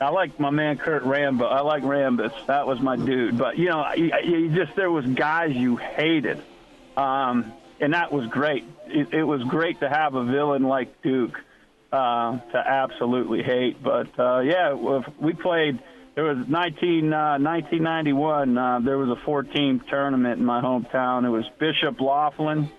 I 0.00 0.10
like 0.10 0.38
my 0.38 0.50
man 0.50 0.78
Kurt 0.78 1.02
Rambis. 1.02 1.50
I 1.50 1.60
like 1.60 1.82
Rambis. 1.82 2.32
That 2.46 2.66
was 2.66 2.80
my 2.80 2.96
dude. 2.96 3.36
But 3.36 3.58
you 3.58 3.68
know, 3.68 3.84
you, 3.96 4.12
you 4.24 4.54
just 4.54 4.76
there 4.76 4.90
was 4.90 5.04
guys 5.06 5.54
you 5.54 5.76
hated, 5.76 6.42
um, 6.96 7.52
and 7.80 7.94
that 7.94 8.12
was 8.12 8.26
great. 8.28 8.64
It, 8.86 9.12
it 9.12 9.24
was 9.24 9.42
great 9.44 9.80
to 9.80 9.88
have 9.88 10.14
a 10.14 10.24
villain 10.24 10.62
like 10.62 11.02
Duke 11.02 11.40
uh, 11.92 12.38
to 12.38 12.58
absolutely 12.58 13.42
hate. 13.42 13.82
But 13.82 14.18
uh, 14.18 14.40
yeah, 14.40 14.74
we 15.18 15.32
played. 15.32 15.80
There 16.14 16.24
was 16.24 16.48
19, 16.48 17.12
uh, 17.12 17.38
1991. 17.38 18.58
Uh, 18.58 18.80
there 18.80 18.98
was 18.98 19.08
a 19.08 19.24
14 19.24 19.82
tournament 19.88 20.40
in 20.40 20.44
my 20.44 20.60
hometown. 20.60 21.24
It 21.24 21.30
was 21.30 21.44
Bishop 21.60 22.00
Loughlin 22.00 22.70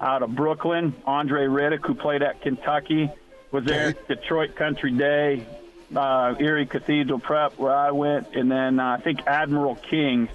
out 0.00 0.22
of 0.22 0.34
Brooklyn. 0.34 0.94
Andre 1.04 1.46
Riddick, 1.46 1.84
who 1.86 1.94
played 1.94 2.22
at 2.22 2.40
Kentucky, 2.40 3.10
was 3.50 3.64
there. 3.64 3.94
Detroit 4.08 4.56
Country 4.56 4.92
Day, 4.92 5.46
uh, 5.94 6.34
Erie 6.38 6.66
Cathedral 6.66 7.18
Prep, 7.18 7.58
where 7.58 7.74
I 7.74 7.90
went, 7.90 8.34
and 8.34 8.50
then 8.50 8.80
uh, 8.80 8.96
I 8.98 9.00
think 9.00 9.26
Admiral 9.26 9.76
King 9.76 10.28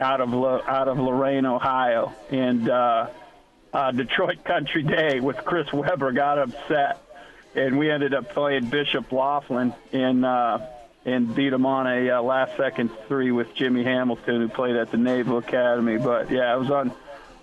out 0.00 0.20
of 0.20 0.32
out 0.34 0.88
of 0.88 0.98
Lorain, 0.98 1.46
Ohio, 1.46 2.12
and 2.30 2.68
uh, 2.68 3.08
uh, 3.72 3.90
Detroit 3.92 4.44
Country 4.44 4.82
Day 4.82 5.20
with 5.20 5.36
Chris 5.38 5.72
Webber 5.72 6.12
got 6.12 6.38
upset, 6.38 7.02
and 7.54 7.78
we 7.78 7.90
ended 7.90 8.14
up 8.14 8.30
playing 8.30 8.66
Bishop 8.66 9.10
Loughlin 9.12 9.74
in. 9.92 10.24
Uh, 10.24 10.70
and 11.06 11.34
beat 11.34 11.52
him 11.52 11.66
on 11.66 11.86
a 11.86 12.12
uh, 12.12 12.22
last 12.22 12.56
second 12.56 12.90
three 13.08 13.30
with 13.30 13.54
Jimmy 13.54 13.84
Hamilton, 13.84 14.40
who 14.40 14.48
played 14.48 14.74
at 14.74 14.90
the 14.90 14.96
Naval 14.96 15.36
Academy. 15.36 15.98
But 15.98 16.30
yeah, 16.30 16.54
it 16.54 16.58
was 16.58 16.70
on 16.70 16.94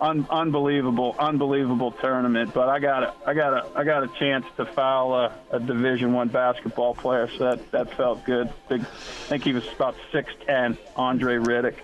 un- 0.01 0.27
unbelievable, 0.29 1.15
unbelievable 1.17 1.91
tournament. 1.91 2.53
But 2.53 2.67
I 2.67 2.79
got 2.79 3.03
a, 3.03 3.13
I 3.25 3.33
got 3.33 3.53
a, 3.53 3.77
I 3.77 3.83
got 3.83 4.03
a 4.03 4.07
chance 4.19 4.45
to 4.57 4.65
foul 4.65 5.13
a, 5.15 5.33
a 5.51 5.59
Division 5.59 6.11
One 6.11 6.27
basketball 6.27 6.95
player, 6.95 7.29
so 7.37 7.45
that 7.45 7.71
that 7.71 7.93
felt 7.95 8.25
good. 8.25 8.51
Big, 8.67 8.81
I 8.81 8.83
think 8.83 9.43
he 9.43 9.53
was 9.53 9.65
about 9.73 9.95
six 10.11 10.33
ten, 10.45 10.77
Andre 10.95 11.37
Riddick. 11.37 11.75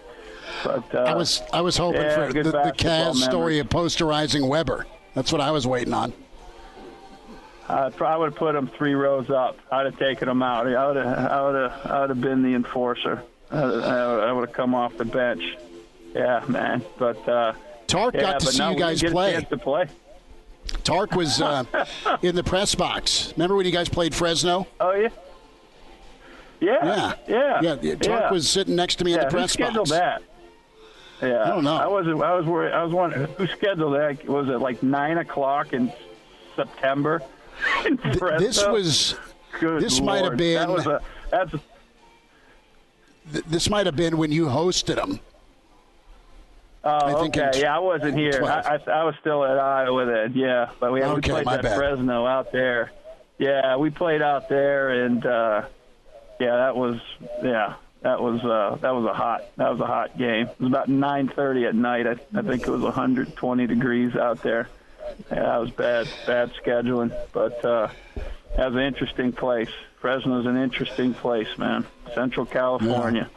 But 0.64 0.94
uh, 0.94 1.00
I 1.00 1.16
was 1.16 1.42
I 1.54 1.62
was 1.62 1.78
hoping 1.78 2.02
yeah, 2.02 2.28
for 2.28 2.34
the, 2.34 2.44
the 2.52 2.74
Kaz 2.76 3.16
story 3.16 3.60
of 3.60 3.70
posterizing 3.70 4.48
Webber. 4.48 4.86
That's 5.14 5.32
what 5.32 5.42
I 5.42 5.52
was 5.52 5.66
waiting 5.66 5.94
on. 5.94 6.14
I 7.70 7.90
probably 7.90 8.20
would 8.20 8.32
have 8.32 8.40
put 8.40 8.56
him 8.56 8.68
three 8.68 8.94
rows 8.94 9.30
up. 9.30 9.58
I'd 9.70 9.88
have 9.88 10.00
taken 10.00 10.30
him 10.30 10.42
out. 10.42 10.68
I 10.68 10.88
would 10.88 10.96
have, 10.96 11.32
I 11.32 11.42
would 11.42 11.56
have, 11.56 11.86
I 11.86 12.00
would 12.00 12.10
have 12.12 12.22
been 12.22 12.42
the 12.42 12.54
enforcer. 12.54 13.22
I, 13.52 13.58
I 13.58 14.32
would 14.32 14.48
have 14.48 14.56
come 14.56 14.74
off 14.74 14.96
the 14.98 15.04
bench. 15.04 15.44
Yeah, 16.16 16.46
man. 16.48 16.82
But 16.98 17.28
uh, 17.28 17.54
Tark 17.88 18.16
yeah, 18.16 18.22
got 18.22 18.40
to 18.42 18.48
see 18.48 18.70
you 18.70 18.76
guys 18.76 19.02
play. 19.02 19.46
play. 19.62 19.88
Tark 20.84 21.14
was 21.14 21.42
uh, 21.42 21.64
in 22.22 22.36
the 22.36 22.44
press 22.44 22.76
box. 22.76 23.34
Remember 23.36 23.56
when 23.56 23.66
you 23.66 23.72
guys 23.72 23.90
played 23.90 24.14
Fresno? 24.14 24.68
Oh 24.80 24.92
yeah. 24.92 25.10
Yeah. 26.60 27.14
Yeah. 27.28 27.62
Yeah. 27.62 27.78
Yeah. 27.82 27.96
Tark 27.96 28.24
yeah. 28.24 28.32
was 28.32 28.50
sitting 28.50 28.76
next 28.76 28.96
to 28.96 29.06
me 29.06 29.14
in 29.14 29.20
the 29.20 29.28
press 29.28 29.56
who 29.56 29.64
scheduled 29.64 29.90
box. 29.90 29.92
that? 29.92 30.24
Yeah. 31.22 31.44
I 31.44 31.48
don't 31.48 31.64
know. 31.64 31.78
I 31.78 31.88
wasn't. 31.88 32.22
I 32.22 32.36
was 32.36 32.46
worried. 32.46 32.74
I 32.74 32.84
was 32.84 32.94
wondering 32.94 33.28
who 33.34 33.48
scheduled 33.48 33.96
that. 33.96 34.26
Was 34.28 34.50
it 34.50 34.60
like 34.60 34.84
nine 34.84 35.18
o'clock 35.18 35.74
in 35.74 35.92
September? 36.56 37.22
In 37.88 37.98
Th- 37.98 38.20
this 38.38 38.64
was. 38.68 39.16
Good 39.60 39.82
this 39.82 40.00
might 40.00 40.24
have 40.24 40.38
been- 40.38 40.60
That 40.60 40.70
was 40.70 40.86
a. 40.86 41.02
That's. 41.32 41.56
This 43.48 43.68
might 43.68 43.88
have 43.88 43.96
been 43.96 44.18
when 44.18 44.32
you 44.32 44.46
hosted 44.46 44.96
them. 44.96 45.20
Oh, 46.84 47.26
okay. 47.26 47.52
Yeah, 47.56 47.76
I 47.76 47.80
wasn't 47.80 48.18
here. 48.18 48.44
I, 48.44 48.76
I, 48.76 48.92
I 48.92 49.04
was 49.04 49.16
still 49.20 49.44
at 49.44 49.58
Iowa 49.58 50.06
then. 50.06 50.34
Yeah, 50.36 50.70
but 50.80 50.94
we, 50.94 51.02
we 51.02 51.22
played 51.22 51.46
that. 51.46 51.76
Fresno 51.76 52.26
out 52.26 52.52
there. 52.52 52.92
Yeah, 53.40 53.78
we 53.78 53.90
played 53.90 54.22
out 54.22 54.50
there, 54.50 55.06
and 55.06 55.26
uh, 55.26 55.66
yeah, 56.40 56.56
that 56.56 56.76
was 56.76 57.00
yeah, 57.44 57.76
that 58.02 58.22
was 58.22 58.44
uh, 58.44 58.78
that 58.82 58.96
was 58.96 59.06
a 59.06 59.14
hot 59.14 59.44
that 59.58 59.70
was 59.70 59.80
a 59.80 59.86
hot 59.86 60.18
game. 60.18 60.48
It 60.48 60.60
was 60.60 60.70
about 60.70 60.88
9:30 60.90 61.68
at 61.68 61.76
night. 61.76 62.08
I, 62.08 62.12
I 62.36 62.42
think 62.42 62.64
it 62.64 62.70
was 62.70 62.82
120 62.82 63.68
degrees 63.68 64.16
out 64.16 64.42
there. 64.42 64.70
Yeah, 65.32 65.44
that 65.44 65.58
was 65.62 65.72
bad 65.72 66.08
bad 66.26 66.52
scheduling, 66.64 67.14
but 67.34 67.64
uh, 67.66 67.90
that 68.56 68.68
was 68.72 68.76
an 68.76 68.82
interesting 68.82 69.32
place. 69.34 69.70
Fresno's 70.00 70.46
an 70.46 70.58
interesting 70.58 71.14
place, 71.14 71.58
man. 71.58 71.86
Central 72.14 72.46
California. 72.46 73.30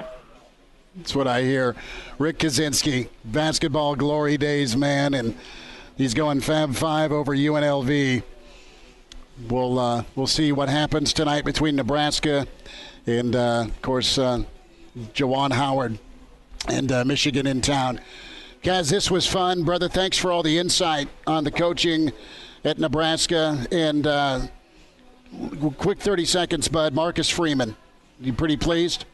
That's 0.96 1.14
what 1.14 1.28
I 1.28 1.42
hear. 1.42 1.76
Rick 2.18 2.38
Kaczenski, 2.38 3.08
basketball 3.24 3.94
glory 3.94 4.36
days, 4.36 4.76
man, 4.76 5.14
and 5.14 5.36
he's 5.96 6.14
going 6.14 6.40
Fab 6.40 6.74
Five 6.74 7.12
over 7.12 7.32
UNLV. 7.32 8.22
We'll 9.48 9.78
uh, 9.78 10.04
we'll 10.16 10.26
see 10.26 10.50
what 10.50 10.68
happens 10.68 11.12
tonight 11.12 11.44
between 11.44 11.76
Nebraska 11.76 12.46
and, 13.06 13.34
uh, 13.34 13.66
of 13.68 13.82
course, 13.82 14.18
uh, 14.18 14.42
Juwan 15.14 15.52
Howard 15.52 15.98
and 16.68 16.90
uh, 16.90 17.04
Michigan 17.04 17.46
in 17.46 17.60
town. 17.60 18.00
Guys, 18.62 18.90
this 18.90 19.10
was 19.10 19.26
fun, 19.26 19.62
brother. 19.62 19.88
Thanks 19.88 20.18
for 20.18 20.32
all 20.32 20.42
the 20.42 20.58
insight 20.58 21.08
on 21.26 21.44
the 21.44 21.50
coaching 21.50 22.12
at 22.64 22.78
Nebraska. 22.78 23.66
And 23.70 24.06
uh, 24.06 24.40
quick 25.78 26.00
30 26.00 26.24
seconds, 26.24 26.68
bud. 26.68 26.92
Marcus 26.92 27.30
Freeman, 27.30 27.76
you 28.20 28.32
pretty 28.32 28.56
pleased? 28.56 29.06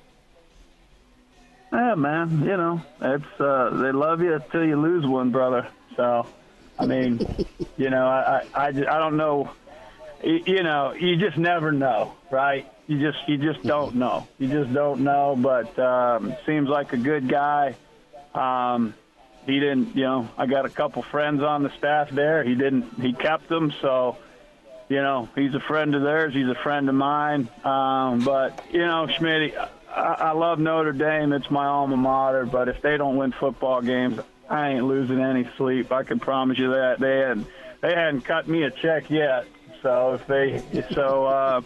Yeah, 1.76 1.94
man. 1.94 2.42
You 2.42 2.56
know, 2.56 2.80
it's 3.02 3.38
uh, 3.40 3.68
they 3.68 3.92
love 3.92 4.22
you 4.22 4.42
till 4.50 4.64
you 4.64 4.80
lose 4.80 5.06
one, 5.06 5.30
brother. 5.30 5.68
So, 5.94 6.26
I 6.78 6.86
mean, 6.86 7.20
you 7.76 7.90
know, 7.90 8.06
I, 8.06 8.44
I, 8.54 8.64
I, 8.64 8.66
I 8.68 8.98
don't 8.98 9.18
know. 9.18 9.50
You 10.24 10.62
know, 10.62 10.94
you 10.94 11.16
just 11.16 11.36
never 11.36 11.72
know, 11.72 12.14
right? 12.30 12.66
You 12.86 12.98
just, 12.98 13.28
you 13.28 13.36
just 13.36 13.62
don't 13.62 13.96
know. 13.96 14.26
You 14.38 14.48
just 14.48 14.72
don't 14.72 15.02
know. 15.02 15.36
But 15.36 15.78
um, 15.78 16.34
seems 16.46 16.70
like 16.70 16.94
a 16.94 16.96
good 16.96 17.28
guy. 17.28 17.74
Um, 18.34 18.94
he 19.44 19.60
didn't, 19.60 19.94
you 19.94 20.04
know. 20.04 20.30
I 20.38 20.46
got 20.46 20.64
a 20.64 20.70
couple 20.70 21.02
friends 21.02 21.42
on 21.42 21.62
the 21.62 21.70
staff 21.76 22.08
there. 22.10 22.42
He 22.42 22.54
didn't. 22.54 23.02
He 23.02 23.12
kept 23.12 23.50
them. 23.50 23.70
So, 23.82 24.16
you 24.88 25.02
know, 25.02 25.28
he's 25.34 25.54
a 25.54 25.60
friend 25.60 25.94
of 25.94 26.00
theirs. 26.00 26.32
He's 26.32 26.48
a 26.48 26.54
friend 26.54 26.88
of 26.88 26.94
mine. 26.94 27.50
Um, 27.62 28.20
but 28.24 28.64
you 28.72 28.80
know, 28.86 29.06
Schmitz, 29.08 29.54
I, 29.96 30.32
love 30.32 30.58
Notre 30.58 30.92
Dame. 30.92 31.32
It's 31.32 31.50
my 31.50 31.66
alma 31.66 31.96
mater. 31.96 32.46
But 32.46 32.68
if 32.68 32.82
they 32.82 32.96
don't 32.96 33.16
win 33.16 33.32
football 33.32 33.82
games, 33.82 34.20
I 34.48 34.70
ain't 34.70 34.84
losing 34.84 35.20
any 35.20 35.48
sleep. 35.56 35.92
I 35.92 36.02
can 36.02 36.20
promise 36.20 36.58
you 36.58 36.70
that. 36.70 36.98
They 37.00 37.18
hadn't, 37.18 37.46
they 37.80 37.94
hadn't 37.94 38.22
cut 38.22 38.48
me 38.48 38.62
a 38.62 38.70
check 38.70 39.10
yet. 39.10 39.46
So 39.82 40.14
if 40.14 40.26
they, 40.26 40.62
so 40.92 41.26
uh, 41.26 41.60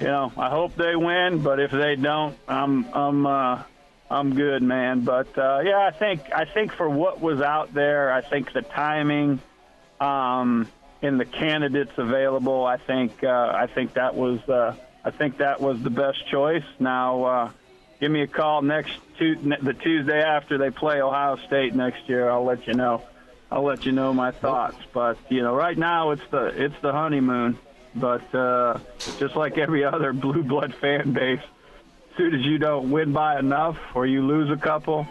you 0.00 0.06
know, 0.06 0.32
I 0.36 0.50
hope 0.50 0.74
they 0.76 0.96
win. 0.96 1.42
But 1.42 1.60
if 1.60 1.70
they 1.70 1.96
don't, 1.96 2.36
I'm, 2.48 2.86
I'm, 2.92 3.26
uh, 3.26 3.62
I'm 4.10 4.34
good, 4.34 4.62
man. 4.62 5.00
But 5.00 5.36
uh, 5.36 5.60
yeah, 5.64 5.78
I 5.78 5.90
think, 5.90 6.22
I 6.32 6.44
think 6.44 6.72
for 6.72 6.88
what 6.88 7.20
was 7.20 7.40
out 7.40 7.74
there, 7.74 8.12
I 8.12 8.20
think 8.20 8.52
the 8.52 8.62
timing 8.62 9.40
um, 10.00 10.68
and 11.02 11.20
the 11.20 11.24
candidates 11.24 11.92
available, 11.96 12.64
I 12.64 12.76
think 12.76 13.22
uh, 13.22 13.52
I 13.54 13.66
think 13.66 13.94
that 13.94 14.14
was 14.14 14.40
uh, 14.48 14.74
I 15.04 15.10
think 15.10 15.38
that 15.38 15.60
was 15.60 15.82
the 15.82 15.90
best 15.90 16.26
choice. 16.28 16.64
Now, 16.78 17.24
uh, 17.24 17.50
give 18.00 18.10
me 18.10 18.22
a 18.22 18.26
call 18.26 18.62
next 18.62 18.92
tu- 19.18 19.36
the 19.62 19.72
Tuesday 19.74 20.22
after 20.22 20.58
they 20.58 20.70
play 20.70 21.00
Ohio 21.00 21.36
State 21.46 21.74
next 21.74 22.08
year. 22.08 22.28
I'll 22.30 22.44
let 22.44 22.66
you 22.66 22.74
know. 22.74 23.02
I'll 23.50 23.62
let 23.62 23.86
you 23.86 23.92
know 23.92 24.12
my 24.12 24.30
thoughts. 24.30 24.78
But 24.92 25.18
you 25.28 25.42
know, 25.42 25.54
right 25.54 25.76
now 25.76 26.10
it's 26.10 26.22
the 26.30 26.46
it's 26.46 26.74
the 26.82 26.92
honeymoon. 26.92 27.58
But 27.94 28.34
uh, 28.34 28.78
just 29.18 29.36
like 29.36 29.56
every 29.58 29.84
other 29.84 30.12
blue 30.24 30.42
blood 30.42 30.74
fan 30.74 31.12
base, 31.12 31.40
as 31.40 32.16
soon 32.16 32.34
as 32.34 32.44
you 32.44 32.58
don't 32.58 32.90
win 32.90 33.12
by 33.12 33.38
enough 33.38 33.78
or 33.94 34.06
you 34.06 34.26
lose 34.26 34.50
a 34.50 34.60
couple, 34.60 35.06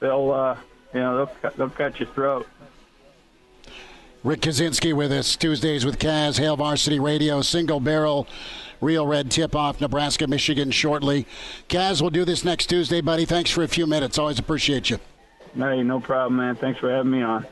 they'll 0.00 0.30
uh, 0.30 0.56
you 0.92 1.00
know 1.00 1.16
they'll 1.16 1.34
cut- 1.36 1.56
they'll 1.56 1.70
cut 1.70 1.98
your 2.00 2.08
throat. 2.10 2.46
Rick 4.24 4.40
Kaczenski 4.40 4.92
with 4.92 5.12
us 5.12 5.36
Tuesdays 5.36 5.86
with 5.86 5.98
Kaz, 5.98 6.38
Hail 6.38 6.56
Varsity 6.56 6.98
Radio, 6.98 7.40
single 7.40 7.78
barrel, 7.78 8.26
real 8.80 9.06
red 9.06 9.30
tip 9.30 9.54
off 9.54 9.80
Nebraska, 9.80 10.26
Michigan 10.26 10.70
shortly. 10.70 11.26
Kaz, 11.68 12.00
we'll 12.00 12.10
do 12.10 12.24
this 12.24 12.44
next 12.44 12.66
Tuesday, 12.66 13.00
buddy. 13.00 13.24
Thanks 13.24 13.50
for 13.50 13.62
a 13.62 13.68
few 13.68 13.86
minutes. 13.86 14.18
Always 14.18 14.38
appreciate 14.38 14.90
you. 14.90 14.98
Hey, 15.54 15.82
no 15.82 16.00
problem, 16.00 16.36
man. 16.36 16.56
Thanks 16.56 16.78
for 16.78 16.90
having 16.90 17.10
me 17.10 17.22
on. 17.22 17.46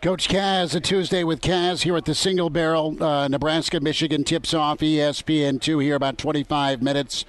Coach 0.00 0.28
Kaz, 0.28 0.74
a 0.74 0.80
Tuesday 0.80 1.22
with 1.22 1.40
Kaz 1.40 1.82
here 1.82 1.96
at 1.96 2.06
the 2.06 2.14
Single 2.14 2.50
Barrel. 2.50 3.00
Uh, 3.00 3.28
Nebraska, 3.28 3.78
Michigan 3.78 4.24
tips 4.24 4.52
off 4.52 4.82
E 4.82 4.96
ESPN2 4.96 5.80
here 5.80 5.94
about 5.94 6.18
25 6.18 6.82
minutes. 6.82 7.24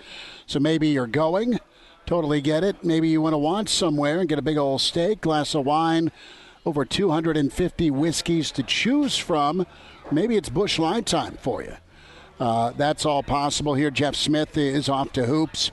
So 0.48 0.60
maybe 0.60 0.88
you're 0.88 1.06
going. 1.06 1.60
Totally 2.07 2.41
get 2.41 2.64
it. 2.64 2.84
Maybe 2.84 3.10
you 3.10 3.22
want 3.22 3.34
to 3.34 3.38
watch 3.38 3.69
somewhere 3.69 4.19
and 4.19 4.27
get 4.27 4.40
a 4.40 4.41
big 4.41 4.57
old 4.57 4.81
steak, 4.81 5.22
glass 5.22 5.53
of 5.53 5.65
wine, 5.65 6.11
over 6.65 6.84
250 6.84 7.91
whiskeys 7.91 8.52
to 8.52 8.64
choose 8.64 9.18
from. 9.18 9.68
Maybe 10.11 10.35
it's 10.35 10.49
Busch 10.49 10.80
Light 10.80 11.06
time 11.06 11.38
for 11.41 11.61
you. 11.61 11.76
Uh, 12.39 12.72
that's 12.72 13.05
all 13.05 13.23
possible 13.23 13.76
here. 13.76 13.91
Jeff 13.91 14.15
Smith 14.15 14.57
is 14.57 14.89
off 14.89 15.14
to 15.14 15.26
hoops. 15.26 15.72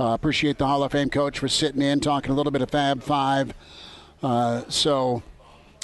Uh, 0.00 0.14
appreciate 0.14 0.58
the 0.58 0.66
Hall 0.66 0.82
of 0.82 0.92
Fame 0.92 1.10
coach 1.10 1.38
for 1.38 1.48
sitting 1.48 1.82
in, 1.82 2.00
talking 2.00 2.30
a 2.30 2.34
little 2.34 2.52
bit 2.52 2.62
of 2.62 2.70
Fab 2.70 3.02
Five. 3.02 3.52
Uh, 4.22 4.62
so 4.68 5.22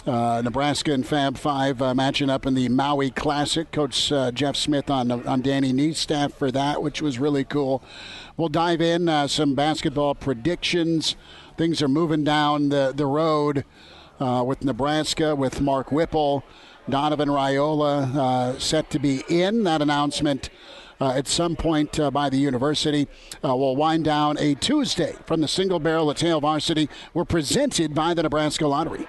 Uh, 0.07 0.43
Nebraska 0.45 0.93
and 0.93 1.07
Fab 1.07 1.39
Five 1.39 1.81
uh, 1.81 1.95
matching 1.95 2.29
up 2.29 2.45
in 2.45 2.53
the 2.53 2.69
Maui 2.69 3.11
Classic. 3.11 3.71
Coach 3.73 4.11
Jeff 4.35 4.55
Smith 4.55 4.91
on 4.91 5.11
on 5.11 5.41
Danny 5.41 5.73
Nee's 5.73 5.99
staff 5.99 6.35
for 6.35 6.51
that, 6.51 6.83
which 6.83 7.01
was 7.01 7.19
really 7.19 7.43
cool. 7.45 7.83
We'll 8.37 8.51
dive 8.51 8.83
in 8.83 9.09
some 9.29 9.55
basketball 9.55 10.15
predictions. 10.15 11.17
Things 11.57 11.81
are 11.81 11.89
moving 11.89 12.23
down 12.23 12.69
the 12.69 12.93
the 12.95 13.07
road 13.07 13.65
with 14.21 14.63
Nebraska 14.63 15.35
with 15.35 15.63
Mark 15.63 15.91
Whipple, 15.91 16.45
Donovan 16.89 17.29
Raiola 17.29 18.15
uh, 18.15 18.59
set 18.59 18.91
to 18.91 18.99
be 18.99 19.23
in. 19.29 19.65
That 19.65 19.83
announcement. 19.83 20.51
Uh, 21.01 21.11
at 21.11 21.27
some 21.27 21.57
point 21.57 21.99
uh, 21.99 22.09
by 22.09 22.31
the 22.31 22.37
university. 22.37 23.09
Uh, 23.45 23.55
we'll 23.57 23.75
wind 23.75 24.05
down 24.05 24.39
a 24.39 24.55
Tuesday 24.55 25.17
from 25.27 25.41
the 25.41 25.49
single 25.49 25.81
barrel 25.81 26.09
at 26.09 26.21
Hail 26.21 26.41
Varsity. 26.41 26.89
We're 27.13 27.25
presented 27.25 27.95
by 27.95 28.15
the 28.15 28.23
Nebraska 28.23 28.69
Lottery. 28.69 29.09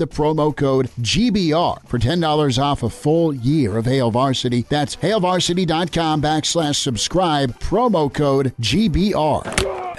the 0.01 0.07
promo 0.07 0.55
code 0.55 0.89
GBR 0.99 1.87
for 1.87 1.99
$10 1.99 2.59
off 2.59 2.81
a 2.81 2.89
full 2.89 3.31
year 3.35 3.77
of 3.77 3.85
Hail 3.85 4.09
Varsity. 4.09 4.65
That's 4.67 4.95
hailvarsity.com 4.95 6.23
backslash 6.23 6.77
subscribe, 6.77 7.59
promo 7.59 8.11
code 8.11 8.51
GBR. 8.59 9.45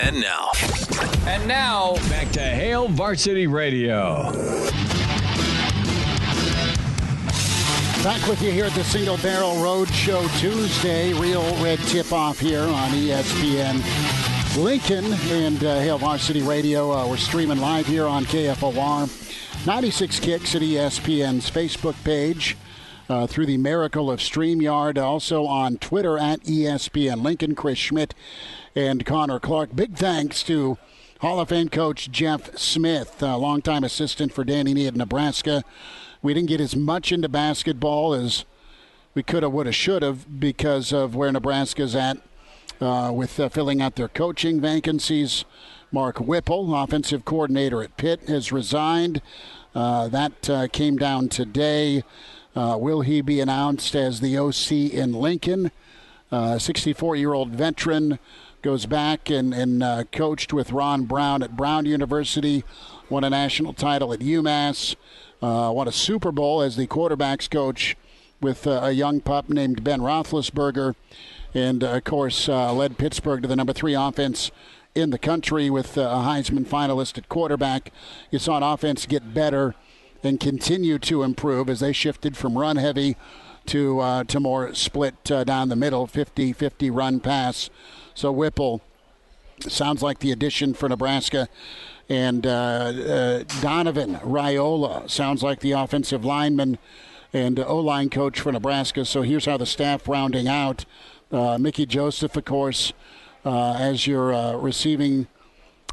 And 0.01 0.20
now. 0.20 0.51
And 1.29 1.47
now, 1.47 1.95
back 2.09 2.33
to 2.33 2.41
Hail 2.41 2.89
Varsity 2.89 3.47
Radio. 3.47 4.33
Back 8.03 8.27
with 8.27 8.43
you 8.43 8.51
here 8.51 8.65
at 8.65 8.73
the 8.73 8.83
Single 8.83 9.19
Barrel 9.19 9.62
Road 9.62 9.89
Show 9.91 10.27
Tuesday. 10.39 11.12
Real 11.12 11.45
red 11.62 11.79
tip 11.79 12.12
off 12.12 12.41
here 12.41 12.62
on 12.65 12.91
ESPN 12.91 14.57
Lincoln 14.57 15.05
and 15.31 15.62
uh, 15.62 15.79
Hail 15.79 15.99
Varsity 15.99 16.43
Radio. 16.43 16.91
Uh, 16.91 17.09
we're 17.09 17.16
streaming 17.16 17.59
live 17.59 17.87
here 17.87 18.09
on 18.09 18.24
KFOR. 18.24 19.09
96 19.64 20.18
Kicks 20.18 20.56
at 20.56 20.62
ESPN's 20.62 21.48
Facebook 21.48 21.94
page. 22.02 22.56
Uh, 23.09 23.26
through 23.26 23.47
the 23.47 23.59
miracle 23.59 24.10
of 24.10 24.20
StreamYard, 24.20 24.97
also 24.97 25.44
on 25.44 25.76
Twitter 25.76 26.16
at 26.16 26.40
ESPN 26.44 27.22
Lincoln, 27.22 27.55
Chris 27.55 27.76
Schmitz 27.76 28.14
and 28.74 29.05
Connor 29.05 29.39
Clark. 29.39 29.76
Big 29.76 29.97
thanks 29.97 30.43
to 30.44 30.78
Hall 31.20 31.39
of 31.39 31.51
Fame 31.51 31.68
coach 31.68 32.10
Jeff 32.10 32.56
Smith, 32.56 33.22
a 33.22 33.36
longtime 33.36 33.84
assistant 33.84 34.32
for 34.32 34.44
Danny 34.44 34.72
Nee 34.72 34.86
at 34.86 34.97
Nebraska. 34.97 35.62
We 36.22 36.32
didn't 36.32 36.48
get 36.48 36.60
as 36.60 36.74
much 36.74 37.12
into 37.12 37.28
basketball 37.28 38.14
as 38.14 38.44
we 39.14 39.22
could 39.22 39.43
have, 39.43 39.52
would 39.52 39.66
have, 39.66 39.74
should 39.74 40.02
have 40.02 40.40
because 40.40 40.93
of 40.93 41.14
where 41.14 41.30
Nebraska's 41.30 41.94
at 41.94 42.18
uh, 42.80 43.12
with 43.14 43.39
uh, 43.39 43.48
filling 43.48 43.82
out 43.82 43.97
their 43.97 44.09
coaching 44.09 44.60
vacancies. 44.60 45.44
Mark 45.93 46.19
Whipple, 46.20 46.74
offensive 46.74 47.27
coordinator 47.27 47.82
at 47.82 47.98
Pitt, 47.98 48.23
has 48.27 48.51
resigned. 48.51 49.20
Uh, 49.74 50.09
that 50.09 50.48
uh, 50.48 50.66
came 50.69 50.97
down 50.97 51.28
today. 51.28 52.02
Uh, 52.56 52.77
will 52.81 53.02
he 53.02 53.20
be 53.20 53.40
announced 53.40 53.94
as 53.94 54.20
the 54.20 54.36
OC 54.39 54.73
in 54.93 55.12
Lincoln? 55.12 55.70
64 56.31 57.14
year 57.16 57.35
old 57.35 57.51
veteran 57.51 58.19
goes 58.62 58.86
back 58.86 59.28
and, 59.28 59.52
and 59.52 59.82
uh, 59.82 60.05
coached 60.12 60.51
with 60.51 60.73
Ron 60.73 61.05
Brown 61.05 61.43
at 61.43 61.59
Brown 61.59 61.85
University, 61.85 62.64
won 63.10 63.23
a 63.23 63.28
national 63.28 63.74
title 63.74 64.14
at 64.14 64.20
UMass, 64.20 64.97
uh, 65.43 65.70
won 65.74 65.89
a 65.89 65.93
Super 65.93 66.32
Bowl 66.32 66.62
as 66.62 66.77
the 66.77 66.86
quarterbacks 66.86 67.51
coach 67.51 67.97
with 68.40 68.66
uh, 68.66 68.81
a 68.82 68.93
young 68.93 69.20
pup 69.20 69.51
named 69.51 69.85
Ben 69.85 70.01
Roethlisberger, 70.01 70.94
and 71.52 71.85
of 71.85 72.05
course 72.05 72.48
led 72.48 72.97
Pittsburgh 72.97 73.43
to 73.43 73.48
the 73.48 73.56
number 73.56 73.74
three 73.74 73.94
offense 73.94 74.51
in 74.94 75.10
the 75.10 75.19
country 75.19 75.70
with 75.70 75.97
a 75.97 76.01
Heisman 76.01 76.66
finalist 76.66 77.16
at 77.19 77.28
quarterback. 77.28 77.93
You 78.31 78.39
saw 78.39 78.56
an 78.56 78.62
offense 78.62 79.06
get 79.06 79.32
better 79.35 79.74
and 80.23 80.39
continue 80.39 80.98
to 81.01 81.23
improve 81.23 81.69
as 81.69 81.81
they 81.81 81.93
shifted 81.93 82.36
from 82.36 82.59
run 82.59 82.77
heavy 82.77 83.16
to 83.66 84.01
uh, 84.01 84.24
to 84.24 84.40
more 84.40 84.74
split 84.74 85.31
uh, 85.31 85.44
down 85.44 85.69
the 85.69 85.77
middle, 85.77 86.06
50-50 86.06 86.94
run 86.94 87.20
pass. 87.20 87.70
So 88.14 88.32
Whipple 88.32 88.81
sounds 89.60 90.02
like 90.02 90.19
the 90.19 90.32
addition 90.32 90.74
for 90.74 90.89
Nebraska. 90.89 91.48
And 92.09 92.47
uh, 92.47 92.51
uh 92.51 93.44
Donovan 93.60 94.16
Raiola 94.16 95.09
sounds 95.09 95.43
like 95.43 95.60
the 95.60 95.73
offensive 95.73 96.24
lineman 96.24 96.78
and 97.32 97.59
O 97.59 97.78
line 97.78 98.10
coach 98.10 98.40
for 98.40 98.52
Nebraska. 98.52 99.05
So 99.05 99.23
here's 99.23 99.47
how 99.47 99.56
the 99.56 99.66
staff 99.66 100.09
rounding 100.09 100.48
out. 100.48 100.85
Uh, 101.31 101.56
Mickey 101.59 101.86
Joseph, 101.86 102.36
of 102.36 102.44
course, 102.44 102.93
uh, 102.93 102.94
as 103.44 104.06
your 104.06 104.32
uh, 104.32 104.56
receiving 104.56 105.27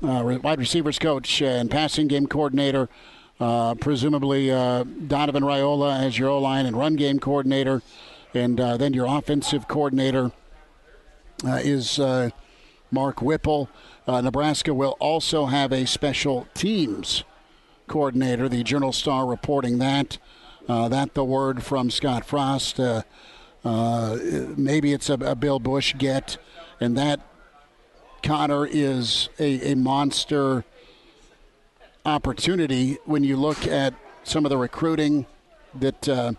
uh, 0.02 0.38
wide 0.42 0.60
receivers 0.60 1.00
coach 1.00 1.42
and 1.42 1.70
passing 1.70 2.08
game 2.08 2.28
coordinator. 2.28 2.90
presumably 3.40 4.48
Donovan 4.48 5.44
Raiola 5.44 6.00
as 6.00 6.18
your 6.18 6.30
O 6.30 6.40
line 6.40 6.66
and 6.66 6.78
run 6.78 6.96
game 6.96 7.20
coordinator, 7.20 7.82
and 8.34 8.58
then 8.58 8.94
your 8.94 9.06
offensive 9.06 9.68
coordinator 9.68 10.32
is 11.46 12.00
Mark 12.92 13.22
Whipple. 13.22 13.70
Nebraska 14.08 14.74
will 14.74 14.98
also 15.00 15.46
have 15.46 15.72
a 15.72 15.86
special 15.86 16.48
teams 16.54 17.24
coordinator. 17.88 18.48
The 18.48 18.64
Journal 18.64 18.94
Star 18.94 19.26
reporting 19.26 19.80
that. 19.80 20.18
Uh, 20.70 20.88
that 20.88 21.16
the 21.16 21.26
word 21.26 21.64
from 21.64 21.90
Scott 21.90 22.24
Frost. 22.24 22.80
Uh, 22.80 23.02
uh, 23.66 24.18
maybe 24.56 24.94
it's 24.94 25.10
a, 25.10 25.16
a, 25.16 25.36
Bill 25.36 25.60
Busch 25.60 25.96
get, 25.98 26.38
and 26.80 26.96
that 26.96 27.20
Connor 28.22 28.66
is 28.66 29.30
a, 29.40 29.72
a 29.72 29.76
monster 29.76 30.64
opportunity 32.06 32.98
when 33.06 33.24
you 33.24 33.38
look 33.38 33.68
at 33.68 33.94
some 34.24 34.46
of 34.46 34.50
the 34.50 34.58
recruiting 34.58 35.26
that 35.76 36.08
uh, 36.08 36.34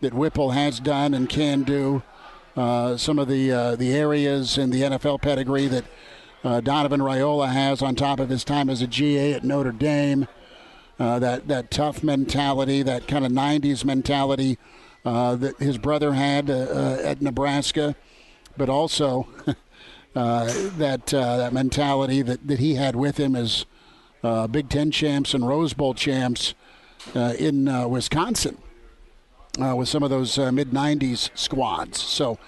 that 0.00 0.14
Whipple 0.14 0.52
has 0.52 0.80
done 0.80 1.14
and 1.14 1.28
can 1.28 1.62
do. 1.62 2.02
Uh, 2.56 2.96
some 2.96 3.18
of 3.18 3.28
the 3.28 3.52
uh, 3.52 3.76
the 3.76 3.92
areas 3.92 4.58
in 4.58 4.70
the 4.70 4.82
NFL 4.82 5.20
pedigree 5.22 5.68
that 5.68 5.84
uh, 6.44 6.60
Donovan 6.60 7.00
Raiola 7.00 7.52
has 7.52 7.82
on 7.82 7.94
top 7.94 8.20
of 8.20 8.28
his 8.28 8.44
time 8.44 8.68
as 8.68 8.82
a 8.82 8.86
GA 8.86 9.34
at 9.34 9.44
Notre 9.44 9.72
Dame. 9.72 10.26
Uh, 10.98 11.20
that 11.20 11.46
that 11.46 11.70
tough 11.70 12.02
mentality, 12.02 12.82
that 12.82 13.06
kind 13.06 13.24
of 13.24 13.30
'90s 13.30 13.84
mentality 13.84 14.58
uh, 15.04 15.36
that 15.36 15.56
his 15.58 15.78
brother 15.78 16.14
had 16.14 16.50
at 16.50 17.22
Nebraska, 17.22 17.94
but 18.56 18.68
also 18.68 19.28
that 20.14 21.12
uh, 21.14 21.36
that 21.36 21.52
mentality 21.52 22.22
that, 22.22 22.46
that 22.46 22.58
he 22.58 22.74
had 22.74 22.96
with 22.96 23.18
him 23.18 23.36
as 23.36 23.66
uh, 24.22 24.46
Big 24.46 24.68
Ten 24.68 24.90
champs 24.90 25.34
and 25.34 25.46
Rose 25.46 25.74
Bowl 25.74 25.94
champs 25.94 26.54
uh, 27.14 27.34
in 27.38 27.68
uh, 27.68 27.86
Wisconsin 27.86 28.58
with 29.58 29.88
some 29.88 30.02
of 30.02 30.10
those 30.10 30.38
mid 30.38 30.70
'90s 30.70 31.30
squads. 31.34 32.00
So 32.00 32.38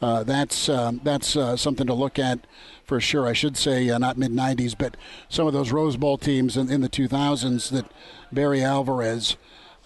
that's 0.00 0.66
that's 0.66 1.28
something 1.60 1.86
to 1.86 1.94
look 1.94 2.18
at 2.18 2.46
for 2.84 3.00
sure. 3.00 3.26
I 3.26 3.32
should 3.32 3.56
say 3.56 3.86
not 3.98 4.18
mid 4.18 4.32
'90s, 4.32 4.76
but 4.78 4.96
some 5.28 5.46
of 5.46 5.52
those 5.52 5.72
Rose 5.72 5.96
Bowl 5.96 6.18
teams 6.18 6.56
in, 6.56 6.70
in 6.70 6.80
the 6.80 6.88
2000s 6.88 7.70
that 7.70 7.86
Barry 8.32 8.62
Alvarez 8.62 9.36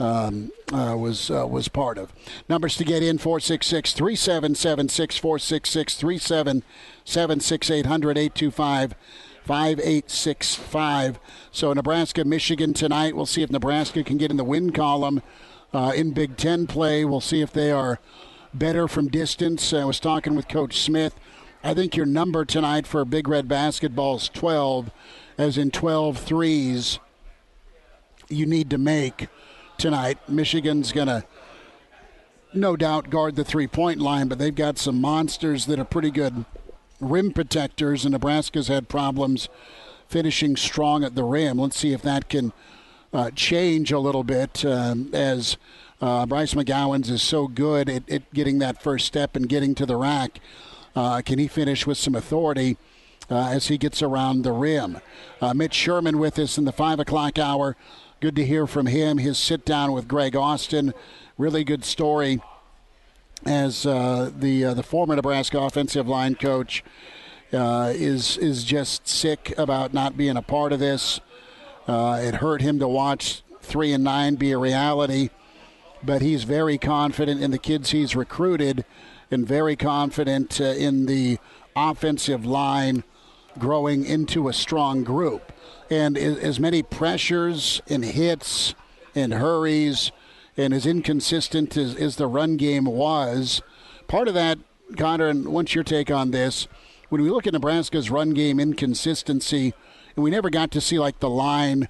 um, 0.00 0.50
uh, 0.72 0.96
was 0.98 1.30
uh, 1.30 1.46
was 1.46 1.68
part 1.68 1.98
of. 1.98 2.12
Numbers 2.48 2.76
to 2.76 2.84
get 2.84 3.02
in 3.02 3.18
466 3.18 3.92
3776 3.92 5.18
466 5.18 5.94
3776 5.94 7.70
800 7.70 8.18
825 8.18 8.94
5865. 9.44 11.20
So 11.52 11.72
Nebraska, 11.72 12.24
Michigan 12.24 12.72
tonight. 12.72 13.14
We'll 13.14 13.26
see 13.26 13.42
if 13.42 13.50
Nebraska 13.50 14.02
can 14.02 14.16
get 14.16 14.30
in 14.30 14.36
the 14.36 14.44
win 14.44 14.72
column 14.72 15.22
uh, 15.72 15.92
in 15.94 16.12
Big 16.12 16.36
Ten 16.36 16.66
play. 16.66 17.04
We'll 17.04 17.20
see 17.20 17.42
if 17.42 17.52
they 17.52 17.70
are 17.70 18.00
better 18.54 18.88
from 18.88 19.08
distance. 19.08 19.72
I 19.72 19.84
was 19.84 20.00
talking 20.00 20.34
with 20.34 20.48
Coach 20.48 20.80
Smith. 20.80 21.14
I 21.62 21.74
think 21.74 21.94
your 21.94 22.06
number 22.06 22.46
tonight 22.46 22.86
for 22.86 23.04
Big 23.04 23.28
Red 23.28 23.46
basketball 23.46 24.16
is 24.16 24.30
12, 24.30 24.90
as 25.36 25.58
in 25.58 25.70
12 25.70 26.16
threes 26.18 26.98
you 28.30 28.46
need 28.46 28.70
to 28.70 28.78
make 28.78 29.28
tonight. 29.80 30.18
Michigan's 30.28 30.92
going 30.92 31.08
to 31.08 31.24
no 32.52 32.76
doubt 32.76 33.10
guard 33.10 33.34
the 33.34 33.44
three 33.44 33.66
point 33.66 33.98
line, 33.98 34.28
but 34.28 34.38
they've 34.38 34.54
got 34.54 34.78
some 34.78 35.00
monsters 35.00 35.66
that 35.66 35.78
are 35.78 35.84
pretty 35.84 36.10
good 36.10 36.44
rim 37.00 37.32
protectors, 37.32 38.04
and 38.04 38.12
Nebraska's 38.12 38.68
had 38.68 38.88
problems 38.88 39.48
finishing 40.06 40.56
strong 40.56 41.02
at 41.02 41.14
the 41.14 41.24
rim. 41.24 41.58
Let's 41.58 41.78
see 41.78 41.92
if 41.92 42.02
that 42.02 42.28
can 42.28 42.52
uh, 43.12 43.30
change 43.30 43.90
a 43.90 43.98
little 43.98 44.22
bit 44.22 44.64
um, 44.64 45.08
as 45.14 45.56
uh, 46.00 46.26
Bryce 46.26 46.54
McGowens 46.54 47.10
is 47.10 47.22
so 47.22 47.48
good 47.48 47.88
at, 47.88 48.08
at, 48.10 48.32
getting 48.34 48.58
that 48.58 48.82
first 48.82 49.06
step 49.06 49.34
and 49.34 49.48
getting 49.48 49.74
to 49.76 49.86
the 49.86 49.96
rack. 49.96 50.40
Uh, 50.94 51.22
can 51.24 51.38
he 51.38 51.48
finish 51.48 51.86
with 51.86 51.96
some 51.96 52.14
authority 52.14 52.76
uh, 53.30 53.48
as 53.48 53.68
he 53.68 53.78
gets 53.78 54.02
around 54.02 54.42
the 54.42 54.52
rim? 54.52 54.98
Uh, 55.40 55.54
Mitch 55.54 55.74
Sherman 55.74 56.18
with 56.18 56.38
us 56.38 56.58
in 56.58 56.64
the 56.64 56.72
5 56.72 57.00
o'clock 57.00 57.38
hour. 57.38 57.76
Good 58.20 58.36
to 58.36 58.44
hear 58.44 58.66
from 58.66 58.84
him. 58.84 59.16
His 59.16 59.38
sit 59.38 59.64
down 59.64 59.92
with 59.92 60.06
Greg 60.06 60.36
Austin. 60.36 60.92
Really 61.38 61.64
good 61.64 61.86
story 61.86 62.42
as 63.46 63.86
uh, 63.86 64.30
the 64.38 64.74
the 64.74 64.82
former 64.82 65.16
Nebraska 65.16 65.58
offensive 65.58 66.06
line 66.06 66.34
coach 66.34 66.84
uh, 67.50 67.94
is 67.94 68.36
is 68.36 68.62
just 68.62 69.08
sick 69.08 69.54
about 69.56 69.94
not 69.94 70.18
being 70.18 70.36
a 70.36 70.42
part 70.42 70.74
of 70.74 70.80
this. 70.80 71.18
Uh, 71.88 72.20
it 72.22 72.34
hurt 72.34 72.60
him 72.60 72.78
to 72.80 72.86
watch 72.86 73.42
three 73.62 73.90
and 73.90 74.04
nine 74.04 74.34
be 74.34 74.52
a 74.52 74.58
reality, 74.58 75.30
but 76.02 76.20
he's 76.20 76.44
very 76.44 76.76
confident 76.76 77.42
in 77.42 77.52
the 77.52 77.58
kids 77.58 77.92
he's 77.92 78.14
recruited, 78.14 78.84
and 79.30 79.48
very 79.48 79.76
confident 79.76 80.60
uh, 80.60 80.64
in 80.64 81.06
the 81.06 81.38
offensive 81.74 82.44
line 82.44 83.02
growing 83.58 84.04
into 84.04 84.46
a 84.46 84.52
strong 84.52 85.04
group. 85.04 85.52
And 85.90 86.16
as 86.16 86.60
many 86.60 86.82
pressures 86.82 87.82
and 87.88 88.04
hits 88.04 88.74
and 89.14 89.34
hurries, 89.34 90.12
and 90.56 90.72
as 90.72 90.86
inconsistent 90.86 91.76
as, 91.76 91.96
as 91.96 92.16
the 92.16 92.28
run 92.28 92.56
game 92.56 92.84
was, 92.84 93.60
part 94.06 94.28
of 94.28 94.34
that, 94.34 94.58
Connor, 94.96 95.28
and 95.28 95.48
what's 95.48 95.74
your 95.74 95.84
take 95.84 96.10
on 96.10 96.30
this? 96.30 96.68
when 97.10 97.22
we 97.22 97.28
look 97.28 97.46
at 97.46 97.52
Nebraska's 97.52 98.08
run 98.08 98.30
game 98.30 98.58
inconsistency, 98.58 99.74
and 100.16 100.24
we 100.24 100.30
never 100.30 100.48
got 100.48 100.70
to 100.70 100.80
see 100.80 100.98
like 100.98 101.18
the 101.18 101.28
line 101.28 101.88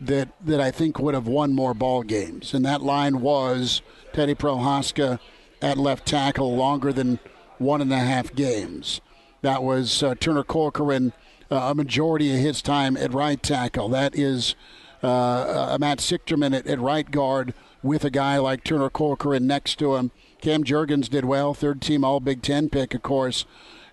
that 0.00 0.28
that 0.40 0.60
I 0.60 0.70
think 0.70 0.98
would 0.98 1.14
have 1.14 1.26
won 1.26 1.52
more 1.52 1.74
ball 1.74 2.02
games, 2.02 2.54
and 2.54 2.64
that 2.64 2.80
line 2.80 3.20
was 3.20 3.82
Teddy 4.12 4.34
Prochazka 4.34 5.18
at 5.60 5.76
left 5.76 6.06
tackle 6.06 6.56
longer 6.56 6.92
than 6.92 7.18
one 7.58 7.80
and 7.80 7.92
a 7.92 7.98
half 7.98 8.34
games. 8.34 9.00
That 9.42 9.62
was 9.62 10.02
uh, 10.02 10.14
Turner 10.14 10.44
Corcoran 10.44 11.12
uh, 11.54 11.70
a 11.70 11.74
majority 11.74 12.34
of 12.34 12.40
his 12.40 12.60
time 12.60 12.96
at 12.96 13.14
right 13.14 13.40
tackle. 13.40 13.88
That 13.88 14.16
is 14.16 14.56
uh, 15.02 15.76
Matt 15.80 15.98
Sichterman 15.98 16.56
at, 16.56 16.66
at 16.66 16.80
right 16.80 17.08
guard 17.08 17.54
with 17.82 18.04
a 18.04 18.10
guy 18.10 18.38
like 18.38 18.64
Turner 18.64 18.90
Corcoran 18.90 19.46
next 19.46 19.78
to 19.78 19.94
him. 19.94 20.10
Cam 20.40 20.64
Jurgens 20.64 21.08
did 21.08 21.24
well, 21.24 21.54
third 21.54 21.80
team 21.80 22.04
All 22.04 22.18
Big 22.18 22.42
Ten 22.42 22.68
pick, 22.68 22.94
of 22.94 23.02
course. 23.02 23.44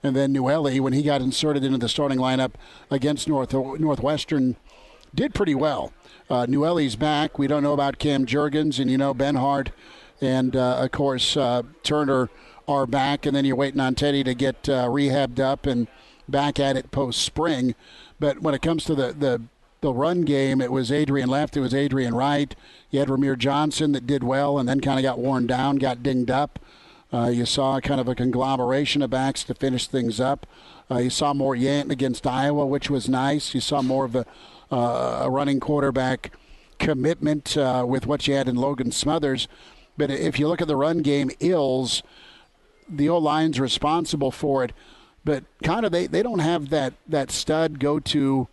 And 0.01 0.15
then 0.15 0.33
Nouili, 0.33 0.79
when 0.79 0.93
he 0.93 1.03
got 1.03 1.21
inserted 1.21 1.63
into 1.63 1.77
the 1.77 1.87
starting 1.87 2.17
lineup 2.17 2.53
against 2.89 3.27
North 3.27 3.53
Northwestern, 3.53 4.55
did 5.13 5.35
pretty 5.35 5.53
well. 5.53 5.93
Uh, 6.29 6.47
Nouili's 6.47 6.95
back. 6.95 7.37
We 7.37 7.45
don't 7.45 7.61
know 7.61 7.73
about 7.73 7.99
Cam 7.99 8.25
Jurgens, 8.25 8.79
and 8.79 8.89
you 8.89 8.97
know 8.97 9.13
Benhart, 9.13 9.67
and 10.19 10.55
uh, 10.55 10.77
of 10.77 10.91
course 10.91 11.37
uh, 11.37 11.61
Turner 11.83 12.29
are 12.67 12.87
back. 12.87 13.27
And 13.27 13.35
then 13.35 13.45
you're 13.45 13.55
waiting 13.55 13.79
on 13.79 13.93
Teddy 13.93 14.23
to 14.23 14.33
get 14.33 14.67
uh, 14.67 14.87
rehabbed 14.87 15.39
up 15.39 15.67
and 15.67 15.87
back 16.31 16.59
at 16.59 16.77
it 16.77 16.91
post 16.91 17.21
spring. 17.21 17.75
But 18.19 18.41
when 18.41 18.53
it 18.53 18.61
comes 18.61 18.85
to 18.85 18.95
the, 18.95 19.13
the 19.13 19.41
the 19.81 19.93
run 19.93 20.21
game, 20.21 20.61
it 20.61 20.71
was 20.71 20.91
Adrian 20.91 21.27
left, 21.27 21.57
it 21.57 21.59
was 21.59 21.73
Adrian 21.73 22.13
right. 22.13 22.55
You 22.91 22.99
had 22.99 23.09
Rahmir 23.09 23.37
Johnson 23.37 23.93
that 23.93 24.05
did 24.05 24.23
well 24.23 24.59
and 24.59 24.69
then 24.69 24.79
kind 24.79 24.99
of 24.99 25.03
got 25.03 25.17
worn 25.17 25.47
down, 25.47 25.77
got 25.77 26.03
dinged 26.03 26.29
up. 26.29 26.59
Uh, 27.11 27.27
you 27.27 27.45
saw 27.45 27.79
kind 27.79 27.99
of 27.99 28.07
a 28.07 28.15
conglomeration 28.15 29.01
of 29.01 29.09
backs 29.09 29.43
to 29.43 29.55
finish 29.55 29.87
things 29.87 30.19
up. 30.19 30.45
Uh, 30.89 30.99
you 30.99 31.09
saw 31.09 31.33
more 31.33 31.55
Yant 31.55 31.89
against 31.89 32.27
Iowa, 32.27 32.65
which 32.65 32.89
was 32.89 33.09
nice. 33.09 33.53
You 33.53 33.59
saw 33.59 33.81
more 33.81 34.05
of 34.05 34.15
a, 34.15 34.25
uh, 34.71 35.21
a 35.23 35.29
running 35.29 35.59
quarterback 35.59 36.31
commitment 36.79 37.57
uh, 37.57 37.83
with 37.87 38.05
what 38.05 38.27
you 38.27 38.35
had 38.35 38.47
in 38.47 38.55
Logan 38.55 38.91
Smothers. 38.91 39.47
But 39.97 40.09
if 40.09 40.39
you 40.39 40.47
look 40.47 40.61
at 40.61 40.67
the 40.67 40.75
run 40.75 40.99
game, 40.99 41.31
Ills, 41.39 42.01
the 42.87 43.09
O 43.09 43.17
line's 43.17 43.59
responsible 43.59 44.31
for 44.31 44.63
it. 44.63 44.73
But 45.23 45.43
kind 45.63 45.85
of 45.85 45.91
they, 45.91 46.07
they 46.07 46.23
don't 46.23 46.39
have 46.39 46.69
that, 46.69 46.93
that 47.07 47.31
stud 47.31 47.79
go 47.79 47.99
to 47.99 48.47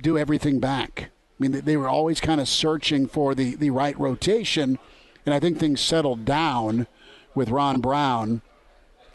do 0.00 0.16
everything 0.16 0.58
back. 0.58 1.10
I 1.38 1.42
mean, 1.42 1.52
they 1.52 1.76
were 1.76 1.88
always 1.88 2.20
kind 2.20 2.40
of 2.40 2.48
searching 2.48 3.06
for 3.06 3.34
the, 3.34 3.54
the 3.54 3.70
right 3.70 3.98
rotation, 3.98 4.78
and 5.24 5.34
I 5.34 5.40
think 5.40 5.58
things 5.58 5.80
settled 5.80 6.24
down 6.24 6.86
with 7.34 7.50
Ron 7.50 7.80
Brown 7.80 8.42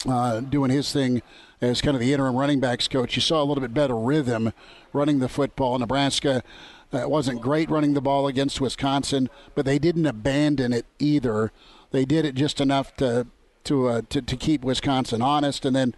uh, 0.07 0.40
doing 0.40 0.72
his 0.72 0.94
thing 0.94 1.22
as 1.61 1.81
kind 1.81 1.95
of 1.95 2.02
the 2.02 2.14
interim 2.14 2.35
running 2.35 2.60
backs 2.60 2.88
coach. 2.88 3.15
You 3.15 3.22
saw 3.22 3.41
a 3.41 3.45
little 3.45 3.61
bit 3.61 3.73
better 3.73 3.98
rhythm 3.98 4.53
running 4.91 5.19
the 5.19 5.30
football. 5.30 5.77
Nebraska 5.80 6.44
uh, 6.91 7.07
wasn't 7.07 7.41
great 7.41 7.69
running 7.69 7.94
the 7.94 8.02
ball 8.02 8.27
against 8.27 8.61
Wisconsin, 8.61 9.30
but 9.56 9.65
they 9.65 9.80
didn't 9.80 10.06
abandon 10.06 10.73
it 10.73 10.85
either. 10.99 11.52
They 11.91 12.06
did 12.06 12.26
it 12.26 12.35
just 12.35 12.61
enough 12.61 12.95
to 12.98 13.27
to 13.65 13.88
uh, 13.88 14.02
to, 14.10 14.22
to 14.22 14.35
keep 14.35 14.64
Wisconsin 14.64 15.22
honest, 15.22 15.65
and 15.65 15.76
then 15.76 15.95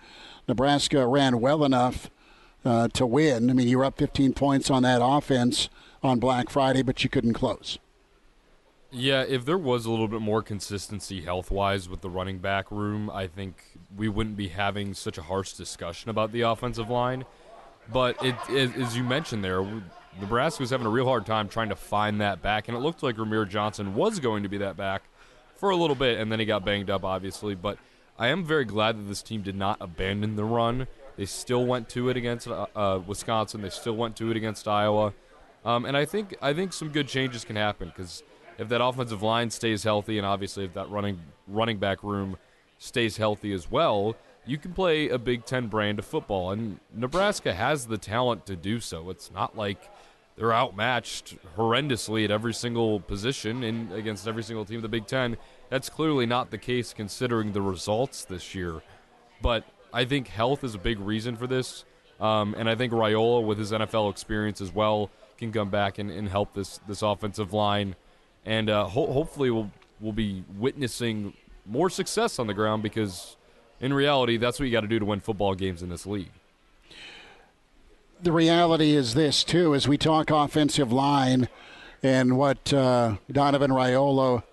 Nebraska 0.47 1.05
ran 1.07 1.39
well 1.39 1.63
enough 1.63 2.09
uh, 2.63 2.87
to 2.89 3.05
win. 3.05 3.49
I 3.49 3.53
mean, 3.53 3.67
you 3.67 3.77
were 3.77 3.85
up 3.85 3.97
15 3.97 4.33
points 4.33 4.69
on 4.69 4.83
that 4.83 5.01
offense 5.03 5.69
on 6.03 6.19
Black 6.19 6.49
Friday, 6.49 6.81
but 6.81 7.03
you 7.03 7.09
couldn't 7.09 7.33
close. 7.33 7.79
Yeah, 8.91 9.23
if 9.23 9.43
there 9.45 9.57
was 9.57 9.85
a 9.85 9.91
little 9.91 10.07
bit 10.07 10.21
more 10.21 10.41
consistency 10.41 11.21
health 11.21 11.51
wise 11.51 11.89
with 11.89 12.01
the 12.01 12.09
running 12.09 12.37
back 12.37 12.71
room, 12.71 13.09
I 13.09 13.27
think 13.27 13.61
we 13.95 14.07
wouldn't 14.07 14.37
be 14.37 14.49
having 14.49 14.93
such 14.93 15.17
a 15.17 15.23
harsh 15.23 15.53
discussion 15.53 16.09
about 16.09 16.31
the 16.31 16.41
offensive 16.41 16.89
line. 16.89 17.25
But 17.91 18.23
it, 18.23 18.35
it, 18.49 18.75
as 18.77 18.95
you 18.95 19.03
mentioned 19.03 19.43
there, 19.43 19.65
Nebraska 20.19 20.63
was 20.63 20.69
having 20.69 20.87
a 20.87 20.89
real 20.89 21.05
hard 21.05 21.25
time 21.25 21.49
trying 21.49 21.69
to 21.69 21.75
find 21.75 22.21
that 22.21 22.41
back, 22.41 22.67
and 22.67 22.77
it 22.77 22.79
looked 22.79 23.03
like 23.03 23.17
Rahmir 23.17 23.49
Johnson 23.49 23.95
was 23.95 24.19
going 24.19 24.43
to 24.43 24.49
be 24.49 24.57
that 24.59 24.77
back 24.77 25.03
for 25.55 25.69
a 25.69 25.75
little 25.75 25.95
bit, 25.95 26.19
and 26.19 26.31
then 26.31 26.39
he 26.39 26.45
got 26.45 26.65
banged 26.65 26.89
up, 26.89 27.03
obviously. 27.03 27.55
But 27.55 27.77
I 28.17 28.27
am 28.27 28.43
very 28.43 28.65
glad 28.65 28.97
that 28.97 29.07
this 29.07 29.21
team 29.21 29.41
did 29.41 29.55
not 29.55 29.77
abandon 29.79 30.35
the 30.35 30.45
run. 30.45 30.87
They 31.17 31.25
still 31.25 31.65
went 31.65 31.89
to 31.89 32.09
it 32.09 32.17
against 32.17 32.47
uh, 32.47 32.67
uh, 32.75 32.99
Wisconsin. 33.05 33.61
They 33.61 33.69
still 33.69 33.95
went 33.95 34.15
to 34.17 34.31
it 34.31 34.37
against 34.37 34.67
Iowa, 34.67 35.13
um, 35.63 35.85
and 35.85 35.95
I 35.95 36.05
think 36.05 36.35
I 36.41 36.53
think 36.53 36.73
some 36.73 36.89
good 36.89 37.07
changes 37.07 37.45
can 37.45 37.55
happen 37.55 37.87
because 37.87 38.23
if 38.57 38.69
that 38.69 38.83
offensive 38.83 39.21
line 39.21 39.49
stays 39.49 39.83
healthy, 39.83 40.17
and 40.17 40.25
obviously 40.25 40.65
if 40.65 40.73
that 40.73 40.89
running 40.89 41.19
running 41.47 41.77
back 41.77 42.03
room 42.03 42.37
stays 42.77 43.17
healthy 43.17 43.53
as 43.53 43.69
well, 43.71 44.15
you 44.45 44.57
can 44.57 44.73
play 44.73 45.09
a 45.09 45.17
Big 45.17 45.45
Ten 45.45 45.67
brand 45.67 45.99
of 45.99 46.05
football. 46.05 46.51
And 46.51 46.79
Nebraska 46.93 47.53
has 47.53 47.87
the 47.87 47.97
talent 47.97 48.45
to 48.47 48.55
do 48.55 48.79
so. 48.79 49.09
It's 49.09 49.31
not 49.31 49.57
like 49.57 49.89
they're 50.35 50.53
outmatched 50.53 51.37
horrendously 51.57 52.25
at 52.25 52.31
every 52.31 52.53
single 52.53 52.99
position 52.99 53.63
and 53.63 53.91
against 53.93 54.27
every 54.27 54.43
single 54.43 54.65
team 54.65 54.77
of 54.77 54.81
the 54.81 54.89
Big 54.89 55.07
Ten. 55.07 55.37
That's 55.69 55.89
clearly 55.89 56.25
not 56.25 56.51
the 56.51 56.57
case 56.57 56.93
considering 56.93 57.53
the 57.53 57.61
results 57.61 58.25
this 58.25 58.53
year. 58.53 58.81
But 59.41 59.63
I 59.93 60.05
think 60.05 60.27
health 60.27 60.63
is 60.63 60.75
a 60.75 60.79
big 60.79 60.99
reason 60.99 61.37
for 61.37 61.47
this. 61.47 61.85
Um, 62.19 62.55
and 62.57 62.69
I 62.69 62.75
think 62.75 62.93
Raiola, 62.93 63.45
with 63.45 63.57
his 63.57 63.71
NFL 63.71 64.11
experience 64.11 64.61
as 64.61 64.73
well, 64.73 65.09
can 65.37 65.51
come 65.51 65.69
back 65.69 65.97
and, 65.97 66.09
and 66.11 66.29
help 66.29 66.53
this, 66.53 66.79
this 66.87 67.01
offensive 67.01 67.53
line 67.53 67.95
and 68.45 68.69
uh, 68.69 68.85
ho- 68.85 69.11
hopefully 69.11 69.49
we'll 69.49 69.71
we'll 69.99 70.13
be 70.13 70.43
witnessing 70.57 71.33
more 71.65 71.89
success 71.89 72.37
on 72.37 72.47
the 72.47 72.53
ground 72.53 72.83
because 72.83 73.37
in 73.79 73.93
reality 73.93 74.37
that's 74.37 74.59
what 74.59 74.65
you 74.65 74.71
got 74.71 74.81
to 74.81 74.87
do 74.87 74.99
to 74.99 75.05
win 75.05 75.19
football 75.19 75.55
games 75.55 75.81
in 75.81 75.89
this 75.89 76.05
league. 76.05 76.31
The 78.21 78.31
reality 78.31 78.95
is 78.95 79.13
this 79.13 79.43
too, 79.43 79.75
as 79.75 79.87
we 79.87 79.97
talk 79.97 80.31
offensive 80.31 80.91
line 80.91 81.49
and 82.01 82.37
what 82.37 82.73
uh, 82.73 83.17
Donovan 83.31 83.71
Raiola 83.71 84.43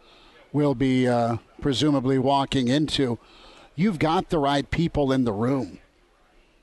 will 0.53 0.75
be 0.75 1.07
uh, 1.07 1.37
presumably 1.61 2.19
walking 2.19 2.69
into. 2.69 3.19
You've 3.75 3.99
got 3.99 4.31
the 4.31 4.39
right 4.39 4.69
people 4.71 5.13
in 5.13 5.25
the 5.25 5.33
room. 5.33 5.79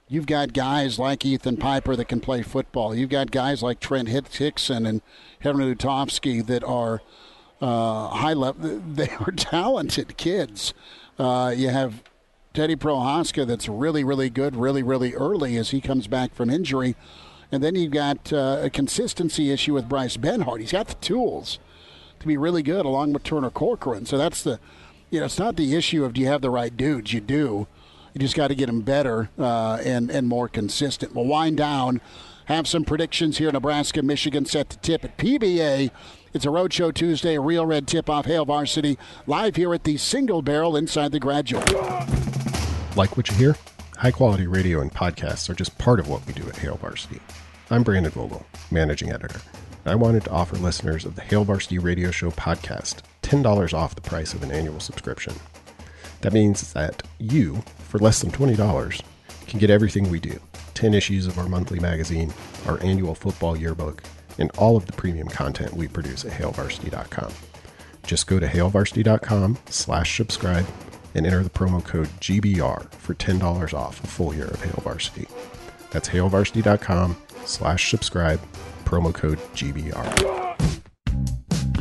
You've 0.07 0.25
got 0.25 0.53
guys 0.53 0.99
like 0.99 1.25
Ethan 1.25 1.57
Piper 1.57 1.95
that 1.95 2.05
can 2.05 2.19
play 2.19 2.41
football. 2.41 2.93
You've 2.95 3.09
got 3.09 3.31
guys 3.31 3.63
like 3.63 3.79
Trent 3.79 4.09
Hixson 4.09 4.87
and 4.87 5.01
Henry 5.39 5.75
Lutovsky 5.75 6.45
that 6.47 6.63
are 6.63 7.01
uh, 7.61 8.09
high 8.09 8.33
level. 8.33 8.81
They 8.87 9.09
are 9.09 9.31
talented 9.31 10.17
kids. 10.17 10.73
Uh, 11.17 11.53
you 11.55 11.69
have 11.69 12.03
Teddy 12.53 12.75
Prochazka 12.75 13.45
that's 13.45 13.69
really, 13.69 14.03
really 14.03 14.29
good, 14.29 14.55
really, 14.55 14.83
really 14.83 15.13
early 15.13 15.55
as 15.57 15.71
he 15.71 15.81
comes 15.81 16.07
back 16.07 16.33
from 16.33 16.49
injury. 16.49 16.95
And 17.51 17.63
then 17.63 17.75
you've 17.75 17.91
got 17.91 18.31
uh, 18.31 18.59
a 18.63 18.69
consistency 18.69 19.51
issue 19.51 19.73
with 19.73 19.89
Bryce 19.89 20.17
Benhart. 20.17 20.59
He's 20.59 20.71
got 20.71 20.87
the 20.87 20.93
tools 20.95 21.59
to 22.19 22.27
be 22.27 22.37
really 22.37 22.63
good 22.63 22.85
along 22.85 23.13
with 23.13 23.23
Turner 23.23 23.49
Corcoran. 23.49 24.05
So 24.05 24.17
that's 24.17 24.43
the, 24.43 24.59
you 25.09 25.19
know, 25.19 25.25
it's 25.25 25.39
not 25.39 25.55
the 25.55 25.75
issue 25.75 26.03
of 26.03 26.13
do 26.13 26.21
you 26.21 26.27
have 26.27 26.41
the 26.41 26.49
right 26.49 26.75
dudes. 26.75 27.13
You 27.13 27.21
do. 27.21 27.67
You 28.13 28.19
just 28.19 28.35
got 28.35 28.47
to 28.47 28.55
get 28.55 28.67
them 28.67 28.81
better 28.81 29.29
uh, 29.37 29.79
and 29.83 30.09
and 30.09 30.27
more 30.27 30.47
consistent. 30.47 31.13
We'll 31.13 31.25
wind 31.25 31.57
down, 31.57 32.01
have 32.45 32.67
some 32.67 32.83
predictions 32.83 33.37
here. 33.37 33.51
Nebraska, 33.51 34.01
Michigan 34.01 34.45
set 34.45 34.69
to 34.71 34.77
tip 34.79 35.05
at 35.05 35.17
PBA. 35.17 35.91
It's 36.31 36.45
a 36.45 36.49
Roadshow 36.49 36.93
Tuesday, 36.93 37.35
a 37.35 37.41
real 37.41 37.65
red 37.65 37.87
tip 37.87 38.07
off 38.07 38.25
Hail 38.25 38.45
Varsity, 38.45 38.99
live 39.25 39.55
here 39.55 39.73
at 39.73 39.83
the 39.83 39.97
Single 39.97 40.43
Barrel 40.43 40.75
inside 40.77 41.11
the 41.11 41.19
graduate. 41.19 41.73
Like 42.95 43.17
what 43.17 43.29
you 43.29 43.35
hear? 43.35 43.55
High 43.97 44.11
quality 44.11 44.45
radio 44.45 44.79
and 44.79 44.93
podcasts 44.93 45.49
are 45.49 45.55
just 45.55 45.79
part 45.79 45.99
of 45.99 46.07
what 46.07 46.25
we 46.27 46.33
do 46.33 46.47
at 46.47 46.57
Hail 46.57 46.75
Varsity. 46.75 47.19
I'm 47.71 47.81
Brandon 47.81 48.11
Vogel, 48.11 48.45
managing 48.69 49.11
editor. 49.11 49.41
I 49.87 49.95
wanted 49.95 50.25
to 50.25 50.29
offer 50.29 50.55
listeners 50.57 51.03
of 51.03 51.15
the 51.15 51.21
Hail 51.21 51.43
Varsity 51.45 51.79
Radio 51.79 52.11
Show 52.11 52.29
podcast 52.29 52.97
$10 53.23 53.73
off 53.73 53.95
the 53.95 54.01
price 54.01 54.35
of 54.35 54.43
an 54.43 54.51
annual 54.51 54.79
subscription. 54.79 55.33
That 56.21 56.33
means 56.33 56.73
that 56.73 57.01
you, 57.17 57.63
for 57.79 57.97
less 57.97 58.21
than 58.21 58.29
$20, 58.29 59.01
can 59.47 59.59
get 59.59 59.71
everything 59.71 60.11
we 60.11 60.19
do 60.19 60.39
10 60.75 60.93
issues 60.93 61.25
of 61.25 61.39
our 61.39 61.49
monthly 61.49 61.79
magazine, 61.79 62.31
our 62.67 62.79
annual 62.83 63.15
football 63.15 63.57
yearbook, 63.57 64.03
and 64.39 64.49
all 64.57 64.75
of 64.75 64.87
the 64.87 64.93
premium 64.93 65.27
content 65.27 65.73
we 65.73 65.87
produce 65.87 66.25
at 66.25 66.31
hailvarsity.com. 66.31 67.31
Just 68.03 68.25
go 68.25 68.39
to 68.39 68.47
hailvarsity.com 68.47 69.59
slash 69.67 70.17
subscribe 70.17 70.65
and 71.13 71.27
enter 71.27 71.43
the 71.43 71.49
promo 71.49 71.83
code 71.83 72.07
GBR 72.19 72.91
for 72.93 73.13
$10 73.13 73.73
off 73.73 74.03
a 74.03 74.07
full 74.07 74.33
year 74.33 74.47
of 74.47 74.63
Hail 74.63 74.81
Varsity. 74.83 75.27
That's 75.91 76.09
hailvarsity.com 76.09 77.17
slash 77.45 77.91
subscribe, 77.91 78.39
promo 78.85 79.13
code 79.13 79.39
GBR. 79.53 80.88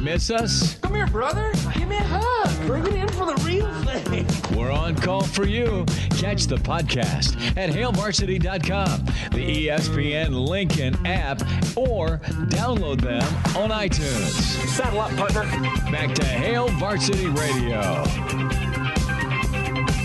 Miss 0.01 0.31
us? 0.31 0.79
Come 0.79 0.95
here, 0.95 1.07
brother. 1.07 1.53
Give 1.75 1.89
me 1.89 1.97
a 1.97 2.03
hug. 2.03 2.67
Bring 2.67 2.87
it 2.87 2.95
in 2.95 3.09
for 3.09 3.27
the 3.27 3.35
real 3.45 3.73
thing. 3.85 4.27
We're 4.57 4.71
on 4.71 4.95
call 4.97 5.23
for 5.23 5.47
you. 5.47 5.85
Catch 6.11 6.47
the 6.47 6.57
podcast 6.57 7.37
at 7.57 7.71
hailvarsity.com, 7.71 9.05
the 9.33 9.69
ESPN 9.69 10.49
Lincoln 10.49 10.95
app, 11.07 11.41
or 11.77 12.19
download 12.49 13.01
them 13.01 13.23
on 13.57 13.71
iTunes. 13.71 14.31
Saddle 14.69 15.01
up, 15.01 15.11
partner. 15.17 15.43
Back 15.91 16.15
to 16.17 16.25
Hail 16.25 16.69
Varsity 16.69 17.27
Radio. 17.27 18.05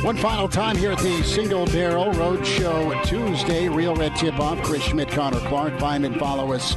One 0.03 0.17
final 0.17 0.49
time 0.49 0.75
here 0.75 0.91
at 0.91 0.99
the 0.99 1.23
Single 1.23 1.65
Barrel 1.67 2.11
Road 2.13 2.45
Show 2.45 3.01
Tuesday. 3.05 3.69
Real 3.69 3.95
Red 3.95 4.15
Tip 4.17 4.37
Off. 4.39 4.61
Chris 4.61 4.83
Schmitz, 4.83 5.13
Connor 5.13 5.39
Clark. 5.47 5.79
Find 5.79 6.05
and 6.05 6.19
follow 6.19 6.51
us 6.51 6.75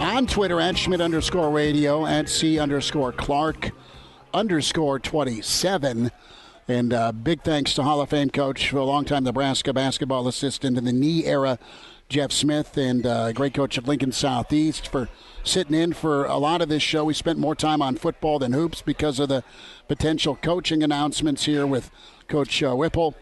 on 0.00 0.26
Twitter 0.26 0.60
at 0.60 0.78
Schmitz 0.78 1.02
underscore 1.02 1.50
radio, 1.50 2.06
at 2.06 2.28
C 2.28 2.58
underscore 2.58 3.12
Clark 3.12 3.70
underscore 4.32 4.98
27. 4.98 6.10
And 6.68 6.92
uh, 6.92 7.12
big 7.12 7.42
thanks 7.42 7.74
to 7.74 7.82
Hall 7.82 8.00
of 8.00 8.10
Fame 8.10 8.30
coach, 8.30 8.70
for 8.70 8.78
a 8.78 8.84
longtime 8.84 9.24
Nebraska 9.24 9.72
basketball 9.72 10.28
assistant 10.28 10.76
in 10.76 10.84
the 10.84 10.92
Nee 10.92 11.24
era, 11.24 11.58
Jeff 12.08 12.30
Smith, 12.30 12.76
and 12.76 13.06
uh, 13.06 13.32
great 13.32 13.54
coach 13.54 13.78
at 13.78 13.88
Lincoln 13.88 14.12
Southeast 14.12 14.86
for 14.88 15.08
sitting 15.44 15.74
in 15.74 15.92
for 15.92 16.26
a 16.26 16.36
lot 16.36 16.60
of 16.60 16.68
this 16.68 16.82
show. 16.82 17.04
We 17.04 17.14
spent 17.14 17.38
more 17.38 17.54
time 17.54 17.82
on 17.82 17.96
football 17.96 18.38
than 18.38 18.52
hoops 18.52 18.82
because 18.82 19.18
of 19.18 19.28
the 19.28 19.42
potential 19.88 20.36
coaching 20.36 20.82
announcements 20.82 21.46
here 21.46 21.66
with 21.66 21.90
Coach 22.28 22.62
uh, 22.62 22.74
Whipple 22.74 23.14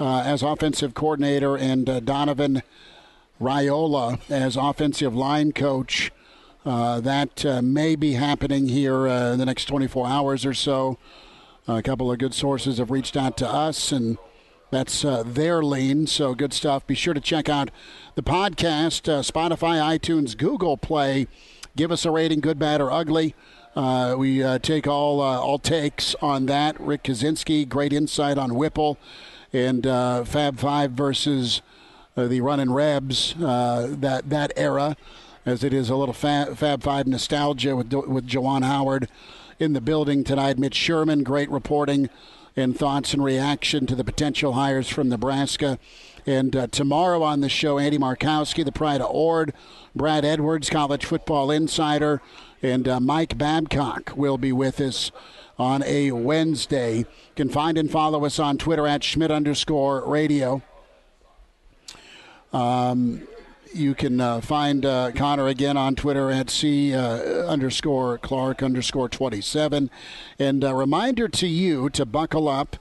uh, 0.00 0.20
as 0.20 0.42
offensive 0.42 0.94
coordinator 0.94 1.56
and 1.56 1.88
uh, 1.88 2.00
Donovan 2.00 2.62
Raiola 3.40 4.18
as 4.30 4.56
offensive 4.56 5.14
line 5.14 5.52
coach. 5.52 6.10
Uh, 6.64 6.98
that 6.98 7.44
uh, 7.44 7.60
may 7.60 7.94
be 7.94 8.14
happening 8.14 8.68
here 8.68 9.06
uh, 9.06 9.32
in 9.32 9.38
the 9.38 9.44
next 9.44 9.66
24 9.66 10.06
hours 10.06 10.46
or 10.46 10.54
so. 10.54 10.98
a 11.68 11.82
couple 11.82 12.10
of 12.10 12.18
good 12.18 12.32
sources 12.32 12.78
have 12.78 12.90
reached 12.90 13.18
out 13.18 13.36
to 13.36 13.46
us, 13.46 13.92
and 13.92 14.16
that's 14.70 15.04
uh, 15.04 15.22
their 15.26 15.62
lean. 15.62 16.06
So 16.06 16.34
good 16.34 16.54
stuff. 16.54 16.86
Be 16.86 16.94
sure 16.94 17.12
to 17.12 17.20
check 17.20 17.50
out 17.50 17.70
the 18.14 18.22
podcast, 18.22 19.12
uh, 19.12 19.20
Spotify, 19.20 19.98
iTunes, 19.98 20.36
Google 20.36 20.78
Play. 20.78 21.26
Give 21.76 21.92
us 21.92 22.06
a 22.06 22.10
rating, 22.10 22.40
good, 22.40 22.58
bad, 22.58 22.80
or 22.80 22.90
ugly. 22.90 23.34
Uh, 23.76 24.14
we 24.16 24.40
take 24.60 24.86
all 24.86 25.20
all 25.20 25.58
takes 25.58 26.14
on 26.22 26.46
that. 26.46 26.80
Rick 26.80 27.02
Kaczenski, 27.02 27.68
great 27.68 27.92
insight 27.92 28.38
on 28.38 28.54
Whipple 28.54 28.96
and 29.52 29.82
Fab 29.82 30.58
Five 30.58 30.92
versus 30.92 31.60
the 32.16 32.40
running 32.40 32.70
Rebs. 32.72 33.34
that 33.36 34.22
that 34.30 34.52
era 34.56 34.96
as 35.46 35.64
it 35.64 35.72
is 35.72 35.90
a 35.90 35.96
little 35.96 36.14
Fab, 36.14 36.56
Fab 36.56 36.82
Five 36.82 37.06
nostalgia 37.06 37.76
with 37.76 37.92
with 37.92 38.26
Juwan 38.26 38.64
Howard 38.64 39.08
in 39.58 39.72
the 39.72 39.80
building 39.80 40.24
tonight. 40.24 40.58
Mitch 40.58 40.74
Sherman, 40.74 41.22
great 41.22 41.50
reporting 41.50 42.08
and 42.56 42.78
thoughts 42.78 43.12
and 43.12 43.24
reaction 43.24 43.86
to 43.86 43.94
the 43.94 44.04
potential 44.04 44.52
hires 44.52 44.88
from 44.88 45.08
Nebraska. 45.08 45.78
And 46.26 46.54
uh, 46.56 46.66
tomorrow 46.68 47.22
on 47.22 47.40
the 47.40 47.48
show, 47.48 47.78
Andy 47.78 47.98
Markowski, 47.98 48.64
the 48.64 48.72
pride 48.72 49.00
of 49.00 49.10
Ord, 49.10 49.52
Brad 49.94 50.24
Edwards, 50.24 50.70
college 50.70 51.04
football 51.04 51.50
insider, 51.50 52.22
and 52.62 52.88
uh, 52.88 53.00
Mike 53.00 53.36
Babcock 53.36 54.12
will 54.16 54.38
be 54.38 54.52
with 54.52 54.80
us 54.80 55.10
on 55.58 55.82
a 55.84 56.12
Wednesday. 56.12 56.98
You 56.98 57.06
can 57.36 57.48
find 57.48 57.76
and 57.76 57.90
follow 57.90 58.24
us 58.24 58.38
on 58.38 58.56
Twitter 58.56 58.86
at 58.86 59.04
Schmitz 59.04 59.32
underscore 59.32 60.06
radio. 60.08 60.62
Um, 62.52 63.26
you 63.74 63.94
can 63.94 64.20
uh, 64.20 64.40
find 64.40 64.86
uh, 64.86 65.10
Connor 65.12 65.48
again 65.48 65.76
on 65.76 65.94
Twitter 65.94 66.30
at 66.30 66.50
C 66.50 66.94
uh, 66.94 67.46
underscore 67.46 68.18
Clark 68.18 68.62
underscore 68.62 69.08
27. 69.08 69.90
And 70.38 70.64
a 70.64 70.74
reminder 70.74 71.28
to 71.28 71.46
you 71.46 71.90
to 71.90 72.06
buckle 72.06 72.48
up 72.48 72.76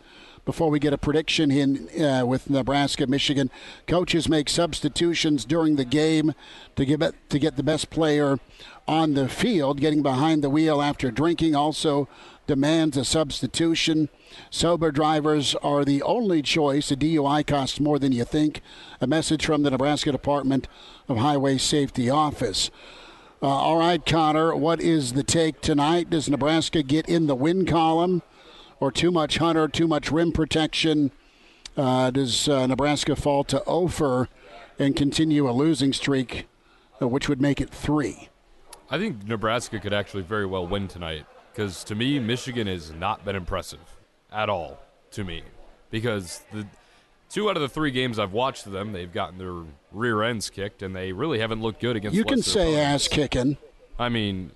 before 0.46 0.70
we 0.70 0.80
get 0.80 0.94
a 0.94 0.98
prediction 0.98 1.52
in 1.52 1.90
uh, 2.02 2.26
with 2.26 2.50
Nebraska, 2.50 3.08
Michigan. 3.08 3.50
Coaches 3.88 4.28
make 4.28 4.50
substitutions 4.50 5.46
during 5.46 5.78
the 5.78 5.86
game 5.86 6.34
to 6.76 6.86
give 6.86 7.02
it 7.02 7.16
to 7.30 7.40
get 7.40 7.56
the 7.56 7.64
best 7.64 7.90
player 7.90 8.40
on 8.88 9.14
the 9.14 9.30
field. 9.30 9.80
Getting 9.80 10.04
behind 10.04 10.44
the 10.44 10.50
wheel 10.50 10.82
after 10.82 11.12
drinking 11.12 11.56
also 11.56 12.08
demands 12.48 12.98
a 12.98 13.06
substitution. 13.06 14.10
Sober 14.50 14.92
drivers 14.92 15.56
are 15.56 15.86
the 15.86 16.02
only 16.02 16.42
choice. 16.42 16.92
A 16.92 16.96
DUI 16.96 17.46
costs 17.46 17.80
more 17.80 18.00
than 18.00 18.12
you 18.12 18.26
think. 18.26 18.62
A 19.00 19.08
message 19.08 19.46
from 19.46 19.64
the 19.64 19.72
Nebraska 19.72 20.12
Department 20.12 20.68
of 21.08 21.18
Highway 21.18 21.58
Safety 21.58 22.10
Office. 22.10 22.70
Uh, 23.42 23.48
all 23.48 23.78
right, 23.78 24.06
Connor, 24.06 24.56
what 24.56 24.80
is 24.80 25.14
the 25.14 25.24
take 25.24 25.62
tonight? 25.62 26.10
Does 26.10 26.30
Nebraska 26.30 26.82
get 26.82 27.10
in 27.10 27.28
the 27.28 27.36
win 27.36 27.66
column, 27.66 28.22
or 28.80 28.92
too 28.92 29.12
much 29.12 29.38
hunter, 29.38 29.68
too 29.68 29.88
much 29.88 30.12
rim 30.12 30.32
protection? 30.32 31.12
Uh, 31.76 32.12
does 32.12 32.48
uh, 32.48 32.68
Nebraska 32.68 33.16
fall 33.16 33.44
to 33.46 33.62
Ofer 33.66 34.30
and 34.80 34.96
continue 34.96 35.50
a 35.50 35.52
losing 35.52 35.92
streak, 35.92 36.48
uh, 37.02 37.08
which 37.08 37.28
would 37.28 37.42
make 37.42 37.60
it 37.60 37.70
three? 37.70 38.30
I 38.90 38.98
think 38.98 39.28
Nebraska 39.28 39.80
could 39.80 39.94
actually 39.94 40.24
very 40.24 40.46
well 40.46 40.66
win 40.66 40.88
tonight 40.88 41.26
because 41.54 41.84
to 41.86 41.96
me, 41.96 42.20
Michigan 42.20 42.68
has 42.68 42.92
not 42.92 43.24
been 43.24 43.36
impressive 43.36 43.80
at 44.32 44.50
all 44.50 44.80
to 45.12 45.24
me 45.24 45.44
because 45.92 46.42
the 46.52 46.66
two 47.30 47.50
out 47.50 47.56
of 47.56 47.62
the 47.62 47.70
three 47.70 47.92
games 47.92 48.18
I've 48.18 48.34
watched 48.34 48.72
them, 48.72 48.94
they've 48.94 49.12
gotten 49.12 49.38
their 49.38 49.64
rear 49.92 50.24
ends 50.24 50.50
kicked, 50.50 50.82
and 50.82 50.96
they 50.96 51.12
really 51.12 51.40
haven't 51.40 51.62
looked 51.62 51.82
good 51.82 51.96
against. 51.96 52.16
You 52.16 52.24
can 52.24 52.42
say 52.42 52.80
ass 52.80 53.08
kicking. 53.08 53.58
I 54.00 54.10
mean, 54.10 54.52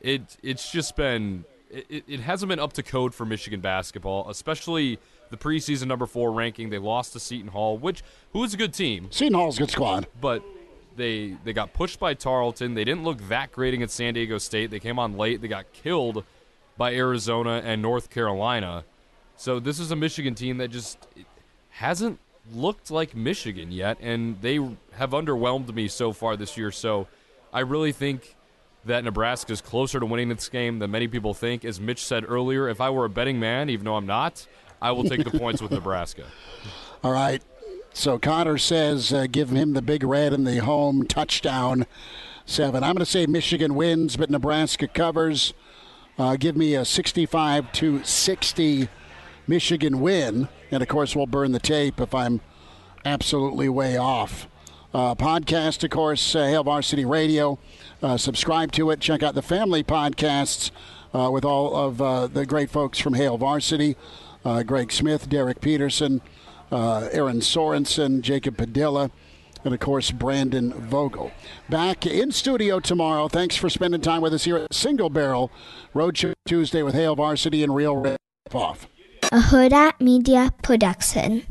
it 0.00 0.36
it's 0.42 0.72
just 0.72 0.96
been 0.96 1.44
it, 1.70 2.04
it 2.08 2.20
hasn't 2.20 2.48
been 2.48 2.58
up 2.58 2.72
to 2.74 2.82
code 2.82 3.14
for 3.14 3.24
Michigan 3.24 3.60
basketball, 3.60 4.28
especially 4.30 4.98
the 5.30 5.36
preseason 5.36 5.86
number 5.86 6.06
four 6.06 6.32
ranking. 6.32 6.70
They 6.70 6.78
lost 6.78 7.12
to 7.12 7.20
Seton 7.20 7.48
Hall, 7.48 7.78
which 7.78 8.02
who 8.32 8.42
is 8.44 8.54
a 8.54 8.56
good 8.56 8.74
team. 8.74 9.08
Seton 9.10 9.34
Hall's 9.34 9.56
a 9.56 9.60
good 9.60 9.70
squad, 9.70 10.06
but 10.20 10.42
they 10.96 11.36
they 11.44 11.52
got 11.52 11.72
pushed 11.72 11.98
by 11.98 12.14
Tarleton. 12.14 12.74
They 12.74 12.84
didn't 12.84 13.04
look 13.04 13.28
that 13.28 13.52
great 13.52 13.74
against 13.74 13.96
San 13.96 14.14
Diego 14.14 14.38
State. 14.38 14.70
They 14.70 14.80
came 14.80 14.98
on 14.98 15.16
late. 15.16 15.40
They 15.40 15.48
got 15.48 15.72
killed 15.72 16.24
by 16.76 16.94
Arizona 16.94 17.62
and 17.64 17.82
North 17.82 18.10
Carolina. 18.10 18.84
So 19.36 19.60
this 19.60 19.78
is 19.78 19.90
a 19.90 19.96
Michigan 19.96 20.34
team 20.34 20.58
that 20.58 20.68
just 20.68 20.98
hasn't 21.70 22.18
looked 22.52 22.90
like 22.90 23.14
Michigan 23.14 23.72
yet, 23.72 23.98
and 24.00 24.40
they 24.40 24.56
have 24.92 25.10
underwhelmed 25.10 25.72
me 25.74 25.88
so 25.88 26.12
far 26.12 26.36
this 26.36 26.56
year. 26.56 26.70
So 26.70 27.06
I 27.52 27.60
really 27.60 27.92
think 27.92 28.36
that 28.84 29.04
Nebraska 29.04 29.52
is 29.52 29.60
closer 29.60 30.00
to 30.00 30.06
winning 30.06 30.28
this 30.28 30.48
game 30.48 30.78
than 30.78 30.90
many 30.90 31.08
people 31.08 31.34
think. 31.34 31.64
As 31.64 31.80
Mitch 31.80 32.04
said 32.04 32.24
earlier, 32.26 32.68
if 32.68 32.80
I 32.80 32.90
were 32.90 33.04
a 33.04 33.10
betting 33.10 33.38
man, 33.38 33.68
even 33.70 33.84
though 33.84 33.96
I'm 33.96 34.06
not, 34.06 34.46
I 34.80 34.92
will 34.92 35.04
take 35.04 35.24
the 35.24 35.38
points 35.38 35.60
with 35.60 35.70
Nebraska. 35.70 36.24
All 37.04 37.12
right. 37.12 37.42
So 37.92 38.18
Connor 38.18 38.58
says 38.58 39.12
uh, 39.12 39.26
give 39.30 39.50
him 39.50 39.72
the 39.72 39.82
big 39.82 40.02
red 40.02 40.32
and 40.32 40.46
the 40.46 40.58
home 40.58 41.06
touchdown 41.06 41.86
seven. 42.46 42.82
I'm 42.82 42.94
going 42.94 43.04
to 43.04 43.06
say 43.06 43.26
Michigan 43.26 43.74
wins, 43.74 44.16
but 44.16 44.30
Nebraska 44.30 44.88
covers. 44.88 45.52
Uh, 46.18 46.36
give 46.36 46.56
me 46.56 46.74
a 46.74 46.84
65 46.84 47.72
to 47.72 48.04
60 48.04 48.88
Michigan 49.46 50.00
win. 50.00 50.48
And 50.70 50.82
of 50.82 50.88
course, 50.88 51.16
we'll 51.16 51.26
burn 51.26 51.52
the 51.52 51.58
tape 51.58 52.00
if 52.00 52.14
I'm 52.14 52.40
absolutely 53.04 53.68
way 53.68 53.96
off. 53.96 54.46
Uh, 54.92 55.14
podcast, 55.14 55.84
of 55.84 55.90
course, 55.90 56.34
uh, 56.34 56.46
Hail 56.46 56.64
Varsity 56.64 57.04
Radio. 57.04 57.58
Uh, 58.02 58.16
subscribe 58.16 58.72
to 58.72 58.90
it. 58.90 59.00
Check 59.00 59.22
out 59.22 59.34
the 59.34 59.42
family 59.42 59.84
podcasts 59.84 60.70
uh, 61.14 61.30
with 61.30 61.44
all 61.44 61.76
of 61.76 62.02
uh, 62.02 62.26
the 62.26 62.44
great 62.44 62.70
folks 62.70 62.98
from 62.98 63.14
Hail 63.14 63.38
Varsity 63.38 63.96
uh, 64.44 64.62
Greg 64.62 64.92
Smith, 64.92 65.28
Derek 65.28 65.60
Peterson, 65.60 66.20
uh, 66.70 67.08
Erin 67.12 67.40
Sorensen, 67.40 68.20
Jacob 68.20 68.56
Padilla, 68.56 69.10
and 69.64 69.74
of 69.74 69.80
course, 69.80 70.10
Brandon 70.10 70.72
Vogel. 70.72 71.32
Back 71.68 72.06
in 72.06 72.32
studio 72.32 72.80
tomorrow. 72.80 73.28
Thanks 73.28 73.56
for 73.56 73.68
spending 73.68 74.00
time 74.00 74.22
with 74.22 74.32
us 74.32 74.44
here 74.44 74.56
at 74.56 74.74
Single 74.74 75.10
Barrel 75.10 75.50
Roadshow 75.94 76.32
Tuesday 76.46 76.82
with 76.82 76.94
Hail 76.94 77.16
Varsity 77.16 77.62
and 77.62 77.74
Real 77.74 77.96
Rip 77.96 78.18
Off 78.54 78.88
a 79.32 79.38
Huda 79.38 79.92
Media 80.00 80.52
Production. 80.62 81.46